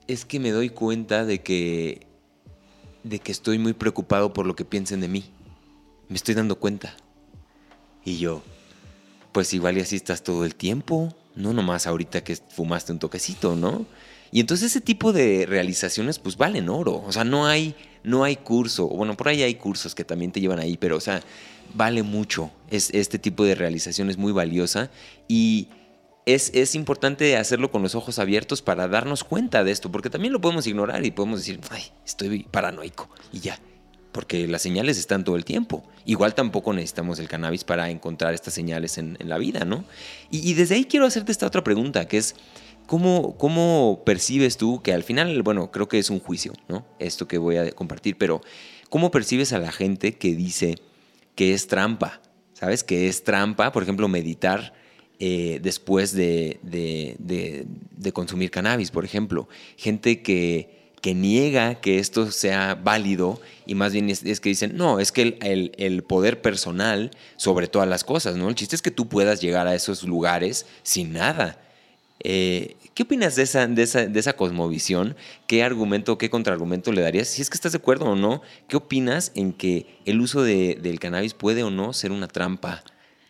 es 0.08 0.26
que 0.26 0.40
me 0.40 0.50
doy 0.50 0.68
cuenta 0.68 1.24
de 1.24 1.40
que, 1.40 2.06
de 3.02 3.18
que 3.18 3.32
estoy 3.32 3.56
muy 3.56 3.72
preocupado 3.72 4.34
por 4.34 4.44
lo 4.44 4.54
que 4.54 4.66
piensen 4.66 5.00
de 5.00 5.08
mí. 5.08 5.24
Me 6.10 6.16
estoy 6.16 6.34
dando 6.34 6.56
cuenta. 6.56 6.94
Y 8.06 8.18
yo, 8.18 8.42
pues 9.32 9.52
igual 9.52 9.76
y 9.76 9.80
así 9.80 9.96
estás 9.96 10.22
todo 10.22 10.46
el 10.46 10.54
tiempo, 10.54 11.12
no 11.34 11.52
nomás 11.52 11.88
ahorita 11.88 12.22
que 12.22 12.36
fumaste 12.36 12.92
un 12.92 13.00
toquecito, 13.00 13.56
¿no? 13.56 13.84
Y 14.30 14.38
entonces 14.38 14.70
ese 14.70 14.80
tipo 14.80 15.12
de 15.12 15.44
realizaciones 15.44 16.20
pues 16.20 16.36
valen 16.36 16.68
oro, 16.68 17.02
o 17.04 17.10
sea, 17.10 17.24
no 17.24 17.46
hay, 17.46 17.74
no 18.04 18.22
hay 18.22 18.36
curso, 18.36 18.86
bueno, 18.86 19.16
por 19.16 19.26
ahí 19.28 19.42
hay 19.42 19.56
cursos 19.56 19.96
que 19.96 20.04
también 20.04 20.30
te 20.30 20.40
llevan 20.40 20.60
ahí, 20.60 20.76
pero 20.76 20.96
o 20.96 21.00
sea, 21.00 21.20
vale 21.74 22.04
mucho, 22.04 22.52
es, 22.70 22.90
este 22.94 23.18
tipo 23.18 23.44
de 23.44 23.56
realización 23.56 24.08
es 24.08 24.16
muy 24.16 24.30
valiosa. 24.30 24.88
Y 25.26 25.68
es, 26.26 26.52
es, 26.54 26.76
importante 26.76 27.36
hacerlo 27.36 27.72
con 27.72 27.82
los 27.82 27.96
ojos 27.96 28.20
abiertos 28.20 28.62
para 28.62 28.86
darnos 28.86 29.24
cuenta 29.24 29.64
de 29.64 29.72
esto, 29.72 29.90
porque 29.90 30.10
también 30.10 30.32
lo 30.32 30.40
podemos 30.40 30.66
ignorar 30.68 31.04
y 31.04 31.10
podemos 31.10 31.40
decir, 31.40 31.60
ay, 31.70 31.82
estoy 32.04 32.44
paranoico 32.44 33.10
y 33.32 33.40
ya 33.40 33.58
porque 34.16 34.48
las 34.48 34.62
señales 34.62 34.96
están 34.96 35.24
todo 35.24 35.36
el 35.36 35.44
tiempo. 35.44 35.84
Igual 36.06 36.34
tampoco 36.34 36.72
necesitamos 36.72 37.18
el 37.18 37.28
cannabis 37.28 37.64
para 37.64 37.90
encontrar 37.90 38.32
estas 38.32 38.54
señales 38.54 38.96
en, 38.96 39.18
la 39.20 39.36
vida, 39.36 39.66
¿no? 39.66 39.84
Y, 40.30 40.54
desde 40.54 40.76
ahí 40.76 40.86
quiero 40.86 41.04
hacerte 41.04 41.32
esta 41.32 41.46
otra 41.46 41.62
pregunta, 41.62 42.08
que 42.08 42.16
es, 42.16 42.34
¿cómo, 42.86 43.36
¿cómo 43.36 44.04
percibes 44.06 44.56
tú 44.56 44.80
que 44.80 44.94
al 44.94 45.02
final, 45.02 45.42
bueno, 45.42 45.70
creo 45.70 45.86
que 45.86 45.98
es 45.98 46.08
un 46.08 46.18
juicio, 46.18 46.54
¿no? 46.66 46.86
Esto 46.98 47.28
que 47.28 47.36
voy 47.36 47.58
a 47.58 47.70
compartir, 47.72 48.16
pero 48.16 48.40
¿cómo 48.88 49.10
percibes 49.10 49.52
a 49.52 49.58
la 49.58 49.70
gente 49.70 50.14
que 50.14 50.34
dice 50.34 50.76
que 51.34 51.52
es 51.52 51.66
trampa? 51.66 52.22
¿Sabes? 52.54 52.84
Que 52.84 53.08
es 53.08 53.22
trampa, 53.22 53.70
por 53.70 53.82
ejemplo, 53.82 54.08
meditar. 54.08 54.72
Eh, 55.18 55.60
después 55.62 56.12
de, 56.12 56.58
de 56.62 58.12
consumir 58.12 58.50
cannabis, 58.50 58.90
por 58.90 59.04
ejemplo. 59.04 59.46
Gente 59.76 60.22
que, 60.22 60.85
que 61.06 61.14
niega 61.14 61.76
que 61.76 62.00
esto 62.00 62.32
sea 62.32 62.74
válido 62.74 63.40
y 63.64 63.76
más 63.76 63.92
bien 63.92 64.10
es, 64.10 64.40
que 64.40 64.48
dicen, 64.48 64.76
no, 64.76 64.98
es 64.98 65.12
que 65.12 65.38
el, 65.40 66.02
poder 66.02 66.42
personal 66.42 67.12
sobre 67.36 67.68
todas 67.68 67.86
las 67.88 68.02
cosas, 68.02 68.34
¿no? 68.34 68.48
El 68.48 68.56
chiste 68.56 68.74
es 68.74 68.82
que 68.82 68.90
tú 68.90 69.06
puedas 69.06 69.40
llegar 69.40 69.68
a 69.68 69.76
esos 69.76 70.02
lugares 70.02 70.66
sin 70.82 71.12
nada. 71.12 71.60
Eh, 72.24 72.74
¿Qué 72.94 73.04
opinas 73.04 73.36
de 73.36 73.44
esa, 73.44 73.68
de, 73.68 73.82
esa, 73.84 74.32
cosmovisión? 74.32 75.14
¿Qué 75.46 75.62
argumento, 75.62 76.18
qué 76.18 76.28
contraargumento 76.28 76.90
le 76.90 77.02
darías? 77.02 77.28
Si 77.28 77.40
es 77.40 77.50
que 77.50 77.54
estás 77.54 77.70
de 77.70 77.78
acuerdo 77.78 78.06
o 78.06 78.16
no, 78.16 78.42
¿qué 78.66 78.76
opinas 78.76 79.30
en 79.36 79.52
que 79.52 79.86
el 80.06 80.20
uso 80.20 80.42
del 80.42 80.98
cannabis 80.98 81.34
puede 81.34 81.62
o 81.62 81.70
no 81.70 81.92
ser 81.92 82.10
una 82.10 82.26
trampa? 82.26 82.82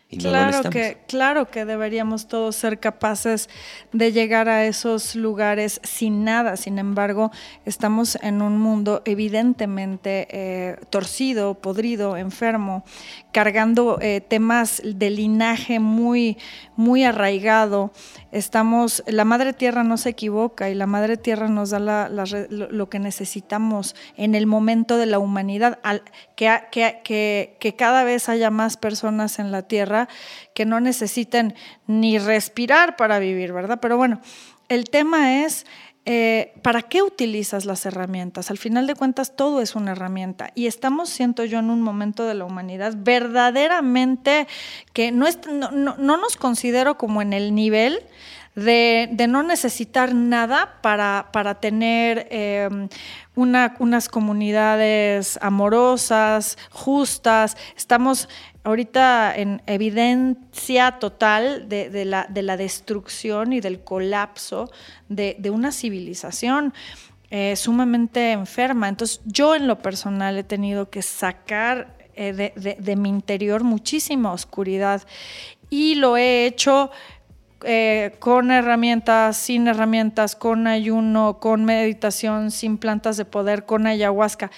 Claro, 0.09 0.69
que, 0.69 0.97
claro 1.07 1.49
que 1.49 1.65
deberíamos 1.65 2.27
todos 2.27 2.55
ser 2.55 2.79
capaces 2.79 3.49
de 3.91 4.11
llegar 4.11 4.47
a 4.47 4.65
esos 4.65 5.15
lugares 5.15 5.81
sin 5.83 6.23
nada. 6.23 6.55
Sin 6.55 6.79
embargo, 6.79 7.31
estamos 7.65 8.17
en 8.21 8.41
un 8.41 8.57
mundo 8.57 9.01
evidentemente 9.05 10.27
eh, 10.31 10.77
torcido, 10.89 11.55
podrido, 11.55 12.15
enfermo, 12.15 12.85
cargando 13.33 13.99
eh, 14.01 14.21
temas 14.21 14.81
de 14.83 15.09
linaje 15.09 15.79
muy, 15.79 16.37
muy 16.77 17.03
arraigado. 17.03 17.91
Estamos, 18.31 19.03
la 19.07 19.25
madre 19.25 19.51
tierra 19.51 19.83
no 19.83 19.97
se 19.97 20.09
equivoca 20.09 20.69
y 20.69 20.75
la 20.75 20.85
madre 20.85 21.17
tierra 21.17 21.49
nos 21.49 21.71
da 21.71 22.07
lo 22.09 22.89
que 22.89 22.99
necesitamos 22.99 23.95
en 24.15 24.35
el 24.35 24.45
momento 24.45 24.97
de 24.97 25.07
la 25.07 25.19
humanidad, 25.19 25.79
que, 26.35 26.61
que, 27.59 27.75
cada 27.77 28.03
vez 28.05 28.29
haya 28.29 28.51
más 28.51 28.77
personas 28.77 29.39
en 29.39 29.51
la 29.51 29.63
tierra 29.63 30.07
que 30.53 30.65
no 30.65 30.79
necesiten 30.79 31.55
ni 31.87 32.19
respirar 32.19 32.95
para 32.95 33.19
vivir, 33.19 33.51
¿verdad? 33.51 33.79
Pero 33.81 33.97
bueno, 33.97 34.21
el 34.69 34.89
tema 34.89 35.43
es 35.43 35.65
eh, 36.09 36.53
¿para 36.61 36.83
qué 36.83 37.03
utilizas 37.03 37.65
las 37.65 37.85
herramientas? 37.85 38.49
Al 38.49 38.57
final 38.57 38.87
de 38.87 38.95
cuentas, 38.95 39.35
todo 39.35 39.59
es 39.59 39.75
una 39.75 39.91
herramienta. 39.91 40.51
Y 40.55 40.67
estamos, 40.67 41.09
siento 41.09 41.43
yo, 41.43 41.59
en 41.59 41.69
un 41.69 41.81
momento 41.81 42.25
de 42.25 42.33
la 42.33 42.45
humanidad 42.45 42.93
verdaderamente 42.95 44.47
que 44.93 45.11
no, 45.11 45.25
no, 45.73 45.97
nos 45.97 46.37
considero 46.37 46.97
como 46.97 47.21
en 47.21 47.33
el 47.33 47.53
nivel 47.53 48.05
de, 48.55 49.09
no 49.27 49.43
necesitar 49.43 50.15
nada 50.15 50.79
para, 50.81 51.27
para 51.33 51.59
tener 51.59 52.27
em, 52.31 52.87
unas 53.35 54.07
comunidades 54.07 55.37
amorosas, 55.41 56.57
justas. 56.71 57.57
Estamos 57.75 58.29
ahorita 58.67 59.33
en 59.33 59.61
evidencia 59.65 60.99
total 60.99 61.69
de, 61.69 62.03
la, 62.03 62.27
de 62.29 62.41
la, 62.41 62.57
destrucción 62.57 63.53
y 63.53 63.61
del 63.61 63.79
colapso 63.79 64.69
de, 65.07 65.37
una 65.49 65.71
civilización. 65.71 66.73
Eh, 67.29 67.55
sumamente 67.55 68.31
enferma. 68.31 68.89
Entonces 68.89 69.21
yo 69.25 69.55
en 69.55 69.67
lo 69.67 69.79
personal 69.79 70.37
he 70.37 70.43
tenido 70.43 70.89
que 70.89 71.01
sacar 71.01 71.95
eh, 72.15 72.53
de, 72.77 72.95
mi 72.97 73.09
interior 73.09 73.63
muchísima 73.63 74.33
oscuridad 74.33 75.01
y 75.69 75.95
lo 75.95 76.17
he 76.17 76.45
hecho 76.45 76.91
eh, 77.63 78.15
con 78.19 78.51
herramientas, 78.51 79.37
sin 79.37 79.67
herramientas, 79.67 80.35
con 80.35 80.67
ayuno, 80.67 81.39
con 81.39 81.63
meditación, 81.63 82.51
sin 82.51 82.77
plantas 82.77 83.15
de 83.17 83.25
poder, 83.25 83.65
con 83.65 83.87
ayahuasca. 83.87 84.51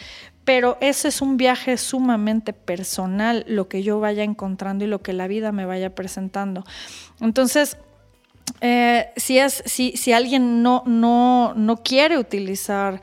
Pero 0.45 0.77
ese 0.81 1.09
es 1.09 1.21
un 1.21 1.37
viaje 1.37 1.77
sumamente 1.77 2.53
personal, 2.53 3.45
lo 3.47 3.67
que 3.67 3.83
yo 3.83 3.99
vaya 3.99 4.23
encontrando 4.23 4.85
y 4.85 4.87
lo 4.87 5.01
que 5.01 5.13
la 5.13 5.27
vida 5.27 5.51
me 5.51 5.65
vaya 5.65 5.93
presentando. 5.93 6.63
Entonces, 7.21 7.77
eh, 8.61 9.11
si, 9.15 9.37
es, 9.37 9.63
si, 9.65 9.91
si 9.95 10.13
alguien 10.13 10.63
no, 10.63 10.83
no, 10.85 11.53
no 11.55 11.77
quiere 11.77 12.17
utilizar 12.17 13.01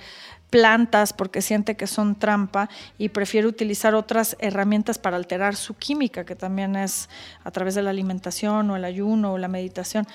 plantas 0.50 1.12
porque 1.12 1.42
siente 1.42 1.76
que 1.76 1.86
son 1.86 2.14
trampa 2.14 2.68
y 2.98 3.08
prefiere 3.08 3.46
utilizar 3.46 3.94
otras 3.94 4.36
herramientas 4.38 4.98
para 4.98 5.16
alterar 5.16 5.56
su 5.56 5.74
química, 5.74 6.24
que 6.24 6.36
también 6.36 6.76
es 6.76 7.08
a 7.44 7.50
través 7.50 7.74
de 7.74 7.82
la 7.82 7.90
alimentación 7.90 8.70
o 8.70 8.76
el 8.76 8.84
ayuno 8.84 9.32
o 9.32 9.38
la 9.38 9.48
meditación. 9.48 10.06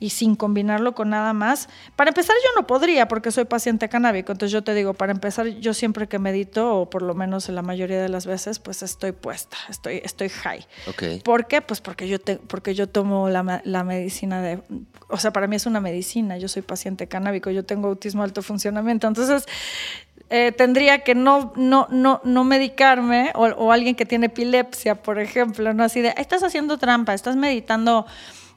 Y 0.00 0.10
sin 0.10 0.36
combinarlo 0.36 0.94
con 0.94 1.10
nada 1.10 1.32
más. 1.32 1.68
Para 1.96 2.10
empezar, 2.10 2.36
yo 2.42 2.60
no 2.60 2.66
podría 2.66 3.08
porque 3.08 3.30
soy 3.30 3.44
paciente 3.44 3.88
canábico. 3.88 4.32
Entonces 4.32 4.52
yo 4.52 4.62
te 4.62 4.74
digo, 4.74 4.94
para 4.94 5.12
empezar, 5.12 5.46
yo 5.46 5.74
siempre 5.74 6.08
que 6.08 6.18
medito, 6.18 6.76
o 6.76 6.90
por 6.90 7.02
lo 7.02 7.14
menos 7.14 7.48
en 7.48 7.54
la 7.54 7.62
mayoría 7.62 8.00
de 8.00 8.08
las 8.08 8.26
veces, 8.26 8.58
pues 8.58 8.82
estoy 8.82 9.12
puesta, 9.12 9.56
estoy, 9.68 10.00
estoy 10.04 10.28
high. 10.28 10.66
Ok. 10.88 11.22
¿Por 11.24 11.46
qué? 11.46 11.60
Pues 11.60 11.80
porque 11.80 12.08
yo, 12.08 12.20
te, 12.20 12.36
porque 12.36 12.74
yo 12.74 12.88
tomo 12.88 13.28
la, 13.28 13.62
la 13.64 13.84
medicina 13.84 14.42
de... 14.42 14.60
O 15.08 15.16
sea, 15.16 15.32
para 15.32 15.46
mí 15.46 15.56
es 15.56 15.66
una 15.66 15.80
medicina, 15.80 16.36
yo 16.38 16.48
soy 16.48 16.62
paciente 16.62 17.08
canábico, 17.08 17.50
yo 17.50 17.64
tengo 17.64 17.88
autismo 17.88 18.22
alto 18.22 18.42
funcionamiento. 18.42 19.06
Entonces, 19.06 19.46
eh, 20.30 20.52
tendría 20.52 20.98
que 21.00 21.14
no, 21.14 21.52
no, 21.56 21.86
no, 21.90 22.20
no 22.22 22.44
medicarme 22.44 23.32
o, 23.34 23.46
o 23.46 23.72
alguien 23.72 23.94
que 23.94 24.04
tiene 24.04 24.26
epilepsia, 24.26 24.94
por 24.94 25.18
ejemplo, 25.18 25.72
¿no? 25.72 25.84
Así 25.84 26.02
de, 26.02 26.12
estás 26.18 26.42
haciendo 26.42 26.76
trampa, 26.76 27.14
estás 27.14 27.36
meditando. 27.36 28.06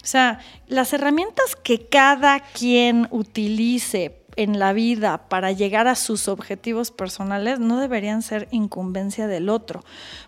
O 0.03 0.05
sea, 0.07 0.39
las 0.67 0.93
herramientas 0.93 1.55
que 1.55 1.87
cada 1.87 2.39
quien 2.39 3.07
utilice 3.11 4.17
en 4.37 4.59
la 4.59 4.71
vida 4.71 5.27
para 5.27 5.51
llegar 5.51 5.87
a 5.89 5.95
sus 5.95 6.27
objetivos 6.29 6.89
personales 6.89 7.59
no 7.59 7.79
deberían 7.79 8.21
ser 8.21 8.47
incumbencia 8.51 9.27
del 9.27 9.49
otro. 9.49 9.83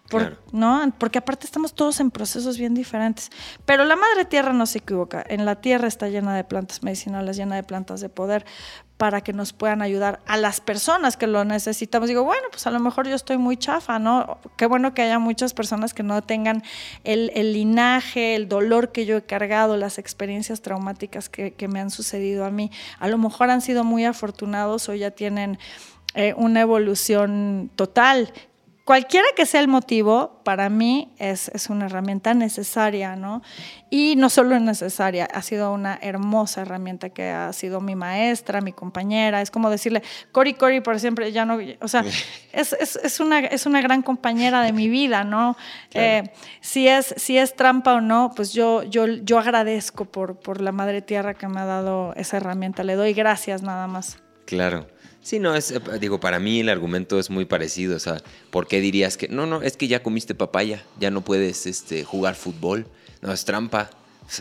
Por- 0.10 0.22
Claro. 0.24 0.38
¿no? 0.52 0.94
Porque 1.00 1.20
aparte 1.20 1.46
estamos 1.46 1.74
todos 1.74 2.00
en 2.02 2.12
procesos 2.12 2.58
bien 2.58 2.74
diferentes. 2.74 3.30
Pero 3.66 3.86
la 3.86 3.96
madre 3.96 4.26
tierra 4.26 4.52
no 4.54 4.66
se 4.66 4.80
equivoca. 4.80 5.24
En 5.28 5.46
la 5.46 5.62
tierra 5.62 5.88
está 5.88 6.10
llena 6.10 6.36
de 6.36 6.44
plantas 6.44 6.84
medicinales, 6.84 7.38
llena 7.38 7.56
de 7.56 7.64
plantas 7.64 8.02
de 8.02 8.10
poder 8.10 8.46
para 9.04 9.20
que 9.20 9.34
nos 9.34 9.52
puedan 9.52 9.82
ayudar 9.82 10.22
a 10.28 10.38
las 10.38 10.62
personas 10.62 11.18
que 11.18 11.28
lo 11.28 11.44
necesitamos. 11.44 12.08
Digo, 12.08 12.24
bueno, 12.24 12.44
pues 12.50 12.66
a 12.68 12.72
lo 12.72 12.80
mejor 12.80 13.06
yo 13.06 13.16
estoy 13.16 13.38
muy 13.38 13.58
chafa, 13.58 14.00
¿no? 14.00 14.38
Qué 14.56 14.66
bueno 14.66 14.94
que 14.94 15.02
haya 15.02 15.20
muchas 15.20 15.54
personas 15.54 15.94
que 15.94 16.04
no 16.04 16.22
tengan 16.22 16.64
el, 17.04 17.28
linaje, 17.52 18.36
el 18.36 18.48
dolor 18.48 18.94
que 18.94 19.06
yo 19.06 19.18
he 19.18 19.22
cargado, 19.22 19.76
las 19.76 19.98
experiencias 19.98 20.62
traumáticas 20.62 21.28
que, 21.28 21.52
que 21.52 21.68
me 21.68 21.82
han 21.82 21.90
sucedido 21.90 22.46
a 22.46 22.50
mí. 22.50 22.72
A 22.98 23.10
lo 23.10 23.18
mejor 23.18 23.50
han 23.50 23.60
sido 23.60 23.84
muy 23.84 24.06
afortunados 24.06 24.88
o 24.88 24.94
ya 24.94 25.12
tienen 25.12 25.60
eh, 26.16 26.34
una 26.38 26.62
evolución 26.62 27.72
total. 27.76 28.32
Cualquiera 28.86 29.26
que 29.34 29.46
sea 29.46 29.62
el 29.62 29.70
motivo, 29.70 30.42
para 30.44 30.68
mí 30.68 31.14
es, 31.18 31.48
es 31.50 31.70
una 31.70 31.86
herramienta 31.86 32.34
necesaria, 32.34 33.16
¿no? 33.16 33.42
Y 33.90 34.16
no 34.18 34.30
solo 34.30 34.58
es 34.58 34.62
necesaria, 34.62 35.26
ha 35.34 35.42
sido 35.42 35.72
una 35.72 35.98
hermosa 36.02 36.64
herramienta 36.64 37.10
que 37.10 37.30
ha 37.30 37.54
sido 37.54 37.80
mi 37.80 37.96
maestra, 37.96 38.60
mi 38.60 38.74
compañera. 38.74 39.42
Es 39.42 39.52
como 39.52 39.70
decirle, 39.70 40.04
Cori, 40.34 40.56
Cori, 40.56 40.82
por 40.82 41.00
siempre, 41.00 41.32
ya 41.32 41.46
no. 41.46 41.60
O 41.80 41.88
sea, 41.88 42.04
es, 42.52 42.74
es, 42.74 42.98
es 42.98 43.22
una, 43.22 43.40
es 43.40 43.66
una 43.66 43.82
gran 43.82 44.02
compañera 44.02 44.62
de 44.62 44.74
mi 44.74 44.90
vida, 44.90 45.24
¿no? 45.24 45.56
Claro. 45.90 46.28
Eh, 46.28 46.34
si, 46.60 46.90
es, 46.90 47.14
si 47.16 47.38
es 47.38 47.56
trampa 47.56 47.94
o 47.94 48.02
no, 48.02 48.34
pues 48.36 48.52
yo, 48.52 48.84
yo, 48.84 49.06
yo 49.08 49.40
agradezco 49.40 50.04
por, 50.04 50.36
por 50.38 50.60
la 50.60 50.74
madre 50.74 51.02
tierra 51.02 51.36
que 51.36 51.48
me 51.48 51.62
ha 51.62 51.66
dado 51.66 52.14
esa 52.18 52.36
herramienta. 52.36 52.84
Le 52.84 52.96
doy 52.96 53.14
gracias 53.14 53.62
nada 53.62 53.88
más. 53.88 54.18
Claro. 54.46 54.88
Sí, 55.24 55.40
no, 55.40 55.56
es, 55.56 55.72
eh, 55.72 55.80
digo, 56.02 56.20
para 56.20 56.38
mí 56.38 56.60
el 56.60 56.68
argumento 56.68 57.18
es 57.18 57.30
muy 57.30 57.46
parecido. 57.46 57.96
O 57.96 58.00
sea, 58.00 58.22
¿por 58.52 58.68
qué 58.68 58.82
dirías 58.82 59.16
que 59.16 59.30
no, 59.30 59.46
no, 59.46 59.62
es 59.62 59.78
que 59.78 59.88
ya 59.88 60.04
comiste 60.04 60.36
papaya, 60.36 60.84
ya 61.00 61.12
no 61.12 61.24
puedes 61.24 61.66
este, 61.66 62.04
jugar 62.04 62.36
fútbol? 62.36 62.86
No, 63.22 63.32
es 63.32 63.46
trampa. 63.46 63.90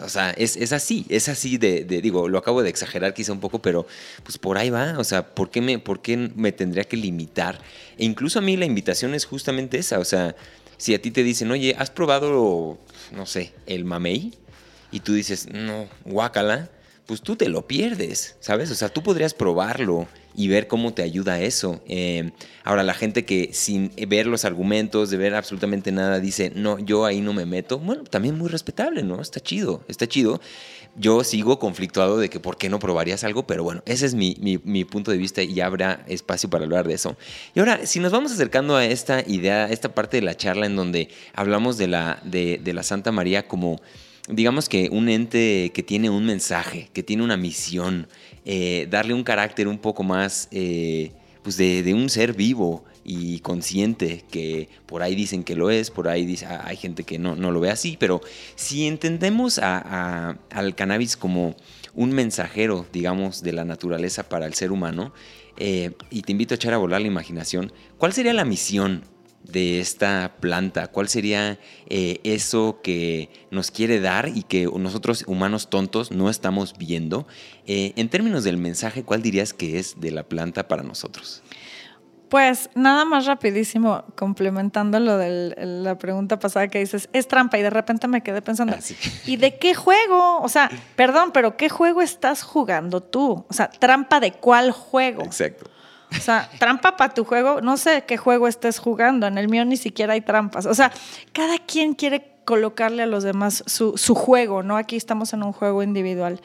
O 0.03 0.09
sea, 0.09 0.31
es, 0.31 0.57
es 0.57 0.73
así, 0.73 1.07
es 1.09 1.29
así 1.29 1.57
de, 1.59 1.85
digo, 1.85 2.29
lo 2.29 2.39
acabo 2.39 2.63
de 2.63 2.71
exagerar 2.71 3.15
quizá 3.15 3.33
un 3.33 3.41
poco, 3.41 3.61
pero 3.61 3.87
pues 4.25 4.39
por 4.39 4.59
ahí 4.59 4.71
va. 4.71 4.99
O 4.99 5.05
sea, 5.05 5.35
¿por 5.35 5.51
qué 5.51 5.61
me, 5.61 5.79
por 5.79 6.03
qué 6.03 6.17
me 6.17 6.51
tendría 6.51 6.85
que 6.85 6.97
limitar? 6.97 7.61
E 7.97 8.05
incluso 8.05 8.41
a 8.41 8.43
mí 8.43 8.57
la 8.57 8.65
invitación 8.65 9.15
es 9.15 9.25
justamente 9.25 9.79
esa. 9.79 10.01
O 10.01 10.05
sea, 10.05 10.35
si 10.79 10.95
a 10.95 11.03
ti 11.03 11.13
te 11.13 11.23
dicen, 11.23 11.51
oye, 11.53 11.77
¿has 11.79 11.91
probado, 11.91 12.79
no 13.13 13.27
sé, 13.27 13.53
el 13.67 13.85
mamey? 13.85 14.35
Y 14.91 15.01
tú 15.01 15.15
dices, 15.15 15.49
no, 15.49 15.89
guácala, 16.05 16.71
pues 17.07 17.21
tú 17.21 17.37
te 17.37 17.49
lo 17.49 17.67
pierdes, 17.69 18.37
¿sabes? 18.41 18.71
O 18.71 18.75
sea, 18.75 18.89
tú 18.89 19.03
podrías 19.03 19.35
probarlo 19.35 20.09
y 20.35 20.49
ver 20.49 20.67
cómo 20.67 20.93
te 20.95 21.03
ayuda 21.03 21.41
eso. 21.41 21.83
Eh, 21.87 22.31
ahora, 22.65 22.83
la 22.83 22.95
gente 22.95 23.25
que 23.25 23.51
sin 23.53 23.91
ver 24.09 24.27
los 24.27 24.45
argumentos, 24.45 25.11
de 25.11 25.17
ver 25.17 25.35
absolutamente 25.35 25.93
nada, 25.93 26.21
dice, 26.21 26.53
no, 26.55 26.79
yo 26.79 27.05
ahí 27.05 27.21
no 27.21 27.33
me 27.33 27.47
meto, 27.47 27.79
bueno, 27.79 28.05
también 28.05 28.37
muy 28.39 28.49
respetable, 28.49 29.03
¿no? 29.03 29.21
Está 29.21 29.41
chido, 29.41 29.83
está 29.89 30.07
chido. 30.07 30.41
Yo 30.95 31.25
sigo 31.25 31.59
conflictuado 31.59 32.19
de 32.19 32.29
que 32.29 32.39
por 32.39 32.59
qué 32.59 32.69
no 32.69 32.79
probarías 32.79 33.25
algo, 33.25 33.47
pero 33.47 33.65
bueno, 33.65 33.83
ese 33.87 34.05
es 34.05 34.15
mi, 34.15 34.37
mi- 34.41 34.85
punto 34.85 35.11
de 35.11 35.17
vista 35.17 35.43
y 35.43 35.59
habrá 35.61 36.05
espacio 36.07 36.51
para 36.51 36.65
hablar 36.65 36.87
de 36.87 36.95
eso. 36.95 37.17
Y 37.55 37.61
ahora, 37.61 37.87
si 37.87 37.99
nos 37.99 38.13
vamos 38.13 38.31
acercando 38.33 38.77
a 38.77 38.85
esta 38.85 39.25
idea, 39.27 39.67
esta 39.71 39.95
parte 39.95 40.19
de 40.19 40.23
la 40.23 40.37
charla 40.37 40.67
en 40.67 40.77
donde 40.77 41.09
hablamos 41.35 41.79
de 41.79 41.89
la, 41.89 42.21
de 42.25 42.73
la 42.75 42.83
Santa 42.83 43.11
María 43.11 43.49
como 43.49 43.81
digamos 44.29 44.69
que 44.69 44.89
un 44.93 45.09
ente 45.09 45.73
que 45.75 45.83
tiene 45.83 46.09
un 46.11 46.25
mensaje, 46.25 46.89
que 46.93 47.03
tiene 47.03 47.25
una 47.25 47.37
misión, 47.37 48.07
eh, 48.45 48.87
darle 48.91 49.15
un 49.15 49.25
carácter 49.25 49.69
un 49.69 49.79
poco 49.79 50.03
más 50.03 50.49
eh, 50.51 51.13
pues 51.43 51.57
de, 51.57 51.93
un 51.95 52.09
ser 52.09 52.35
vivo 52.35 52.85
y 53.05 53.41
consciente, 53.41 54.25
que 54.31 54.69
por 54.87 55.03
ahí 55.03 55.15
dicen 55.15 55.43
que 55.45 55.57
lo 55.57 55.71
es, 55.71 55.91
por 55.91 56.09
ahí 56.09 56.37
ah, 56.47 56.63
hay 56.65 56.77
gente 56.77 57.05
que 57.05 57.19
no, 57.19 57.35
no 57.35 57.51
lo 57.51 57.61
ve 57.61 57.71
así, 57.71 57.97
pero 57.99 58.21
si 58.55 58.87
entendemos 58.87 59.59
al 59.59 60.75
cannabis 60.77 61.17
como 61.17 61.57
un 61.95 62.13
mensajero, 62.13 62.87
digamos, 62.93 63.43
de 63.43 63.53
la 63.53 63.65
naturaleza 63.65 64.29
para 64.29 64.47
el 64.47 64.55
ser 64.55 64.73
humano, 64.73 65.13
eh, 65.59 65.93
y 66.11 66.23
te 66.23 66.33
invito 66.33 66.55
a 66.55 66.57
echar 66.57 66.75
a 66.75 66.79
volar 66.79 67.01
la 67.01 67.09
imaginación, 67.09 67.73
¿cuál 67.99 68.13
sería 68.13 68.33
la 68.33 68.45
misión 68.45 69.05
de 69.53 69.81
esta 69.81 70.37
planta? 70.41 70.89
¿Cuál 70.89 71.09
sería 71.09 71.59
eh, 71.89 72.21
eso 72.25 72.81
que 72.83 73.31
nos 73.51 73.71
quiere 73.71 74.01
dar 74.01 74.29
y 74.29 74.43
que 74.43 74.65
nosotros 74.65 75.25
humanos 75.27 75.71
tontos 75.71 76.11
no 76.11 76.31
estamos 76.31 76.77
viendo? 76.79 77.27
Eh, 77.67 77.93
en 77.97 78.09
términos 78.09 78.45
del 78.45 78.57
mensaje, 78.57 79.05
¿cuál 79.05 79.23
dirías 79.23 79.53
que 79.53 79.79
es 79.79 80.01
de 80.01 80.11
la 80.11 80.25
planta 80.25 80.67
para 80.67 80.83
nosotros? 80.83 81.43
Pues 82.33 82.71
nada 82.75 83.05
más 83.05 83.27
rapidísimo, 83.27 84.05
complementando 84.17 84.99
lo 84.99 85.19
de 85.19 85.55
la 85.59 85.99
pregunta 85.99 86.39
pasada 86.39 86.67
que 86.69 86.79
dices, 86.79 87.11
es 87.13 87.29
trampa 87.29 87.59
y 87.59 87.63
de 87.63 87.69
repente 87.69 88.09
me 88.09 88.23
quedé 88.23 88.41
pensando, 88.41 88.75
Ah, 88.79 88.81
sí. 88.81 88.97
¿y 89.27 89.37
de 89.37 89.59
qué 89.59 89.75
juego? 89.75 90.41
O 90.41 90.49
sea, 90.49 90.71
perdón, 90.97 91.33
pero 91.35 91.59
¿qué 91.59 91.69
juego 91.69 92.01
estás 92.01 92.43
jugando 92.43 93.03
tú? 93.03 93.45
O 93.47 93.53
sea, 93.53 93.69
trampa 93.69 94.19
de 94.19 94.33
cuál 94.33 94.71
juego? 94.73 95.23
Exacto. 95.25 95.71
O 96.17 96.21
sea, 96.21 96.49
trampa 96.59 96.97
para 96.97 97.15
tu 97.15 97.25
juego, 97.25 97.61
no 97.61 97.77
sé 97.77 98.05
qué 98.07 98.17
juego 98.17 98.49
estés 98.49 98.79
jugando, 98.79 99.27
en 99.27 99.39
el 99.39 99.49
mío 99.49 99.65
ni 99.65 99.77
siquiera 99.77 100.15
hay 100.15 100.21
trampas. 100.21 100.67
O 100.67 100.75
sea, 100.75 100.93
cada 101.33 101.59
quien 101.59 101.95
quiere 101.95 102.33
colocarle 102.45 103.03
a 103.03 103.07
los 103.07 103.23
demás 103.23 103.63
su, 103.67 104.15
juego, 104.15 104.63
¿no? 104.63 104.77
Aquí 104.77 104.97
estamos 104.97 105.33
en 105.33 105.43
un 105.43 105.53
juego 105.53 105.83
individual. 105.83 106.41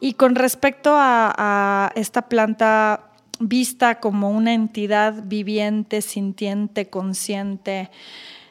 Y 0.00 0.14
con 0.14 0.34
respecto 0.34 0.92
a, 0.94 1.92
esta 1.94 2.22
planta 2.22 3.08
vista 3.40 3.98
como 3.98 4.30
una 4.30 4.54
entidad 4.54 5.24
viviente, 5.24 6.00
sintiente, 6.00 6.88
consciente, 6.88 7.90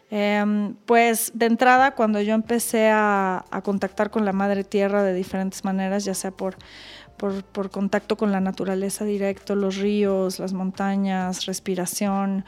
eh, 0.09 0.73
pues 0.85 1.31
de 1.33 1.45
entrada 1.45 1.91
cuando 1.91 2.19
yo 2.19 2.33
empecé 2.33 2.89
a, 2.89 3.45
a 3.49 3.61
contactar 3.61 4.11
con 4.11 4.25
la 4.25 4.33
Madre 4.33 4.65
Tierra 4.65 5.03
de 5.03 5.13
diferentes 5.13 5.63
maneras, 5.63 6.03
ya 6.03 6.13
sea 6.13 6.31
por 6.31 6.57
por, 7.22 7.69
contacto 7.69 8.18
con 8.18 8.31
la 8.31 8.39
naturaleza 8.39 9.06
directo, 9.06 9.53
los 9.53 9.77
ríos, 9.77 10.39
las 10.39 10.53
montañas, 10.53 11.45
respiración, 11.45 12.45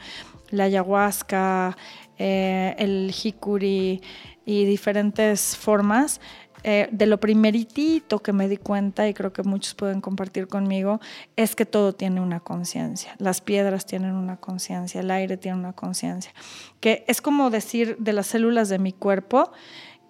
la 0.50 0.64
ayahuasca, 0.64 1.76
eh, 2.18 2.74
el 2.78 3.12
jicuri 3.12 4.02
y 4.44 4.64
diferentes 4.64 5.56
formas. 5.56 6.20
Eh, 6.66 6.88
de 6.90 7.04
lo 7.04 7.20
primeritito 7.20 8.20
que 8.20 8.32
me 8.32 8.48
di 8.48 8.56
cuenta, 8.56 9.06
y 9.06 9.12
creo 9.12 9.34
que 9.34 9.42
muchos 9.42 9.74
pueden 9.74 10.00
compartir 10.00 10.48
conmigo, 10.48 10.98
es 11.36 11.54
que 11.54 11.66
todo 11.66 11.92
tiene 11.92 12.22
una 12.22 12.40
conciencia. 12.40 13.14
Las 13.18 13.42
piedras 13.42 13.84
tienen 13.84 14.14
una 14.14 14.38
conciencia, 14.38 15.02
el 15.02 15.10
aire 15.10 15.36
tiene 15.36 15.58
una 15.58 15.74
conciencia. 15.74 16.32
Que 16.80 17.04
es 17.06 17.20
como 17.20 17.50
decir 17.50 17.96
de 17.98 18.14
las 18.14 18.28
células 18.28 18.70
de 18.70 18.78
mi 18.78 18.92
cuerpo, 18.92 19.52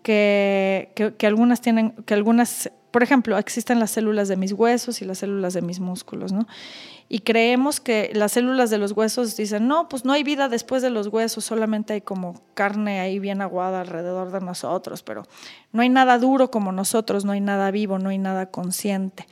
que, 0.04 0.92
que, 0.94 1.14
que 1.16 1.26
algunas 1.26 1.60
tienen, 1.60 1.90
que 2.06 2.14
algunas 2.14 2.70
por 2.94 3.02
ejemplo, 3.02 3.36
existen 3.38 3.80
las 3.80 3.90
células 3.90 4.28
de 4.28 4.36
mis 4.36 4.52
huesos 4.52 5.02
y 5.02 5.04
las 5.04 5.18
células 5.18 5.52
de 5.52 5.62
mis 5.62 5.80
músculos, 5.80 6.32
¿no? 6.32 6.46
Y 7.08 7.22
creemos 7.22 7.80
que 7.80 8.12
las 8.14 8.30
células 8.30 8.70
de 8.70 8.78
los 8.78 8.92
huesos 8.92 9.36
dicen, 9.36 9.66
no, 9.66 9.88
pues 9.88 10.04
no 10.04 10.12
hay 10.12 10.22
vida 10.22 10.48
después 10.48 10.80
de 10.80 10.90
los 10.90 11.08
huesos, 11.08 11.44
solamente 11.44 11.94
hay 11.94 12.02
como 12.02 12.40
carne 12.54 13.00
ahí 13.00 13.18
bien 13.18 13.42
aguada 13.42 13.80
alrededor 13.80 14.30
de 14.30 14.40
nosotros, 14.40 15.02
pero 15.02 15.24
no 15.72 15.82
hay 15.82 15.88
nada 15.88 16.20
duro 16.20 16.52
como 16.52 16.70
nosotros, 16.70 17.24
no 17.24 17.32
hay 17.32 17.40
nada 17.40 17.72
vivo, 17.72 17.98
no 17.98 18.10
hay 18.10 18.18
nada 18.18 18.46
consciente. 18.52 19.26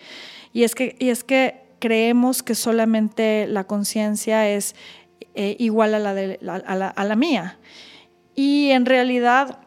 Y 0.53 0.65
es 0.65 0.75
que, 0.75 0.97
y 0.99 1.11
es 1.11 1.23
que 1.23 1.63
creemos 1.79 2.43
que 2.43 2.57
solamente 2.57 3.47
la 3.47 3.63
conciencia 3.63 4.49
es 4.49 4.75
eh, 5.37 5.55
igual 5.61 5.95
a 5.95 6.01
la, 6.01 6.15
de, 6.15 6.41
a, 6.43 7.05
la, 7.05 7.15
mía. 7.15 7.61
Y 8.35 8.71
en 8.71 8.87
realidad 8.87 9.61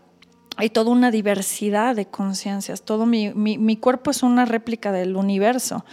hay 0.58 0.70
toda 0.70 0.92
una 0.92 1.12
diversidad 1.12 1.96
de 1.96 2.06
conciencias. 2.06 2.82
Todo 2.82 3.06
mi, 3.06 3.34
mi, 3.34 3.58
mi, 3.58 3.78
cuerpo 3.78 4.12
es 4.12 4.24
una 4.24 4.46
réplica 4.46 4.92
del 4.92 5.16
universo. 5.16 5.86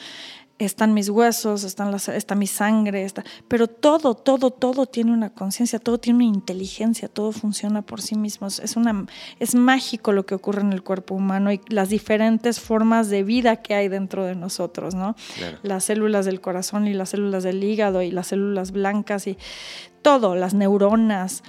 están 0.58 0.94
mis 0.94 1.08
huesos, 1.08 1.64
están 1.64 1.90
las, 1.90 2.08
está 2.08 2.36
mi 2.36 2.46
sangre, 2.46 3.04
está, 3.04 3.24
pero 3.48 3.66
todo, 3.66 4.14
todo, 4.14 4.50
todo 4.52 4.86
tiene 4.86 5.12
una 5.12 5.30
conciencia, 5.30 5.80
todo 5.80 5.98
tiene 5.98 6.18
una 6.18 6.36
inteligencia, 6.36 7.08
todo 7.08 7.32
funciona 7.32 7.82
por 7.82 8.00
sí 8.00 8.14
mismo. 8.14 8.46
Es, 8.46 8.76
una, 8.76 9.06
es 9.40 9.54
mágico 9.56 10.12
lo 10.12 10.24
que 10.24 10.36
ocurre 10.36 10.60
en 10.60 10.72
el 10.72 10.84
cuerpo 10.84 11.16
humano 11.16 11.52
y 11.52 11.60
las 11.68 11.88
diferentes 11.88 12.60
formas 12.60 13.08
de 13.08 13.24
vida 13.24 13.56
que 13.56 13.74
hay 13.74 13.88
dentro 13.88 14.24
de 14.24 14.36
nosotros, 14.36 14.94
¿no? 14.94 15.16
Las 15.62 15.84
células 15.84 16.24
del 16.26 16.40
corazón 16.40 16.86
y 16.86 16.94
las 16.94 17.10
células 17.10 17.42
del 17.42 17.64
hígado 17.64 18.02
y 18.02 18.12
las 18.12 18.28
células 18.28 18.70
blancas 18.70 19.26
y 19.26 19.36
todo, 20.02 20.36
las 20.36 20.54
neuronas. 20.54 21.42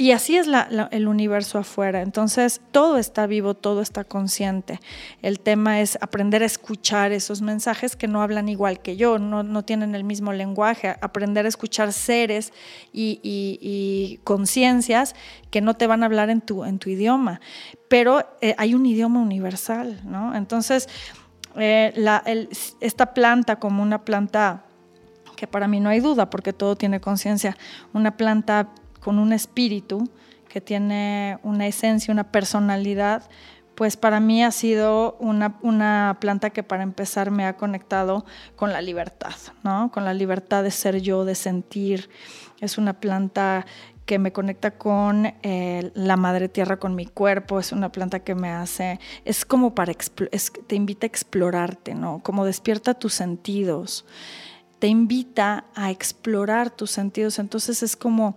Y 0.00 0.12
así 0.12 0.36
es 0.36 0.46
el 0.92 1.08
universo 1.08 1.58
afuera. 1.58 2.02
Entonces, 2.02 2.60
todo 2.70 2.98
está 2.98 3.26
vivo, 3.26 3.54
todo 3.54 3.82
está 3.82 4.04
consciente. 4.04 4.80
El 5.22 5.40
tema 5.40 5.80
es 5.80 5.98
aprender 6.00 6.44
a 6.44 6.46
escuchar 6.46 7.10
esos 7.10 7.42
mensajes 7.42 7.96
que 7.96 8.06
no 8.06 8.22
hablan 8.22 8.48
igual 8.48 8.80
que 8.80 8.96
yo, 8.96 9.18
no, 9.18 9.64
tienen 9.64 9.96
el 9.96 10.04
mismo 10.04 10.32
lenguaje. 10.32 10.94
Aprender 11.00 11.46
a 11.46 11.48
escuchar 11.48 11.92
seres 11.92 12.52
y, 12.92 14.20
conciencias 14.22 15.16
que 15.50 15.60
no 15.60 15.74
te 15.74 15.88
van 15.88 16.04
a 16.04 16.06
hablar 16.06 16.30
en 16.30 16.42
tu, 16.42 16.64
en 16.64 16.78
tu 16.78 16.90
idioma. 16.90 17.40
Pero 17.88 18.24
eh, 18.40 18.54
hay 18.56 18.74
un 18.74 18.86
idioma 18.86 19.20
universal, 19.20 20.00
¿no? 20.04 20.32
Entonces, 20.36 20.88
eh, 21.56 21.92
esta 22.80 23.14
planta 23.14 23.56
como 23.56 23.82
una 23.82 24.04
planta 24.04 24.62
que 25.34 25.48
para 25.48 25.66
mí 25.66 25.80
no 25.80 25.88
hay 25.88 25.98
duda, 25.98 26.30
porque 26.30 26.52
todo 26.52 26.76
tiene 26.76 27.00
conciencia, 27.00 27.56
una 27.92 28.16
planta 28.16 28.68
con 29.08 29.18
un 29.18 29.32
espíritu 29.32 30.06
que 30.50 30.60
tiene 30.60 31.38
una 31.42 31.66
esencia, 31.66 32.12
una 32.12 32.30
personalidad, 32.30 33.22
pues 33.74 33.96
para 33.96 34.20
mí 34.20 34.44
ha 34.44 34.50
sido 34.50 35.16
una, 35.18 36.18
planta 36.20 36.50
que 36.50 36.62
para 36.62 36.82
empezar 36.82 37.30
me 37.30 37.46
ha 37.46 37.56
conectado 37.56 38.26
con 38.54 38.70
la 38.70 38.82
libertad, 38.82 39.32
¿no? 39.64 39.90
Con 39.90 40.04
la 40.04 40.12
libertad 40.12 40.62
de 40.62 40.70
ser 40.70 41.00
yo, 41.00 41.24
de 41.24 41.34
sentir. 41.34 42.10
Es 42.60 42.76
una 42.76 43.00
planta 43.00 43.64
que 44.04 44.18
me 44.18 44.30
conecta 44.30 44.72
con 44.72 45.32
eh, 45.42 45.90
la 45.94 46.18
madre 46.18 46.50
tierra, 46.50 46.78
con 46.78 46.94
mi 46.94 47.06
cuerpo, 47.06 47.58
es 47.58 47.72
una 47.72 47.90
planta 47.90 48.20
que 48.20 48.34
me 48.34 48.50
hace, 48.50 49.00
es 49.24 49.46
como 49.46 49.74
para, 49.74 49.94
te 49.94 50.76
invita 50.76 51.06
a 51.06 51.08
explorarte, 51.08 51.94
¿no? 51.94 52.20
Como 52.22 52.44
despierta 52.44 52.92
tus 52.92 53.14
sentidos, 53.14 54.04
te 54.78 54.86
invita 54.86 55.64
a 55.74 55.90
explorar 55.90 56.68
tus 56.68 56.90
sentidos, 56.90 57.38
entonces 57.38 57.82
es 57.82 57.96
como 57.96 58.36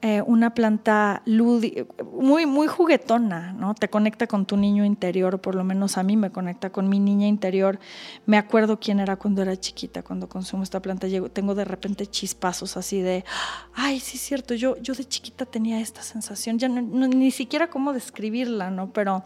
eh, 0.00 0.22
una 0.24 0.54
planta 0.54 1.22
muy, 1.26 2.46
muy 2.46 2.66
juguetona, 2.68 3.52
¿no? 3.52 3.74
Te 3.74 3.88
conecta 3.88 4.28
con 4.28 4.46
tu 4.46 4.56
niño 4.56 4.84
interior, 4.84 5.40
por 5.40 5.56
lo 5.56 5.64
menos 5.64 5.98
a 5.98 6.04
mí 6.04 6.16
me 6.16 6.30
conecta 6.30 6.70
con 6.70 6.88
mi 6.88 7.00
niña 7.00 7.26
interior. 7.26 7.80
Me 8.24 8.38
acuerdo 8.38 8.78
quién 8.78 9.00
era 9.00 9.16
cuando 9.16 9.42
era 9.42 9.56
chiquita, 9.56 10.04
cuando 10.04 10.28
consumo 10.28 10.62
esta 10.62 10.80
planta. 10.80 11.08
tengo 11.32 11.56
de 11.56 11.64
repente 11.64 12.06
chispazos 12.06 12.76
así 12.76 13.00
de, 13.00 13.24
ay, 13.74 13.98
sí 13.98 14.18
es 14.18 14.22
cierto, 14.22 14.54
yo, 14.54 14.76
yo 14.76 14.94
de 14.94 15.04
chiquita 15.04 15.46
tenía 15.46 15.80
esta 15.80 16.02
sensación, 16.02 16.60
ya 16.60 16.68
ni 16.68 17.32
siquiera 17.32 17.68
cómo 17.68 17.92
describirla, 17.92 18.70
¿no? 18.70 18.92
Pero 18.92 19.24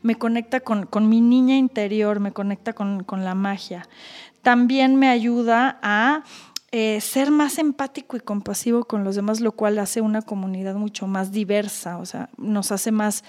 me 0.00 0.14
conecta 0.14 0.60
con, 0.60 0.86
con 0.86 1.06
mi 1.08 1.20
niña 1.20 1.56
interior, 1.56 2.18
me 2.20 2.32
conecta 2.32 2.72
con, 2.72 3.04
con 3.04 3.24
la 3.24 3.34
magia. 3.34 3.86
También 4.40 4.96
me 4.96 5.08
ayuda 5.08 5.78
a 5.82 6.22
eh, 6.76 7.00
ser 7.00 7.30
más 7.30 7.58
empático 7.58 8.16
y 8.16 8.20
compasivo 8.20 8.82
con 8.82 9.04
los 9.04 9.14
demás, 9.14 9.40
lo 9.40 9.52
cual 9.52 9.78
hace 9.78 10.00
una 10.00 10.22
comunidad 10.22 10.74
mucho 10.74 11.06
más 11.06 11.30
diversa, 11.30 11.98
o 11.98 12.04
sea, 12.04 12.30
nos 12.36 12.72
hace 12.72 12.90
más 12.90 13.22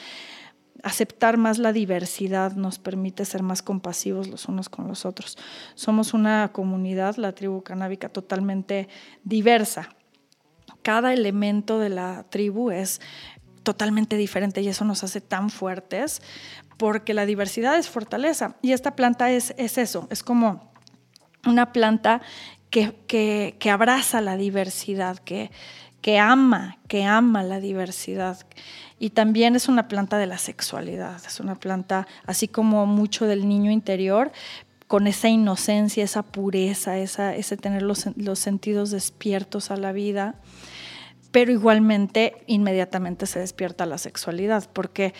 aceptar 0.81 1.37
más 1.37 1.59
la 1.59 1.71
diversidad, 1.71 2.53
nos 2.53 2.79
permite 2.79 3.23
ser 3.23 3.43
más 3.43 3.61
compasivos 3.61 4.29
los 4.29 4.47
unos 4.47 4.67
con 4.67 4.87
los 4.87 5.05
otros. 5.05 5.37
Somos 5.75 6.15
una 6.15 6.49
comunidad, 6.53 7.17
la 7.17 7.33
tribu 7.33 7.61
canábica, 7.61 8.09
totalmente 8.09 8.89
diversa. 9.23 9.89
Cada 10.81 11.13
elemento 11.13 11.77
de 11.77 11.89
la 11.89 12.25
tribu 12.31 12.71
es 12.71 12.99
totalmente 13.61 14.17
diferente 14.17 14.61
y 14.61 14.69
eso 14.69 14.85
nos 14.85 15.03
hace 15.03 15.21
tan 15.21 15.51
fuertes 15.51 16.23
porque 16.77 17.13
la 17.13 17.27
diversidad 17.27 17.77
es 17.77 17.89
fortaleza 17.89 18.55
y 18.63 18.71
esta 18.71 18.95
planta 18.95 19.29
es, 19.29 19.53
es 19.59 19.77
eso, 19.77 20.07
es 20.09 20.23
como 20.23 20.73
una 21.45 21.71
planta 21.71 22.21
que, 23.07 23.69
abraza 23.71 24.21
la 24.21 24.35
diversidad, 24.35 25.19
que, 25.19 26.19
ama, 26.19 26.77
que 26.87 27.05
ama 27.05 27.43
la 27.43 27.59
diversidad. 27.59 28.45
Y 28.99 29.11
también 29.11 29.55
es 29.55 29.67
una 29.67 29.87
planta 29.87 30.17
de 30.17 30.25
la 30.25 30.37
sexualidad, 30.37 31.21
es 31.25 31.39
una 31.39 31.55
planta 31.55 32.07
así 32.25 32.47
como 32.47 32.85
mucho 32.85 33.25
del 33.27 33.47
niño 33.47 33.71
interior, 33.71 34.31
con 34.87 35.07
esa 35.07 35.29
inocencia, 35.29 36.03
esa 36.03 36.23
pureza, 36.23 36.97
esa, 36.97 37.35
ese 37.35 37.57
tener 37.57 37.81
los, 37.81 38.05
sentidos 38.39 38.91
despiertos 38.91 39.71
a 39.71 39.77
la 39.77 39.91
vida, 39.91 40.35
pero 41.31 41.51
igualmente 41.51 42.43
inmediatamente 42.45 43.25
se 43.25 43.39
despierta 43.39 43.85
la 43.85 43.97
sexualidad, 43.97 44.69
porque, 44.71 45.13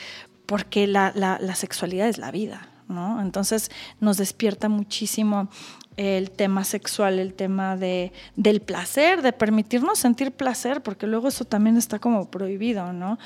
porque 0.45 0.87
la, 0.87 1.11
la 1.15 1.55
sexualidad 1.55 2.07
es 2.07 2.17
la 2.17 2.31
vida. 2.31 2.69
¿no? 2.87 3.21
Entonces 3.21 3.71
nos 3.99 4.17
despierta 4.17 4.69
muchísimo 4.69 5.49
el 5.97 6.31
tema 6.31 6.63
sexual, 6.63 7.19
el 7.19 7.33
tema 7.33 7.77
de, 7.77 8.11
del 8.35 8.61
placer, 8.61 9.21
de 9.21 9.31
permitirnos 9.33 9.99
sentir 9.99 10.31
placer, 10.31 10.81
porque 10.81 11.07
luego 11.07 11.27
eso 11.27 11.45
también 11.45 11.77
está 11.77 11.99
como 11.99 12.29
prohibido, 12.29 12.91
¿no? 12.91 13.17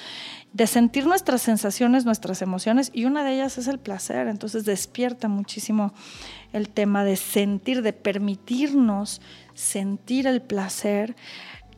De 0.54 0.68
sentir 0.68 1.08
nuestras 1.08 1.42
sensaciones, 1.42 2.06
nuestras 2.06 2.42
emociones, 2.42 2.92
y 2.94 3.06
una 3.06 3.24
de 3.24 3.34
ellas 3.34 3.58
es 3.58 3.68
el 3.68 3.80
placer, 3.80 4.28
entonces 4.28 4.66
despierta 4.66 5.28
muchísimo 5.28 5.94
el 6.54 6.70
tema 6.70 7.04
de 7.04 7.16
sentir, 7.16 7.82
de 7.82 7.94
permitirnos 7.94 9.22
sentir 9.54 10.28
el 10.28 10.42
placer 10.42 11.16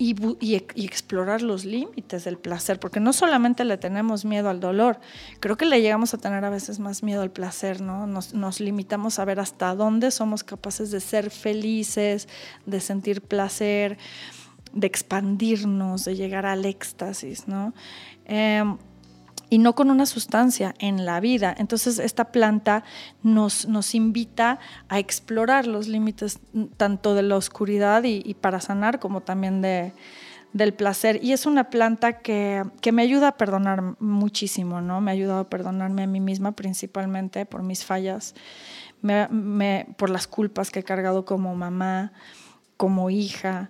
y, 0.02 0.56
explorar 0.84 1.44
los 1.44 1.64
límites 1.64 2.24
del 2.24 2.38
placer, 2.38 2.80
porque 2.80 3.00
no 3.00 3.14
solamente 3.14 3.64
le 3.66 3.78
tenemos 3.78 4.26
miedo 4.26 4.50
al 4.50 4.60
dolor, 4.60 5.00
creo 5.40 5.58
que 5.58 5.66
le 5.66 5.80
llegamos 5.80 6.16
a 6.16 6.18
tener 6.18 6.44
a 6.44 6.50
veces 6.50 6.80
más 6.80 7.04
miedo 7.04 7.22
al 7.22 7.30
placer, 7.30 7.82
¿no? 7.82 8.08
Nos, 8.08 8.34
nos 8.34 8.60
limitamos 8.60 9.20
a 9.20 9.26
ver 9.26 9.40
hasta 9.40 9.76
dónde 9.76 10.10
somos 10.10 10.44
capaces 10.44 10.90
de 10.90 11.00
ser 11.02 11.30
felices, 11.30 12.28
de 12.66 12.80
sentir 12.80 13.22
placer, 13.22 14.00
de 14.74 14.88
expandirnos, 14.88 16.06
de 16.06 16.16
llegar 16.16 16.48
al 16.48 16.66
éxtasis, 16.66 17.48
¿no? 17.48 17.76
Em, 18.26 18.78
y 19.52 19.58
no 19.58 19.76
con 19.76 19.92
una 19.92 20.06
sustancia 20.06 20.74
en 20.80 21.06
la 21.06 21.20
vida. 21.20 21.54
Entonces 21.58 22.00
esta 22.00 22.32
planta 22.32 22.86
nos, 23.22 23.68
nos 23.68 23.94
invita 23.94 24.60
a 24.88 24.98
explorar 24.98 25.68
los 25.68 25.90
límites 25.90 26.40
tanto 26.78 27.16
de 27.16 27.24
la 27.24 27.36
oscuridad 27.36 28.04
y, 28.06 28.34
para 28.36 28.62
sanar 28.62 29.00
como 29.00 29.20
también 29.22 29.62
de, 29.62 29.92
del 30.54 30.74
placer. 30.74 31.20
Y 31.22 31.34
es 31.34 31.46
una 31.46 31.70
planta 31.70 32.20
que, 32.20 32.64
me 32.94 33.02
ayuda 33.02 33.28
a 33.28 33.38
perdonar 33.38 34.00
muchísimo, 34.00 34.80
¿no? 34.80 35.02
Me 35.02 35.12
ha 35.12 35.16
ayudado 35.16 35.42
a 35.42 35.50
perdonarme 35.50 36.04
a 36.04 36.08
mí 36.08 36.22
misma 36.22 36.54
principalmente 36.54 37.46
por 37.46 37.62
mis 37.62 37.84
fallas, 37.84 38.36
por 39.98 40.10
las 40.10 40.28
culpas 40.28 40.72
que 40.72 40.80
he 40.80 40.84
cargado 40.84 41.26
como 41.26 41.54
mamá, 41.56 42.14
como 42.78 43.10
hija. 43.10 43.70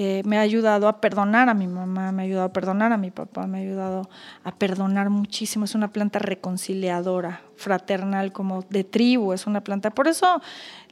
Eh, 0.00 0.22
me 0.24 0.38
ha 0.38 0.42
ayudado 0.42 0.86
a 0.86 1.00
perdonar 1.00 1.48
a 1.48 1.54
mi 1.54 1.66
mamá, 1.66 2.12
me 2.12 2.22
ha 2.22 2.24
ayudado 2.24 2.46
a 2.46 2.52
perdonar 2.52 2.92
a 2.92 2.96
mi 2.96 3.10
papá, 3.10 3.48
me 3.48 3.58
ha 3.58 3.60
ayudado 3.62 4.08
a 4.44 4.54
perdonar 4.54 5.10
muchísimo. 5.10 5.64
Es 5.64 5.74
una 5.74 5.88
planta 5.90 6.20
reconciliadora, 6.20 7.40
fraternal, 7.56 8.30
como 8.30 8.62
de 8.70 8.84
tribu, 8.84 9.32
es 9.32 9.48
una 9.48 9.60
planta. 9.64 9.90
Por 9.90 10.06
eso 10.06 10.40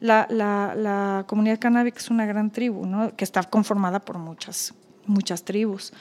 la, 0.01 0.27
la, 0.29 1.23
comunidad 1.29 1.61
canábica 1.61 1.99
es 2.01 2.11
una 2.11 2.27
gran 2.27 2.51
tribu, 2.51 2.85
¿no? 2.85 3.15
que 3.15 3.23
está 3.23 3.45
conformada 3.45 4.01
por 4.01 4.19
muchas, 4.19 4.75
muchas 5.07 5.45
tribus 5.45 5.93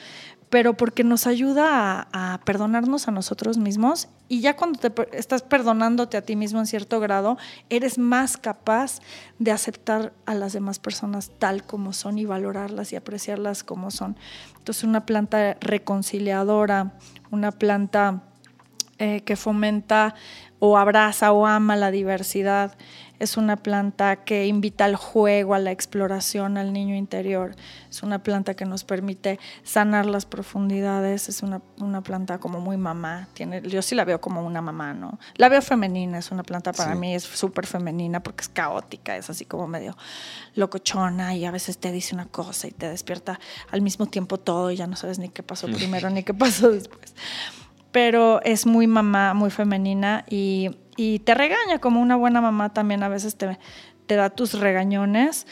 pero 0.49 0.75
porque 0.75 1.03
nos 1.03 1.27
ayuda 1.27 2.07
a, 2.11 2.39
perdonarnos 2.45 3.07
a 3.07 3.11
nosotros 3.11 3.57
mismos 3.57 4.07
y 4.27 4.41
ya 4.41 4.55
cuando 4.55 4.79
te 4.79 5.17
estás 5.17 5.41
perdonándote 5.41 6.17
a 6.17 6.21
ti 6.21 6.35
mismo 6.35 6.59
en 6.59 6.65
cierto 6.65 6.99
grado, 6.99 7.37
eres 7.69 7.97
más 7.97 8.37
capaz 8.37 8.99
de 9.39 9.51
aceptar 9.51 10.13
a 10.25 10.33
las 10.33 10.53
demás 10.53 10.79
personas 10.79 11.31
tal 11.39 11.63
como 11.63 11.93
son 11.93 12.17
y 12.17 12.25
valorarlas 12.25 12.93
y 12.93 12.95
apreciarlas 12.95 13.63
como 13.63 13.91
son. 13.91 14.17
Entonces 14.57 14.83
una 14.83 15.05
planta 15.05 15.57
reconciliadora, 15.59 16.93
una 17.31 17.51
planta 17.51 18.23
eh, 18.97 19.21
que 19.21 19.35
fomenta 19.35 20.15
o 20.59 20.77
abraza 20.77 21.31
o 21.33 21.45
ama 21.45 21.75
la 21.75 21.91
diversidad, 21.91 22.77
es 23.19 23.37
una 23.37 23.57
planta 23.57 24.17
que 24.17 24.47
invita 24.47 24.85
al 24.85 24.95
juego, 24.95 25.53
a 25.53 25.59
la 25.59 25.71
exploración, 25.71 26.57
al 26.57 26.73
niño 26.73 26.95
interior. 26.95 27.55
Es 27.89 28.03
una 28.03 28.23
planta 28.23 28.53
que 28.55 28.65
nos 28.65 28.83
permite 28.83 29.39
sanar 29.63 30.05
las 30.05 30.25
profundidades. 30.25 31.29
Es 31.29 31.41
una, 31.43 31.61
planta 32.01 32.39
como 32.39 32.59
muy 32.59 32.77
mamá. 32.77 33.27
Tiene, 33.33 33.61
yo 33.61 33.81
sí 33.81 33.95
la 33.95 34.05
veo 34.05 34.19
como 34.19 34.45
una 34.45 34.61
mamá, 34.61 34.93
¿no? 34.93 35.19
La 35.35 35.49
veo 35.49 35.61
femenina, 35.61 36.17
es 36.17 36.31
una 36.31 36.43
planta 36.43 36.73
para 36.73 36.95
mí, 36.95 37.15
es 37.15 37.23
súper 37.23 37.65
femenina 37.65 38.21
porque 38.21 38.41
es 38.41 38.49
caótica, 38.49 39.15
es 39.15 39.29
así 39.29 39.45
como 39.45 39.67
medio 39.67 39.95
locochona 40.55 41.35
y 41.35 41.45
a 41.45 41.51
veces 41.51 41.77
te 41.77 41.91
dice 41.91 42.15
una 42.15 42.25
cosa 42.25 42.67
y 42.67 42.71
te 42.71 42.89
despierta 42.89 43.39
al 43.71 43.81
mismo 43.81 44.07
tiempo 44.07 44.37
todo 44.37 44.71
y 44.71 44.75
ya 44.75 44.87
no 44.87 44.95
sabes 44.95 45.19
ni 45.19 45.29
qué 45.29 45.43
pasó 45.43 45.67
primero 45.67 46.09
ni 46.09 46.23
qué 46.23 46.33
pasó 46.33 46.71
después. 46.71 47.13
Pero 47.91 48.41
es 48.43 48.65
muy 48.65 48.87
mamá, 48.87 49.33
muy 49.33 49.49
femenina 49.49 50.25
y 50.29 50.77
y 50.95 51.19
te 51.19 51.33
regaña 51.33 51.79
como 51.79 52.01
una 52.01 52.15
buena 52.15 52.41
mamá 52.41 52.73
también 52.73 53.03
a 53.03 53.09
veces 53.09 53.35
te, 53.35 53.57
te 54.05 54.15
da 54.15 54.29
tus 54.29 54.53
regañones 54.59 55.47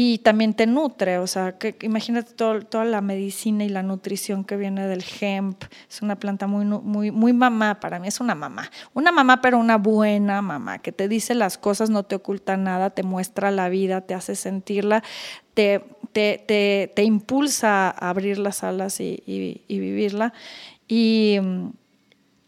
y 0.00 0.18
también 0.18 0.54
te 0.54 0.66
nutre, 0.66 1.18
o 1.18 1.26
sea, 1.26 1.58
que, 1.58 1.76
imagínate 1.82 2.32
toda 2.34 2.84
la 2.84 3.00
medicina 3.00 3.64
y 3.64 3.68
la 3.68 3.82
nutrición 3.82 4.44
que 4.44 4.56
viene 4.56 4.86
del 4.86 5.02
hemp, 5.20 5.64
es 5.88 6.02
una 6.02 6.16
planta 6.16 6.46
muy, 6.46 6.64
muy, 6.64 7.10
muy 7.10 7.32
mamá, 7.32 7.80
para 7.80 7.98
mí 7.98 8.06
es 8.06 8.20
una 8.20 8.34
mamá, 8.34 8.70
una 8.92 9.12
mamá 9.12 9.40
pero 9.40 9.58
una 9.58 9.76
buena 9.76 10.42
mamá, 10.42 10.78
que 10.78 10.92
te 10.92 11.08
dice 11.08 11.34
las 11.34 11.58
cosas, 11.58 11.90
no 11.90 12.02
te 12.02 12.16
oculta 12.16 12.56
nada, 12.56 12.90
te 12.90 13.02
muestra 13.02 13.50
la 13.50 13.68
vida, 13.70 14.02
te 14.02 14.14
hace 14.14 14.36
sentirla, 14.36 15.02
te, 15.54 15.82
te, 16.12 16.92
te, 16.94 17.02
impulsa 17.02 17.88
a 17.88 18.10
abrir 18.10 18.38
las 18.38 18.62
alas 18.62 19.00
y, 19.00 19.22
y, 19.26 19.78
vivirla. 19.80 20.32
Y, 20.86 21.38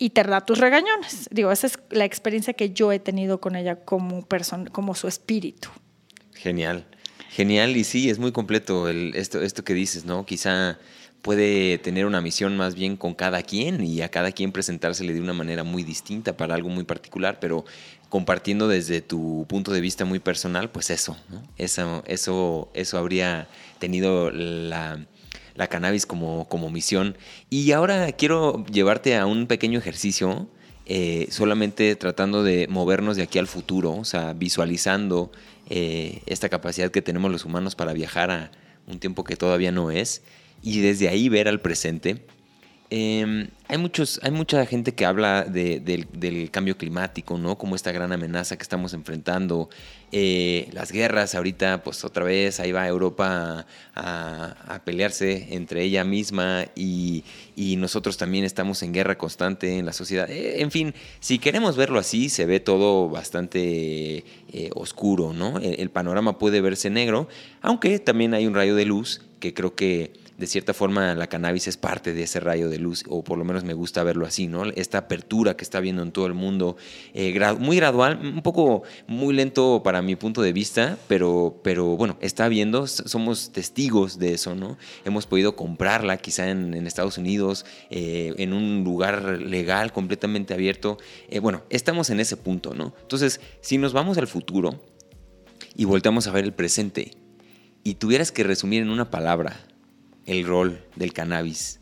y 0.01 0.10
te 0.10 0.24
da 0.24 0.40
tus 0.40 0.59
regañones. 0.59 1.28
Digo, 1.31 1.52
esa 1.52 1.66
es 1.66 1.78
la 1.90 2.06
experiencia 2.06 2.55
que 2.55 2.70
yo 2.70 2.90
he 2.90 2.98
tenido 2.98 3.39
con 3.39 3.55
ella 3.55 3.77
como 3.77 4.24
persona, 4.24 4.70
como 4.70 4.94
su 4.94 5.06
espíritu. 5.06 5.68
Genial. 6.35 6.86
Genial, 7.28 7.77
y 7.77 7.85
sí, 7.85 8.09
es 8.09 8.18
muy 8.18 8.32
completo 8.32 8.89
el, 8.89 9.14
esto, 9.14 9.43
esto 9.43 9.62
que 9.62 9.74
dices, 9.74 10.06
¿no? 10.06 10.24
Quizá 10.24 10.78
puede 11.20 11.77
tener 11.77 12.06
una 12.06 12.22
misión 12.22 12.56
más 12.56 12.74
bien 12.74 12.97
con 12.97 13.14
cada 13.14 13.43
quien 13.43 13.85
y 13.85 14.01
a 14.01 14.09
cada 14.09 14.32
quien 14.32 14.52
presentársele 14.52 15.12
de 15.12 15.20
una 15.20 15.35
manera 15.35 15.64
muy 15.64 15.82
distinta 15.85 16.35
para 16.35 16.55
algo 16.55 16.70
muy 16.70 16.85
particular, 16.85 17.39
pero 17.39 17.66
compartiendo 18.09 18.68
desde 18.68 19.02
tu 19.02 19.44
punto 19.48 19.70
de 19.70 19.82
vista 19.82 20.06
muy 20.06 20.18
personal, 20.18 20.70
pues 20.70 20.89
eso, 20.89 21.18
¿no? 21.28 21.43
Eso, 21.59 22.02
eso, 22.06 22.70
eso 22.72 22.97
habría 22.97 23.48
tenido 23.78 24.31
la, 24.31 25.06
la 25.61 25.66
cannabis 25.66 26.07
como, 26.07 26.49
como 26.49 26.70
misión. 26.70 27.19
Y 27.51 27.73
ahora 27.73 28.11
quiero 28.12 28.65
llevarte 28.65 29.19
a 29.19 29.27
un 29.27 29.47
pequeño 29.47 29.78
ejercicio, 29.78 30.49
eh, 30.87 31.27
solamente 31.31 31.95
tratando 31.97 32.43
de 32.43 32.66
movernos 32.66 33.19
de 33.19 33.24
aquí 33.24 33.39
al 33.39 33.47
futuro, 33.47 33.93
o 33.93 34.07
sea, 34.07 34.32
visualizando 34.32 35.31
eh, 35.69 36.23
esta 36.24 36.49
capacidad 36.49 36.91
que 36.91 37.03
tenemos 37.03 37.31
los 37.31 37.45
humanos 37.45 37.74
para 37.74 37.93
viajar 37.93 38.31
a 38.31 38.51
un 38.87 39.01
tiempo 39.01 39.23
que 39.23 39.37
todavía 39.37 39.70
no 39.70 39.91
es 39.91 40.23
y 40.62 40.81
desde 40.81 41.09
ahí 41.11 41.28
ver 41.28 41.47
al 41.47 41.61
presente 41.61 42.24
Em, 42.93 43.47
hay, 43.69 43.79
muchos, 43.79 44.19
hay 44.25 44.33
mucha 44.33 44.67
gente 44.67 44.93
que 44.97 45.07
habla 45.07 45.45
del 45.45 46.51
cambio 46.51 46.77
climático, 46.77 47.39
¿no? 47.39 47.57
Como 47.57 47.77
esta 47.77 47.93
gran 47.93 48.11
amenaza 48.11 48.57
que 48.57 48.65
estamos 48.65 48.95
enfrentando. 48.95 49.71
Eh, 50.11 50.69
las 50.73 50.91
guerras, 50.91 51.37
ahorita, 51.37 51.85
pues 51.85 52.05
otra 52.05 52.25
vez, 52.25 52.59
ahí 52.59 52.73
va 52.73 52.89
Europa 52.89 53.65
a, 53.95 54.81
pelearse 54.85 55.55
entre 55.55 55.85
ella 55.85 56.03
misma 56.03 56.65
y, 56.75 57.23
nosotros 57.77 58.17
también 58.17 58.45
estamos 58.45 58.83
en 58.83 58.93
guerra 58.93 59.17
constante 59.17 59.79
en 59.79 59.87
la 59.87 59.93
sociedad. 59.93 60.29
Eh, 60.29 60.61
en 60.61 60.73
fin, 60.73 60.93
si 61.21 61.39
queremos 61.39 61.77
verlo 61.77 62.01
así, 62.01 62.29
se 62.29 62.45
ve 62.47 62.59
todo 62.59 63.09
bastante 63.09 64.25
eh, 64.53 64.71
oscuro, 64.75 65.33
¿no? 65.33 65.59
el 65.59 65.91
panorama 65.91 66.39
puede 66.39 66.61
verse 66.61 66.91
negro, 66.91 67.29
aunque 67.62 67.99
también 68.01 68.35
hay 68.35 68.47
un 68.47 68.55
rayo 68.55 68.75
de 68.75 68.85
luz 68.85 69.23
que 69.39 69.55
creo 69.55 69.75
que 69.75 70.12
de 70.41 70.47
cierta 70.47 70.73
forma 70.73 71.15
la 71.15 71.27
cannabis 71.27 71.69
es 71.69 71.77
parte 71.77 72.15
de 72.15 72.23
ese 72.23 72.41
rayo 72.41 72.71
de 72.71 72.79
luz, 72.79 73.05
o 73.09 73.23
por 73.23 73.37
lo 73.37 73.45
menos 73.45 73.62
me 73.62 73.75
gusta 73.75 74.03
verlo 74.03 74.25
así, 74.25 74.47
¿no? 74.47 74.65
Esta 74.65 74.97
apertura 74.97 75.55
que 75.55 75.65
está 75.65 75.81
viendo 75.81 76.03
en 76.03 76.12
todo 76.12 76.27
el 76.27 76.33
mundo, 76.33 76.79
eh, 77.12 77.39
muy 77.59 77.77
gradual, 77.77 78.19
un 78.23 78.41
poco 78.41 78.83
muy 79.07 79.35
lento 79.35 79.83
para 79.85 80.01
mi 80.01 80.17
punto 80.17 80.41
de 80.41 80.55
vista, 80.55 80.97
pero, 81.09 81.61
pero 81.62 81.95
bueno, 81.99 82.17
está 82.23 82.49
viendo, 82.49 82.87
somos 82.87 83.53
testigos 83.53 84.19
de 84.19 84.33
eso, 84.33 84.55
¿no? 84.55 84.79
Hemos 85.05 85.27
podido 85.27 85.57
comprarla 85.57 86.17
quizá 86.17 86.49
en, 86.49 86.71
Estados 86.87 87.19
Unidos, 87.19 87.67
eh, 87.91 88.35
en 88.39 88.55
un 88.55 88.83
lugar 88.83 89.23
legal, 89.43 89.93
completamente 89.93 90.55
abierto. 90.55 90.97
Eh, 91.29 91.39
bueno, 91.39 91.62
estamos 91.69 92.09
en 92.09 92.19
ese 92.19 92.39
punto, 92.39 92.73
¿no? 92.73 92.95
Entonces, 93.03 93.43
si 93.61 93.77
nos 93.77 93.93
vamos 93.93 94.17
al 94.17 94.27
futuro 94.27 94.83
y 95.77 95.85
volteamos 95.85 96.27
a 96.27 96.33
ver 96.33 96.45
el 96.45 96.55
presente, 96.55 97.12
y 97.83 97.95
tuvieras 97.95 98.31
que 98.33 98.45
resumir 98.45 98.83
en 98.83 98.91
una 98.91 99.11
palabra 99.11 99.57
el 100.27 100.47
rol 100.47 100.85
del 100.97 101.13
cannabis 101.13 101.81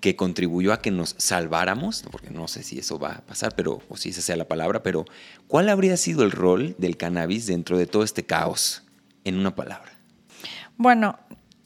que 0.00 0.16
contribuyó 0.16 0.72
a 0.72 0.82
que 0.82 0.90
nos 0.90 1.14
salváramos, 1.16 2.04
porque 2.10 2.30
no 2.30 2.48
sé 2.48 2.64
si 2.64 2.78
eso 2.78 2.98
va 2.98 3.12
a 3.12 3.20
pasar, 3.20 3.54
pero 3.54 3.80
o 3.88 3.96
si 3.96 4.08
esa 4.08 4.20
sea 4.20 4.36
la 4.36 4.48
palabra, 4.48 4.82
pero 4.82 5.04
¿cuál 5.46 5.68
habría 5.68 5.96
sido 5.96 6.24
el 6.24 6.32
rol 6.32 6.74
del 6.76 6.96
cannabis 6.96 7.46
dentro 7.46 7.78
de 7.78 7.86
todo 7.86 8.02
este 8.02 8.24
caos 8.24 8.82
en 9.24 9.38
una 9.38 9.54
palabra? 9.54 9.92
Bueno, 10.76 11.18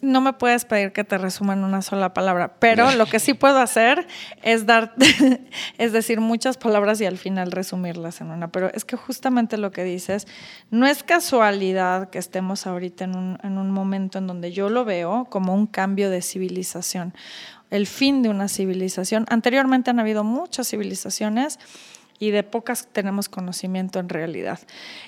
no 0.06 0.20
me 0.20 0.32
puedes 0.32 0.64
pedir 0.64 0.92
que 0.92 1.04
te 1.04 1.18
resuma 1.18 1.52
en 1.52 1.64
una 1.64 1.82
sola 1.82 2.14
palabra, 2.14 2.54
pero 2.58 2.90
lo 2.92 3.06
que 3.06 3.20
sí 3.20 3.34
puedo 3.34 3.58
hacer 3.58 4.06
es 4.42 4.64
dar, 4.64 4.94
es 5.78 5.92
decir 5.92 6.20
muchas 6.20 6.56
palabras 6.56 7.00
y 7.00 7.06
al 7.06 7.18
final 7.18 7.52
resumirlas 7.52 8.20
en 8.20 8.30
una. 8.30 8.48
Pero 8.48 8.72
es 8.72 8.84
que 8.84 8.96
justamente 8.96 9.58
lo 9.58 9.72
que 9.72 9.84
dices, 9.84 10.26
no 10.70 10.86
es 10.86 11.02
casualidad 11.02 12.08
que 12.10 12.18
estemos 12.18 12.66
ahorita 12.66 13.04
en 13.04 13.16
un, 13.16 13.38
en 13.42 13.58
un 13.58 13.70
momento 13.70 14.18
en 14.18 14.26
donde 14.26 14.52
yo 14.52 14.68
lo 14.68 14.84
veo 14.84 15.26
como 15.28 15.54
un 15.54 15.66
cambio 15.66 16.08
de 16.08 16.22
civilización, 16.22 17.12
el 17.70 17.86
fin 17.86 18.22
de 18.22 18.28
una 18.28 18.48
civilización. 18.48 19.26
Anteriormente 19.28 19.90
han 19.90 19.98
habido 19.98 20.24
muchas 20.24 20.68
civilizaciones 20.68 21.58
y 22.18 22.30
de 22.30 22.42
pocas 22.42 22.88
tenemos 22.92 23.28
conocimiento 23.28 23.98
en 23.98 24.08
realidad. 24.08 24.60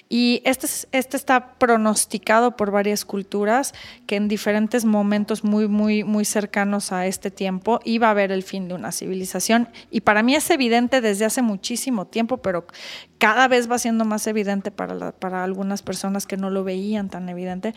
Y 0.08 0.42
este, 0.44 0.66
este 0.92 1.16
está 1.16 1.54
pronosticado 1.54 2.56
por 2.56 2.70
varias 2.70 3.04
culturas 3.04 3.74
que 4.06 4.16
en 4.16 4.28
diferentes 4.28 4.84
momentos 4.84 5.44
muy, 5.44 5.68
muy, 5.68 6.04
muy 6.04 6.24
cercanos 6.24 6.92
a 6.92 7.06
este 7.06 7.30
tiempo 7.30 7.80
iba 7.84 8.08
a 8.08 8.10
haber 8.10 8.32
el 8.32 8.42
fin 8.42 8.68
de 8.68 8.74
una 8.74 8.92
civilización. 8.92 9.68
Y 9.90 10.02
para 10.02 10.22
mí 10.22 10.34
es 10.34 10.50
evidente 10.50 11.00
desde 11.00 11.24
hace 11.24 11.42
muchísimo 11.42 12.06
tiempo, 12.06 12.38
pero 12.38 12.66
cada 13.18 13.48
vez 13.48 13.70
va 13.70 13.78
siendo 13.78 14.04
más 14.04 14.26
evidente 14.26 14.70
para, 14.70 15.12
para 15.12 15.44
algunas 15.44 15.82
personas 15.82 16.26
que 16.26 16.36
no 16.36 16.50
lo 16.50 16.64
veían 16.64 17.08
tan 17.08 17.28
evidente 17.28 17.74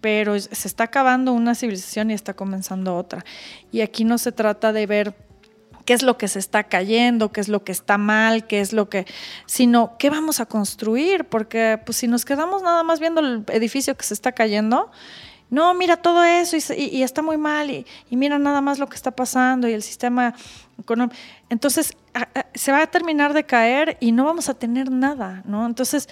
pero 0.00 0.38
se 0.38 0.68
está 0.68 0.84
acabando 0.84 1.32
una 1.32 1.56
civilización 1.56 2.12
y 2.12 2.14
está 2.14 2.34
comenzando 2.34 2.96
otra. 2.96 3.24
Y 3.72 3.80
aquí 3.80 4.04
no 4.04 4.18
se 4.18 4.30
trata 4.30 4.72
de 4.72 4.86
ver 4.86 5.27
qué 5.88 5.94
es 5.94 6.02
lo 6.02 6.18
que 6.18 6.28
se 6.28 6.38
está 6.38 6.64
cayendo, 6.64 7.32
qué 7.32 7.40
es 7.40 7.48
lo 7.48 7.64
que 7.64 7.72
está 7.72 7.96
mal, 7.96 8.46
qué 8.46 8.60
es 8.60 8.74
lo 8.74 8.90
que, 8.90 9.06
sino 9.46 9.96
qué 9.98 10.10
vamos 10.10 10.38
a 10.38 10.44
construir, 10.44 11.24
porque 11.24 11.80
pues 11.82 11.96
si 11.96 12.08
nos 12.08 12.26
quedamos 12.26 12.62
nada 12.62 12.82
más 12.82 13.00
viendo 13.00 13.22
el 13.22 13.42
edificio 13.48 13.96
que 13.96 14.04
se 14.04 14.12
está 14.12 14.32
cayendo, 14.32 14.90
no, 15.48 15.72
mira 15.72 15.96
todo 15.96 16.24
eso 16.24 16.58
y, 16.76 17.02
está 17.02 17.22
muy 17.22 17.38
mal 17.38 17.70
y, 17.70 17.86
mira 18.10 18.38
nada 18.38 18.60
más 18.60 18.78
lo 18.78 18.86
que 18.86 18.96
está 18.96 19.12
pasando 19.12 19.66
y 19.66 19.72
el 19.72 19.82
sistema 19.82 20.34
económico. 20.78 21.16
Entonces 21.48 21.96
se 22.52 22.70
va 22.70 22.82
a 22.82 22.86
terminar 22.88 23.32
de 23.32 23.44
caer 23.44 23.96
y 23.98 24.12
no 24.12 24.26
vamos 24.26 24.50
a 24.50 24.54
tener 24.58 24.90
nada, 24.90 25.42
¿no? 25.46 25.64
Entonces 25.64 26.06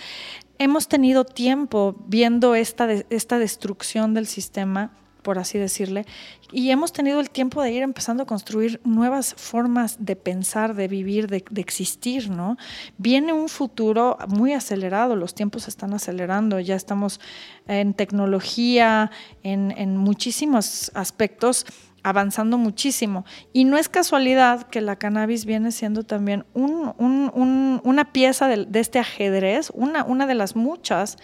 hemos 0.56 0.88
tenido 0.88 1.26
tiempo 1.26 1.96
viendo 2.06 2.54
esta, 2.54 2.90
esta 3.10 3.38
destrucción 3.38 4.14
del 4.14 4.26
sistema 4.26 4.90
por 5.26 5.40
así 5.40 5.58
decirle, 5.58 6.06
y 6.52 6.70
hemos 6.70 6.92
tenido 6.92 7.18
el 7.18 7.30
tiempo 7.30 7.60
de 7.60 7.72
ir 7.72 7.82
empezando 7.82 8.22
a 8.22 8.26
construir 8.26 8.80
nuevas 8.84 9.34
formas 9.34 9.96
de 9.98 10.14
pensar, 10.14 10.76
de 10.76 10.86
vivir, 10.86 11.26
de, 11.26 11.42
existir, 11.56 12.30
¿no? 12.30 12.56
Viene 12.96 13.32
un 13.32 13.48
futuro 13.48 14.18
muy 14.28 14.52
acelerado, 14.52 15.16
los 15.16 15.34
tiempos 15.34 15.66
están 15.66 15.94
acelerando, 15.94 16.60
ya 16.60 16.76
estamos 16.76 17.18
en 17.66 17.92
tecnología, 17.92 19.10
en, 19.42 19.96
muchísimos 19.96 20.92
aspectos 20.94 21.66
avanzando 22.04 22.56
muchísimo. 22.56 23.24
Y 23.52 23.64
no 23.64 23.78
es 23.78 23.88
casualidad 23.88 24.68
que 24.68 24.80
la 24.80 24.94
cannabis 24.94 25.44
viene 25.44 25.72
siendo 25.72 26.04
también 26.04 26.44
una 26.54 28.12
pieza 28.12 28.46
de, 28.46 28.64
de, 28.64 28.78
este 28.78 29.00
ajedrez, 29.00 29.72
una, 29.74 30.04
una 30.04 30.28
de 30.28 30.36
las 30.36 30.54
muchas 30.54 31.16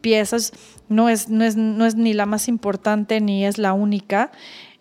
piezas, 0.00 0.52
no 0.88 1.08
es, 1.08 1.28
no 1.28 1.44
es, 1.44 1.56
no 1.56 1.84
es 1.86 1.94
ni 1.96 2.12
la 2.12 2.26
más 2.26 2.48
importante 2.48 3.20
ni 3.20 3.44
es 3.44 3.58
la 3.58 3.72
única, 3.72 4.30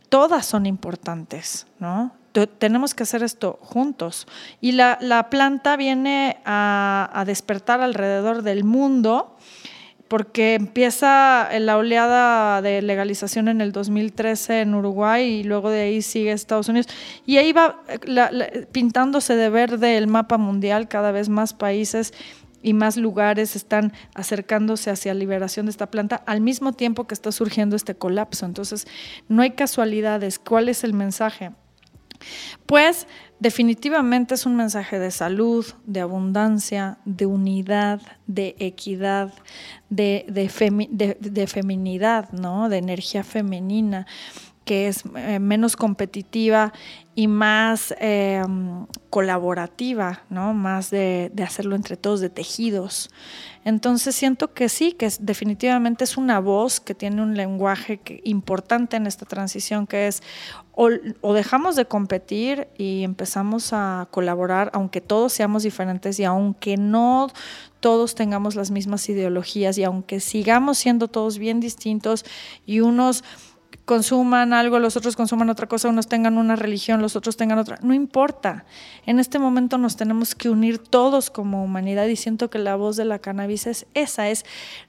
todas 0.10 0.46
son 0.46 0.66
importantes, 0.66 1.68
¿no? 1.80 2.12
tenemos 2.46 2.94
que 2.94 3.04
hacer 3.04 3.24
esto 3.24 3.58
juntos. 3.62 4.28
Y 4.60 4.74
la, 4.74 4.98
la 5.02 5.30
planta 5.30 5.78
viene 5.78 6.38
a, 6.44 7.24
despertar 7.26 7.82
alrededor 7.82 8.42
del 8.42 8.66
mundo 8.66 9.38
porque 10.10 10.54
empieza 10.54 11.50
la 11.60 11.78
oleada 11.78 12.62
de 12.62 12.82
legalización 12.82 13.48
en 13.48 13.62
el 13.62 13.72
2013 13.72 14.62
en 14.62 14.76
Uruguay 14.76 15.26
y 15.26 15.44
luego 15.44 15.70
de 15.72 15.82
ahí 15.82 16.02
sigue 16.02 16.32
Estados 16.32 16.68
Unidos. 16.68 16.88
Y 17.26 17.38
ahí 17.38 17.54
va 17.54 17.82
pintándose 18.72 19.36
de 19.36 19.50
verde 19.50 19.98
el 19.98 20.08
mapa 20.08 20.38
mundial, 20.38 20.88
cada 20.88 21.12
vez 21.12 21.30
más 21.30 21.54
países 21.54 22.14
y 22.66 22.74
más 22.74 22.98
lugares 22.98 23.56
están 23.56 23.94
acercándose 24.16 24.90
hacia 24.90 25.14
la 25.14 25.20
liberación 25.20 25.68
de 25.68 25.70
esta 25.70 25.92
planta 25.92 26.16
al 26.26 26.42
mismo 26.42 26.74
tiempo 26.74 27.06
que 27.06 27.14
está 27.14 27.32
surgiendo 27.32 27.76
este 27.76 27.94
colapso. 27.94 28.44
Entonces, 28.48 28.88
no 29.30 29.44
hay 29.44 29.52
casualidades. 29.52 30.40
¿Cuál 30.40 30.68
es 30.68 30.84
el 30.84 30.94
mensaje? 30.94 31.52
Pues 32.66 33.08
definitivamente 33.40 34.34
es 34.34 34.48
un 34.48 34.56
mensaje 34.56 34.98
de 34.98 35.12
salud, 35.12 35.64
de 35.86 36.00
abundancia, 36.00 36.98
de 37.06 37.28
unidad, 37.28 38.02
de 38.26 38.56
equidad, 38.58 39.32
de, 39.92 40.26
de, 40.28 41.48
feminidad, 41.48 42.32
¿no? 42.32 42.68
de 42.68 42.78
energía 42.78 43.24
femenina 43.24 44.08
que 44.66 44.88
es 44.88 45.04
eh, 45.16 45.40
menos 45.40 45.76
competitiva 45.76 46.74
y 47.14 47.28
más 47.28 47.96
em, 48.00 48.88
colaborativa, 49.10 50.24
¿no? 50.30 50.54
Más 50.54 50.90
de, 50.90 51.32
hacerlo 51.42 51.76
entre 51.76 51.96
todos, 51.96 52.20
de 52.20 52.30
tejidos. 52.30 53.10
Entonces 53.64 54.16
siento 54.16 54.54
que 54.54 54.68
sí, 54.68 54.92
que 54.92 55.10
definitivamente 55.20 56.04
es 56.04 56.18
una 56.18 56.40
voz 56.40 56.82
que 56.82 56.94
tiene 56.94 57.22
un 57.22 57.38
lenguaje 57.38 58.02
importante 58.24 58.98
en 58.98 59.08
esta 59.08 59.26
transición, 59.26 59.88
que 59.88 60.08
es 60.08 60.22
o, 60.74 60.90
o, 61.22 61.34
dejamos 61.34 61.78
de 61.78 61.86
competir 61.86 62.68
y 62.78 63.04
empezamos 63.04 63.72
a 63.72 64.10
colaborar, 64.12 64.70
aunque 64.74 65.00
todos 65.00 65.32
seamos 65.32 65.64
diferentes 65.64 66.20
y 66.20 66.26
aunque 66.26 66.76
no 66.76 67.30
todos 67.80 68.16
tengamos 68.16 68.56
las 68.56 68.72
mismas 68.72 69.08
ideologías 69.10 69.78
y 69.78 69.84
aunque 69.84 70.20
sigamos 70.20 70.80
siendo 70.80 71.08
todos 71.08 71.38
bien 71.38 71.60
distintos 71.60 72.26
y 72.66 72.82
unos 72.82 73.24
consuman 73.86 74.52
algo, 74.52 74.80
los 74.80 74.98
otros 74.98 75.16
consuman 75.16 75.49
otra 75.49 75.68
cosa, 75.68 75.90
unos 75.90 76.07
tengan 76.07 76.38
una 76.38 76.56
religión, 76.56 77.02
los 77.02 77.16
otros 77.16 77.38
tengan 77.38 77.60
otra. 77.60 77.78
No 77.82 77.94
importa. 77.94 78.66
En 79.06 79.20
este 79.20 79.38
momento 79.38 79.78
nos 79.78 79.95
tenemos 79.95 80.34
que 80.34 80.49
unir 80.49 80.80
todos 80.80 81.30
como 81.30 81.64
humanidad 81.64 82.07
y 82.07 82.16
siento 82.16 82.49
que 82.49 82.57
la 82.57 82.76
voz 82.76 82.98
de 82.98 83.06
la 83.06 83.20
cannabis 83.20 83.68
es 83.68 83.86
esa, 83.94 84.30
es 84.30 84.44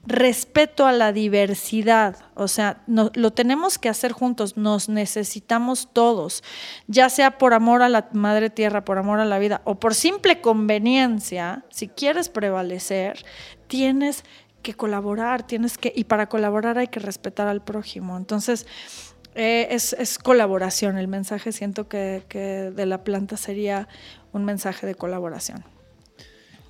respeto 0.05 0.87
a 0.87 0.91
la 0.91 1.13
diversidad. 1.13 2.17
O 2.33 2.47
sea, 2.47 2.81
lo 2.87 3.31
tenemos 3.31 3.77
que 3.77 3.89
hacer 3.89 4.11
juntos, 4.11 4.57
nos 4.57 4.89
necesitamos 4.89 5.89
todos, 5.93 6.43
ya 6.87 7.09
sea 7.09 7.37
por 7.37 7.53
amor 7.53 7.83
a 7.83 7.89
la 7.89 8.09
madre 8.13 8.49
tierra, 8.49 8.83
por 8.83 8.97
amor 8.97 9.19
a 9.19 9.25
la 9.25 9.37
vida 9.37 9.61
o 9.63 9.75
por 9.75 9.93
simple 9.93 10.41
conveniencia, 10.41 11.63
si 11.69 11.87
quieres 11.87 12.29
prevalecer, 12.29 13.23
tienes 13.67 14.23
que 14.67 14.73
colaborar, 14.73 15.47
tienes 15.47 15.77
que, 15.77 15.93
y 15.95 16.03
para 16.03 16.27
colaborar 16.27 16.77
hay 16.77 16.87
que 16.89 16.99
respetar 16.99 17.47
al 17.47 17.63
prójimo. 17.63 18.17
Entonces, 18.17 18.65
eh, 19.33 19.69
es, 19.71 20.19
colaboración. 20.21 20.97
El 20.97 21.07
mensaje 21.07 21.53
siento 21.53 21.87
que, 21.87 22.21
de 22.75 22.85
la 22.85 23.05
planta 23.05 23.37
sería 23.37 23.87
un 24.33 24.43
mensaje 24.43 24.85
de 24.85 24.93
colaboración. 24.93 25.63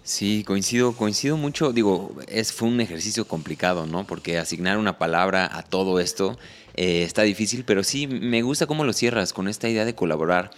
Sí, 0.04 0.44
coincido, 0.46 0.96
coincido 0.96 1.38
mucho. 1.38 1.74
Digo, 1.74 2.16
es, 2.28 2.54
fue 2.54 2.68
un 2.68 2.80
ejercicio 2.82 3.28
complicado, 3.28 3.88
¿no? 3.88 4.06
Porque 4.06 4.38
asignar 4.38 4.78
una 4.78 5.00
palabra 5.00 5.50
a 5.52 5.64
todo 5.64 6.00
esto 6.00 6.38
eh, 6.76 7.02
está 7.02 7.24
difícil, 7.24 7.66
pero 7.66 7.84
sí 7.84 8.06
me 8.06 8.44
gusta 8.44 8.68
cómo 8.68 8.84
lo 8.84 8.94
cierras 8.94 9.34
con 9.34 9.48
esta 9.48 9.68
idea 9.68 9.86
de 9.86 9.96
colaborar. 9.96 10.52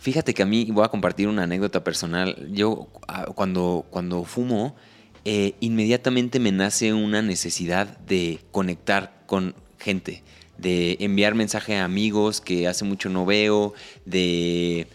Fíjate 0.00 0.34
que 0.34 0.42
a 0.42 0.46
mí 0.46 0.68
voy 0.70 0.84
a 0.84 0.88
compartir 0.88 1.28
una 1.28 1.44
anécdota 1.44 1.82
personal. 1.82 2.50
Yo 2.52 2.88
ah, 3.08 3.24
cuando, 3.34 3.86
cuando 3.88 4.24
fumo, 4.24 4.76
eh, 5.24 5.54
inmediatamente 5.60 6.38
me 6.38 6.52
nace 6.52 6.92
una 6.92 7.22
necesidad 7.22 7.96
de 7.98 8.40
conectar 8.50 9.22
con 9.26 9.54
gente, 9.78 10.22
de 10.58 10.98
enviar 11.00 11.34
mensaje 11.34 11.76
a 11.76 11.84
amigos 11.84 12.42
que 12.42 12.68
hace 12.68 12.84
mucho 12.84 13.08
no 13.08 13.24
veo, 13.24 13.72
de, 14.04 14.86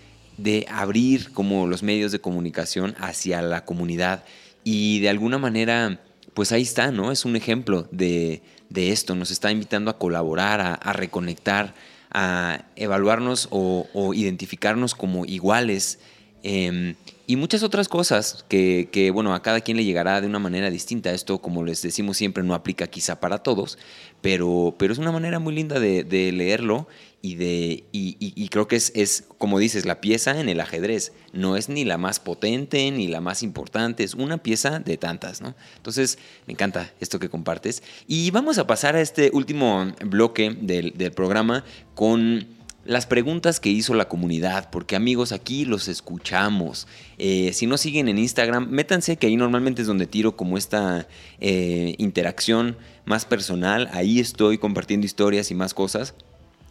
abrir 0.69 1.31
como 1.33 1.65
los 1.65 1.81
medios 1.81 2.11
de 2.11 2.21
comunicación 2.21 2.95
hacia 2.99 3.41
la 3.41 3.65
comunidad 3.65 4.23
y 4.63 4.99
de 4.99 5.09
alguna 5.09 5.39
manera, 5.39 5.99
pues 6.35 6.51
ahí 6.51 6.61
está, 6.61 6.91
¿no? 6.91 7.11
Es 7.11 7.25
un 7.25 7.35
ejemplo 7.35 7.87
de, 7.91 8.43
esto, 8.75 9.15
nos 9.15 9.31
está 9.31 9.51
invitando 9.51 9.89
a 9.89 9.97
colaborar, 9.97 10.79
a, 10.79 10.93
reconectar, 10.93 11.73
a 12.11 12.65
evaluarnos 12.75 13.47
o, 13.49 14.13
identificarnos 14.13 14.93
como 14.93 15.25
iguales. 15.25 15.97
Em, 16.43 16.95
y 17.29 17.35
muchas 17.35 17.61
otras 17.61 17.87
cosas 17.87 18.43
que, 18.49 19.11
bueno, 19.13 19.35
a 19.35 19.43
cada 19.43 19.61
quien 19.61 19.77
le 19.77 19.85
llegará 19.85 20.19
de 20.19 20.25
una 20.25 20.39
manera 20.39 20.71
distinta. 20.71 21.11
Esto, 21.11 21.37
como 21.37 21.63
les 21.63 21.79
decimos 21.83 22.17
siempre, 22.17 22.41
no 22.41 22.55
aplica 22.55 22.87
quizá 22.87 23.19
para 23.19 23.43
todos, 23.43 23.77
pero, 24.19 24.73
pero 24.79 24.93
es 24.93 24.97
una 24.97 25.11
manera 25.11 25.37
muy 25.37 25.53
linda 25.53 25.79
de, 25.79 26.31
leerlo 26.31 26.87
y, 27.21 27.35
de, 27.35 27.83
y, 27.91 28.49
creo 28.49 28.67
que 28.67 28.77
es, 28.77 28.91
es, 28.95 29.25
como 29.37 29.59
dices, 29.59 29.85
la 29.85 30.01
pieza 30.01 30.39
en 30.41 30.49
el 30.49 30.59
ajedrez. 30.59 31.13
No 31.31 31.55
es 31.55 31.69
ni 31.69 31.85
la 31.85 31.99
más 31.99 32.19
potente 32.19 32.89
ni 32.89 33.05
la 33.05 33.21
más 33.21 33.43
importante, 33.43 34.03
es 34.03 34.15
una 34.15 34.39
pieza 34.39 34.79
de 34.79 34.97
tantas, 34.97 35.39
¿no? 35.39 35.53
Entonces, 35.77 36.17
me 36.47 36.53
encanta 36.53 36.91
esto 36.99 37.19
que 37.19 37.29
compartes. 37.29 37.83
Y 38.07 38.31
vamos 38.31 38.57
a 38.57 38.65
pasar 38.65 38.95
a 38.95 39.01
este 39.01 39.29
último 39.33 39.93
bloque 40.03 40.57
del, 40.59 40.97
del 40.97 41.11
programa 41.11 41.63
con 41.93 42.57
las 42.89 43.05
preguntas 43.05 43.59
que 43.59 43.69
hizo 43.69 43.93
la 43.93 44.07
comunidad, 44.07 44.71
porque 44.71 44.95
amigos, 44.95 45.31
aquí 45.31 45.63
los 45.63 45.87
escuchamos. 45.87 46.87
Eh, 47.19 47.51
si 47.53 47.67
no 47.67 47.77
siguen 47.77 48.09
en 48.09 48.17
Instagram, 48.17 48.67
métanse 48.71 49.15
que 49.17 49.27
ahí 49.27 49.35
normalmente 49.35 49.83
es 49.83 49.87
donde 49.87 50.07
tiro 50.07 50.35
como 50.35 50.57
esta 50.57 51.07
eh, 51.39 51.93
interacción 51.99 52.77
más 53.05 53.25
personal. 53.25 53.91
Ahí 53.93 54.19
estoy 54.19 54.57
compartiendo 54.57 55.05
historias 55.05 55.51
y 55.51 55.53
más 55.53 55.75
cosas. 55.75 56.15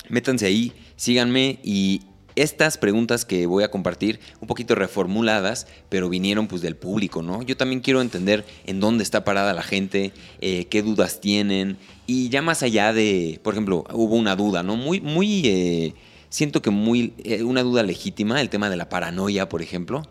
Métanse 0.09 0.47
ahí, 0.47 0.73
síganme 0.97 1.61
y 1.63 2.03
estas 2.35 2.79
preguntas 2.79 3.25
que 3.25 3.47
voy 3.47 3.63
a 3.63 3.71
compartir, 3.71 4.19
un 4.41 4.49
poquito 4.49 4.75
reformuladas, 4.75 5.69
pero 5.89 6.09
vinieron 6.09 6.49
pues 6.49 6.63
del 6.63 6.75
público, 6.75 7.23
¿no? 7.23 7.43
Yo 7.43 7.57
también 7.57 7.81
quiero 7.81 8.01
entender 8.01 8.45
en 8.67 8.81
dónde 8.81 9.05
está 9.05 9.25
parada 9.25 9.53
la 9.53 9.63
gente, 9.63 10.13
eh, 10.41 10.65
qué 10.65 10.83
dudas 10.83 11.21
tienen, 11.21 11.79
y 12.09 12.29
ya 12.29 12.43
más 12.43 12.65
allá 12.65 12.93
de, 12.93 13.39
por 13.45 13.55
ejemplo, 13.55 13.85
hubo 13.93 14.17
una 14.17 14.35
duda, 14.35 14.65
¿no? 14.65 14.77
Muy, 14.77 15.01
muy, 15.01 15.95
siento 16.29 16.63
que 16.63 16.71
muy, 16.71 17.15
eh, 17.25 17.43
una 17.43 17.63
duda 17.63 17.83
legítima, 17.83 18.41
el 18.41 18.51
tema 18.51 18.71
de 18.71 18.77
la 18.77 18.89
paranoia, 18.89 19.49
por 19.49 19.63
ejemplo, 19.63 20.03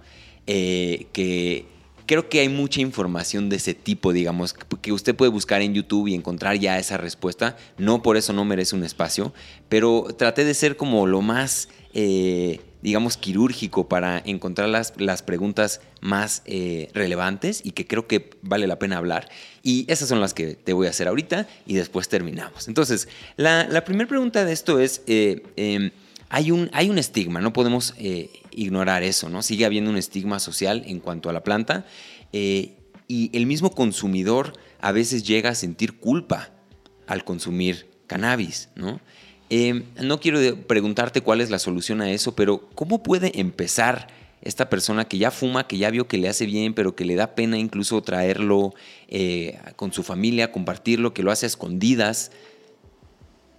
que 0.45 1.65
creo 2.07 2.30
que 2.30 2.39
hay 2.39 2.49
mucha 2.49 2.81
información 2.81 3.49
de 3.49 3.57
ese 3.57 3.76
tipo, 3.76 4.14
digamos, 4.14 4.56
que 4.81 4.91
usted 4.91 5.15
puede 5.15 5.30
buscar 5.30 5.61
en 5.61 5.76
YouTube 5.76 6.07
y 6.07 6.15
encontrar 6.15 6.57
ya 6.57 6.80
esa 6.80 6.98
respuesta. 6.98 7.57
No 7.77 8.02
por 8.02 8.18
eso 8.18 8.34
no 8.34 8.45
merece 8.45 8.76
un 8.76 8.84
espacio, 8.84 9.34
pero 9.69 10.07
traté 10.18 10.45
de 10.45 10.53
ser 10.53 10.77
como 10.77 11.06
lo 11.06 11.22
más, 11.22 11.68
eh, 11.94 12.61
digamos, 12.81 13.18
quirúrgico 13.18 13.89
para 13.89 14.19
encontrar 14.26 14.69
las, 14.69 14.94
las 14.98 15.22
preguntas 15.22 15.81
más 16.02 16.41
eh, 16.45 16.89
relevantes 16.94 17.61
y 17.64 17.72
que 17.72 17.85
creo 17.85 18.07
que 18.07 18.31
vale 18.41 18.65
la 18.65 18.80
pena 18.80 18.98
hablar. 18.98 19.30
Y 19.61 19.85
esas 19.91 20.07
son 20.07 20.22
las 20.22 20.34
que 20.34 20.56
te 20.56 20.73
voy 20.73 20.88
a 20.88 20.91
hacer 20.91 21.10
ahorita 21.10 21.48
y 21.65 21.76
después 21.76 22.07
terminamos. 22.07 22.69
Entonces, 22.69 23.10
la, 23.35 23.84
primera 23.85 24.07
pregunta 24.07 24.45
de 24.45 24.53
esto 24.53 24.80
es... 24.80 25.03
Eh, 25.06 25.44
em, 25.57 25.91
hay 26.30 26.52
un, 26.52 26.70
hay 26.74 26.90
un 26.90 26.98
estigma, 26.98 27.40
no 27.41 27.54
podemos 27.54 27.94
eh, 27.98 28.30
ignorar 28.52 29.04
eso, 29.04 29.30
¿no? 29.30 29.41
Sigue 29.41 29.66
habiendo 29.66 29.90
un 29.90 29.98
estigma 29.98 30.40
social 30.40 30.84
en 30.86 30.99
cuanto 30.99 31.30
a 31.30 31.34
la 31.34 31.44
planta 31.44 31.86
eh, 32.34 32.74
y 33.08 33.30
el 33.38 33.45
mismo 33.45 33.72
consumidor 33.72 34.54
a 34.82 34.91
veces 34.91 35.24
llega 35.24 35.52
a 35.52 35.56
sentir 35.56 35.98
culpa 35.98 36.49
al 37.08 37.24
consumir 37.24 37.88
cannabis, 38.08 38.70
¿no? 38.76 38.99
Eh, 39.49 39.86
no 40.02 40.20
quiero 40.20 40.40
preguntarte 40.68 41.22
cuál 41.22 41.40
es 41.40 41.49
la 41.49 41.60
solución 41.60 42.02
a 42.02 42.12
eso, 42.12 42.36
pero 42.36 42.68
¿cómo 42.76 43.02
puede 43.02 43.40
empezar 43.40 44.08
esta 44.41 44.70
persona 44.70 45.06
que 45.06 45.18
ya 45.18 45.32
fuma, 45.32 45.68
que 45.68 45.78
ya 45.78 45.90
vio 45.90 46.10
que 46.10 46.18
le 46.18 46.28
hace 46.28 46.45
bien, 46.45 46.74
pero 46.74 46.95
que 46.95 47.06
le 47.06 47.16
da 47.16 47.34
pena 47.34 47.58
incluso 47.58 48.02
traerlo 48.02 48.74
con 49.78 49.94
su 49.94 50.04
familia, 50.04 50.52
compartirlo, 50.52 51.14
que 51.14 51.24
lo 51.24 51.32
hace 51.32 51.45
a 51.45 51.48
escondidas? 51.48 52.32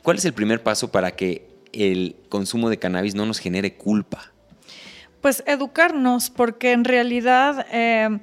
¿Cuál 0.03 0.19
es 0.19 0.27
el 0.27 0.35
primer 0.35 0.63
paso 0.63 0.93
para 0.93 1.17
que 1.17 1.48
el 1.73 2.17
consumo 2.29 2.71
de 2.71 2.79
cannabis 2.79 3.15
no 3.15 3.27
nos 3.27 3.39
genere 3.39 3.75
culpa? 3.75 4.33
Pues 5.21 5.43
educarnos, 5.47 6.31
porque 6.31 6.73
en 6.73 6.85
realidad... 6.85 7.67
Eh, 7.73 8.21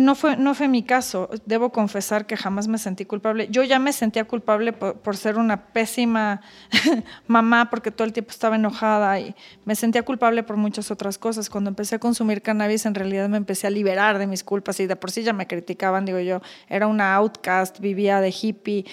no 0.00 0.14
fue, 0.14 0.36
no 0.38 0.54
fue 0.54 0.68
mi 0.68 0.82
caso, 0.82 1.28
debo 1.44 1.70
confesar 1.70 2.26
que 2.26 2.36
jamás 2.36 2.66
me 2.66 2.78
sentí 2.78 3.04
culpable. 3.04 3.48
Yo 3.50 3.62
ya 3.62 3.78
me 3.78 3.92
sentía 3.92 4.24
culpable 4.24 4.72
por, 4.72 5.16
ser 5.18 5.36
una 5.36 5.66
pésima 5.66 6.40
mamá 7.26 7.68
porque 7.68 7.90
todo 7.90 8.06
el 8.06 8.14
tiempo 8.14 8.30
estaba 8.30 8.56
enojada 8.56 9.20
y 9.20 9.34
me 9.66 9.76
sentía 9.76 10.02
culpable 10.02 10.42
por 10.42 10.56
muchas 10.56 10.90
otras 10.90 11.18
cosas. 11.18 11.50
Cuando 11.50 11.68
empecé 11.68 11.96
a 11.96 11.98
consumir 11.98 12.40
cannabis 12.40 12.86
en 12.86 12.94
realidad 12.94 13.28
me 13.28 13.36
empecé 13.36 13.66
a 13.66 13.70
liberar 13.70 14.18
de 14.18 14.26
mis 14.26 14.42
culpas 14.42 14.80
y 14.80 14.86
de 14.86 14.96
por 14.96 15.10
sí 15.10 15.22
ya 15.22 15.34
me 15.34 15.46
criticaban, 15.46 16.06
digo 16.06 16.20
yo, 16.20 16.40
era 16.70 16.86
una 16.86 17.14
outcast, 17.14 17.78
vivía 17.78 18.22
de 18.22 18.30
hippie, 18.30 18.86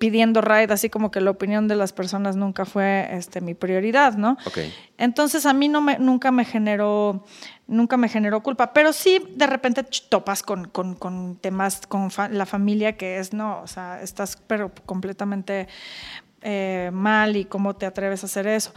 pidiendo 0.00 0.40
raid, 0.40 0.70
así 0.70 0.88
como 0.88 1.10
que 1.10 1.20
la 1.20 1.30
opinión 1.30 1.68
de 1.68 1.76
las 1.76 1.92
personas 1.92 2.34
nunca 2.34 2.64
fue 2.64 3.06
este, 3.12 3.42
mi 3.42 3.52
prioridad, 3.52 4.14
¿no? 4.14 4.38
Okay. 4.46 4.72
Entonces 4.96 5.44
a 5.44 5.52
mí 5.52 5.68
no 5.68 5.82
me, 5.82 5.98
nunca 5.98 6.30
me 6.30 6.46
generó 6.46 7.22
nunca 7.66 7.98
me 7.98 8.08
generó 8.08 8.42
culpa, 8.42 8.72
pero 8.72 8.94
sí 8.94 9.22
de 9.36 9.46
repente 9.46 9.84
topas 10.08 10.42
con, 10.42 10.68
con, 10.68 10.94
con 10.94 11.36
temas 11.36 11.82
con 11.86 12.08
la 12.30 12.46
familia 12.46 12.96
que 12.96 13.18
es, 13.18 13.34
no, 13.34 13.60
o 13.60 13.66
sea, 13.66 14.00
estás 14.00 14.38
pero 14.46 14.72
completamente 14.86 15.68
eh, 16.40 16.88
mal 16.94 17.36
y 17.36 17.44
cómo 17.44 17.76
te 17.76 17.84
atreves 17.84 18.22
a 18.22 18.26
hacer 18.26 18.46
eso. 18.46 18.72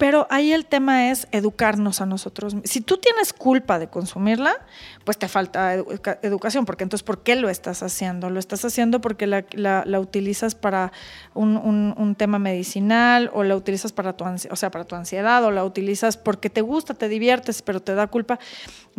Pero 0.00 0.26
ahí 0.30 0.54
el 0.54 0.64
tema 0.64 1.10
es 1.10 1.28
educarnos 1.30 2.00
a 2.00 2.06
nosotros. 2.06 2.56
Si 2.64 2.80
tú 2.80 2.96
tienes 2.96 3.34
culpa 3.34 3.78
de 3.78 3.88
consumirla, 3.88 4.56
pues 5.04 5.18
te 5.18 5.28
falta 5.28 5.74
educación, 5.74 6.64
porque 6.64 6.84
entonces, 6.84 7.04
¿por 7.04 7.22
qué 7.22 7.36
lo 7.36 7.50
estás 7.50 7.82
haciendo? 7.82 8.30
Lo 8.30 8.40
estás 8.40 8.64
haciendo 8.64 9.02
porque 9.02 9.26
la, 9.26 10.00
utilizas 10.00 10.54
para 10.54 10.90
un, 11.34 12.14
tema 12.16 12.38
medicinal 12.38 13.30
o 13.34 13.44
la 13.44 13.54
utilizas 13.54 13.92
para 13.92 14.16
tu, 14.16 14.24
o 14.24 14.56
sea, 14.56 14.70
para 14.70 14.86
tu 14.86 14.96
ansiedad 14.96 15.44
o 15.44 15.50
la 15.50 15.66
utilizas 15.66 16.16
porque 16.16 16.48
te 16.48 16.62
gusta, 16.62 16.94
te 16.94 17.10
diviertes, 17.10 17.60
pero 17.60 17.82
te 17.82 17.94
da 17.94 18.06
culpa. 18.06 18.38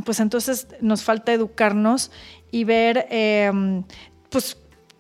Pues 0.06 0.20
entonces 0.20 0.68
nos 0.82 1.02
falta 1.02 1.34
educarnos 1.34 2.12
y 2.52 2.64
ver, 2.64 3.08
em, 3.10 3.86
pues, 4.30 4.56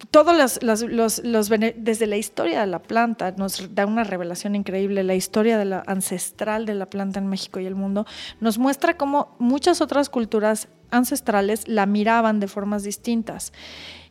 todos 0.09 0.61
los, 0.61 1.49
desde 1.75 2.07
la 2.07 2.17
historia 2.17 2.61
de 2.61 2.67
la 2.67 2.79
planta 2.79 3.31
nos 3.31 3.75
da 3.75 3.85
una 3.85 4.03
revelación 4.03 4.55
increíble, 4.55 5.03
la 5.03 5.15
historia 5.15 5.57
de 5.57 5.65
la 5.65 5.83
ancestral 5.85 6.65
de 6.65 6.73
la 6.73 6.85
planta 6.85 7.19
en 7.19 7.27
México 7.27 7.59
y 7.59 7.65
el 7.65 7.75
mundo 7.75 8.05
nos 8.39 8.57
muestra 8.57 8.97
cómo 8.97 9.35
muchas 9.37 9.81
otras 9.81 10.09
culturas 10.09 10.67
ancestrales 10.89 11.67
la 11.67 11.85
miraban 11.85 12.39
de 12.39 12.47
formas 12.47 12.83
distintas. 12.83 13.53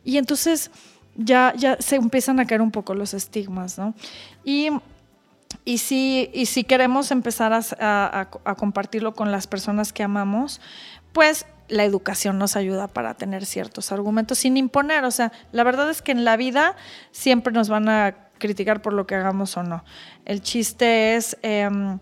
Y 0.03 0.17
entonces 0.17 0.71
ya, 1.15 1.53
ya 1.57 1.77
se 1.79 1.97
empiezan 1.97 2.39
a 2.39 2.45
caer 2.45 2.61
un 2.61 2.71
poco 2.71 2.95
los 2.95 3.13
estigmas. 3.13 3.79
Y 4.43 4.69
si, 5.77 6.65
queremos 6.67 7.11
empezar 7.11 7.53
a, 7.53 8.29
compartirlo 8.57 9.13
con 9.13 9.31
las 9.31 9.47
personas 9.47 9.93
que 9.93 10.03
amamos, 10.03 10.61
pues 11.13 11.45
la 11.71 11.85
educación 11.85 12.37
nos 12.37 12.55
ayuda 12.55 12.87
para 12.87 13.13
tener 13.15 13.45
ciertos 13.45 13.91
argumentos 13.91 14.37
sin 14.39 14.57
imponer. 14.57 15.03
O 15.05 15.11
sea, 15.11 15.31
la 15.51 15.63
verdad 15.63 15.89
es 15.89 16.01
que 16.01 16.11
en 16.11 16.25
la 16.25 16.37
vida 16.37 16.75
siempre 17.11 17.53
nos 17.53 17.69
van 17.69 17.89
a 17.89 18.15
criticar 18.37 18.81
por 18.81 18.93
lo 18.93 19.07
que 19.07 19.15
hagamos 19.15 19.55
o 19.55 19.63
no. 19.63 19.83
El 20.25 20.41
chiste 20.41 21.15
es, 21.15 21.37
em, 21.43 21.99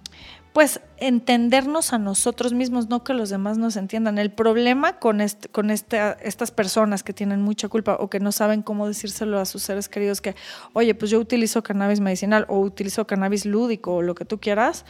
pues, 0.53 0.81
entendernos 0.97 1.93
a 1.93 1.99
nosotros 1.99 2.53
mismos, 2.53 2.89
no 2.89 3.03
que 3.03 3.13
los 3.13 3.29
demás 3.29 3.59
nos 3.59 3.75
entiendan. 3.75 4.17
El 4.17 4.31
problema 4.31 4.97
con, 4.97 5.21
este, 5.21 5.49
con 5.49 5.69
estas 5.69 6.51
personas 6.51 7.03
que 7.03 7.13
tienen 7.13 7.41
mucha 7.41 7.67
culpa 7.67 7.97
o 7.99 8.09
que 8.09 8.19
no 8.19 8.31
saben 8.31 8.63
cómo 8.63 8.87
decírselo 8.87 9.39
a 9.39 9.45
sus 9.45 9.61
seres 9.61 9.87
queridos 9.87 10.21
que, 10.21 10.35
oye, 10.73 10.95
pues 10.95 11.11
yo 11.11 11.19
utilizo 11.19 11.61
cannabis 11.61 11.99
medicinal 11.99 12.45
o 12.47 12.59
utilizo 12.59 13.05
cannabis 13.05 13.45
lúdico 13.45 13.95
o 13.95 14.01
lo 14.01 14.15
que 14.15 14.25
tú 14.25 14.39
quieras, 14.39 14.85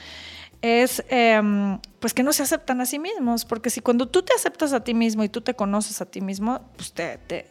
es 0.61 1.03
em, 1.09 1.79
pues 1.99 2.13
que 2.13 2.23
no 2.23 2.33
se 2.33 2.43
aceptan 2.43 2.81
a 2.81 2.85
sí 2.85 2.99
mismos, 2.99 3.45
porque 3.45 3.69
si 3.69 3.81
cuando 3.81 4.07
tú 4.07 4.23
te 4.23 4.33
aceptas 4.33 4.73
a 4.73 4.83
ti 4.83 4.93
mismo 4.93 5.23
y 5.23 5.29
tú 5.29 5.41
te 5.41 5.53
conoces 5.53 6.01
a 6.01 6.05
ti 6.05 6.21
mismo, 6.21 6.61
pues 6.75 6.93
te, 6.93 7.17
te, 7.17 7.49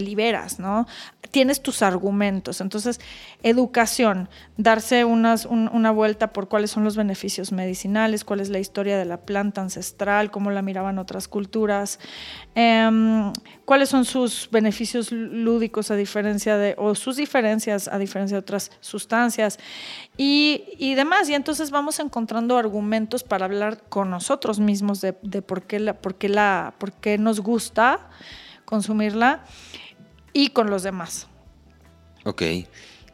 liberas, 0.00 0.58
¿no? 0.58 0.86
Tienes 1.30 1.60
tus 1.60 1.82
argumentos. 1.82 2.60
Entonces, 2.60 3.00
educación, 3.42 4.28
darse 4.56 5.04
una 5.04 5.90
vuelta 5.90 6.32
por 6.32 6.48
cuáles 6.48 6.70
son 6.70 6.84
los 6.84 6.96
beneficios 6.96 7.52
medicinales, 7.52 8.24
cuál 8.24 8.40
es 8.40 8.48
la 8.48 8.58
historia 8.58 8.96
de 8.96 9.04
la 9.04 9.18
planta 9.18 9.60
ancestral, 9.60 10.30
cómo 10.30 10.50
la 10.50 10.62
miraban 10.62 10.98
otras 10.98 11.28
culturas, 11.28 11.98
em, 12.54 13.32
cuáles 13.64 13.88
son 13.88 14.04
sus 14.04 14.48
beneficios 14.50 15.10
lúdicos 15.12 15.90
a 15.90 15.96
diferencia 15.96 16.56
de, 16.56 16.74
o 16.78 16.94
sus 16.94 17.16
diferencias 17.16 17.88
a 17.88 17.98
diferencia 17.98 18.36
de 18.36 18.40
otras 18.40 18.70
sustancias 18.80 19.58
y, 20.16 20.64
y 20.78 20.94
demás. 20.94 21.28
Y 21.28 21.34
entonces 21.34 21.70
vamos 21.70 21.98
encontrando 21.98 22.56
argumentos 22.56 23.24
para 23.24 23.44
hablar 23.44 23.82
con 23.88 24.10
nosotros 24.10 24.60
mismos 24.60 25.00
de, 25.00 25.16
de 25.22 25.42
por, 25.42 25.64
qué 25.64 25.80
la, 25.80 25.94
por, 25.94 26.14
qué 26.14 26.28
la, 26.28 26.74
por 26.78 26.92
qué 26.92 27.18
nos 27.18 27.40
gusta 27.40 28.08
consumirla 28.66 29.44
y 30.34 30.50
con 30.50 30.68
los 30.68 30.82
demás. 30.82 31.28
Ok. 32.24 32.42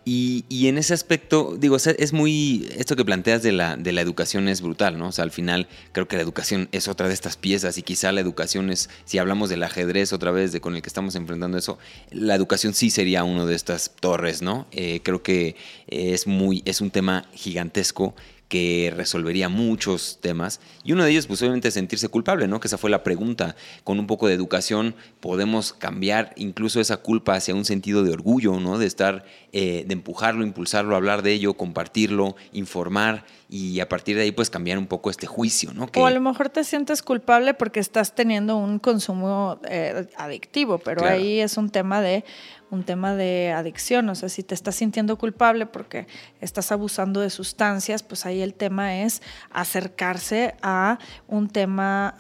Y, 0.05 0.67
en 0.67 0.79
ese 0.79 0.95
aspecto, 0.95 1.57
digo, 1.57 1.77
es 1.77 2.13
muy, 2.13 2.69
esto 2.77 2.97
que 2.97 3.05
planteas 3.05 3.45
de 3.45 3.53
la, 3.53 3.77
de 3.77 3.93
la 3.93 4.01
educación 4.01 4.49
es 4.49 4.61
brutal, 4.61 4.99
¿no? 4.99 5.09
O 5.09 5.13
sea, 5.13 5.23
al 5.23 5.31
final 5.31 5.69
creo 5.93 6.09
que 6.09 6.17
la 6.17 6.23
educación 6.23 6.69
es 6.73 6.89
otra 6.89 7.07
de 7.07 7.15
estas 7.15 7.37
piezas 7.37 7.79
y 7.79 7.83
quizá 7.83 8.11
la 8.11 8.21
educación 8.21 8.71
es, 8.71 8.91
si 9.05 9.19
hablamos 9.19 9.49
del 9.49 9.63
ajedrez 9.63 10.13
otra 10.13 10.33
vez, 10.33 10.51
de 10.51 10.61
con 10.61 10.75
el 10.75 10.83
que 10.83 10.89
estamos 10.89 11.15
enfrentando 11.15 11.57
eso, 11.57 11.79
la 12.11 12.35
educación 12.35 12.75
sí 12.75 12.91
sería 12.91 13.23
uno 13.23 13.47
de 13.47 13.55
estas 13.55 13.93
torres, 14.01 14.43
¿no? 14.43 14.67
Eh, 14.73 15.03
creo 15.05 15.23
que 15.23 15.55
es 15.87 16.27
muy, 16.27 16.63
es 16.65 16.81
un 16.81 16.91
tema 16.91 17.27
gigantesco 17.33 18.17
que 18.53 18.93
resolvería 18.95 19.49
muchos 19.49 20.19
temas. 20.21 20.61
Y 20.85 20.93
uno 20.93 21.05
de 21.05 21.11
ellos, 21.11 21.27
pues 21.27 21.41
obviamente, 21.41 21.71
sentirse 21.71 22.09
culpable, 22.09 22.47
¿no? 22.49 22.61
Que 22.61 22.69
esa 22.69 22.77
fue 22.77 22.91
la 22.91 23.03
pregunta. 23.03 23.57
Con 23.83 23.99
un 23.99 24.07
poco 24.07 24.29
de 24.29 24.35
educación 24.35 24.95
podemos 25.21 25.73
cambiar 25.73 26.35
incluso 26.37 26.79
esa 26.79 26.99
culpa 26.99 27.35
hacia 27.35 27.55
un 27.55 27.65
sentido 27.65 28.05
de 28.05 28.13
orgullo, 28.13 28.61
¿no? 28.61 28.77
De 28.77 28.85
estar, 28.85 29.25
eh, 29.55 29.85
de 29.87 29.95
empujarlo, 29.95 30.45
impulsarlo, 30.45 30.95
hablar 30.95 31.23
de 31.23 31.33
ello, 31.33 31.55
compartirlo, 31.55 32.37
informar 32.53 33.25
y 33.49 33.81
a 33.81 33.89
partir 33.89 34.17
de 34.17 34.23
ahí 34.23 34.33
pues 34.33 34.51
cambiar 34.51 34.77
un 34.77 34.87
poco 34.87 35.09
este 35.09 35.27
juicio, 35.27 35.73
¿no? 35.73 35.89
O 35.95 36.07
a 36.07 36.11
lo 36.11 36.21
mejor 36.21 36.51
te 36.51 36.63
sientes 36.65 37.03
culpable 37.03 37.55
porque 37.55 37.81
estás 37.81 38.15
teniendo 38.15 38.57
un 38.57 38.79
consumo 38.79 39.61
eh, 39.67 40.09
adictivo, 40.17 40.77
pero 40.77 41.07
ahí 41.07 41.41
es 41.41 41.57
un 41.57 41.71
tema 41.71 42.03
de 42.03 42.25
un 42.73 42.85
tema 42.85 43.15
de 43.15 43.53
adicción, 43.53 44.09
o 44.09 44.15
sea, 44.15 44.31
si 44.31 44.43
te 44.43 44.55
estás 44.55 44.77
sintiendo 44.77 45.19
culpable 45.19 45.67
porque 45.67 46.07
estás 46.41 46.73
abusando 46.73 47.21
de 47.21 47.29
sustancias, 47.29 48.03
pues 48.03 48.25
ahí 48.25 48.41
el 48.41 48.55
tema 48.55 49.03
es 49.03 49.21
acercarse 49.51 50.55
a 50.63 50.99
un 51.29 51.51
tema 51.51 52.15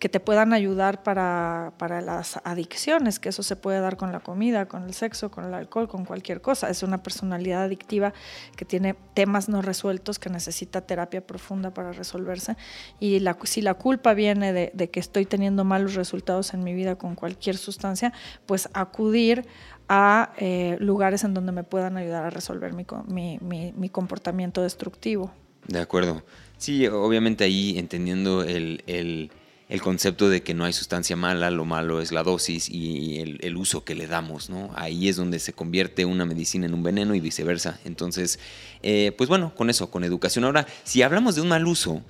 que 0.00 0.08
te 0.08 0.18
puedan 0.18 0.52
ayudar 0.52 1.04
para, 1.04 1.72
para 1.78 2.00
las 2.00 2.40
adicciones, 2.42 3.20
que 3.20 3.28
eso 3.28 3.44
se 3.44 3.54
puede 3.54 3.78
dar 3.78 3.96
con 3.96 4.10
la 4.10 4.18
comida, 4.18 4.66
con 4.66 4.82
el 4.82 4.92
sexo, 4.92 5.30
con 5.30 5.44
el 5.44 5.54
alcohol, 5.54 5.88
con 5.88 6.04
cualquier 6.04 6.40
cosa. 6.40 6.68
Es 6.68 6.82
una 6.82 7.04
personalidad 7.04 7.62
adictiva 7.62 8.12
que 8.56 8.64
tiene 8.64 8.96
temas 9.14 9.48
no 9.48 9.62
resueltos, 9.62 10.18
que 10.18 10.30
necesita 10.30 10.80
terapia 10.80 11.24
profunda 11.24 11.72
para 11.72 11.92
resolverse. 11.92 12.56
Y 12.98 13.20
la, 13.20 13.38
si 13.44 13.62
la 13.62 13.74
culpa 13.74 14.14
viene 14.14 14.52
de 14.52 14.90
que 14.90 14.98
estoy 14.98 15.26
teniendo 15.26 15.62
malos 15.62 15.94
resultados 15.94 16.54
en 16.54 16.64
mi 16.64 16.74
vida 16.74 16.96
con 16.96 17.14
cualquier 17.14 17.56
sustancia, 17.56 18.12
pues 18.46 18.68
acudir 18.74 19.46
a 19.88 20.32
eh, 20.38 20.76
lugares 20.80 21.24
en 21.24 21.34
donde 21.34 21.52
me 21.52 21.64
puedan 21.64 21.96
ayudar 21.96 22.24
a 22.24 22.30
resolver 22.30 22.72
mi, 22.72 23.38
mi, 23.40 23.88
comportamiento 23.90 24.62
destructivo. 24.62 25.32
De 25.66 25.80
acuerdo. 25.80 26.22
Sí, 26.58 26.86
obviamente 26.86 27.44
ahí 27.44 27.78
entendiendo 27.78 28.42
el, 28.44 28.82
el, 28.86 29.30
el, 29.68 29.82
concepto 29.82 30.28
de 30.28 30.42
que 30.42 30.54
no 30.54 30.64
hay 30.64 30.72
sustancia 30.72 31.16
mala, 31.16 31.50
lo 31.50 31.64
malo 31.64 32.00
es 32.00 32.12
la 32.12 32.22
dosis 32.22 32.68
y 32.68 33.18
el, 33.18 33.56
uso 33.56 33.84
que 33.84 33.94
le 33.94 34.06
damos, 34.06 34.48
¿no? 34.48 34.70
Ahí 34.76 35.08
es 35.08 35.16
donde 35.16 35.38
se 35.38 35.52
convierte 35.52 36.04
una 36.04 36.24
medicina 36.24 36.66
en 36.66 36.74
un 36.74 36.82
veneno 36.82 37.14
y 37.14 37.20
viceversa. 37.20 37.80
Entonces, 37.84 38.38
eh, 38.82 39.12
pues 39.18 39.28
bueno, 39.28 39.54
con 39.54 39.70
eso, 39.70 39.90
con 39.90 40.04
educación. 40.04 40.44
Ahora, 40.44 40.66
si 40.84 41.02
hablamos 41.02 41.34
de 41.34 41.42
un 41.42 41.48
mal 41.48 41.66
uso, 41.66 42.02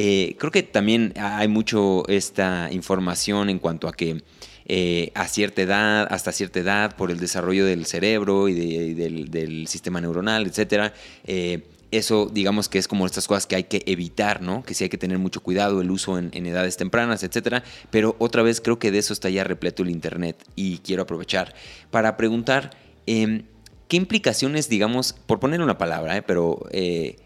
eh, 0.00 0.36
creo 0.38 0.52
que 0.52 0.62
también 0.62 1.12
hay 1.16 1.48
mucho 1.48 2.06
esta 2.08 2.68
información 2.70 3.50
en 3.50 3.58
cuanto 3.58 3.88
a 3.88 3.92
que 3.92 4.22
eh, 4.70 5.12
a 5.14 5.26
cierta 5.28 5.62
edad, 5.62 6.06
hasta 6.10 6.30
cierta 6.30 6.60
edad, 6.60 6.94
por 6.94 7.10
el 7.10 7.18
desarrollo 7.18 7.64
del 7.64 7.86
cerebro 7.86 8.48
y, 8.50 8.92
del, 8.92 9.66
sistema 9.66 9.98
neuronal, 9.98 10.46
etcétera. 10.46 10.92
Eh, 11.24 11.66
eso, 11.90 12.30
digamos 12.30 12.68
que 12.68 12.78
es 12.78 12.86
como 12.86 13.06
estas 13.06 13.26
cosas 13.26 13.46
que 13.46 13.56
hay 13.56 13.64
que 13.64 13.82
evitar, 13.86 14.42
¿no? 14.42 14.62
Que 14.62 14.74
sí 14.74 14.84
hay 14.84 14.90
que 14.90 14.98
tener 14.98 15.18
mucho 15.18 15.40
cuidado, 15.40 15.80
el 15.80 15.90
uso 15.90 16.18
en, 16.18 16.46
edades 16.46 16.76
tempranas, 16.76 17.22
etcétera. 17.22 17.64
Pero 17.90 18.14
otra 18.18 18.42
vez 18.42 18.60
creo 18.60 18.78
que 18.78 18.90
de 18.90 18.98
eso 18.98 19.14
está 19.14 19.30
ya 19.30 19.42
repleto 19.42 19.82
el 19.82 19.88
Internet 19.88 20.44
y 20.54 20.78
quiero 20.78 21.04
aprovechar 21.04 21.54
para 21.90 22.18
preguntar 22.18 22.76
em, 23.06 23.44
qué 23.88 23.96
implicaciones, 23.96 24.68
digamos, 24.68 25.14
por 25.14 25.40
poner 25.40 25.62
una 25.62 25.78
palabra, 25.78 26.18
¿eh? 26.18 26.22
pero 26.22 26.68
qué 26.70 27.16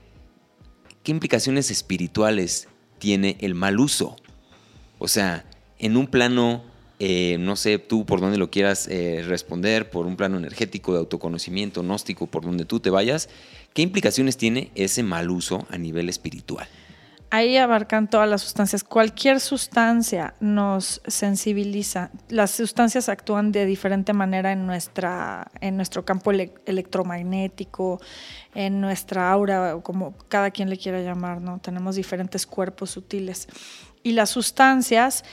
implicaciones 1.06 1.72
espirituales 1.72 2.68
tiene 3.00 3.36
el 3.40 3.56
mal 3.56 3.80
uso. 3.80 4.14
O 5.00 5.08
sea, 5.08 5.44
en 5.80 5.96
un 5.96 6.06
plano 6.06 6.70
eh, 7.04 7.36
no 7.36 7.56
sé 7.56 7.80
tú 7.80 8.06
por 8.06 8.20
dónde 8.20 8.38
lo 8.38 8.48
quieras 8.48 8.86
eh, 8.86 9.24
responder, 9.26 9.90
por 9.90 10.06
un 10.06 10.14
plano 10.14 10.36
energético, 10.38 10.92
de 10.92 11.00
autoconocimiento, 11.00 11.82
gnóstico, 11.82 12.28
por 12.28 12.44
donde 12.44 12.64
tú 12.64 12.78
te 12.78 12.90
vayas, 12.90 13.28
¿qué 13.74 13.82
implicaciones 13.82 14.36
tiene 14.36 14.70
ese 14.76 15.02
mal 15.02 15.28
uso 15.28 15.66
a 15.68 15.78
nivel 15.78 16.08
espiritual? 16.08 16.68
Ahí 17.30 17.56
abarcan 17.56 18.08
todas 18.08 18.28
las 18.28 18.42
sustancias. 18.42 18.84
Cualquier 18.84 19.40
sustancia 19.40 20.34
nos 20.38 21.02
sensibiliza. 21.04 22.12
Las 22.28 22.52
sustancias 22.52 23.08
actúan 23.08 23.50
de 23.50 23.66
diferente 23.66 24.12
manera 24.12 24.52
en, 24.52 24.64
nuestra, 24.64 25.50
en 25.60 25.76
nuestro 25.76 26.04
campo 26.04 26.30
electromagnético, 26.30 28.00
en 28.54 28.80
nuestra 28.80 29.32
aura, 29.32 29.80
como 29.82 30.14
cada 30.28 30.52
quien 30.52 30.70
le 30.70 30.76
quiera 30.76 31.00
llamar, 31.00 31.40
¿no? 31.40 31.58
Tenemos 31.58 31.96
diferentes 31.96 32.46
cuerpos 32.46 32.90
sutiles. 32.90 33.48
Y 34.04 34.12
las 34.12 34.30
sustancias 34.30 35.24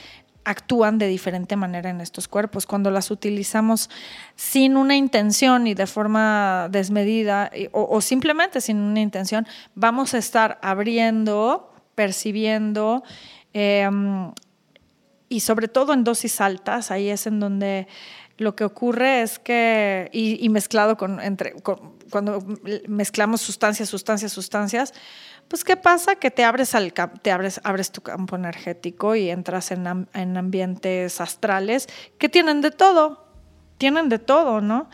actúan 0.44 0.98
de 0.98 1.06
diferente 1.06 1.56
manera 1.56 1.90
en 1.90 2.00
estos 2.00 2.28
cuerpos. 2.28 2.66
Cuando 2.66 2.90
las 2.90 3.10
utilizamos 3.10 3.90
sin 4.36 4.76
una 4.76 4.96
intención 4.96 5.66
y 5.66 5.74
de 5.74 5.86
forma 5.86 6.68
desmedida 6.70 7.50
o, 7.72 8.00
simplemente 8.00 8.60
sin 8.60 8.78
una 8.78 9.00
intención, 9.00 9.46
vamos 9.74 10.14
a 10.14 10.18
estar 10.18 10.58
abriendo, 10.62 11.72
percibiendo 11.94 13.02
em, 13.52 14.32
y 15.28 15.40
sobre 15.40 15.68
todo 15.68 15.92
en 15.92 16.04
dosis 16.04 16.40
altas, 16.40 16.90
ahí 16.90 17.08
es 17.08 17.26
en 17.26 17.38
donde 17.38 17.86
lo 18.40 18.56
que 18.56 18.64
ocurre 18.64 19.20
es 19.20 19.38
que, 19.38 20.08
y, 20.12 20.48
mezclado 20.48 20.96
con, 20.96 21.20
entre, 21.20 21.52
cuando 22.10 22.42
mezclamos 22.88 23.42
sustancias, 23.42 23.90
sustancias, 23.90 24.32
sustancias, 24.32 24.94
pues 25.50 25.64
¿qué 25.64 25.76
pasa? 25.76 26.14
Que 26.14 26.30
te 26.30 26.44
abres, 26.44 26.76
al, 26.76 26.92
te 26.92 27.32
abres, 27.32 27.60
abres 27.64 27.90
tu 27.90 28.02
campo 28.02 28.36
energético 28.36 29.16
y 29.16 29.30
entras 29.30 29.72
en, 29.72 30.06
en 30.14 30.36
ambientes 30.36 31.20
astrales 31.20 31.88
que 32.18 32.28
tienen 32.28 32.60
de 32.60 32.70
todo, 32.70 33.26
tienen 33.76 34.08
de 34.08 34.20
todo, 34.20 34.60
¿no? 34.60 34.88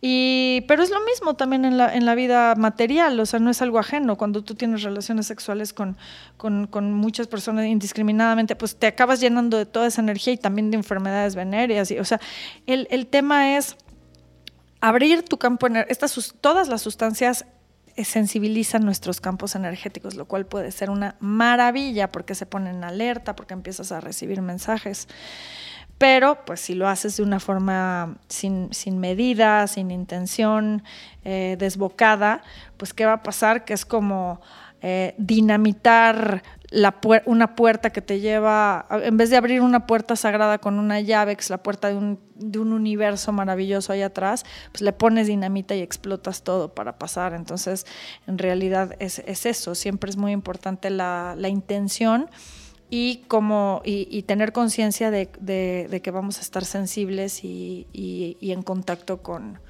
Y, 0.00 0.60
pero 0.68 0.84
es 0.84 0.90
lo 0.90 1.04
mismo 1.04 1.34
también 1.34 1.64
en 1.64 1.76
la, 1.76 1.92
en 1.92 2.06
la, 2.06 2.14
vida 2.14 2.54
material, 2.54 3.18
o 3.18 3.26
sea, 3.26 3.40
no 3.40 3.50
es 3.50 3.60
algo 3.62 3.80
ajeno. 3.80 4.16
Cuando 4.16 4.44
tú 4.44 4.54
tienes 4.54 4.84
relaciones 4.84 5.26
sexuales 5.26 5.72
con, 5.72 5.96
con, 6.36 6.68
con, 6.68 6.92
muchas 6.92 7.26
personas 7.26 7.66
indiscriminadamente, 7.66 8.54
pues 8.54 8.76
te 8.76 8.86
acabas 8.86 9.18
llenando 9.18 9.58
de 9.58 9.66
toda 9.66 9.88
esa 9.88 10.02
energía 10.02 10.34
y 10.34 10.36
también 10.36 10.70
de 10.70 10.76
enfermedades 10.76 11.34
venéreas. 11.34 11.90
Y, 11.90 11.98
o 11.98 12.04
sea, 12.04 12.20
el, 12.66 12.86
el 12.92 13.08
tema 13.08 13.56
es 13.56 13.76
abrir 14.80 15.24
tu 15.24 15.36
campo 15.36 15.66
energético, 15.66 16.22
todas 16.40 16.68
las 16.68 16.82
sustancias 16.82 17.44
sensibilizan 18.04 18.84
nuestros 18.84 19.20
campos 19.20 19.54
energéticos, 19.54 20.14
lo 20.14 20.26
cual 20.26 20.46
puede 20.46 20.70
ser 20.70 20.90
una 20.90 21.16
maravilla 21.20 22.10
porque 22.10 22.34
se 22.34 22.46
ponen 22.46 22.76
en 22.76 22.84
alerta, 22.84 23.36
porque 23.36 23.54
empiezas 23.54 23.92
a 23.92 24.00
recibir 24.00 24.42
mensajes. 24.42 25.08
Pero, 25.98 26.44
pues, 26.44 26.60
si 26.60 26.74
lo 26.74 26.88
haces 26.88 27.16
de 27.16 27.22
una 27.22 27.40
forma 27.40 28.18
sin, 28.28 28.70
medida, 28.98 29.66
sin 29.66 29.90
intención, 29.90 30.82
eh, 31.24 31.56
desbocada, 31.58 32.42
pues, 32.76 32.92
¿qué 32.92 33.06
va 33.06 33.14
a 33.14 33.22
pasar? 33.22 33.64
Que 33.64 33.72
es 33.72 33.86
como 33.86 34.40
eh, 34.82 35.14
dinamitar 35.16 36.42
una 37.26 37.56
puerta 37.56 37.90
que 37.90 38.02
te 38.02 38.20
lleva, 38.20 38.86
en 38.90 39.16
vez 39.16 39.30
de 39.30 39.36
abrir 39.36 39.60
una 39.60 39.86
puerta 39.86 40.16
sagrada 40.16 40.58
con 40.58 40.78
una 40.78 41.00
llave, 41.00 41.36
que 41.36 41.42
es 41.42 41.50
la 41.50 41.62
puerta 41.62 41.88
de 41.88 41.96
un, 41.96 42.18
universo 42.54 43.32
maravilloso 43.32 43.92
ahí 43.92 44.02
atrás, 44.02 44.44
pues 44.72 44.82
le 44.82 44.92
pones 44.92 45.26
dinamita 45.26 45.74
y 45.74 45.80
explotas 45.80 46.42
todo 46.42 46.74
para 46.74 46.98
pasar. 46.98 47.32
Entonces, 47.34 47.86
en 48.26 48.38
realidad 48.38 48.94
es, 48.98 49.18
eso, 49.18 49.74
siempre 49.74 50.10
es 50.10 50.16
muy 50.16 50.32
importante 50.32 50.90
la, 50.90 51.36
intención 51.48 52.28
y, 52.90 53.24
como, 53.28 53.80
y, 53.84 54.22
tener 54.22 54.52
conciencia 54.52 55.10
de, 55.10 55.28
que 55.28 56.10
vamos 56.10 56.38
a 56.38 56.40
estar 56.42 56.64
sensibles 56.64 57.42
y 57.42 57.86
en 58.40 58.62
contacto 58.62 59.22
con, 59.22 59.60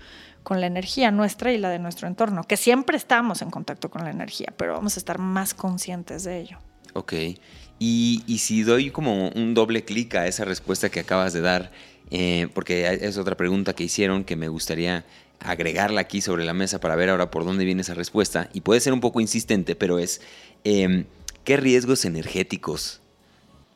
con 0.46 0.60
la 0.60 0.68
energía 0.68 1.10
nuestra 1.10 1.52
y 1.52 1.58
la 1.58 1.70
de 1.70 1.80
nuestro 1.80 2.06
entorno, 2.06 2.44
que 2.44 2.56
siempre 2.56 2.96
estamos 2.96 3.42
en 3.42 3.50
contacto 3.50 3.90
con 3.90 4.04
la 4.04 4.10
energía, 4.10 4.54
pero 4.56 4.74
vamos 4.74 4.96
a 4.96 5.00
estar 5.00 5.18
más 5.18 5.54
conscientes 5.54 6.22
de 6.22 6.38
ello. 6.38 6.58
Ok, 6.96 7.12
y, 7.78 8.38
si 8.38 8.62
doy 8.62 8.90
como 8.90 9.28
un 9.28 9.52
doble 9.52 9.84
clic 9.84 10.14
a 10.14 10.26
esa 10.26 10.46
respuesta 10.46 10.88
que 10.88 11.00
acabas 11.00 11.34
de 11.34 11.42
dar, 11.42 11.70
eh, 12.10 12.48
porque 12.54 12.86
es 13.02 13.18
otra 13.18 13.36
pregunta 13.36 13.74
que 13.74 13.84
hicieron 13.84 14.24
que 14.24 14.34
me 14.34 14.48
gustaría 14.48 15.04
agregarla 15.40 16.00
aquí 16.00 16.22
sobre 16.22 16.46
la 16.46 16.54
mesa 16.54 16.80
para 16.80 16.96
ver 16.96 17.10
ahora 17.10 17.30
por 17.30 17.44
dónde 17.44 17.66
viene 17.66 17.82
esa 17.82 17.92
respuesta, 17.92 18.48
y 18.54 18.62
puede 18.62 18.80
ser 18.80 18.94
un 18.94 19.00
poco 19.00 19.20
insistente, 19.20 19.76
pero 19.76 19.98
es, 19.98 20.22
em, 20.64 21.04
¿qué 21.44 21.58
riesgos 21.58 22.06
energéticos 22.06 23.00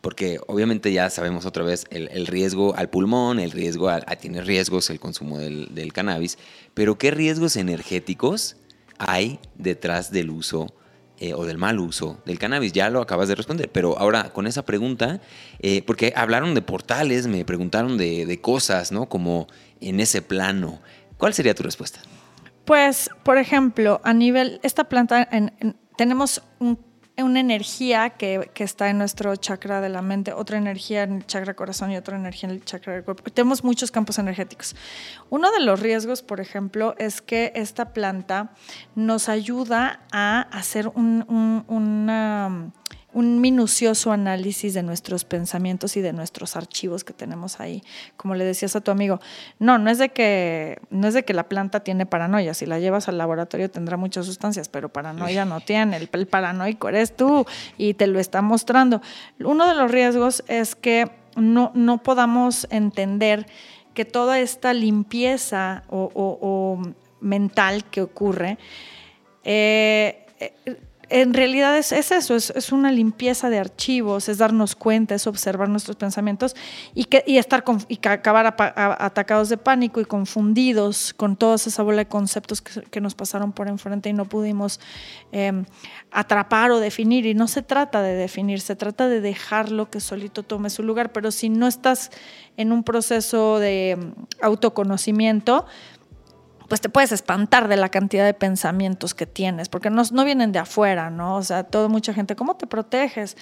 porque 0.00 0.40
obviamente 0.46 0.92
ya 0.94 1.10
sabemos 1.10 1.44
otra 1.44 1.62
vez 1.62 1.84
el, 1.90 2.26
riesgo 2.26 2.74
al 2.74 2.88
pulmón, 2.88 3.38
el 3.38 3.50
riesgo 3.50 3.90
a, 3.90 4.00
tiene 4.00 4.40
riesgos 4.40 4.88
el 4.88 4.98
consumo 4.98 5.38
del, 5.38 5.92
cannabis, 5.92 6.38
pero 6.72 6.96
¿qué 6.96 7.10
riesgos 7.10 7.56
energéticos 7.56 8.56
hay 8.96 9.38
detrás 9.56 10.10
del 10.10 10.30
uso 10.30 10.72
eh, 11.20 11.34
o 11.34 11.44
del 11.44 11.58
mal 11.58 11.78
uso 11.78 12.20
del 12.26 12.38
cannabis? 12.38 12.72
Ya 12.72 12.90
lo 12.90 13.00
acabas 13.00 13.28
de 13.28 13.36
responder, 13.36 13.70
pero 13.70 13.98
ahora 13.98 14.30
con 14.32 14.46
esa 14.46 14.64
pregunta, 14.64 15.20
eh, 15.60 15.82
porque 15.86 16.12
hablaron 16.16 16.54
de 16.54 16.62
portales, 16.62 17.28
me 17.28 17.44
preguntaron 17.44 17.96
de, 17.96 18.38
cosas, 18.42 18.90
¿no? 18.90 19.08
Como 19.08 19.46
en 19.80 20.00
ese 20.00 20.22
plano, 20.22 20.80
¿cuál 21.16 21.34
sería 21.34 21.54
tu 21.54 21.62
respuesta? 21.62 22.00
Pues, 22.64 23.10
por 23.22 23.38
ejemplo, 23.38 24.00
a 24.02 24.12
nivel, 24.12 24.60
esta 24.62 24.84
planta, 24.84 25.28
tenemos 25.96 26.42
un 26.58 26.89
una 27.22 27.40
energía 27.40 28.10
que, 28.10 28.50
está 28.56 28.90
en 28.90 28.98
nuestro 28.98 29.34
chakra 29.36 29.80
de 29.80 29.88
la 29.88 30.02
mente, 30.02 30.32
otra 30.32 30.58
energía 30.58 31.02
en 31.02 31.16
el 31.16 31.26
chakra 31.26 31.54
corazón 31.54 31.90
y 31.90 31.96
otra 31.96 32.16
energía 32.16 32.48
en 32.48 32.56
el 32.56 32.64
chakra 32.64 32.94
del 32.94 33.04
cuerpo. 33.04 33.24
Tenemos 33.30 33.64
muchos 33.64 33.90
campos 33.90 34.18
energéticos. 34.18 34.76
Uno 35.30 35.50
de 35.50 35.60
los 35.60 35.80
riesgos, 35.80 36.22
por 36.22 36.40
ejemplo, 36.40 36.94
es 36.98 37.22
que 37.22 37.52
esta 37.54 37.92
planta 37.92 38.52
nos 38.94 39.28
ayuda 39.28 40.00
a 40.12 40.42
hacer 40.52 40.88
un, 40.88 41.64
una 41.68 42.72
un 43.12 43.40
minucioso 43.40 44.12
análisis 44.12 44.74
de 44.74 44.82
nuestros 44.82 45.24
pensamientos 45.24 45.96
y 45.96 46.00
de 46.00 46.12
nuestros 46.12 46.56
archivos 46.56 47.04
que 47.04 47.12
tenemos 47.12 47.60
ahí. 47.60 47.82
Como 48.16 48.34
le 48.34 48.44
decías 48.44 48.76
a 48.76 48.80
tu 48.80 48.90
amigo, 48.90 49.20
no, 49.58 49.78
no 49.78 49.90
es 49.90 49.98
de 49.98 50.10
que, 50.10 50.78
no 50.90 51.08
es 51.08 51.14
de 51.14 51.24
que 51.24 51.34
la 51.34 51.48
planta 51.48 51.80
tiene 51.80 52.06
paranoia. 52.06 52.54
Si 52.54 52.66
la 52.66 52.78
llevas 52.78 53.08
al 53.08 53.18
laboratorio 53.18 53.70
tendrá 53.70 53.96
muchas 53.96 54.26
sustancias, 54.26 54.68
pero 54.68 54.88
paranoia 54.88 55.44
no 55.44 55.60
tiene. 55.60 55.96
El, 55.96 56.08
el 56.12 56.26
paranoico 56.26 56.88
eres 56.88 57.16
tú 57.16 57.46
y 57.76 57.94
te 57.94 58.06
lo 58.06 58.20
está 58.20 58.42
mostrando. 58.42 59.00
Uno 59.40 59.66
de 59.66 59.74
los 59.74 59.90
riesgos 59.90 60.44
es 60.46 60.74
que 60.74 61.10
no, 61.36 61.72
no 61.74 62.02
podamos 62.02 62.66
entender 62.70 63.46
que 63.94 64.04
toda 64.04 64.38
esta 64.38 64.72
limpieza 64.72 65.82
o, 65.88 66.80
mental 67.20 67.84
que 67.84 68.00
ocurre 68.00 68.56
eh, 69.44 70.24
eh 70.38 70.80
en 71.10 71.34
realidad 71.34 71.76
es, 71.76 71.90
eso, 71.90 72.36
es, 72.36 72.72
una 72.72 72.92
limpieza 72.92 73.50
de 73.50 73.58
archivos, 73.58 74.28
es 74.28 74.38
darnos 74.38 74.76
cuenta, 74.76 75.16
es 75.16 75.26
observar 75.26 75.68
nuestros 75.68 75.96
pensamientos 75.96 76.54
y, 76.94 77.08
estar 77.36 77.64
y 77.88 77.98
acabar 78.06 78.46
atacados 78.46 79.48
de 79.48 79.56
pánico 79.56 80.00
y 80.00 80.04
confundidos 80.04 81.12
con 81.12 81.34
toda 81.34 81.56
esa 81.56 81.82
bola 81.82 81.98
de 81.98 82.06
conceptos 82.06 82.62
que, 82.62 83.00
nos 83.00 83.16
pasaron 83.16 83.52
por 83.52 83.66
enfrente 83.66 84.08
y 84.08 84.12
no 84.12 84.26
pudimos 84.26 84.78
em, 85.32 85.64
atrapar 86.12 86.70
o 86.70 86.78
definir. 86.78 87.26
Y 87.26 87.34
no 87.34 87.48
se 87.48 87.62
trata 87.62 88.02
de 88.02 88.14
definir, 88.14 88.60
se 88.60 88.76
trata 88.76 89.08
de 89.08 89.20
dejarlo 89.20 89.90
que 89.90 89.98
solito 89.98 90.44
tome 90.44 90.70
su 90.70 90.84
lugar, 90.84 91.10
pero 91.10 91.32
si 91.32 91.48
no 91.48 91.66
estás 91.66 92.10
en 92.56 92.70
un 92.70 92.84
proceso 92.84 93.58
de 93.58 93.90
em, 93.92 94.14
autoconocimiento, 94.40 95.66
pues 96.70 96.80
te 96.80 96.88
puedes 96.88 97.10
espantar 97.10 97.66
de 97.66 97.76
la 97.76 97.88
cantidad 97.88 98.24
de 98.24 98.32
pensamientos 98.32 99.12
que 99.12 99.26
tienes, 99.26 99.68
porque 99.68 99.90
no, 99.90 100.04
no 100.12 100.24
vienen 100.24 100.52
de 100.52 100.60
afuera, 100.60 101.10
¿no? 101.10 101.34
O 101.34 101.42
sea, 101.42 101.64
toda 101.64 101.88
mucha 101.88 102.14
gente, 102.14 102.36
¿cómo 102.36 102.56
te 102.56 102.68
proteges? 102.68 103.36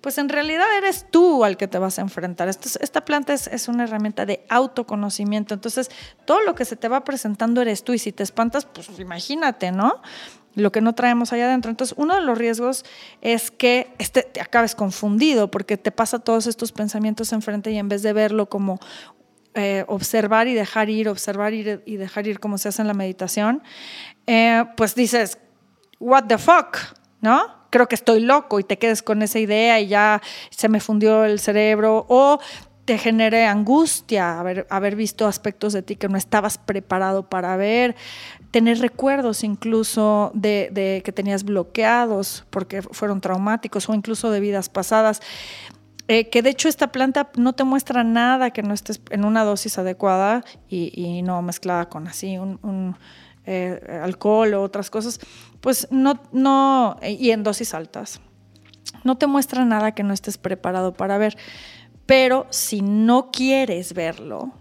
Pues 0.00 0.18
en 0.18 0.28
realidad 0.28 0.66
eres 0.76 1.06
tú 1.08 1.44
al 1.44 1.56
que 1.56 1.68
te 1.68 1.78
vas 1.78 2.00
a 2.00 2.02
enfrentar. 2.02 2.48
esta 2.48 3.04
planta 3.04 3.34
es, 3.34 3.46
es, 3.46 3.68
una 3.68 3.84
herramienta 3.84 4.26
de 4.26 4.44
autoconocimiento. 4.48 5.54
Entonces, 5.54 5.92
todo 6.24 6.40
lo 6.40 6.56
que 6.56 6.64
se 6.64 6.74
te 6.74 6.88
va 6.88 7.04
presentando 7.04 7.62
eres 7.62 7.84
tú. 7.84 7.92
Y 7.92 8.00
si 8.00 8.10
te 8.10 8.24
espantas, 8.24 8.66
pues 8.66 8.90
imagínate, 8.98 9.70
¿no? 9.70 10.02
Lo 10.56 10.72
que 10.72 10.80
no 10.80 10.96
traemos 10.96 11.32
allá 11.32 11.44
adentro. 11.44 11.70
Entonces, 11.70 11.94
uno 11.96 12.16
de 12.16 12.22
los 12.22 12.36
riesgos 12.36 12.84
es 13.20 13.52
que 13.52 13.94
este, 13.98 14.24
te 14.24 14.40
acabes 14.40 14.74
confundido 14.74 15.52
porque 15.52 15.76
te 15.76 15.92
pasa 15.92 16.18
todos 16.18 16.48
estos 16.48 16.72
pensamientos 16.72 17.32
enfrente 17.32 17.70
y 17.70 17.78
en 17.78 17.88
vez 17.88 18.02
de 18.02 18.12
verlo 18.12 18.46
como 18.46 18.80
eh, 19.54 19.84
observar 19.88 20.48
y 20.48 20.54
dejar 20.54 20.88
ir, 20.88 21.08
observar 21.08 21.52
y 21.52 21.96
dejar 21.96 22.26
ir 22.26 22.40
como 22.40 22.58
se 22.58 22.68
hace 22.68 22.82
en 22.82 22.88
la 22.88 22.94
meditación, 22.94 23.62
eh, 24.26 24.64
pues 24.76 24.94
dices, 24.94 25.38
what 26.00 26.24
the 26.24 26.38
fuck, 26.38 26.78
¿no? 27.20 27.62
Creo 27.70 27.88
que 27.88 27.94
estoy 27.94 28.20
loco 28.20 28.60
y 28.60 28.64
te 28.64 28.78
quedes 28.78 29.02
con 29.02 29.22
esa 29.22 29.38
idea 29.38 29.80
y 29.80 29.88
ya 29.88 30.20
se 30.50 30.68
me 30.68 30.80
fundió 30.80 31.24
el 31.24 31.38
cerebro 31.38 32.06
o 32.08 32.38
te 32.84 32.98
genere 32.98 33.46
angustia 33.46 34.40
haber, 34.40 34.66
haber 34.68 34.96
visto 34.96 35.26
aspectos 35.26 35.72
de 35.72 35.82
ti 35.82 35.96
que 35.96 36.08
no 36.08 36.16
estabas 36.16 36.58
preparado 36.58 37.28
para 37.28 37.56
ver, 37.56 37.94
tener 38.50 38.78
recuerdos 38.80 39.44
incluso 39.44 40.32
de, 40.34 40.68
de 40.72 41.02
que 41.04 41.12
tenías 41.12 41.44
bloqueados 41.44 42.44
porque 42.50 42.82
fueron 42.82 43.20
traumáticos 43.20 43.88
o 43.88 43.94
incluso 43.94 44.30
de 44.30 44.40
vidas 44.40 44.68
pasadas. 44.68 45.20
Eh, 46.08 46.28
que 46.30 46.42
de 46.42 46.50
hecho 46.50 46.68
esta 46.68 46.88
planta 46.90 47.30
no 47.36 47.52
te 47.52 47.64
muestra 47.64 48.02
nada 48.02 48.50
que 48.50 48.62
no 48.62 48.74
estés 48.74 49.00
en 49.10 49.24
una 49.24 49.44
dosis 49.44 49.78
adecuada 49.78 50.44
y, 50.68 51.22
no 51.22 51.40
mezclada 51.42 51.88
con 51.88 52.08
así 52.08 52.38
un, 52.38 52.96
eh, 53.46 54.00
alcohol 54.02 54.54
o 54.54 54.62
otras 54.62 54.90
cosas, 54.90 55.20
pues 55.60 55.88
no, 55.90 56.20
no, 56.32 56.98
y 57.02 57.30
en 57.30 57.42
dosis 57.42 57.74
altas. 57.74 58.20
No 59.04 59.16
te 59.16 59.26
muestra 59.26 59.64
nada 59.64 59.92
que 59.92 60.02
no 60.02 60.12
estés 60.12 60.38
preparado 60.38 60.92
para 60.92 61.18
ver. 61.18 61.36
Pero 62.06 62.46
si 62.50 62.82
no 62.82 63.30
quieres 63.30 63.94
verlo, 63.94 64.52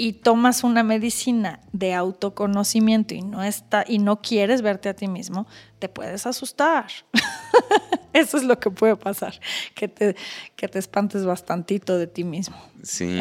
y 0.00 0.14
tomas 0.14 0.64
una 0.64 0.82
medicina 0.82 1.60
de 1.72 1.92
autoconocimiento 1.92 3.12
y 3.12 3.20
no 3.20 3.42
está 3.42 3.84
y 3.86 3.98
no 3.98 4.22
quieres 4.22 4.62
verte 4.62 4.88
a 4.88 4.94
ti 4.94 5.08
mismo, 5.08 5.46
te 5.78 5.90
puedes 5.90 6.26
asustar. 6.26 6.86
Eso 8.12 8.36
es 8.36 8.44
lo 8.44 8.58
que 8.58 8.70
puede 8.70 8.96
pasar, 8.96 9.38
que 9.74 9.88
te, 9.88 10.16
que 10.56 10.68
te 10.68 10.78
espantes 10.78 11.24
bastantito 11.24 11.98
de 11.98 12.06
ti 12.06 12.24
mismo. 12.24 12.56
Sí, 12.82 13.18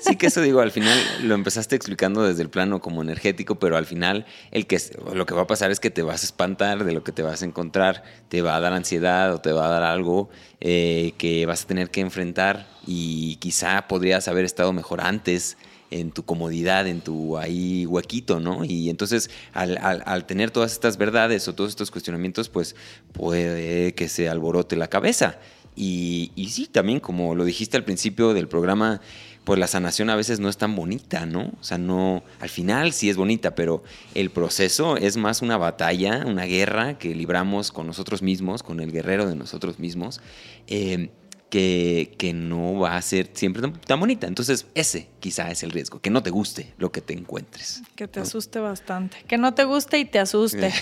sí 0.00 0.16
que 0.16 0.26
eso 0.26 0.40
digo, 0.40 0.60
al 0.60 0.70
final 0.70 0.98
lo 1.22 1.34
empezaste 1.34 1.76
explicando 1.76 2.22
desde 2.22 2.42
el 2.42 2.50
plano 2.50 2.80
como 2.80 3.02
energético, 3.02 3.56
pero 3.58 3.76
al 3.76 3.84
final 3.84 4.26
el 4.50 4.66
que, 4.66 4.80
lo 5.12 5.26
que 5.26 5.34
va 5.34 5.42
a 5.42 5.46
pasar 5.46 5.70
es 5.70 5.80
que 5.80 5.90
te 5.90 6.02
vas 6.02 6.22
a 6.22 6.26
espantar 6.26 6.84
de 6.84 6.92
lo 6.92 7.02
que 7.02 7.12
te 7.12 7.22
vas 7.22 7.42
a 7.42 7.44
encontrar, 7.44 8.04
te 8.28 8.42
va 8.42 8.56
a 8.56 8.60
dar 8.60 8.72
ansiedad 8.72 9.34
o 9.34 9.40
te 9.40 9.52
va 9.52 9.66
a 9.66 9.70
dar 9.70 9.82
algo 9.82 10.30
eh, 10.60 11.14
que 11.18 11.46
vas 11.46 11.64
a 11.64 11.66
tener 11.66 11.90
que 11.90 12.00
enfrentar 12.00 12.66
y 12.86 13.36
quizá 13.36 13.86
podrías 13.88 14.28
haber 14.28 14.44
estado 14.44 14.72
mejor 14.72 15.00
antes 15.00 15.56
en 16.00 16.10
tu 16.10 16.24
comodidad, 16.24 16.86
en 16.86 17.00
tu 17.00 17.38
ahí 17.38 17.86
huequito, 17.86 18.40
¿no? 18.40 18.64
Y 18.64 18.90
entonces 18.90 19.30
al, 19.52 20.26
tener 20.26 20.50
todas 20.50 20.72
estas 20.72 20.96
verdades 20.96 21.46
o 21.48 21.54
todos 21.54 21.70
estos 21.70 21.90
cuestionamientos, 21.90 22.48
pues 22.48 22.76
puede 23.12 23.94
que 23.94 24.08
se 24.08 24.28
alborote 24.28 24.76
la 24.76 24.88
cabeza. 24.88 25.38
Y, 25.74 26.32
y 26.36 26.50
sí, 26.50 26.66
también 26.66 27.00
como 27.00 27.34
lo 27.34 27.44
dijiste 27.44 27.76
al 27.76 27.84
principio 27.84 28.34
del 28.34 28.46
programa, 28.46 29.00
pues 29.44 29.58
la 29.58 29.66
sanación 29.66 30.10
a 30.10 30.16
veces 30.16 30.38
no 30.38 30.48
es 30.48 30.56
tan 30.56 30.76
bonita, 30.76 31.26
¿no? 31.26 31.52
O 31.60 31.64
sea, 31.64 31.78
no, 31.78 32.22
al 32.40 32.48
final 32.48 32.92
sí 32.92 33.10
es 33.10 33.16
bonita, 33.16 33.54
pero 33.54 33.82
el 34.14 34.30
proceso 34.30 34.96
es 34.96 35.16
más 35.16 35.42
una 35.42 35.56
batalla, 35.56 36.24
una 36.26 36.44
guerra 36.44 36.98
que 36.98 37.14
libramos 37.14 37.72
con 37.72 37.86
nosotros 37.86 38.22
mismos, 38.22 38.62
con 38.62 38.80
el 38.80 38.92
guerrero 38.92 39.26
de 39.26 39.34
nosotros 39.34 39.78
mismos. 39.78 40.20
Eh, 40.68 41.10
que, 41.52 42.14
que, 42.16 42.32
no 42.32 42.78
va 42.78 42.96
a 42.96 43.02
ser 43.02 43.28
siempre 43.34 43.60
tan, 43.86 44.00
bonita. 44.00 44.26
Entonces, 44.26 44.64
ese 44.74 45.08
quizá 45.20 45.50
es 45.50 45.62
el 45.62 45.70
riesgo, 45.70 46.00
que 46.00 46.08
no 46.08 46.22
te 46.22 46.30
guste 46.30 46.72
lo 46.78 46.90
que 46.90 47.02
te 47.02 47.12
encuentres. 47.12 47.82
Que 47.94 48.08
te 48.08 48.20
asuste 48.20 48.58
bastante. 48.58 49.18
Que 49.28 49.36
no 49.36 49.52
te 49.52 49.64
guste 49.64 49.98
y 49.98 50.06
te 50.06 50.18
asuste. 50.18 50.72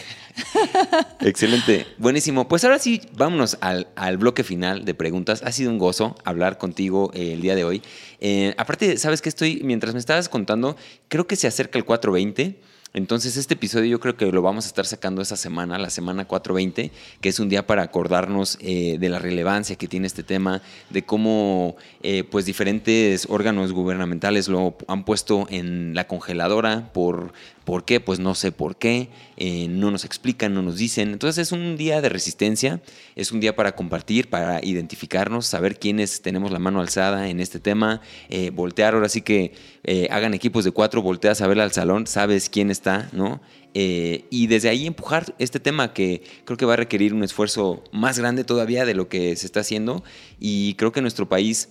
Excelente. 1.23 1.89
Buenísimo. 1.99 2.47
Pues 2.47 2.63
ahora 2.63 2.79
sí, 2.79 3.01
vámonos 3.17 3.59
al, 3.61 3.89
al, 3.97 4.17
bloque 4.17 4.45
final 4.45 4.85
de 4.85 4.95
preguntas. 4.95 5.43
Ha 5.45 5.51
sido 5.51 5.73
un 5.73 5.79
gozo 5.79 6.15
hablar 6.25 6.57
contigo 6.57 7.11
eh, 7.15 7.33
el 7.33 7.41
día 7.41 7.57
de 7.57 7.65
hoy. 7.65 7.83
Eh, 8.21 8.55
aparte, 8.57 8.97
¿sabes 8.97 9.23
qué 9.23 9.29
estoy? 9.29 9.63
Mientras 9.65 9.93
me 9.93 9.99
estabas 9.99 10.29
contando, 10.29 10.77
creo 11.09 11.27
que 11.27 11.35
se 11.35 11.49
acerca 11.49 11.81
el 11.81 11.85
420. 11.85 12.61
Entonces 12.93 13.37
este 13.37 13.55
episodio 13.55 13.87
yo 13.87 14.01
creo 14.01 14.17
que 14.17 14.27
lo 14.33 14.43
vamos 14.43 14.65
a 14.65 14.69
estar 14.69 14.85
sacando 14.85 15.23
esa 15.23 15.37
semana, 15.37 15.79
la 15.79 15.91
semana 15.91 16.25
420, 16.25 16.91
que 17.21 17.29
es 17.29 17.39
un 17.39 17.49
día 17.49 17.65
para 17.65 17.83
acordarnos 17.83 18.59
eh, 18.61 18.97
de 18.99 19.09
la 19.09 19.21
relevancia 19.21 19.77
que 19.77 19.87
tiene 19.87 20.09
este 20.09 20.25
tema, 20.25 20.61
de 20.91 21.05
cómo 21.05 21.77
eh, 22.03 22.25
pues 22.25 22.47
diferentes 22.47 23.27
órganos 23.31 23.73
gubernamentales 23.73 24.49
lo 24.49 24.77
han 24.89 25.05
puesto 25.05 25.47
en 25.51 25.95
la 25.95 26.09
congeladora 26.09 26.91
por 26.93 27.33
¿Por 27.71 27.85
qué? 27.85 28.01
Pues 28.01 28.19
no 28.19 28.35
sé 28.35 28.51
por 28.51 28.75
qué, 28.75 29.11
eh, 29.37 29.69
no 29.69 29.93
nos 29.93 30.05
explican, 30.05 30.53
no 30.53 30.61
nos 30.61 30.79
dicen. 30.79 31.13
Entonces 31.13 31.47
es 31.47 31.53
un 31.53 31.77
día 31.77 32.01
de 32.01 32.09
resistencia, 32.09 32.83
es 33.15 33.31
un 33.31 33.39
día 33.39 33.55
para 33.55 33.77
compartir, 33.77 34.29
para 34.29 34.59
identificarnos, 34.61 35.47
saber 35.47 35.79
quiénes 35.79 36.21
tenemos 36.21 36.51
la 36.51 36.59
mano 36.59 36.81
alzada 36.81 37.29
en 37.29 37.39
este 37.39 37.61
tema, 37.61 38.01
eh, 38.29 38.51
voltear, 38.51 38.95
ahora 38.95 39.09
sí 39.09 39.23
que 39.23 39.53
eh, 39.85 40.09
hagan 40.11 40.35
equipos 40.35 40.65
de 40.65 40.73
cuatro, 40.73 41.01
volteas 41.01 41.43
a 41.43 41.47
ver 41.47 41.61
al 41.61 41.71
salón, 41.71 42.09
sabes 42.09 42.51
quién 42.51 42.73
está, 42.73 43.09
¿no? 43.13 43.41
y 43.73 44.49
desde 44.49 44.69
ahí 44.69 44.85
empujar 44.85 45.33
este 45.39 45.61
tema 45.61 45.93
que 45.93 46.25
creo 46.45 46.57
que 46.57 46.65
va 46.65 46.73
a 46.73 46.77
requerir 46.77 47.15
un 47.15 47.23
esfuerzo 47.23 47.85
más 47.93 48.19
grande 48.19 48.43
todavía 48.43 48.85
de 48.85 48.95
lo 48.95 49.09
que 49.09 49.37
se 49.37 49.47
está 49.47 49.61
haciendo 49.61 50.03
y 50.41 50.75
creo 50.75 50.91
que 50.91 51.01
nuestro 51.01 51.29
país 51.29 51.69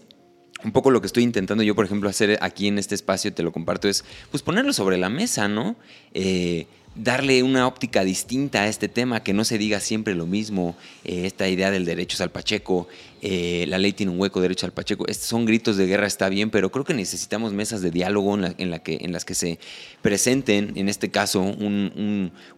un 0.64 0.72
poco 0.72 0.92
lo 0.92 1.02
que 1.02 1.08
estoy 1.08 1.24
intentando 1.24 1.64
yo, 1.64 1.76
por 1.76 1.86
ejemplo, 1.86 2.10
hacer 2.10 2.38
aquí 2.42 2.68
en 2.68 2.80
este 2.80 2.96
espacio, 2.96 3.34
te 3.34 3.44
lo 3.44 3.52
comparto, 3.52 3.88
es 3.88 4.04
pues 4.32 4.44
ponerlo 4.44 4.74
sobre 4.74 4.98
la 4.98 5.10
mesa, 5.10 5.48
¿no? 5.48 5.76
Eh, 6.14 6.68
darle 6.96 7.44
una 7.44 7.68
óptica 7.68 8.04
distinta 8.04 8.64
a 8.64 8.68
este 8.68 8.90
tema, 8.90 9.24
que 9.24 9.34
no 9.34 9.46
se 9.46 9.58
diga 9.58 9.80
siempre 9.80 10.16
lo 10.16 10.26
mismo, 10.26 10.76
eh, 11.06 11.26
esta 11.26 11.48
idea 11.48 11.72
del 11.72 11.86
derecho 11.86 12.22
al 12.24 12.32
Pacheco, 12.32 12.88
eh, 13.22 13.66
la 13.68 13.78
ley 13.78 13.94
tiene 13.94 14.12
un 14.12 14.20
hueco, 14.20 14.42
derecho 14.42 14.66
al 14.66 14.72
Pacheco, 14.72 15.08
Estos 15.08 15.28
son 15.28 15.46
gritos 15.46 15.78
de 15.78 15.88
guerra, 15.88 16.08
está 16.08 16.30
bien, 16.30 16.50
pero 16.50 16.72
creo 16.72 16.86
que 16.86 16.94
necesitamos 16.94 17.54
mesas 17.54 17.82
de 17.82 17.92
diálogo 17.92 18.38
en, 18.38 18.72
las 19.12 19.26
que 19.26 19.36
se 19.36 19.60
presenten, 20.02 20.74
en 20.76 20.90
este 20.90 21.10
caso, 21.10 21.42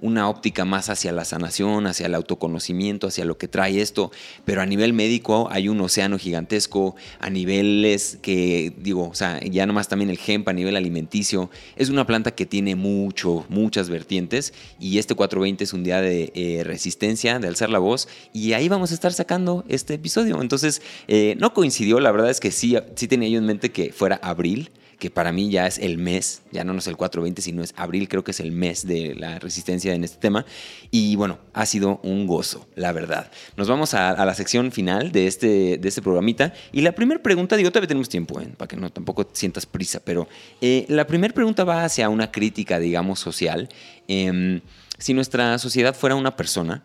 una 0.02 0.30
óptica 0.30 0.66
más 0.66 0.90
hacia 0.90 1.12
la 1.12 1.26
sanación, 1.26 1.88
hacia 1.88 2.06
el 2.06 2.16
autoconocimiento, 2.16 3.08
hacia 3.08 3.26
lo 3.26 3.38
que 3.38 3.48
trae 3.48 3.82
esto, 3.82 4.12
pero 4.46 4.62
a 4.62 4.66
nivel 4.66 4.94
médico 4.94 5.48
hay 5.52 5.68
un 5.68 5.80
océano 5.82 6.18
gigantesco, 6.18 6.96
a 7.20 7.30
niveles 7.30 8.20
que, 8.22 8.74
digo, 8.78 9.10
o 9.10 9.16
sea, 9.16 9.40
ya 9.42 9.66
nomás 9.66 9.88
también 9.88 10.10
el 10.10 10.18
GEMP 10.18 10.48
a 10.50 10.54
nivel 10.54 10.76
alimenticio, 10.76 11.50
es 11.76 11.90
una 11.90 12.06
planta 12.06 12.32
que 12.32 12.46
tiene 12.46 12.76
mucho, 12.76 13.46
muchas 13.50 13.90
vertientes, 13.90 14.54
y 14.80 15.00
este 15.00 15.16
420 15.16 15.64
es 15.64 15.74
un 15.74 15.84
día 15.84 16.02
de 16.02 16.32
eh, 16.36 16.64
resistencia, 16.64 17.40
de 17.40 17.48
alzar 17.48 17.70
la 17.70 17.80
voz, 17.80 18.08
y 18.34 18.54
ahí 18.54 18.70
vamos 18.70 18.92
a 18.92 18.94
estar 18.94 19.14
sacando 19.14 19.64
este 19.68 19.96
episodio. 19.96 20.40
Entonces, 20.52 20.82
eh, 21.08 21.36
no 21.40 21.54
coincidió, 21.54 22.00
la 22.00 22.12
verdad 22.12 22.30
es 22.30 22.42
que 22.42 22.52
sí, 22.52 22.76
sí 22.96 23.08
tenía 23.08 23.30
yo 23.30 23.38
en 23.40 23.46
mente 23.46 23.72
que 23.72 23.94
fuera 23.94 24.20
abril, 24.22 24.70
que 25.02 25.10
para 25.10 25.32
mí 25.32 25.50
ya 25.50 25.66
es 25.66 25.80
el 25.80 25.98
mes, 25.98 26.44
ya 26.52 26.64
no 26.64 26.78
es 26.78 26.86
el 26.86 26.96
420, 26.96 27.42
sino 27.42 27.64
es 27.64 27.74
abril, 27.76 28.08
creo 28.08 28.24
que 28.24 28.30
es 28.30 28.40
el 28.40 28.52
mes 28.52 28.86
de 28.86 29.16
la 29.16 29.40
resistencia 29.40 29.96
en 29.96 30.04
este 30.04 30.20
tema. 30.20 30.46
Y 30.92 31.16
bueno, 31.16 31.40
ha 31.54 31.66
sido 31.66 32.00
un 32.04 32.28
gozo, 32.28 32.68
la 32.76 32.92
verdad. 32.92 33.32
Nos 33.58 33.68
vamos 33.68 33.96
a, 33.96 34.14
la 34.24 34.34
sección 34.36 34.72
final 34.72 35.12
de 35.12 35.26
este, 35.26 35.80
de 35.80 35.88
este 35.88 36.04
programita. 36.04 36.54
Y 36.72 36.82
la 36.82 36.92
primera 36.92 37.20
pregunta, 37.24 37.56
digo, 37.56 37.72
todavía 37.72 37.88
tenemos 37.88 38.10
tiempo, 38.10 38.40
¿eh? 38.40 38.48
para 38.56 38.68
que 38.68 38.76
no 38.76 38.92
tampoco 38.92 39.28
sientas 39.34 39.66
prisa, 39.66 40.02
pero 40.06 40.28
eh, 40.62 40.86
la 40.88 41.08
primera 41.08 41.34
pregunta 41.34 41.64
va 41.64 41.84
hacia 41.84 42.08
una 42.10 42.32
crítica, 42.32 42.78
digamos, 42.78 43.20
social. 43.20 43.70
Em, 44.08 44.62
si 45.00 45.16
nuestra 45.16 45.58
sociedad 45.58 45.96
fuera 45.96 46.16
una 46.16 46.36
persona, 46.36 46.84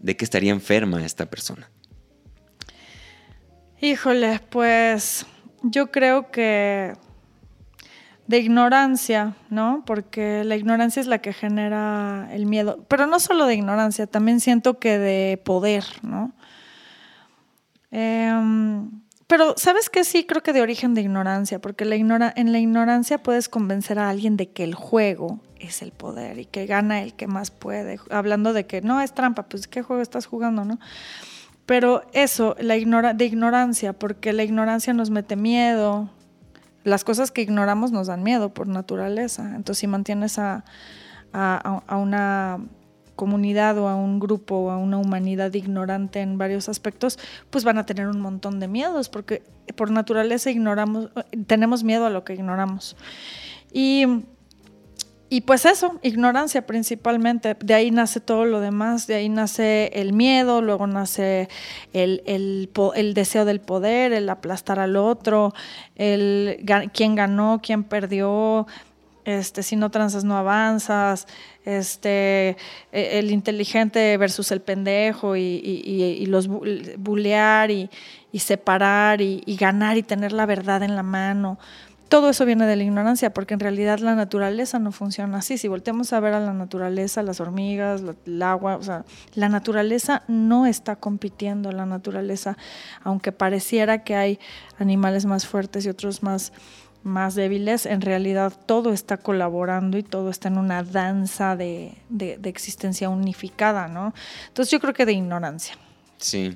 ¿de 0.00 0.16
qué 0.16 0.24
estaría 0.24 0.50
enferma 0.50 1.04
esta 1.04 1.26
persona? 1.26 1.70
Híjole, 3.84 4.38
pues 4.48 5.26
yo 5.64 5.90
creo 5.90 6.30
que 6.30 6.92
de 8.28 8.38
ignorancia, 8.38 9.34
¿no? 9.50 9.82
Porque 9.84 10.44
la 10.44 10.54
ignorancia 10.54 11.00
es 11.00 11.08
la 11.08 11.18
que 11.18 11.32
genera 11.32 12.28
el 12.30 12.46
miedo. 12.46 12.84
Pero 12.86 13.08
no 13.08 13.18
solo 13.18 13.44
de 13.44 13.54
ignorancia, 13.54 14.06
también 14.06 14.38
siento 14.38 14.78
que 14.78 15.00
de 15.00 15.36
poder, 15.36 15.82
¿no? 16.02 16.32
Em, 17.90 18.88
pero, 19.26 19.54
¿sabes 19.56 19.90
qué? 19.90 20.04
Sí, 20.04 20.26
creo 20.26 20.44
que 20.44 20.52
de 20.52 20.62
origen 20.62 20.94
de 20.94 21.00
ignorancia, 21.00 21.58
porque 21.60 21.82
en 21.82 22.52
la 22.52 22.58
ignorancia 22.60 23.20
puedes 23.20 23.48
convencer 23.48 23.98
a 23.98 24.10
alguien 24.10 24.36
de 24.36 24.48
que 24.52 24.62
el 24.62 24.76
juego 24.76 25.40
es 25.58 25.82
el 25.82 25.90
poder 25.90 26.38
y 26.38 26.44
que 26.44 26.66
gana 26.66 27.02
el 27.02 27.14
que 27.14 27.26
más 27.26 27.50
puede. 27.50 27.98
Hablando 28.10 28.52
de 28.52 28.64
que 28.64 28.80
no 28.80 29.00
es 29.00 29.12
trampa, 29.12 29.48
pues 29.48 29.66
¿qué 29.66 29.82
juego 29.82 30.02
estás 30.02 30.26
jugando, 30.26 30.64
no? 30.64 30.78
Pero 31.66 32.02
eso, 32.12 32.56
la 32.58 32.76
ignora 32.76 33.14
de 33.14 33.24
ignorancia, 33.24 33.92
porque 33.92 34.32
la 34.32 34.42
ignorancia 34.42 34.92
nos 34.92 35.10
mete 35.10 35.36
miedo. 35.36 36.10
Las 36.84 37.04
cosas 37.04 37.30
que 37.30 37.42
ignoramos 37.42 37.92
nos 37.92 38.08
dan 38.08 38.22
miedo 38.22 38.52
por 38.52 38.66
naturaleza. 38.66 39.54
Entonces, 39.54 39.78
si 39.78 39.86
mantienes 39.86 40.38
a, 40.38 40.64
a, 41.32 41.96
una 41.96 42.58
comunidad 43.14 43.78
o 43.78 43.88
a 43.88 43.94
un 43.94 44.18
grupo 44.18 44.56
o 44.56 44.70
a 44.70 44.78
una 44.78 44.98
humanidad 44.98 45.54
ignorante 45.54 46.20
en 46.20 46.38
varios 46.38 46.68
aspectos, 46.68 47.18
pues 47.50 47.62
van 47.62 47.78
a 47.78 47.86
tener 47.86 48.08
un 48.08 48.20
montón 48.20 48.58
de 48.58 48.66
miedos, 48.66 49.08
porque 49.08 49.44
por 49.76 49.90
naturaleza 49.90 50.50
ignoramos, 50.50 51.10
tenemos 51.46 51.84
miedo 51.84 52.06
a 52.06 52.10
lo 52.10 52.24
que 52.24 52.34
ignoramos. 52.34 52.96
Y 53.72 54.24
y 55.32 55.40
pues 55.40 55.64
eso, 55.64 55.98
ignorancia 56.02 56.66
principalmente. 56.66 57.56
De 57.58 57.72
ahí 57.72 57.90
nace 57.90 58.20
todo 58.20 58.44
lo 58.44 58.60
demás, 58.60 59.06
de 59.06 59.14
ahí 59.14 59.30
nace 59.30 59.90
el 59.94 60.12
miedo, 60.12 60.60
luego 60.60 60.86
nace 60.86 61.48
el, 61.94 62.22
el, 62.26 63.14
deseo 63.14 63.46
del 63.46 63.58
poder, 63.58 64.12
el 64.12 64.28
aplastar 64.28 64.78
al 64.78 64.94
otro, 64.94 65.54
el 65.96 66.62
quién 66.92 67.14
ganó, 67.14 67.62
quién 67.62 67.82
perdió, 67.82 68.66
este, 69.24 69.62
si 69.62 69.74
no 69.74 69.90
transas 69.90 70.22
no 70.22 70.36
avanzas, 70.36 71.26
este, 71.64 72.58
e, 72.92 73.18
el 73.18 73.30
inteligente 73.30 74.18
versus 74.18 74.52
el 74.52 74.60
pendejo 74.60 75.34
y, 75.34 76.26
los 76.26 76.46
bulear 76.46 77.70
y, 77.70 77.88
separar 78.38 79.22
y 79.22 79.56
ganar 79.58 79.96
y 79.96 80.02
tener 80.02 80.32
la 80.32 80.44
verdad 80.44 80.82
en 80.82 80.94
la 80.94 81.02
mano 81.02 81.58
todo 82.12 82.28
eso 82.28 82.44
viene 82.44 82.66
de 82.66 82.76
la 82.76 82.82
ignorancia, 82.82 83.32
porque 83.32 83.54
en 83.54 83.60
realidad 83.60 83.98
la 84.00 84.14
naturaleza 84.14 84.78
no 84.78 84.92
funciona 84.92 85.38
así. 85.38 85.56
Si 85.56 85.66
volteamos 85.66 86.12
a 86.12 86.20
ver 86.20 86.34
a 86.34 86.40
la 86.40 86.52
naturaleza, 86.52 87.22
las 87.22 87.40
hormigas, 87.40 88.02
el 88.26 88.42
agua, 88.42 88.76
o 88.76 88.82
sea, 88.82 89.06
la 89.32 89.48
naturaleza 89.48 90.22
no 90.28 90.66
está 90.66 90.96
compitiendo, 90.96 91.72
la 91.72 91.86
naturaleza, 91.86 92.58
aunque 93.02 93.32
pareciera 93.32 94.04
que 94.04 94.14
hay 94.14 94.38
animales 94.78 95.24
más 95.24 95.46
fuertes 95.46 95.86
y 95.86 95.88
otros 95.88 96.22
más, 96.22 96.52
más 97.02 97.34
débiles, 97.34 97.86
en 97.86 98.02
realidad 98.02 98.52
todo 98.66 98.92
está 98.92 99.16
colaborando 99.16 99.96
y 99.96 100.02
todo 100.02 100.28
está 100.28 100.48
en 100.48 100.58
una 100.58 100.82
danza 100.82 101.56
de, 101.56 101.94
de 102.10 102.36
existencia 102.44 103.08
unificada, 103.08 103.88
¿no? 103.88 104.12
Entonces 104.48 104.70
yo 104.70 104.80
creo 104.80 104.92
que 104.92 105.06
de 105.06 105.14
ignorancia. 105.14 105.78
Sí. 106.18 106.54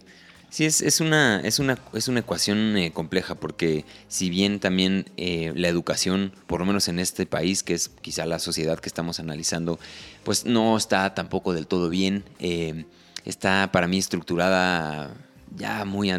Sí, 0.56 0.64
es, 0.64 0.80
es, 0.80 1.02
una, 1.02 1.42
es, 1.42 1.58
una, 1.58 1.76
es 1.92 2.08
una 2.08 2.20
ecuación 2.20 2.78
eh, 2.78 2.90
compleja 2.90 3.34
porque 3.34 3.84
si 4.08 4.30
bien 4.30 4.58
también 4.58 5.04
eh, 5.18 5.52
la 5.54 5.68
educación, 5.68 6.32
por 6.46 6.60
lo 6.60 6.64
menos 6.64 6.88
en 6.88 6.98
este 6.98 7.26
país, 7.26 7.62
que 7.62 7.74
es 7.74 7.90
quizá 7.90 8.24
la 8.24 8.38
sociedad 8.38 8.78
que 8.78 8.88
estamos 8.88 9.20
analizando, 9.20 9.78
pues 10.24 10.46
no 10.46 10.78
está 10.78 11.12
tampoco 11.14 11.52
del 11.52 11.66
todo 11.66 11.90
bien. 11.90 12.24
Eh, 12.38 12.86
está 13.26 13.70
para 13.70 13.86
mí 13.86 13.98
estructurada 13.98 15.14
ya 15.54 15.84
muy 15.84 16.10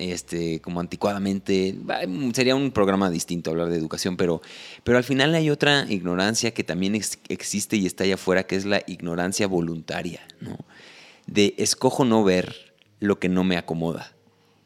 este, 0.00 0.60
como 0.60 0.80
anticuadamente. 0.80 1.78
Sería 2.32 2.56
un 2.56 2.72
programa 2.72 3.10
distinto 3.10 3.52
hablar 3.52 3.68
de 3.68 3.76
educación, 3.76 4.16
pero, 4.16 4.42
pero 4.82 4.98
al 4.98 5.04
final 5.04 5.36
hay 5.36 5.50
otra 5.50 5.86
ignorancia 5.88 6.52
que 6.52 6.64
también 6.64 6.96
existe 6.96 7.76
y 7.76 7.86
está 7.86 8.02
allá 8.02 8.14
afuera, 8.14 8.42
que 8.42 8.56
es 8.56 8.64
la 8.64 8.82
ignorancia 8.88 9.46
voluntaria, 9.46 10.26
¿no? 10.40 10.58
De 11.28 11.54
escojo 11.58 12.04
no 12.04 12.24
ver 12.24 12.73
lo 13.04 13.18
que 13.18 13.28
no 13.28 13.44
me 13.44 13.56
acomoda. 13.56 14.14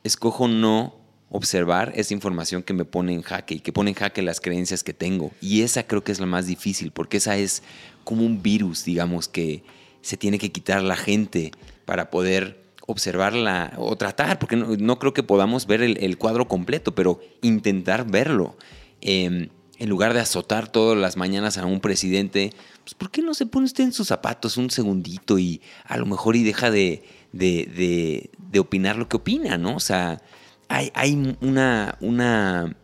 Escojo 0.04 0.48
no 0.48 0.96
observar 1.30 1.92
esa 1.94 2.14
información 2.14 2.62
que 2.62 2.72
me 2.72 2.84
pone 2.84 3.12
en 3.12 3.22
jaque 3.22 3.56
y 3.56 3.60
que 3.60 3.72
pone 3.72 3.90
en 3.90 3.96
jaque 3.96 4.22
las 4.22 4.40
creencias 4.40 4.82
que 4.82 4.94
tengo. 4.94 5.30
Y 5.40 5.62
esa 5.62 5.86
creo 5.86 6.02
que 6.02 6.12
es 6.12 6.20
la 6.20 6.26
más 6.26 6.46
difícil, 6.46 6.90
porque 6.90 7.18
esa 7.18 7.36
es 7.36 7.62
como 8.04 8.24
un 8.24 8.42
virus, 8.42 8.84
digamos, 8.84 9.28
que 9.28 9.62
se 10.00 10.16
tiene 10.16 10.38
que 10.38 10.52
quitar 10.52 10.82
la 10.82 10.96
gente 10.96 11.52
para 11.84 12.10
poder 12.10 12.64
observarla 12.86 13.74
o 13.76 13.96
tratar, 13.96 14.38
porque 14.38 14.56
no, 14.56 14.98
creo 14.98 15.12
que 15.12 15.22
podamos 15.22 15.66
ver 15.66 15.82
el, 15.82 16.18
cuadro 16.18 16.48
completo, 16.48 16.94
pero 16.94 17.20
intentar 17.42 18.10
verlo. 18.10 18.56
Em, 19.02 19.50
en 19.78 19.88
lugar 19.88 20.14
de 20.14 20.20
azotar 20.20 20.72
todas 20.72 20.98
las 20.98 21.16
mañanas 21.16 21.58
a 21.58 21.66
un 21.66 21.80
presidente, 21.80 22.52
pues 22.82 22.94
¿por 22.94 23.10
qué 23.10 23.20
no 23.20 23.34
se 23.34 23.46
pone 23.46 23.66
usted 23.66 23.84
en 23.84 23.92
sus 23.92 24.08
zapatos 24.08 24.56
un 24.56 24.70
segundito 24.70 25.38
y 25.38 25.60
a 25.84 25.98
lo 25.98 26.06
mejor 26.06 26.34
y 26.34 26.42
deja 26.42 26.70
de, 26.70 27.04
de, 27.32 28.30
de, 28.50 28.58
opinar 28.58 28.96
lo 28.96 29.08
que 29.08 29.16
opina, 29.16 29.58
¿no? 29.58 29.76
O 29.76 29.80
sea, 29.80 30.20
hay, 30.68 30.90
hay 30.94 31.36
una, 31.40 31.96
una 32.00 32.76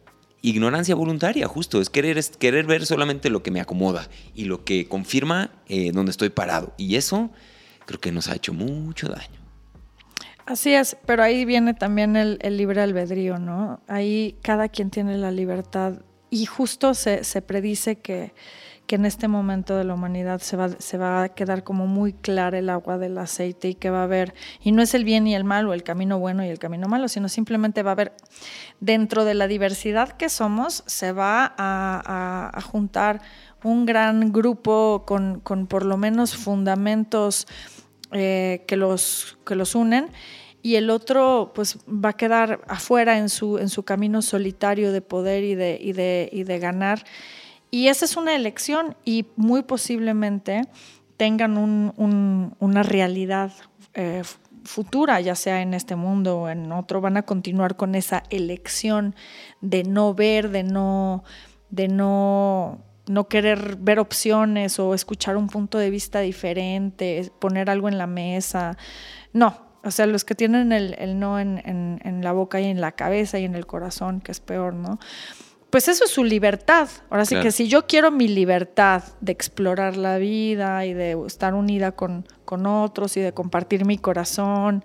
ignorancia 0.42 0.94
voluntaria, 0.94 1.48
justo, 1.48 1.80
es 1.80 1.90
querer, 1.90 2.18
es 2.18 2.30
querer 2.30 2.66
ver 2.66 2.86
solamente 2.86 3.30
lo 3.30 3.42
que 3.42 3.50
me 3.50 3.60
acomoda 3.60 4.08
y 4.34 4.44
lo 4.44 4.64
que 4.64 4.86
confirma 4.86 5.50
eh, 5.68 5.90
donde 5.92 6.10
estoy 6.10 6.28
parado. 6.28 6.74
Y 6.76 6.96
eso 6.96 7.30
creo 7.86 8.00
que 8.00 8.12
nos 8.12 8.28
ha 8.28 8.34
hecho 8.34 8.52
mucho 8.52 9.08
daño. 9.08 9.44
Así 10.46 10.74
es, 10.74 10.96
pero 11.06 11.22
ahí 11.22 11.46
viene 11.46 11.72
también 11.72 12.16
el, 12.16 12.38
libre 12.56 12.82
albedrío, 12.82 13.38
¿no? 13.38 13.80
Ahí 13.88 14.36
cada 14.42 14.68
quien 14.68 14.90
tiene 14.90 15.16
la 15.16 15.30
libertad 15.30 16.02
y 16.28 16.44
justo 16.44 16.92
se, 16.92 17.24
se 17.24 17.40
predice 17.40 17.96
que, 17.96 18.34
que, 18.86 18.96
en 18.96 19.06
este 19.06 19.28
momento 19.28 19.76
de 19.76 19.84
la 19.84 19.94
humanidad 19.94 20.40
se 20.40 20.56
va, 20.56 21.22
a 21.22 21.28
quedar 21.30 21.64
como 21.64 21.86
muy 21.86 22.12
clara 22.12 22.58
el 22.58 22.70
agua 22.70 22.98
del 22.98 23.18
aceite 23.18 23.68
y 23.68 23.74
que 23.74 23.90
va 23.90 24.00
a 24.00 24.04
haber, 24.04 24.34
y 24.60 24.72
no 24.72 24.82
es 24.82 24.94
el 24.94 25.04
bien 25.04 25.26
y 25.26 25.34
el 25.34 25.44
mal 25.44 25.68
o 25.68 25.74
el 25.74 25.82
camino 25.82 26.18
bueno 26.18 26.44
y 26.44 26.48
el 26.48 26.58
camino 26.58 26.88
malo, 26.88 27.08
sino 27.08 27.28
simplemente 27.28 27.82
va 27.82 27.90
a 27.90 27.92
haber, 27.92 28.12
dentro 28.80 29.24
de 29.24 29.34
la 29.34 29.46
diversidad 29.46 30.10
que 30.10 30.28
somos, 30.28 30.84
se 30.86 31.12
va 31.12 31.54
a, 31.56 32.60
juntar 32.62 33.20
un 33.62 33.86
gran 33.86 34.32
grupo 34.32 35.04
con, 35.06 35.40
con 35.40 35.66
por 35.66 35.84
lo 35.84 35.96
menos 35.96 36.36
fundamentos 36.36 37.46
eh, 38.12 38.64
que, 38.66 38.76
los, 38.76 39.38
que 39.44 39.54
los 39.54 39.74
unen 39.74 40.10
y 40.64 40.76
el 40.76 40.88
otro 40.88 41.52
pues 41.54 41.78
va 41.86 42.08
a 42.08 42.12
quedar 42.14 42.62
afuera 42.68 43.18
en 43.18 43.28
su, 43.28 43.58
en 43.58 43.68
su 43.68 43.82
camino 43.82 44.22
solitario 44.22 44.92
de 44.92 45.02
poder 45.02 45.44
y 45.44 45.54
de, 45.54 45.78
y 45.78 45.92
de, 45.92 46.30
y 46.32 46.44
de 46.44 46.58
ganar. 46.58 47.04
Y 47.74 47.88
esa 47.88 48.04
es 48.04 48.16
una 48.16 48.36
elección 48.36 48.94
y 49.04 49.26
muy 49.34 49.64
posiblemente 49.64 50.62
tengan 51.16 51.58
un, 51.58 52.54
una 52.60 52.82
realidad 52.84 53.50
eh, 53.94 54.22
futura, 54.62 55.20
ya 55.20 55.34
sea 55.34 55.60
en 55.60 55.74
este 55.74 55.96
mundo 55.96 56.42
o 56.42 56.48
en 56.48 56.70
otro, 56.70 57.00
van 57.00 57.16
a 57.16 57.22
continuar 57.22 57.74
con 57.74 57.96
esa 57.96 58.22
elección 58.30 59.16
de 59.60 59.82
no 59.82 60.14
ver, 60.14 60.50
de 60.50 60.62
no, 60.62 61.24
de 61.70 61.88
no 61.88 62.78
no 63.06 63.26
querer 63.26 63.74
ver 63.80 63.98
opciones 63.98 64.78
o 64.78 64.94
escuchar 64.94 65.36
un 65.36 65.48
punto 65.48 65.76
de 65.78 65.90
vista 65.90 66.20
diferente, 66.20 67.28
poner 67.40 67.70
algo 67.70 67.88
en 67.88 67.98
la 67.98 68.06
mesa. 68.06 68.78
No, 69.32 69.58
o 69.82 69.90
sea, 69.90 70.06
los 70.06 70.24
que 70.24 70.36
tienen 70.36 70.70
el, 70.70 71.18
no 71.18 71.40
en, 71.40 72.20
la 72.22 72.30
boca 72.30 72.60
y 72.60 72.66
en 72.66 72.80
la 72.80 72.92
cabeza 72.92 73.40
y 73.40 73.44
en 73.44 73.56
el 73.56 73.66
corazón, 73.66 74.20
que 74.20 74.30
es 74.30 74.38
peor, 74.38 74.74
¿no? 74.74 75.00
Pues 75.74 75.88
eso 75.88 76.04
es 76.04 76.12
su 76.12 76.22
libertad. 76.22 76.88
Ahora 77.10 77.24
sí 77.24 77.34
que 77.40 77.50
si 77.50 77.66
yo 77.66 77.88
quiero 77.88 78.12
mi 78.12 78.28
libertad 78.28 79.02
de 79.20 79.32
explorar 79.32 79.96
la 79.96 80.18
vida 80.18 80.86
y 80.86 80.94
de 80.94 81.20
estar 81.26 81.52
unida 81.52 81.90
con, 81.90 82.28
con 82.44 82.64
otros 82.64 83.16
y 83.16 83.20
de 83.20 83.34
compartir 83.34 83.84
mi 83.84 83.98
corazón 83.98 84.84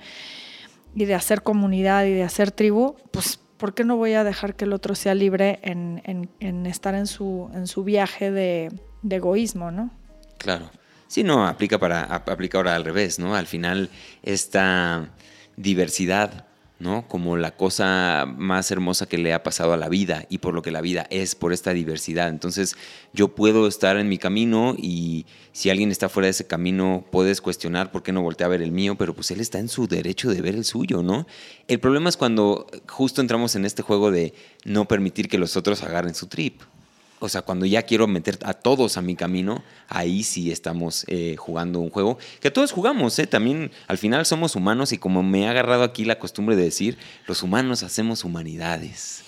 y 0.95 1.05
de 1.05 1.13
hacer 1.13 1.43
comunidad 1.43 2.05
y 2.05 2.13
de 2.13 2.23
hacer 2.23 2.49
tribu, 2.49 2.95
pues 3.11 3.39
¿por 3.57 3.75
qué 3.75 3.83
no 3.83 3.97
voy 3.97 4.13
a 4.13 4.23
dejar 4.23 4.55
que 4.55 4.65
el 4.65 4.73
otro 4.73 4.95
sea 4.95 5.13
libre 5.13 5.59
en, 5.61 6.65
estar 6.65 6.95
en 6.95 7.05
su, 7.05 7.51
en 7.53 7.67
su 7.67 7.83
viaje 7.83 8.31
de, 8.31 8.71
egoísmo, 9.07 9.69
¿no? 9.69 9.91
Claro. 10.39 10.71
Sí, 11.05 11.21
no, 11.23 11.45
aplica 11.45 11.77
para 11.77 12.01
aplica 12.01 12.57
ahora 12.57 12.73
al 12.73 12.83
revés, 12.83 13.19
¿no? 13.19 13.35
Al 13.35 13.45
final 13.45 13.91
esta 14.23 15.11
diversidad 15.55 16.48
¿no? 16.79 17.07
Como 17.07 17.37
la 17.37 17.55
cosa 17.55 18.25
más 18.25 18.71
hermosa 18.71 19.05
que 19.05 19.17
le 19.17 19.33
ha 19.33 19.43
pasado 19.43 19.73
a 19.73 19.77
la 19.77 19.89
vida 19.89 20.25
y 20.29 20.37
por 20.39 20.53
lo 20.53 20.61
que 20.61 20.71
la 20.71 20.81
vida 20.81 21.05
es, 21.09 21.35
por 21.35 21.53
esta 21.53 21.73
diversidad. 21.73 22.29
Entonces, 22.29 22.75
yo 23.13 23.35
puedo 23.35 23.67
estar 23.67 23.97
en 23.97 24.07
mi 24.07 24.17
camino 24.17 24.75
y 24.77 25.25
si 25.51 25.69
alguien 25.69 25.91
está 25.91 26.09
fuera 26.09 26.27
de 26.27 26.31
ese 26.31 26.47
camino, 26.47 27.05
puedes 27.11 27.41
cuestionar 27.41 27.91
por 27.91 28.01
qué 28.01 28.13
no 28.13 28.21
voltea 28.21 28.47
a 28.47 28.49
ver 28.49 28.61
el 28.61 28.71
mío, 28.71 28.95
pero 28.97 29.13
pues 29.13 29.29
él 29.31 29.41
está 29.41 29.59
en 29.59 29.67
su 29.67 29.87
derecho 29.87 30.29
de 30.29 30.41
ver 30.41 30.55
el 30.55 30.63
suyo, 30.63 31.03
¿no? 31.03 31.27
El 31.67 31.79
problema 31.79 32.09
es 32.09 32.17
cuando 32.17 32.67
justo 32.87 33.21
entramos 33.21 33.55
en 33.55 33.65
este 33.65 33.81
juego 33.81 34.09
de 34.09 34.33
no 34.63 34.87
permitir 34.87 35.27
que 35.27 35.37
los 35.37 35.57
otros 35.57 35.83
agarren 35.83 36.15
su 36.15 36.27
trip 36.27 36.61
o 37.19 37.29
sea, 37.29 37.41
cuando 37.41 37.65
ya 37.65 37.83
quiero 37.83 38.07
meter 38.07 38.39
a 38.43 38.53
todos 38.53 38.97
a 38.97 39.01
mi 39.01 39.15
camino, 39.15 39.63
ahí 39.87 40.23
sí 40.23 40.51
estamos 40.51 41.05
eh, 41.07 41.35
jugando 41.37 41.79
un 41.79 41.89
juego 41.89 42.17
que 42.39 42.51
todos 42.51 42.71
jugamos, 42.71 43.19
¿eh? 43.19 43.27
También 43.27 43.71
al 43.87 43.97
final 43.97 44.25
somos 44.25 44.55
humanos 44.55 44.93
y 44.93 44.97
como 44.97 45.21
me 45.21 45.47
ha 45.47 45.51
agarrado 45.51 45.83
aquí 45.83 46.05
la 46.05 46.19
costumbre 46.19 46.55
de 46.55 46.63
decir, 46.63 46.97
los 47.27 47.43
humanos 47.43 47.83
hacemos 47.83 48.23
humanidades. 48.23 49.23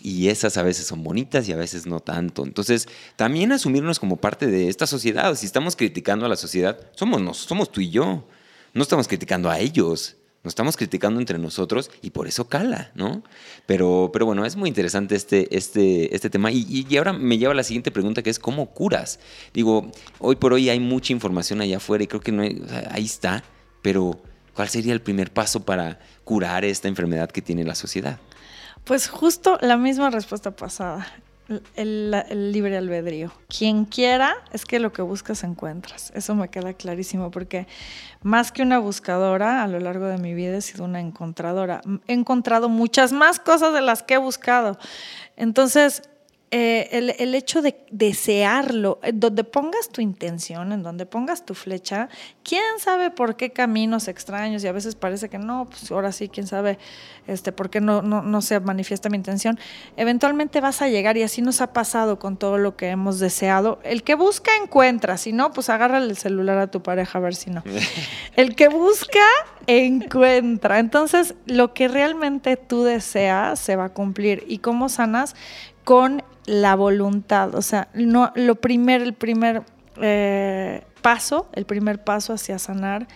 Y 0.00 0.28
esas 0.28 0.58
a 0.58 0.62
veces 0.62 0.86
son 0.86 1.02
bonitas 1.02 1.48
y 1.48 1.52
a 1.52 1.56
veces 1.56 1.86
no 1.86 2.00
tanto. 2.00 2.44
Entonces, 2.44 2.88
también 3.16 3.52
asumirnos 3.52 3.98
como 3.98 4.18
parte 4.18 4.46
de 4.46 4.68
esta 4.68 4.86
sociedad. 4.86 5.34
Si 5.34 5.46
estamos 5.46 5.76
criticando 5.76 6.26
a 6.26 6.28
la 6.28 6.36
sociedad, 6.36 6.78
somos, 6.94 7.38
somos 7.38 7.72
tú 7.72 7.80
y 7.80 7.88
yo. 7.88 8.28
No 8.74 8.82
estamos 8.82 9.08
criticando 9.08 9.48
a 9.48 9.60
ellos. 9.60 10.16
Nos 10.44 10.50
estamos 10.50 10.76
criticando 10.76 11.20
entre 11.20 11.38
nosotros 11.38 11.90
y 12.02 12.10
por 12.10 12.28
eso 12.28 12.48
cala, 12.48 12.92
¿no? 12.94 13.22
Pero, 13.64 14.10
pero 14.12 14.26
bueno, 14.26 14.44
es 14.44 14.56
muy 14.56 14.68
interesante 14.68 15.14
este, 15.14 15.56
este, 15.56 16.14
este 16.14 16.28
tema. 16.28 16.52
Y, 16.52 16.86
y, 16.86 16.96
ahora 16.98 17.14
me 17.14 17.38
lleva 17.38 17.52
a 17.52 17.56
la 17.56 17.64
siguiente 17.64 17.90
pregunta 17.90 18.22
que 18.22 18.28
es 18.28 18.38
¿cómo 18.38 18.66
curas? 18.66 19.20
Digo, 19.54 19.90
hoy 20.18 20.36
por 20.36 20.52
hoy 20.52 20.68
hay 20.68 20.80
mucha 20.80 21.14
información 21.14 21.62
allá 21.62 21.78
afuera 21.78 22.04
y 22.04 22.08
creo 22.08 22.20
que 22.20 22.62
ahí 22.90 23.06
está, 23.06 23.42
pero 23.80 24.20
¿cuál 24.54 24.68
sería 24.68 24.92
el 24.92 25.00
primer 25.00 25.32
paso 25.32 25.64
para 25.64 25.98
curar 26.24 26.66
esta 26.66 26.88
enfermedad 26.88 27.30
que 27.30 27.40
tiene 27.40 27.64
la 27.64 27.74
sociedad? 27.74 28.18
Pues 28.84 29.08
justo 29.08 29.56
la 29.62 29.78
misma 29.78 30.10
respuesta 30.10 30.54
pasada 30.54 31.06
el, 31.76 32.52
libre 32.52 32.76
albedrío. 32.76 33.32
Quien 33.48 33.84
quiera, 33.84 34.36
es 34.52 34.64
que 34.64 34.78
lo 34.78 34.92
que 34.92 35.02
buscas 35.02 35.44
encuentras. 35.44 36.12
Eso 36.14 36.34
me 36.34 36.48
queda 36.48 36.72
clarísimo 36.74 37.30
porque 37.30 37.66
más 38.22 38.52
que 38.52 38.62
una 38.62 38.78
buscadora, 38.78 39.62
a 39.62 39.68
lo 39.68 39.78
largo 39.80 40.06
de 40.06 40.18
mi 40.18 40.34
vida 40.34 40.56
he 40.56 40.62
sido 40.62 40.84
una 40.84 41.00
encontradora. 41.00 41.82
He 42.06 42.12
encontrado 42.12 42.68
muchas 42.68 43.12
más 43.12 43.38
cosas 43.38 43.72
de 43.74 43.80
las 43.80 44.02
que 44.02 44.14
he 44.14 44.18
buscado. 44.18 44.78
Entonces, 45.36 46.02
eh, 46.56 47.16
el, 47.18 47.34
hecho 47.34 47.62
de 47.62 47.84
desearlo, 47.90 49.00
eh, 49.02 49.10
donde 49.12 49.42
pongas 49.42 49.88
tu 49.88 50.00
intención, 50.00 50.70
en 50.70 50.84
donde 50.84 51.04
pongas 51.04 51.44
tu 51.44 51.52
flecha, 51.52 52.08
quién 52.44 52.62
sabe 52.78 53.10
por 53.10 53.34
qué 53.34 53.50
caminos 53.50 54.06
extraños 54.06 54.62
y 54.62 54.68
a 54.68 54.72
veces 54.72 54.94
parece 54.94 55.28
que 55.28 55.36
no, 55.36 55.66
pues 55.68 55.90
ahora 55.90 56.12
sí, 56.12 56.28
quién 56.28 56.46
sabe 56.46 56.78
este, 57.26 57.50
por 57.50 57.70
qué 57.70 57.80
no, 57.80 58.02
no, 58.02 58.22
no 58.22 58.40
se 58.40 58.60
manifiesta 58.60 59.08
mi 59.08 59.16
intención, 59.16 59.58
eventualmente 59.96 60.60
vas 60.60 60.80
a 60.80 60.86
llegar 60.86 61.16
y 61.16 61.24
así 61.24 61.42
nos 61.42 61.60
ha 61.60 61.72
pasado 61.72 62.20
con 62.20 62.36
todo 62.36 62.56
lo 62.56 62.76
que 62.76 62.86
hemos 62.86 63.18
deseado. 63.18 63.80
El 63.82 64.04
que 64.04 64.14
busca 64.14 64.52
encuentra, 64.62 65.16
si 65.16 65.32
no, 65.32 65.50
pues 65.50 65.68
agárrale 65.70 66.06
el 66.06 66.16
celular 66.16 66.58
a 66.58 66.68
tu 66.68 66.84
pareja 66.84 67.18
a 67.18 67.22
ver 67.22 67.34
si 67.34 67.50
no. 67.50 67.64
El 68.36 68.54
que 68.54 68.68
busca 68.68 69.26
encuentra. 69.66 70.78
Entonces, 70.78 71.34
lo 71.46 71.74
que 71.74 71.88
realmente 71.88 72.56
tú 72.56 72.84
deseas 72.84 73.58
se 73.58 73.74
va 73.74 73.86
a 73.86 73.88
cumplir. 73.88 74.44
¿Y 74.46 74.58
cómo 74.58 74.88
sanas? 74.88 75.34
Con 75.82 76.22
la 76.46 76.74
voluntad. 76.74 77.54
O 77.54 77.62
sea, 77.62 77.88
no, 77.94 78.32
lo 78.34 78.56
primer, 78.56 79.02
el 79.02 79.14
primer 79.14 79.62
eh, 80.00 80.82
paso, 81.02 81.48
el 81.52 81.66
primer 81.66 82.02
paso 82.02 82.32
hacia 82.32 82.58
sanar 82.58 83.06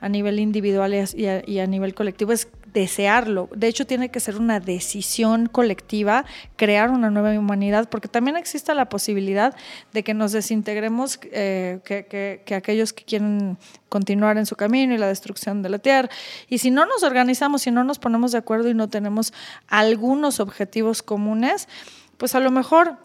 a 0.00 0.08
nivel 0.08 0.38
individual 0.38 0.94
y 0.94 1.58
a, 1.58 1.66
nivel 1.66 1.94
colectivo 1.94 2.32
es 2.32 2.48
desearlo. 2.72 3.48
De 3.56 3.66
hecho, 3.66 3.86
tiene 3.86 4.10
que 4.10 4.20
ser 4.20 4.36
una 4.36 4.60
decisión 4.60 5.46
colectiva 5.46 6.24
crear 6.56 6.90
una 6.90 7.10
nueva 7.10 7.36
humanidad, 7.36 7.88
porque 7.88 8.06
también 8.06 8.36
existe 8.36 8.72
la 8.74 8.88
posibilidad 8.88 9.56
de 9.92 10.04
que 10.04 10.14
nos 10.14 10.32
desintegremos, 10.32 11.18
eh, 11.32 11.80
que, 11.84 12.04
que, 12.06 12.42
que, 12.44 12.54
aquellos 12.54 12.92
que 12.92 13.04
quieren 13.04 13.58
continuar 13.88 14.36
en 14.36 14.46
su 14.46 14.54
camino 14.54 14.94
y 14.94 14.98
la 14.98 15.08
destrucción 15.08 15.62
de 15.62 15.70
la 15.70 15.78
tierra. 15.78 16.10
Y 16.48 16.58
si 16.58 16.70
no 16.70 16.86
nos 16.86 17.02
organizamos, 17.02 17.62
si 17.62 17.70
no 17.70 17.82
nos 17.82 17.98
ponemos 17.98 18.32
de 18.32 18.38
acuerdo 18.38 18.68
y 18.68 18.74
no 18.74 18.88
tenemos 18.88 19.32
algunos 19.66 20.38
objetivos 20.38 21.02
comunes, 21.02 21.66
pues 22.18 22.34
a 22.34 22.40
lo 22.40 22.50
mejor 22.50 22.98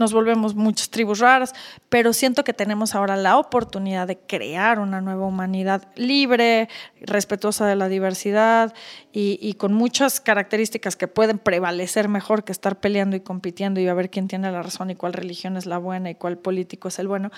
nos 0.00 0.14
volvemos 0.14 0.54
muchas 0.54 0.88
tribus 0.88 1.18
raras, 1.18 1.52
pero 1.90 2.14
siento 2.14 2.42
que 2.42 2.54
tenemos 2.54 2.94
ahora 2.94 3.16
la 3.16 3.36
oportunidad 3.36 4.06
de 4.06 4.16
crear 4.18 4.78
una 4.78 5.02
nueva 5.02 5.26
humanidad 5.26 5.88
libre, 5.94 6.70
respetuosa 7.02 7.66
de 7.66 7.76
la 7.76 7.88
diversidad 7.88 8.72
y, 9.12 9.52
con 9.54 9.74
muchas 9.74 10.20
características 10.20 10.96
que 10.96 11.06
pueden 11.06 11.38
prevalecer 11.38 12.08
mejor 12.08 12.44
que 12.44 12.52
estar 12.52 12.80
peleando 12.80 13.14
y 13.14 13.20
compitiendo 13.20 13.78
y 13.78 13.88
a 13.88 13.94
ver 13.94 14.08
quién 14.08 14.26
tiene 14.26 14.50
la 14.50 14.62
razón 14.62 14.90
y 14.90 14.94
cuál 14.94 15.12
religión 15.12 15.58
es 15.58 15.66
la 15.66 15.76
buena 15.76 16.08
y 16.08 16.14
cuál 16.14 16.38
político 16.38 16.88
es 16.88 16.98
el 16.98 17.06
bueno, 17.06 17.30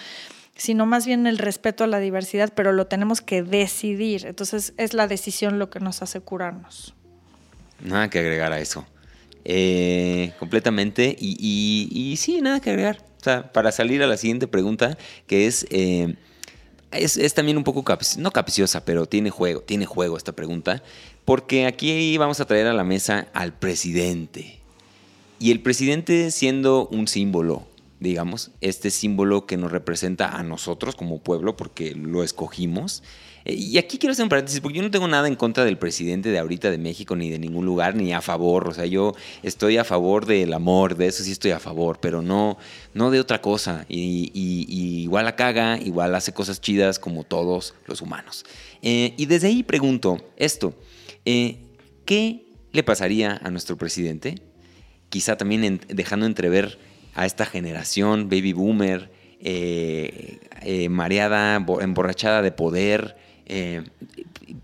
sino 0.55 0.87
más 0.87 1.05
bien 1.05 1.27
el 1.27 1.39
respeto 1.39 1.83
a 1.83 1.89
la 1.89 1.99
diversidad, 1.99 2.53
pero 2.55 2.71
lo 2.71 2.87
tenemos 2.87 3.21
que 3.21 3.43
decidir. 3.43 4.25
Entonces 4.25 4.73
es 4.77 4.95
la 4.95 5.09
decisión 5.09 5.59
lo 5.59 5.69
que 5.69 5.81
nos 5.81 6.01
hace 6.01 6.21
curarnos. 6.21 6.95
Nada 7.81 8.09
que 8.09 8.21
agregar 8.21 8.53
a 8.53 8.61
eso. 8.61 8.87
Eh, 9.45 10.33
completamente. 10.39 11.17
Y, 11.19 12.15
sí, 12.19 12.41
nada 12.41 12.61
que 12.61 12.71
agregar. 12.71 13.05
Para 13.53 13.71
salir 13.71 14.03
a 14.03 14.07
la 14.07 14.17
siguiente 14.17 14.49
pregunta, 14.49 14.99
que 15.29 15.47
es, 15.47 15.67
eh, 15.71 16.17
es, 16.91 17.35
también 17.35 17.57
un 17.57 17.65
poco, 17.65 17.85
no 18.19 18.31
capciosa, 18.33 18.85
pero 18.85 19.07
tiene 19.07 19.31
juego, 19.31 19.61
tiene 19.61 19.87
juego 19.87 20.17
esta 20.17 20.33
pregunta, 20.33 20.83
porque 21.25 21.67
aquí 21.67 22.19
vamos 22.19 22.41
a 22.41 22.47
traer 22.47 22.67
a 22.67 22.73
la 22.73 22.83
mesa 22.83 23.29
al 23.33 23.53
presidente. 23.53 24.59
Y 25.39 25.53
el 25.53 25.61
presidente 25.61 26.31
siendo 26.33 26.89
un 26.89 27.07
símbolo 27.07 27.67
digamos, 28.03 28.51
este 28.61 28.91
símbolo 28.91 29.47
que 29.47 29.57
nos 29.57 29.71
representa 29.71 30.37
a 30.37 30.43
nosotros 30.43 30.97
como 30.97 31.21
pueblo, 31.21 31.57
porque 31.57 31.95
lo 31.95 32.25
escogimos. 32.25 33.03
Eh, 33.45 33.55
y 33.55 33.79
aquí 33.79 33.99
quiero 33.99 34.13
hacer 34.13 34.25
un 34.25 34.29
paréntesis, 34.29 34.61
porque 34.61 34.77
yo 34.77 34.83
no 34.83 34.91
tengo 34.91 35.09
nada 35.09 35.29
en 35.29 35.35
contra 35.35 35.65
del 35.65 35.79
presidente 35.79 36.31
de 36.31 36.39
ahorita 36.39 36.71
de 36.71 36.79
México, 36.79 37.17
ni 37.17 37.31
de 37.31 37.39
ningún 37.39 37.65
lugar, 37.65 37.95
ni 37.95 38.13
a 38.13 38.21
favor. 38.21 38.69
O 38.69 38.75
sea, 38.75 38.87
yo 38.87 39.15
estoy 39.43 39.79
a 39.79 39.85
favor 39.85 40.27
del 40.27 40.53
amor, 40.53 40.97
de 40.97 41.07
eso 41.07 41.25
sí 41.25 41.33
estoy 41.33 41.51
a 41.53 41.59
favor, 41.59 41.99
pero 42.01 42.23
no, 42.23 42.59
no 42.95 43.11
de 43.11 43.21
otra 43.21 43.41
cosa. 43.41 43.87
Y, 43.89 44.31
igual 45.03 45.25
la 45.25 45.37
caga, 45.37 45.79
igual 45.79 46.15
hace 46.15 46.33
cosas 46.33 46.61
chidas 46.61 46.99
como 46.99 47.25
todos 47.25 47.75
los 47.87 48.01
humanos. 48.01 48.45
Eh, 48.83 49.15
y 49.17 49.27
desde 49.27 49.49
ahí 49.49 49.63
pregunto 49.63 50.19
esto, 50.37 50.75
eh, 51.25 51.59
¿qué 52.05 52.47
le 52.73 52.83
pasaría 52.83 53.41
a 53.43 53.51
nuestro 53.51 53.77
presidente? 53.77 54.37
Quizá 55.09 55.37
también 55.37 55.81
dejando 55.89 56.27
entrever 56.27 56.79
a 57.15 57.27
esta 57.27 57.45
generación 57.45 58.31
baby 58.31 58.53
boomer, 58.55 59.13
mareada, 60.89 61.57
emborrachada 61.57 62.43
de 62.43 62.53
poder, 62.53 63.17
eh, 63.47 63.83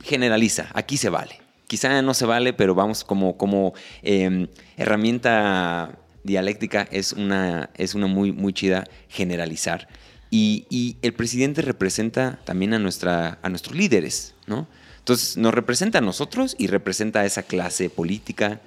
generaliza, 0.02 0.70
aquí 0.74 0.96
se 0.96 1.08
vale. 1.08 1.40
Quizá 1.66 2.00
no 2.02 2.14
se 2.14 2.24
vale, 2.24 2.52
pero 2.52 2.74
vamos 2.74 3.04
como, 3.04 3.36
como 3.36 3.74
em, 4.02 4.48
herramienta 4.76 5.98
dialéctica 6.24 6.88
es 6.90 7.12
una, 7.12 7.70
es 7.76 7.94
una 7.94 8.06
muy, 8.06 8.32
muy 8.32 8.52
chida 8.52 8.84
generalizar. 9.08 9.88
Y, 10.30 10.96
el 11.02 11.14
presidente 11.14 11.62
representa 11.62 12.38
también 12.44 12.74
a, 12.74 12.78
nuestra, 12.78 13.38
a 13.42 13.48
nuestros 13.48 13.76
líderes, 13.76 14.34
¿no? 14.46 14.68
Entonces 14.98 15.38
nos 15.38 15.54
representa 15.54 15.98
a 15.98 16.00
nosotros 16.02 16.54
y 16.58 16.66
representa 16.66 17.20
a 17.20 17.24
esa 17.24 17.42
clase 17.42 17.88
política, 17.88 18.60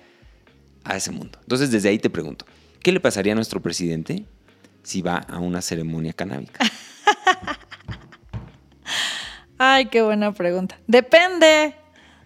a 0.83 0.97
ese 0.97 1.11
mundo. 1.11 1.37
Entonces 1.41 1.69
desde 1.69 1.89
ahí 1.89 1.99
te 1.99 2.09
pregunto, 2.09 2.45
¿qué 2.81 2.91
le 2.91 2.99
pasaría 2.99 3.33
a 3.33 3.35
nuestro 3.35 3.61
presidente 3.61 4.25
si 4.81 5.03
va 5.03 5.17
a 5.17 5.37
una 5.37 5.61
ceremonia 5.61 6.13
canábica? 6.13 6.65
Ay, 9.63 9.85
qué 9.85 10.01
buena 10.01 10.31
pregunta. 10.31 10.75
Depende. 10.87 11.75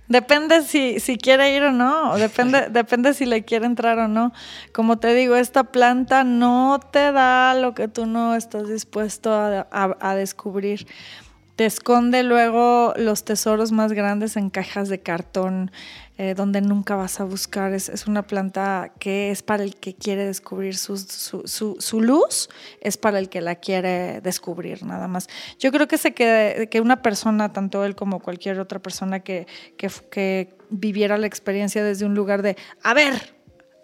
Depende 0.08 0.62
si, 0.62 1.02
si 1.02 1.18
quiere 1.18 1.54
ir 1.54 1.64
o 1.64 1.72
no, 1.74 2.16
depende, 2.16 2.68
depende 2.72 3.14
si 3.14 3.26
le 3.26 3.44
quiere 3.44 3.66
entrar 3.66 4.00
o 4.00 4.08
no. 4.08 4.32
Como 4.72 5.00
te 5.00 5.14
digo, 5.14 5.36
esta 5.36 5.66
planta 5.66 6.24
no 6.24 6.80
te 6.80 7.12
da 7.12 7.54
lo 7.54 7.74
que 7.74 7.90
tú 7.90 8.06
no 8.06 8.36
estás 8.36 8.70
dispuesto 8.70 9.34
a 9.34 10.16
descubrir. 10.16 10.88
Te 11.58 11.66
esconde 11.66 12.24
luego 12.24 12.94
los 12.96 13.26
tesoros 13.26 13.74
más 13.74 13.92
grandes 13.92 14.38
en 14.38 14.50
cajas 14.50 14.88
de 14.88 15.02
cartón, 15.02 15.72
eh, 16.18 16.34
donde 16.34 16.62
nunca 16.62 16.96
vas 16.96 17.20
a 17.20 17.26
buscar. 17.26 17.74
Es, 17.74 18.08
una 18.08 18.26
planta 18.26 18.94
que 19.00 19.32
es 19.32 19.44
para 19.44 19.64
el 19.64 19.76
que 19.76 19.96
quiere 19.96 20.26
descubrir 20.26 20.78
su, 20.78 20.98
su, 20.98 22.02
luz, 22.02 22.50
es 22.80 22.96
para 22.96 23.20
el 23.20 23.28
que 23.28 23.42
la 23.42 23.56
quiere 23.56 24.22
descubrir, 24.22 24.84
nada 24.84 25.10
más. 25.10 25.28
Yo 25.60 25.74
creo 25.74 25.90
que, 25.90 25.98
se 25.98 26.14
que, 26.14 26.82
una 26.82 27.02
persona, 27.02 27.52
tanto 27.52 27.84
él 27.84 27.96
como 27.96 28.22
cualquier 28.22 28.62
otra 28.62 28.80
persona 28.80 29.20
que, 29.20 29.46
que, 29.78 30.56
viviera 30.70 31.18
la 31.18 31.28
experiencia 31.28 31.84
desde 31.84 32.06
un 32.06 32.16
lugar 32.16 32.42
de, 32.42 32.56
a 32.82 32.94
ver, 32.94 33.36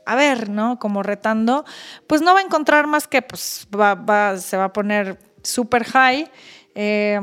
a 0.05 0.15
ver, 0.15 0.49
¿no? 0.49 0.79
Como 0.79 1.03
retando, 1.03 1.65
pues 2.07 2.21
no 2.21 2.33
va 2.33 2.39
a 2.39 2.43
encontrar 2.43 2.87
más 2.87 3.09
que, 3.09 3.21
pues, 3.21 3.67
va, 3.77 4.37
se 4.37 4.55
va 4.55 4.65
a 4.65 4.73
poner 4.73 5.19
super 5.43 5.83
high. 5.83 6.31
Eh, 6.75 7.19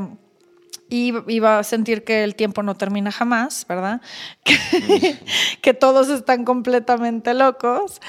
y, 0.89 1.39
va 1.41 1.59
a 1.59 1.65
sentir 1.65 2.05
que 2.05 2.25
el 2.25 2.35
tiempo 2.35 2.63
no 2.63 2.75
termina 2.75 3.13
jamás, 3.13 3.67
¿verdad? 3.69 4.01
Que, 5.63 5.75
todos 5.75 6.09
están 6.09 6.45
completamente 6.45 7.35
locos. 7.35 8.01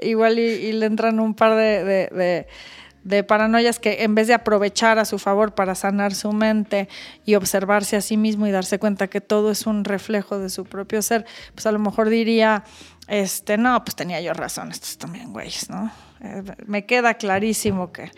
Igual 0.00 0.38
y, 0.38 0.72
le 0.72 0.86
entran 0.86 1.18
un 1.18 1.34
par 1.34 1.56
de, 1.56 2.46
de, 3.02 3.24
paranoias 3.24 3.78
que 3.78 4.04
en 4.04 4.14
vez 4.14 4.28
de 4.28 4.34
aprovechar 4.34 4.98
a 4.98 5.04
su 5.04 5.18
favor 5.18 5.54
para 5.54 5.74
sanar 5.74 6.14
su 6.14 6.32
mente 6.32 6.88
y 7.24 7.34
observarse 7.34 7.96
a 7.96 8.00
sí 8.00 8.16
mismo 8.16 8.46
y 8.46 8.50
darse 8.50 8.78
cuenta 8.78 9.08
que 9.08 9.20
todo 9.20 9.50
es 9.50 9.66
un 9.66 9.84
reflejo 9.84 10.38
de 10.38 10.50
su 10.50 10.64
propio 10.64 11.02
ser, 11.02 11.26
pues 11.54 11.66
a 11.66 11.72
lo 11.72 11.78
mejor 11.78 12.08
diría, 12.08 12.64
este, 13.08 13.56
no, 13.56 13.82
pues 13.82 13.96
tenía 13.96 14.20
yo 14.20 14.32
razón, 14.34 14.70
estos 14.70 14.98
también 14.98 15.32
güeyes, 15.32 15.70
¿no? 15.70 15.90
Eh, 16.20 16.42
me 16.66 16.84
queda 16.84 17.14
clarísimo 17.14 17.92
que 17.92 18.10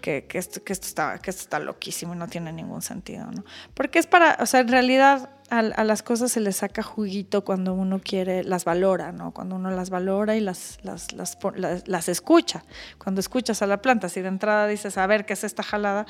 que, 0.00 0.26
esto, 0.32 0.62
que, 0.62 0.72
esto 0.72 0.86
está, 0.86 1.18
que 1.18 1.30
esto 1.30 1.42
está 1.42 1.58
loquísimo 1.58 2.14
y 2.14 2.16
no 2.16 2.28
tiene 2.28 2.52
ningún 2.52 2.82
sentido, 2.82 3.26
¿no? 3.26 3.44
Porque 3.74 3.98
es 3.98 4.06
para, 4.06 4.38
o 4.40 4.46
sea, 4.46 4.60
en 4.60 4.68
realidad 4.68 5.30
a, 5.50 5.62
las 5.62 6.02
cosas 6.02 6.30
se 6.32 6.40
les 6.40 6.56
saca 6.56 6.82
juguito 6.82 7.44
cuando 7.44 7.72
uno 7.72 8.00
quiere, 8.02 8.44
las 8.44 8.64
valora, 8.64 9.12
¿no? 9.12 9.32
Cuando 9.32 9.56
uno 9.56 9.70
las 9.70 9.90
valora 9.90 10.36
y 10.36 10.40
las, 10.40 10.78
las, 10.82 11.12
las, 11.12 11.38
las, 11.86 12.08
escucha. 12.08 12.64
Cuando 12.98 13.20
escuchas 13.20 13.62
a 13.62 13.66
la 13.66 13.80
planta, 13.80 14.08
si 14.08 14.20
de 14.20 14.28
entrada 14.28 14.66
dices, 14.66 14.98
a 14.98 15.06
ver, 15.06 15.24
¿qué 15.24 15.32
es 15.32 15.44
esta 15.44 15.62
jalada? 15.62 16.06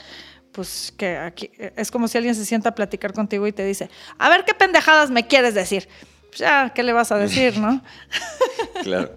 Pues 0.52 0.92
que 0.96 1.16
aquí, 1.16 1.50
es 1.58 1.90
como 1.90 2.08
si 2.08 2.18
alguien 2.18 2.34
se 2.34 2.44
sienta 2.44 2.70
a 2.70 2.74
platicar 2.74 3.12
contigo 3.12 3.46
y 3.46 3.52
te 3.52 3.64
dice, 3.64 3.90
a 4.18 4.28
ver, 4.28 4.44
¿qué 4.44 4.54
pendejadas 4.54 5.10
me 5.10 5.26
quieres 5.26 5.54
decir? 5.54 5.88
Pues 6.28 6.38
ya, 6.38 6.72
¿qué 6.74 6.82
le 6.82 6.92
vas 6.92 7.12
a 7.12 7.16
decir, 7.16 7.58
no? 7.58 7.82
claro. 8.82 9.12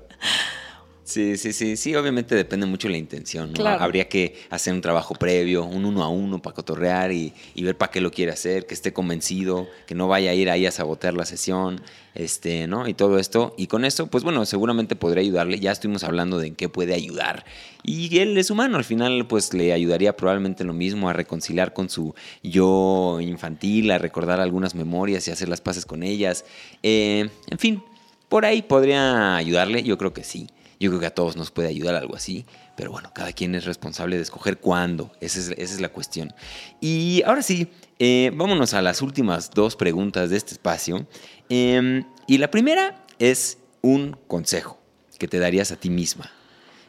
Sí, 1.11 1.35
sí, 1.35 1.51
sí, 1.51 1.75
sí, 1.75 1.93
obviamente 1.93 2.35
depende 2.35 2.65
mucho 2.65 2.87
de 2.87 2.93
la 2.93 2.97
intención, 2.97 3.51
¿no? 3.51 3.67
Habría 3.67 4.07
que 4.07 4.33
hacer 4.49 4.73
un 4.73 4.79
trabajo 4.79 5.13
previo, 5.13 5.65
un 5.65 5.83
uno 5.83 6.05
a 6.05 6.07
uno 6.07 6.41
para 6.41 6.55
cotorrear 6.55 7.11
y, 7.11 7.33
ver 7.57 7.77
para 7.77 7.91
qué 7.91 7.99
lo 7.99 8.11
quiere 8.11 8.31
hacer, 8.31 8.65
que 8.65 8.73
esté 8.73 8.93
convencido, 8.93 9.67
que 9.87 9.93
no 9.93 10.07
vaya 10.07 10.31
a 10.31 10.33
ir 10.33 10.49
ahí 10.49 10.65
a 10.65 10.71
sabotear 10.71 11.13
la 11.13 11.25
sesión, 11.25 11.81
este, 12.15 12.65
¿no? 12.65 12.87
Y 12.87 12.93
todo 12.93 13.19
esto. 13.19 13.53
Y 13.57 13.67
con 13.67 13.83
esto, 13.83 14.07
pues 14.07 14.23
bueno, 14.23 14.45
seguramente 14.45 14.95
podría 14.95 15.19
ayudarle. 15.19 15.59
Ya 15.59 15.73
estuvimos 15.73 16.05
hablando 16.05 16.39
de 16.39 16.47
en 16.47 16.55
qué 16.55 16.69
puede 16.69 16.93
ayudar. 16.93 17.43
Y 17.83 18.19
él 18.19 18.37
es 18.37 18.49
humano, 18.49 18.77
al 18.77 18.85
final, 18.85 19.27
pues 19.27 19.53
le 19.53 19.73
ayudaría 19.73 20.15
probablemente 20.15 20.63
lo 20.63 20.71
mismo 20.71 21.09
a 21.09 21.13
reconciliar 21.13 21.73
con 21.73 21.89
su 21.89 22.15
yo 22.41 23.19
infantil, 23.19 23.91
a 23.91 23.97
recordar 23.97 24.39
algunas 24.39 24.75
memorias 24.75 25.27
y 25.27 25.31
hacer 25.31 25.49
las 25.49 25.59
paces 25.59 25.85
con 25.85 26.03
ellas. 26.03 26.45
Eh, 26.83 27.29
en 27.49 27.59
fin, 27.59 27.83
por 28.29 28.45
ahí 28.45 28.61
podría 28.61 29.35
ayudarle, 29.35 29.83
yo 29.83 29.97
creo 29.97 30.13
que 30.13 30.23
sí. 30.23 30.47
Yo 30.81 30.89
creo 30.89 30.99
que 30.99 31.05
a 31.05 31.13
todos 31.13 31.37
nos 31.37 31.51
puede 31.51 31.69
ayudar 31.69 31.95
algo 31.95 32.15
así, 32.15 32.45
pero 32.75 32.91
bueno, 32.91 33.11
cada 33.13 33.31
quien 33.31 33.55
es 33.55 33.65
responsable 33.65 34.15
de 34.15 34.23
escoger 34.23 34.57
cuándo, 34.57 35.11
esa 35.21 35.53
es, 35.55 35.79
la 35.79 35.89
cuestión. 35.89 36.33
Y 36.81 37.21
ahora 37.25 37.43
sí, 37.43 37.67
eh, 37.99 38.31
vámonos 38.33 38.73
a 38.73 38.81
las 38.81 39.01
últimas 39.01 39.51
dos 39.51 39.75
preguntas 39.75 40.31
de 40.31 40.37
este 40.37 40.53
espacio. 40.53 41.07
Em, 41.49 42.03
y 42.25 42.39
la 42.39 42.49
primera 42.49 43.05
es 43.19 43.59
un 43.81 44.17
consejo 44.27 44.79
que 45.19 45.27
te 45.27 45.37
darías 45.37 45.71
a 45.71 45.75
ti 45.75 45.91
misma 45.91 46.31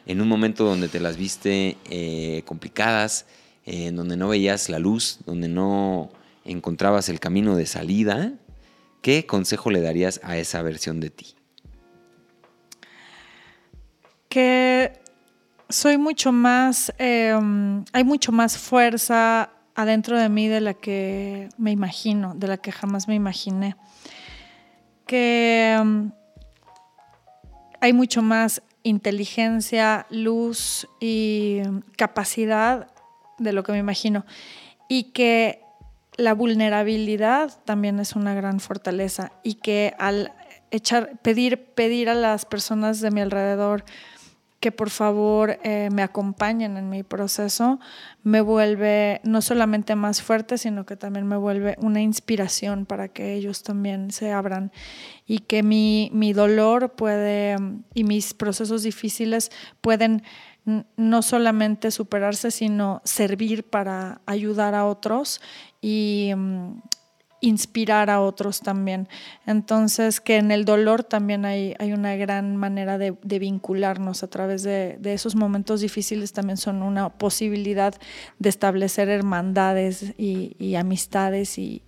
en 0.05 0.21
un 0.21 0.27
momento 0.27 0.65
donde 0.65 0.87
te 0.87 0.99
las 0.99 1.17
viste 1.17 1.77
eh, 1.89 2.43
complicadas, 2.45 3.25
en 3.65 3.95
donde 3.95 4.17
no 4.17 4.27
veías 4.27 4.69
la 4.69 4.79
luz, 4.79 5.19
donde 5.25 5.47
no 5.47 6.09
encontrabas 6.45 7.09
el 7.09 7.19
camino 7.19 7.55
de 7.55 7.65
salida, 7.65 8.33
¿qué 9.01 9.25
consejo 9.25 9.71
le 9.71 9.81
darías 9.81 10.19
a 10.23 10.37
esa 10.37 10.61
versión 10.61 10.99
de 10.99 11.09
ti? 11.09 11.35
Que 14.33 14.91
soy 15.69 15.99
mucho 15.99 16.31
más, 16.31 16.91
em, 16.97 17.85
hay 17.93 18.03
mucho 18.03 18.31
más 18.31 18.57
fuerza 18.57 19.51
adentro 19.75 20.17
de 20.17 20.27
mí 20.27 20.47
de 20.47 20.59
la 20.59 20.73
que 20.73 21.49
me 21.59 21.69
imagino, 21.69 22.33
de 22.33 22.47
la 22.47 22.57
que 22.57 22.71
jamás 22.71 23.07
me 23.07 23.13
imaginé. 23.13 23.75
Que 25.05 25.75
em, 25.79 26.11
hay 27.79 27.93
mucho 27.93 28.23
más 28.23 28.63
inteligencia, 28.81 30.07
luz 30.09 30.87
y 30.99 31.61
capacidad 31.95 32.87
de 33.37 33.53
lo 33.53 33.61
que 33.61 33.71
me 33.71 33.77
imagino. 33.77 34.25
Y 34.87 35.11
que 35.11 35.61
la 36.17 36.33
vulnerabilidad 36.33 37.51
también 37.65 37.99
es 37.99 38.15
una 38.15 38.33
gran 38.33 38.59
fortaleza 38.59 39.31
y 39.43 39.55
que 39.55 39.93
al 39.99 40.33
echar, 40.71 41.19
pedir, 41.21 41.65
pedir 41.75 42.09
a 42.09 42.15
las 42.15 42.45
personas 42.45 42.99
de 42.99 43.11
mi 43.11 43.21
alrededor 43.21 43.85
que 44.63 44.71
por 44.71 44.89
favor 44.89 45.59
eh, 45.65 45.89
me 45.91 46.03
acompañen 46.03 46.77
en 46.77 46.89
mi 46.89 47.03
proceso, 47.03 47.81
me 48.23 48.39
vuelve 48.39 49.19
no 49.25 49.41
solamente 49.41 49.93
más 49.95 50.21
fuerte, 50.21 50.57
sino 50.57 50.85
que 50.85 50.95
también 50.95 51.27
me 51.27 51.35
vuelve 51.35 51.75
una 51.79 52.01
inspiración 52.01 52.85
para 52.85 53.09
que 53.09 53.33
ellos 53.33 53.61
también 53.61 54.11
se 54.11 54.31
abran 54.31 54.71
y 55.27 55.39
que 55.39 55.63
mi, 55.63 56.09
mi 56.13 56.31
dolor 56.31 56.93
puede 56.93 57.57
y 57.93 58.05
mis 58.05 58.33
procesos 58.33 58.83
difíciles 58.83 59.51
pueden 59.81 60.23
no 60.95 61.21
solamente 61.23 61.91
superarse, 61.91 62.49
sino 62.49 63.01
servir 63.03 63.69
para 63.69 64.21
ayudar 64.25 64.75
a 64.75 64.85
otros 64.85 65.41
y, 65.81 66.31
mm, 66.33 66.79
inspirar 67.43 68.09
a 68.09 68.21
otros 68.21 68.61
también. 68.61 69.09
Entonces, 69.45 70.21
que 70.21 70.37
en 70.37 70.49
el 70.49 70.63
dolor 70.63 71.03
también 71.03 71.43
hay, 71.43 71.75
hay 71.77 71.91
una 71.91 72.15
gran 72.15 72.55
manera 72.55 72.97
de, 72.97 73.11
vincularnos 73.21 74.23
a 74.23 74.27
través 74.29 74.63
de, 74.63 74.97
esos 75.03 75.35
momentos 75.35 75.81
difíciles, 75.81 76.31
también 76.31 76.57
son 76.57 76.81
una 76.81 77.09
posibilidad 77.09 77.93
de 78.39 78.49
establecer 78.49 79.09
hermandades 79.09 80.13
y, 80.17 80.75
amistades 80.75 81.57
y, 81.57 81.83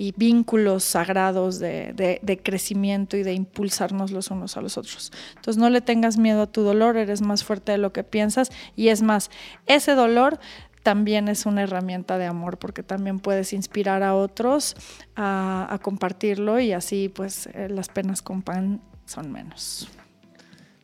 y 0.00 0.14
vínculos 0.16 0.82
sagrados 0.82 1.58
de, 1.58 2.40
crecimiento 2.42 3.18
y 3.18 3.22
de 3.22 3.34
impulsarnos 3.34 4.12
los 4.12 4.30
unos 4.30 4.56
a 4.56 4.62
los 4.62 4.78
otros. 4.78 5.12
Entonces 5.36 5.60
no 5.60 5.68
le 5.68 5.82
tengas 5.82 6.16
miedo 6.16 6.40
a 6.40 6.46
tu 6.46 6.62
dolor, 6.62 6.96
eres 6.96 7.20
más 7.20 7.44
fuerte 7.44 7.72
de 7.72 7.76
lo 7.78 7.92
que 7.92 8.02
piensas 8.02 8.50
y 8.76 8.88
es 8.88 9.02
más, 9.02 9.30
ese 9.66 9.94
dolor 9.94 10.40
también 10.82 11.28
es 11.28 11.46
una 11.46 11.62
herramienta 11.62 12.18
de 12.18 12.26
amor 12.26 12.58
porque 12.58 12.82
también 12.82 13.20
puedes 13.20 13.52
inspirar 13.52 14.02
a 14.02 14.14
otros 14.14 14.76
a, 15.16 15.78
compartirlo 15.82 16.60
y 16.60 16.72
así 16.72 17.08
pues 17.08 17.46
eh, 17.54 17.68
las 17.68 17.88
penas 17.88 18.22
con 18.22 18.42
pan 18.42 18.80
son 19.06 19.30
menos. 19.32 19.88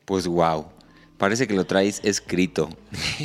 Pues 0.05 0.27
wow, 0.27 0.67
parece 1.19 1.47
que 1.47 1.55
lo 1.55 1.65
traes 1.65 2.01
escrito. 2.05 2.69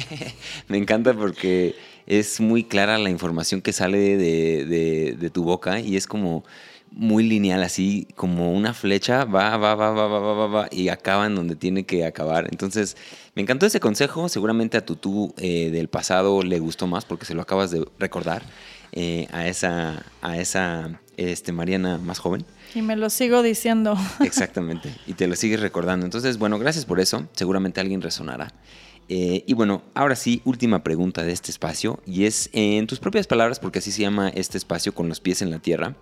Me 0.68 0.78
encanta 0.78 1.14
porque 1.14 1.76
es 2.08 2.40
muy 2.40 2.64
clara 2.64 2.98
la 2.98 3.10
información 3.10 3.62
que 3.62 3.74
sale 3.74 4.18
de, 4.18 5.30
tu 5.32 5.44
boca 5.44 5.80
y 5.80 5.96
es 5.96 6.08
como 6.08 6.44
muy 6.92 7.24
lineal, 7.24 7.64
así 7.64 8.08
como 8.16 8.52
una 8.52 8.74
flecha, 8.74 9.26
va, 9.26 9.58
va, 9.58 9.76
va, 9.76 9.92
va, 9.92 10.08
va, 10.08 10.20
va, 10.20 10.48
va, 10.48 10.68
y 10.72 10.90
acaba 10.90 11.26
en 11.26 11.36
donde 11.36 11.56
tiene 11.56 11.86
que 11.86 12.06
acabar. 12.06 12.48
Entonces, 12.52 12.98
me 13.34 13.42
encantó 13.42 13.66
ese 13.66 13.80
consejo. 13.80 14.30
Seguramente 14.30 14.78
a 14.78 14.86
tu 14.86 14.96
tú 14.96 15.34
eh, 15.38 15.70
del 15.72 15.88
pasado 15.88 16.44
le 16.44 16.60
gustó 16.60 16.88
más 16.88 17.06
porque 17.06 17.26
se 17.26 17.34
lo 17.34 17.42
acabas 17.42 17.72
de 17.72 17.86
recordar 17.98 18.44
eh, 18.92 19.28
a 19.32 19.48
esa, 19.48 20.06
a 20.22 20.38
esa 20.38 21.00
este, 21.16 21.54
Mariana 21.54 21.98
más 21.98 22.20
joven. 22.20 22.46
Y 22.76 22.82
me 22.82 22.96
lo 22.96 23.10
sigo 23.10 23.42
diciendo. 23.42 23.98
Exactamente, 24.20 24.94
y 25.08 25.14
te 25.14 25.28
lo 25.28 25.36
sigues 25.36 25.62
recordando. 25.62 26.06
Entonces, 26.06 26.38
bueno, 26.38 26.60
gracias 26.60 26.86
por 26.86 27.00
eso. 27.00 27.28
Seguramente 27.34 27.80
alguien 27.80 28.02
resonará. 28.02 28.54
Eh, 29.08 29.44
y 29.46 29.54
bueno, 29.54 29.82
ahora 29.94 30.16
sí, 30.16 30.42
última 30.46 30.84
pregunta 30.84 31.24
de 31.24 31.34
este 31.34 31.52
espacio, 31.52 32.00
y 32.06 32.26
es 32.26 32.50
en 32.54 32.88
tus 32.88 33.00
propias 33.00 33.28
palabras, 33.28 33.60
porque 33.60 33.80
así 33.80 33.92
se 33.92 34.02
llama 34.02 34.30
este 34.30 34.58
espacio 34.58 34.94
con 34.94 35.10
los 35.10 35.20
pies 35.20 35.42
en 35.42 35.52
la 35.52 35.60
tierra. 35.60 35.96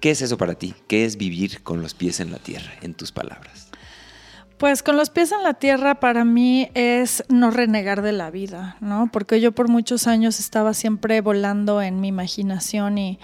¿Qué 0.00 0.10
es 0.10 0.22
eso 0.22 0.38
para 0.38 0.54
ti? 0.54 0.74
¿Qué 0.86 1.04
es 1.04 1.16
vivir 1.16 1.62
con 1.62 1.82
los 1.82 1.94
pies 1.94 2.20
en 2.20 2.30
la 2.30 2.38
tierra, 2.38 2.72
en 2.82 2.94
tus 2.94 3.12
palabras? 3.12 3.68
Pues 4.58 4.82
con 4.82 4.96
los 4.96 5.10
pies 5.10 5.32
en 5.32 5.42
la 5.42 5.54
tierra 5.54 6.00
para 6.00 6.24
mí 6.24 6.68
es 6.74 7.24
no 7.28 7.50
renegar 7.50 8.02
de 8.02 8.12
la 8.12 8.30
vida, 8.30 8.76
¿no? 8.80 9.08
Porque 9.12 9.40
yo 9.40 9.52
por 9.52 9.68
muchos 9.68 10.06
años 10.06 10.40
estaba 10.40 10.74
siempre 10.74 11.20
volando 11.20 11.80
en 11.80 12.00
mi 12.00 12.08
imaginación 12.08 12.98
y, 12.98 13.18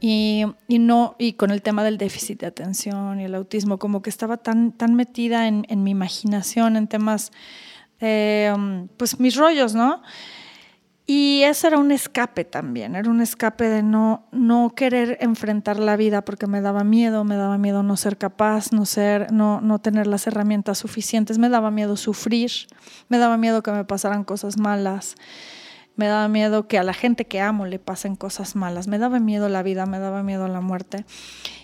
y, 0.00 0.44
no, 0.68 1.16
y 1.18 1.32
con 1.32 1.50
el 1.50 1.62
tema 1.62 1.82
del 1.82 1.96
déficit 1.96 2.40
de 2.40 2.46
atención 2.46 3.20
y 3.20 3.24
el 3.24 3.34
autismo, 3.34 3.78
como 3.78 4.02
que 4.02 4.10
estaba 4.10 4.36
tan, 4.36 4.72
tan 4.72 4.94
metida 4.94 5.48
en, 5.48 5.64
en 5.70 5.82
mi 5.82 5.92
imaginación, 5.92 6.76
en 6.76 6.88
temas 6.88 7.32
Em, 7.98 8.88
pues 8.98 9.18
mis 9.18 9.36
rollos, 9.36 9.74
¿no? 9.74 10.02
Y 11.08 11.42
eso 11.44 11.68
era 11.68 11.78
un 11.78 11.92
escape 11.92 12.44
también, 12.44 12.96
era 12.96 13.08
un 13.08 13.20
escape 13.20 13.68
de 13.68 13.84
no, 13.84 14.26
no 14.32 14.72
querer 14.74 15.18
enfrentar 15.20 15.78
la 15.78 15.96
vida 15.96 16.24
porque 16.24 16.48
me 16.48 16.60
daba 16.60 16.82
miedo, 16.82 17.22
me 17.22 17.36
daba 17.36 17.58
miedo 17.58 17.84
no 17.84 17.96
ser 17.96 18.18
capaz, 18.18 18.72
no, 18.72 18.86
ser, 18.86 19.30
no, 19.30 19.60
no 19.60 19.78
tener 19.78 20.08
las 20.08 20.26
herramientas 20.26 20.78
suficientes, 20.78 21.38
me 21.38 21.48
daba 21.48 21.70
miedo 21.70 21.96
sufrir, 21.96 22.50
me 23.08 23.18
daba 23.18 23.36
miedo 23.36 23.62
que 23.62 23.70
me 23.70 23.84
pasaran 23.84 24.24
cosas 24.24 24.58
malas, 24.58 25.14
me 25.96 26.06
daba 26.06 26.28
miedo 26.28 26.68
que 26.68 26.78
a 26.78 26.82
la 26.82 26.94
gente 26.94 27.24
que 27.24 27.40
amo 27.40 27.66
le 27.66 27.78
pasen 27.78 28.16
cosas 28.16 28.54
malas, 28.54 28.86
me 28.86 28.98
daba 28.98 29.18
miedo 29.18 29.48
la 29.48 29.62
vida, 29.62 29.86
me 29.86 29.98
daba 29.98 30.22
miedo 30.22 30.46
la 30.48 30.60
muerte 30.60 31.04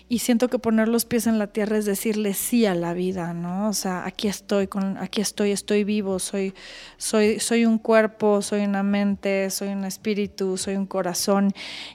y 0.09 0.19
siento 0.19 0.47
que 0.47 0.59
poner 0.59 0.89
los 0.89 1.05
pies 1.05 1.27
en 1.27 1.39
la 1.39 1.47
tierra 1.47 1.77
es 1.77 1.85
decirle 1.85 2.33
sí 2.33 2.65
a 2.65 2.75
la 2.75 2.93
vida, 2.93 3.33
¿no? 3.33 3.69
O 3.69 3.73
sea, 3.73 4.05
aquí 4.05 4.27
estoy, 4.27 4.69
aquí 4.99 5.21
estoy, 5.21 5.51
estoy 5.51 5.83
vivo, 5.83 6.19
soy, 6.19 6.53
soy, 6.97 7.39
soy 7.39 7.65
un 7.65 7.79
cuerpo, 7.79 8.41
soy 8.41 8.61
una 8.61 8.83
mente, 8.83 9.49
soy 9.49 9.69
un 9.69 9.85
espíritu, 9.85 10.57
soy 10.57 10.75
un 10.75 10.85
corazón 10.85 11.53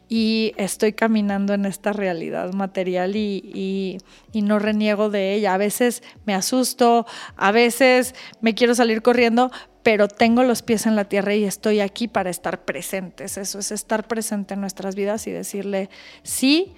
y 0.09 0.53
estoy 0.57 0.95
caminando 0.95 1.55
en 1.55 1.65
esta 1.67 1.93
realidad 1.93 2.53
material 2.55 3.15
y 3.15 3.99
no 4.35 4.59
reniego 4.59 5.11
de 5.11 5.35
ella. 5.35 5.55
A 5.55 5.59
veces 5.59 6.03
me 6.25 6.35
asusto, 6.35 7.07
a 7.37 7.53
veces 7.53 8.15
me 8.41 8.55
quiero 8.55 8.75
salir 8.75 9.03
corriendo, 9.03 9.53
pero 9.89 10.07
tengo 10.07 10.43
los 10.43 10.61
pies 10.61 10.85
en 10.85 10.97
la 10.97 11.07
tierra 11.07 11.35
y 11.35 11.45
estoy 11.45 11.81
aquí 11.81 12.09
para 12.09 12.29
estar 12.29 12.67
presentes. 12.67 13.39
Eso 13.39 13.59
es 13.59 13.73
estar 13.73 14.07
presente 14.07 14.53
en 14.53 14.61
nuestras 14.61 14.95
vidas 14.95 15.27
y 15.27 15.31
decirle 15.31 15.89
sí 16.23 16.75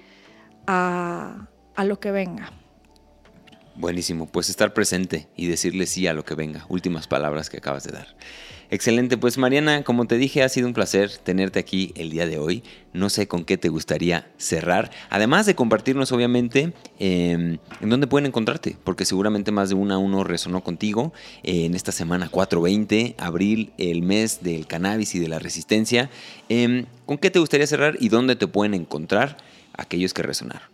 a, 0.68 1.48
lo 1.76 1.98
que 1.98 2.12
venga. 2.12 2.52
Buenísimo, 3.74 4.26
pues 4.26 4.48
estar 4.48 4.72
presente 4.72 5.26
y 5.34 5.48
decirle 5.48 5.88
sí 5.88 6.06
a 6.06 6.12
lo 6.12 6.24
que 6.24 6.36
venga. 6.36 6.66
Últimas 6.68 7.08
palabras 7.08 7.50
que 7.50 7.56
acabas 7.56 7.82
de 7.82 7.90
dar. 7.90 8.14
Excelente, 8.70 9.16
pues 9.16 9.36
Mariana, 9.36 9.82
como 9.82 10.06
te 10.06 10.16
dije, 10.16 10.42
ha 10.42 10.48
sido 10.48 10.68
un 10.68 10.74
placer 10.74 11.10
tenerte 11.18 11.58
aquí 11.58 11.92
el 11.96 12.10
día 12.10 12.26
de 12.26 12.38
hoy. 12.38 12.62
No 12.92 13.10
sé 13.10 13.26
con 13.28 13.44
qué 13.44 13.58
te 13.58 13.68
gustaría 13.68 14.30
cerrar, 14.36 14.90
además 15.10 15.46
de 15.46 15.54
compartirnos 15.54 16.12
obviamente 16.12 16.72
em, 16.98 17.58
en 17.80 17.90
dónde 17.90 18.06
pueden 18.06 18.26
encontrarte, 18.26 18.76
porque 18.84 19.04
seguramente 19.04 19.52
más 19.52 19.68
de 19.68 19.74
uno 19.74 19.94
a 19.94 19.98
uno 19.98 20.24
resonó 20.24 20.62
contigo 20.62 21.12
eh, 21.42 21.66
en 21.66 21.74
esta 21.74 21.92
semana 21.92 22.28
420, 22.28 23.16
abril, 23.18 23.72
el 23.78 24.02
mes 24.02 24.42
del 24.42 24.66
cannabis 24.66 25.14
y 25.14 25.18
de 25.18 25.28
la 25.28 25.38
resistencia. 25.38 26.10
Em, 26.48 26.86
¿Con 27.06 27.18
qué 27.18 27.30
te 27.30 27.40
gustaría 27.40 27.66
cerrar 27.66 27.96
y 27.98 28.08
dónde 28.08 28.36
te 28.36 28.46
pueden 28.46 28.74
encontrar? 28.74 29.36
aquellos 29.80 30.14
que 30.14 30.22
resonaron? 30.22 30.68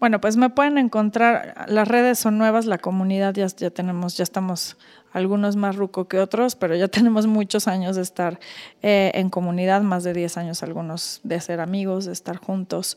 Bueno, 0.00 0.20
pues 0.20 0.36
me 0.36 0.48
pueden 0.48 0.78
encontrar, 0.78 1.66
las 1.66 1.88
redes 1.88 2.20
son 2.20 2.38
nuevas, 2.38 2.66
la 2.66 2.78
comunidad 2.78 3.34
ya, 3.34 3.46
ya 3.48 3.70
tenemos, 3.70 4.16
ya 4.16 4.22
estamos 4.22 4.76
algunos 5.12 5.56
más 5.56 5.76
ruco 5.76 6.08
que 6.08 6.18
otros, 6.18 6.56
pero 6.56 6.76
ya 6.76 6.88
tenemos 6.88 7.26
muchos 7.26 7.68
años 7.68 7.96
de 7.96 8.02
estar 8.02 8.38
eh, 8.82 9.10
en 9.14 9.30
comunidad, 9.30 9.82
más 9.82 10.04
de 10.04 10.12
10 10.12 10.36
años 10.38 10.62
algunos 10.62 11.20
de 11.24 11.40
ser 11.40 11.60
amigos, 11.60 12.04
de 12.06 12.12
estar 12.12 12.36
juntos, 12.36 12.96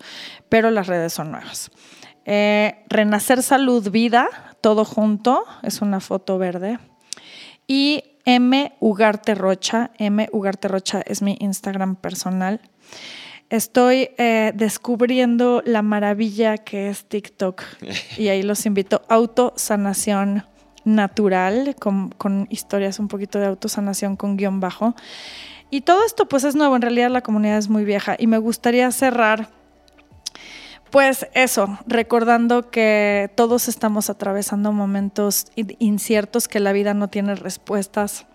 pero 0.49 0.71
las 0.71 0.87
redes 0.87 1.13
son 1.13 1.31
nuevas. 1.31 1.71
Eh, 2.25 2.83
Renacer 2.87 3.41
Salud 3.41 3.89
Vida, 3.89 4.27
todo 4.61 4.85
junto, 4.85 5.43
es 5.63 5.81
una 5.81 5.99
foto 5.99 6.37
verde. 6.37 6.77
Y 7.67 8.03
M 8.25 8.73
Ugarte 8.79 9.33
Rocha, 9.33 9.91
M 9.97 10.29
Ugarte 10.31 10.67
Rocha 10.67 11.01
es 11.05 11.21
mi 11.21 11.37
Instagram 11.39 11.95
personal. 11.95 12.61
Estoy 13.49 14.11
eh, 14.17 14.53
descubriendo 14.55 15.61
la 15.65 15.81
maravilla 15.81 16.57
que 16.57 16.89
es 16.89 17.05
TikTok 17.05 17.63
y 18.17 18.27
ahí 18.27 18.43
los 18.43 18.65
invito. 18.65 19.01
Autosanación 19.09 20.45
natural, 20.83 21.75
con, 21.77 22.47
historias 22.49 22.99
un 22.99 23.07
poquito 23.07 23.39
de 23.39 23.45
autosanación 23.45 24.15
con 24.15 24.37
guion 24.37 24.59
bajo. 24.59 24.95
Y 25.69 25.81
todo 25.81 26.05
esto 26.05 26.27
pues 26.27 26.43
es 26.43 26.55
nuevo, 26.55 26.75
en 26.75 26.81
realidad 26.81 27.09
la 27.09 27.21
comunidad 27.21 27.57
es 27.57 27.69
muy 27.69 27.85
vieja. 27.85 28.15
Y 28.17 28.27
me 28.27 28.37
gustaría 28.37 28.91
cerrar 28.91 29.49
pues 30.89 31.27
eso, 31.33 31.79
recordando 31.87 32.69
que 32.69 33.31
todos 33.35 33.69
estamos 33.69 34.09
atravesando 34.09 34.73
momentos 34.73 35.45
inciertos, 35.55 36.49
que 36.49 36.59
la 36.59 36.73
vida 36.73 36.93
no 36.93 37.07
tiene 37.07 37.35
respuestas 37.35 38.25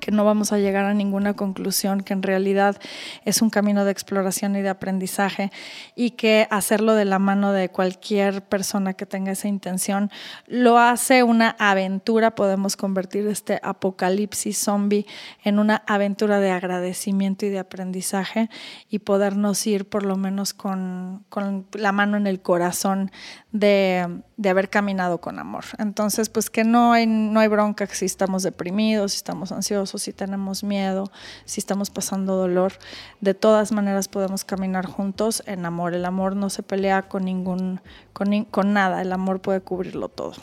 que 0.00 0.10
no 0.10 0.24
vamos 0.24 0.52
a 0.52 0.58
llegar 0.58 0.84
a 0.84 0.94
ninguna 0.94 1.34
conclusión, 1.34 2.02
que 2.02 2.12
en 2.12 2.22
realidad 2.22 2.78
es 3.24 3.42
un 3.42 3.50
camino 3.50 3.84
de 3.84 3.92
exploración 3.92 4.56
y 4.56 4.62
de 4.62 4.68
aprendizaje 4.68 5.50
y 5.94 6.12
que 6.12 6.46
hacerlo 6.50 6.94
de 6.94 7.04
la 7.04 7.18
mano 7.18 7.52
de 7.52 7.68
cualquier 7.68 8.42
persona 8.42 8.94
que 8.94 9.06
tenga 9.06 9.32
esa 9.32 9.48
intención 9.48 10.10
lo 10.46 10.78
hace 10.78 11.22
una 11.22 11.56
aventura, 11.58 12.34
podemos 12.34 12.76
convertir 12.76 13.26
este 13.26 13.60
apocalipsis 13.62 14.58
zombie 14.58 15.06
en 15.44 15.58
una 15.58 15.82
aventura 15.86 16.40
de 16.40 16.50
agradecimiento 16.50 17.46
y 17.46 17.50
de 17.50 17.58
aprendizaje 17.58 18.48
y 18.88 19.00
podernos 19.00 19.66
ir 19.66 19.88
por 19.88 20.04
lo 20.04 20.16
menos 20.16 20.54
con, 20.54 21.24
con 21.28 21.66
la 21.72 21.92
mano 21.92 22.16
en 22.16 22.26
el 22.26 22.40
corazón 22.40 23.10
de, 23.52 24.22
de, 24.36 24.48
haber 24.50 24.68
caminado 24.68 25.20
con 25.20 25.38
amor. 25.38 25.64
Entonces, 25.78 26.28
pues 26.28 26.50
que 26.50 26.64
no 26.64 26.92
hay, 26.92 27.06
no 27.06 27.40
hay 27.40 27.48
bronca 27.48 27.86
si 27.86 28.04
estamos 28.04 28.42
deprimidos, 28.42 29.12
si 29.12 29.16
estamos 29.18 29.52
ansiosos, 29.52 29.85
si 29.86 30.12
tenemos 30.12 30.64
miedo, 30.64 31.10
si 31.44 31.60
estamos 31.60 31.90
pasando 31.90 32.36
dolor. 32.36 32.72
De 33.20 33.34
todas 33.34 33.72
maneras 33.72 34.08
podemos 34.08 34.44
caminar 34.44 34.86
juntos 34.86 35.42
en 35.46 35.64
amor. 35.64 35.94
El 35.94 36.04
amor 36.04 36.36
no 36.36 36.50
se 36.50 36.62
pelea 36.62 37.02
con, 37.02 37.24
ningún, 37.24 37.80
con, 38.12 38.44
con 38.44 38.72
nada, 38.72 39.02
el 39.02 39.12
amor 39.12 39.40
puede 39.40 39.60
cubrirlo 39.60 40.08
todo. 40.08 40.34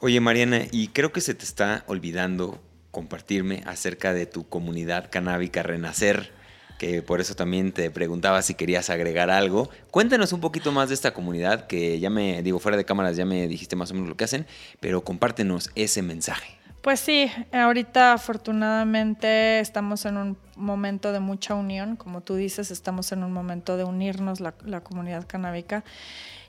Oye, 0.00 0.20
Mariana, 0.20 0.62
y 0.70 0.88
creo 0.88 1.12
que 1.12 1.20
se 1.20 1.34
te 1.34 1.44
está 1.44 1.84
olvidando 1.86 2.58
compartirme 2.90 3.62
acerca 3.66 4.14
de 4.14 4.26
tu 4.26 4.48
comunidad 4.48 5.10
canábica 5.10 5.62
Renacer 5.62 6.32
que 6.80 7.02
por 7.02 7.20
eso 7.20 7.34
también 7.34 7.72
te 7.72 7.90
preguntaba 7.90 8.40
si 8.40 8.54
querías 8.54 8.88
agregar 8.88 9.28
algo. 9.28 9.68
Cuéntanos 9.90 10.32
un 10.32 10.40
poquito 10.40 10.72
más 10.72 10.88
de 10.88 10.94
esta 10.94 11.12
comunidad, 11.12 11.66
que 11.66 12.00
ya 12.00 12.08
me, 12.08 12.42
digo, 12.42 12.58
fuera 12.58 12.78
de 12.78 12.86
cámaras 12.86 13.18
ya 13.18 13.26
me 13.26 13.46
dijiste 13.48 13.76
más 13.76 13.90
o 13.90 13.94
menos 13.94 14.08
lo 14.08 14.16
que 14.16 14.24
hacen, 14.24 14.46
pero 14.80 15.04
compártenos 15.04 15.70
ese 15.74 16.00
mensaje. 16.00 16.59
Pues 16.82 17.00
sí, 17.00 17.30
ahorita 17.52 18.14
afortunadamente 18.14 19.60
estamos 19.60 20.06
en 20.06 20.16
un 20.16 20.38
momento 20.56 21.12
de 21.12 21.20
mucha 21.20 21.54
unión, 21.54 21.96
como 21.96 22.22
tú 22.22 22.36
dices, 22.36 22.70
estamos 22.70 23.12
en 23.12 23.22
un 23.22 23.34
momento 23.34 23.76
de 23.76 23.84
unirnos 23.84 24.40
la, 24.40 24.80
comunidad 24.80 25.26
canábica 25.26 25.84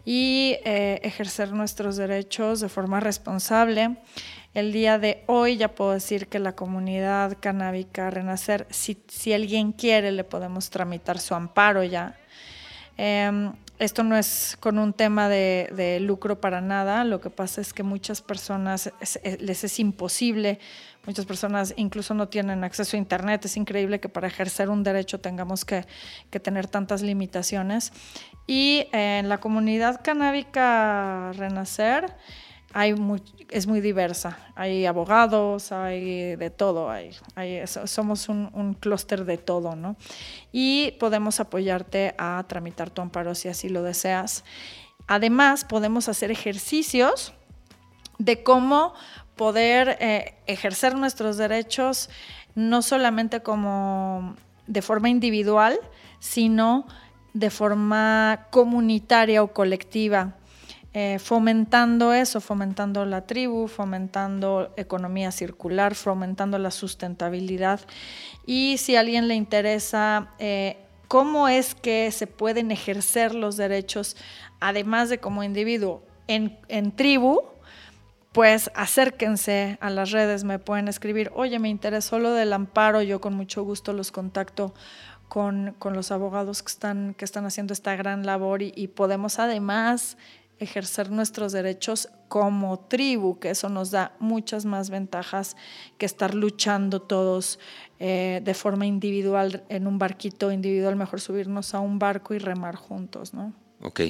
y 0.06 0.56
eh, 0.64 1.02
ejercer 1.03 1.52
nuestros 1.52 1.98
derechos 1.98 2.62
de 2.62 2.70
forma 2.70 3.02
responsable. 3.02 3.98
El 4.53 4.72
día 4.72 4.98
de 4.99 5.22
hoy 5.28 5.58
ya 5.58 5.76
puedo 5.76 5.91
decir 5.91 6.28
que 6.28 6.40
la 6.40 6.56
comunidad 6.56 7.38
canábica 7.41 8.10
Renacer, 8.10 8.68
si, 8.70 9.03
si 9.10 9.34
alguien 9.34 9.74
quiere, 9.74 10.14
le 10.14 10.24
podemos 10.24 10.70
tramitar 10.70 11.20
su 11.20 11.36
amparo 11.36 11.84
ya. 11.84 12.16
Em, 12.95 13.52
esto 13.82 14.03
no 14.03 14.16
es 14.16 14.58
con 14.60 14.78
un 14.78 14.94
tema 14.94 15.28
de, 15.28 15.98
lucro 16.02 16.40
para 16.40 16.62
nada, 16.62 17.03
lo 17.03 17.20
que 17.20 17.32
pasa 17.32 17.62
es 17.62 17.74
que 17.74 17.82
muchas 17.82 18.22
personas 18.22 18.94
les 19.40 19.64
es 19.64 19.80
imposible, 19.80 20.60
muchas 21.08 21.26
personas 21.26 21.74
incluso 21.78 22.14
no 22.14 22.28
tienen 22.28 22.64
acceso 22.64 22.95
a 22.95 22.99
Internet, 22.99 23.45
es 23.45 23.58
increíble 23.58 23.99
que 23.99 24.08
para 24.08 24.28
ejercer 24.28 24.70
un 24.70 24.84
derecho 24.84 25.20
tengamos 25.20 25.66
que, 25.66 25.88
tener 26.44 26.68
tantas 26.68 27.02
limitaciones. 27.02 27.91
Y 28.45 28.88
en 28.91 29.30
la 29.30 29.40
comunidad 29.40 30.02
canábica 30.03 31.32
Renacer, 31.34 32.16
hay 32.73 32.95
es 33.49 33.68
muy 33.68 33.81
diversa. 33.81 34.39
Hay 34.56 34.85
abogados, 34.85 35.72
hay 35.72 36.35
de 36.35 36.49
todo. 36.49 36.89
Somos 37.85 38.30
un, 38.30 38.77
clúster 38.80 39.26
de 39.26 39.38
todo, 39.38 39.76
¿no? 39.76 39.98
Y 40.52 40.93
podemos 40.99 41.39
apoyarte 41.39 42.15
a 42.18 42.43
tramitar 42.48 42.89
tu 42.89 43.02
amparo 43.02 43.35
si 43.35 43.49
así 43.49 43.69
lo 43.69 43.84
deseas. 43.84 44.43
Además, 45.07 45.65
podemos 45.65 46.07
hacer 46.07 46.31
ejercicios 46.31 47.34
de 48.18 48.43
cómo 48.43 48.93
poder 49.35 49.98
eh, 49.99 50.35
ejercer 50.48 50.95
nuestros 50.95 51.38
derechos 51.38 52.10
no 52.56 52.81
solamente 52.81 53.41
como 53.41 54.35
de 54.68 54.81
forma 54.81 55.10
individual, 55.10 55.80
sino 56.19 56.85
de 57.34 57.49
forma 57.49 58.48
comunitaria 58.52 59.41
o 59.41 59.53
colectiva 59.53 60.35
eh, 60.93 61.19
fomentando 61.19 62.11
eso, 62.11 62.41
fomentando 62.41 63.05
la 63.05 63.22
tribu, 63.26 63.69
fomentando 63.69 64.73
economía 64.76 65.31
circular, 65.31 65.95
fomentando 65.95 66.57
la 66.59 66.69
sustentabilidad. 66.69 67.80
Y 68.45 68.76
si 68.77 68.97
a 68.97 68.99
alguien 68.99 69.30
le 69.30 69.35
interesa 69.35 70.31
eh, 70.38 70.77
cómo 71.07 71.47
es 71.47 71.76
que 71.76 72.11
se 72.11 72.27
pueden 72.27 72.72
ejercer 72.72 73.34
los 73.34 73.55
derechos, 73.55 74.18
además 74.59 75.07
de 75.07 75.19
como 75.19 75.43
individuo, 75.43 76.03
en, 76.27 76.91
tribu, 76.95 77.41
pues 78.34 78.69
acérquense 78.76 79.77
a 79.81 79.89
las 79.89 80.11
redes, 80.11 80.43
me 80.43 80.59
pueden 80.59 80.88
escribir, 80.88 81.31
oye, 81.35 81.59
me 81.59 81.69
interesó 81.69 82.19
lo 82.19 82.31
del 82.31 82.53
amparo, 82.53 83.01
yo 83.01 83.19
con 83.19 83.34
mucho 83.34 83.63
gusto 83.63 83.91
los 83.91 84.11
contacto 84.11 84.73
con, 85.27 85.76
los 85.84 86.11
abogados 86.11 86.63
que 86.63 86.72
están, 86.72 87.13
que 87.13 87.26
están 87.26 87.45
haciendo 87.45 87.73
esta 87.73 87.95
gran 87.95 88.26
labor 88.26 88.61
y 88.61 88.88
podemos 88.88 89.39
además 89.39 90.18
ejercer 90.63 91.09
nuestros 91.09 91.51
derechos 91.51 92.09
como 92.27 92.79
tribu, 92.79 93.39
que 93.39 93.49
eso 93.49 93.67
nos 93.67 93.91
da 93.91 94.13
muchas 94.19 94.63
más 94.65 94.89
ventajas 94.89 95.57
que 95.97 96.05
estar 96.05 96.35
luchando 96.35 97.01
todos 97.01 97.59
eh, 97.99 98.41
de 98.43 98.53
forma 98.53 98.85
individual 98.85 99.63
en 99.69 99.88
un 99.88 99.97
barquito 99.97 100.51
individual, 100.51 100.95
mejor 100.95 101.19
subirnos 101.19 101.73
a 101.73 101.79
un 101.79 101.99
barco 101.99 102.33
y 102.33 102.39
remar 102.39 102.75
juntos, 102.75 103.33
¿no? 103.33 103.53
Ok. 103.81 104.01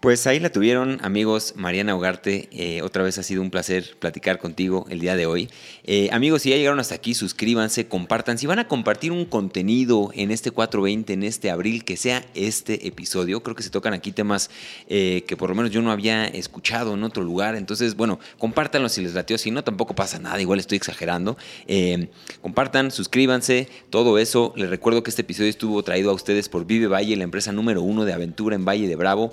Pues 0.00 0.28
ahí 0.28 0.38
la 0.38 0.50
tuvieron, 0.50 1.00
amigos. 1.02 1.54
Mariana 1.56 1.96
Ugarte, 1.96 2.48
eh, 2.52 2.82
otra 2.82 3.02
vez 3.02 3.18
ha 3.18 3.24
sido 3.24 3.42
un 3.42 3.50
placer 3.50 3.96
platicar 3.98 4.38
contigo 4.38 4.86
el 4.90 5.00
día 5.00 5.16
de 5.16 5.26
hoy. 5.26 5.50
Eh, 5.82 6.08
amigos, 6.12 6.42
si 6.42 6.50
ya 6.50 6.56
llegaron 6.56 6.78
hasta 6.78 6.94
aquí, 6.94 7.14
suscríbanse, 7.14 7.88
compartan. 7.88 8.38
Si 8.38 8.46
van 8.46 8.60
a 8.60 8.68
compartir 8.68 9.10
un 9.10 9.24
contenido 9.24 10.12
en 10.14 10.30
este 10.30 10.52
420, 10.52 11.14
en 11.14 11.24
este 11.24 11.50
abril, 11.50 11.84
que 11.84 11.96
sea 11.96 12.24
este 12.36 12.86
episodio, 12.86 13.42
creo 13.42 13.56
que 13.56 13.64
se 13.64 13.70
tocan 13.70 13.92
aquí 13.92 14.12
temas 14.12 14.50
eh, 14.86 15.24
que 15.26 15.36
por 15.36 15.48
lo 15.48 15.56
menos 15.56 15.72
yo 15.72 15.82
no 15.82 15.90
había 15.90 16.26
escuchado 16.26 16.94
en 16.94 17.02
otro 17.02 17.24
lugar. 17.24 17.56
Entonces, 17.56 17.96
bueno, 17.96 18.20
compártanlo 18.38 18.88
si 18.88 19.02
les 19.02 19.14
latió. 19.14 19.36
Si 19.36 19.50
no, 19.50 19.64
tampoco 19.64 19.96
pasa 19.96 20.20
nada, 20.20 20.40
igual 20.40 20.60
estoy 20.60 20.76
exagerando. 20.76 21.36
compartan, 22.40 22.92
suscríbanse, 22.92 23.68
todo 23.90 24.18
eso. 24.18 24.52
Les 24.54 24.70
recuerdo 24.70 25.02
que 25.02 25.10
este 25.10 25.22
episodio 25.22 25.50
estuvo 25.50 25.82
traído 25.82 26.12
a 26.12 26.14
ustedes 26.14 26.48
por 26.48 26.66
Vive 26.66 26.86
Valle, 26.86 27.16
la 27.16 27.24
empresa 27.24 27.50
número 27.50 27.82
uno 27.82 28.04
de 28.04 28.12
aventura 28.12 28.54
en 28.54 28.64
Valle 28.64 28.86
de 28.86 28.94
Bravo. 28.94 29.32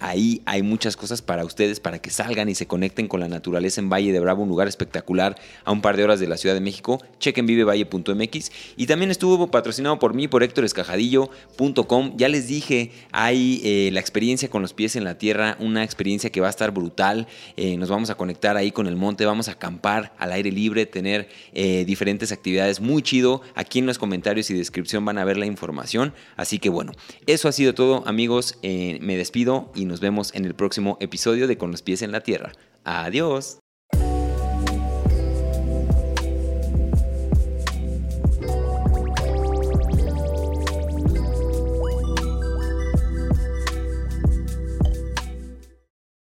Ahí 0.00 0.42
hay 0.44 0.62
muchas 0.62 0.96
cosas 0.96 1.22
para 1.22 1.44
ustedes, 1.44 1.80
para 1.80 1.98
que 1.98 2.10
salgan 2.10 2.48
y 2.48 2.54
se 2.54 2.66
conecten 2.66 3.08
con 3.08 3.20
la 3.20 3.28
naturaleza 3.28 3.80
en 3.80 3.88
Valle 3.90 4.12
de 4.12 4.20
Bravo, 4.20 4.42
un 4.42 4.48
lugar 4.48 4.68
espectacular 4.68 5.36
a 5.64 5.72
un 5.72 5.80
par 5.80 5.96
de 5.96 6.04
horas 6.04 6.20
de 6.20 6.28
la 6.28 6.36
Ciudad 6.36 6.54
de 6.54 6.60
México. 6.60 7.00
Chequen 7.18 7.46
vivevalle.mx 7.46 8.52
y 8.76 8.86
también 8.86 9.10
estuvo 9.10 9.50
patrocinado 9.50 9.98
por 9.98 10.14
mí, 10.14 10.28
por 10.28 10.42
héctorescajadillo.com. 10.42 12.16
Ya 12.16 12.28
les 12.28 12.48
dije, 12.48 12.92
hay 13.12 13.60
eh, 13.64 13.90
la 13.92 14.00
experiencia 14.00 14.48
con 14.48 14.62
los 14.62 14.72
pies 14.72 14.96
en 14.96 15.04
la 15.04 15.18
tierra, 15.18 15.56
una 15.60 15.82
experiencia 15.84 16.30
que 16.30 16.40
va 16.40 16.46
a 16.48 16.50
estar 16.50 16.70
brutal. 16.70 17.26
Eh, 17.56 17.76
nos 17.76 17.90
vamos 17.90 18.10
a 18.10 18.14
conectar 18.14 18.56
ahí 18.56 18.70
con 18.70 18.86
el 18.86 18.96
monte, 18.96 19.26
vamos 19.26 19.48
a 19.48 19.52
acampar 19.52 20.14
al 20.18 20.32
aire 20.32 20.52
libre, 20.52 20.86
tener 20.86 21.28
eh, 21.52 21.84
diferentes 21.84 22.32
actividades 22.32 22.80
muy 22.80 23.02
chido. 23.02 23.42
Aquí 23.54 23.78
en 23.78 23.86
los 23.86 23.98
comentarios 23.98 24.50
y 24.50 24.54
descripción 24.54 25.04
van 25.04 25.18
a 25.18 25.24
ver 25.24 25.36
la 25.36 25.46
información. 25.46 26.14
Así 26.36 26.58
que 26.58 26.68
bueno, 26.68 26.92
eso 27.26 27.48
ha 27.48 27.52
sido 27.52 27.74
todo 27.74 28.06
amigos. 28.06 28.58
me 28.62 29.16
despido 29.16 29.63
y 29.74 29.84
nos 29.84 30.00
vemos 30.00 30.34
en 30.34 30.44
el 30.44 30.54
próximo 30.54 30.96
episodio 31.00 31.46
de 31.46 31.58
Con 31.58 31.70
los 31.70 31.82
pies 31.82 32.02
en 32.02 32.12
la 32.12 32.20
tierra. 32.20 32.52
Adiós. 32.84 33.63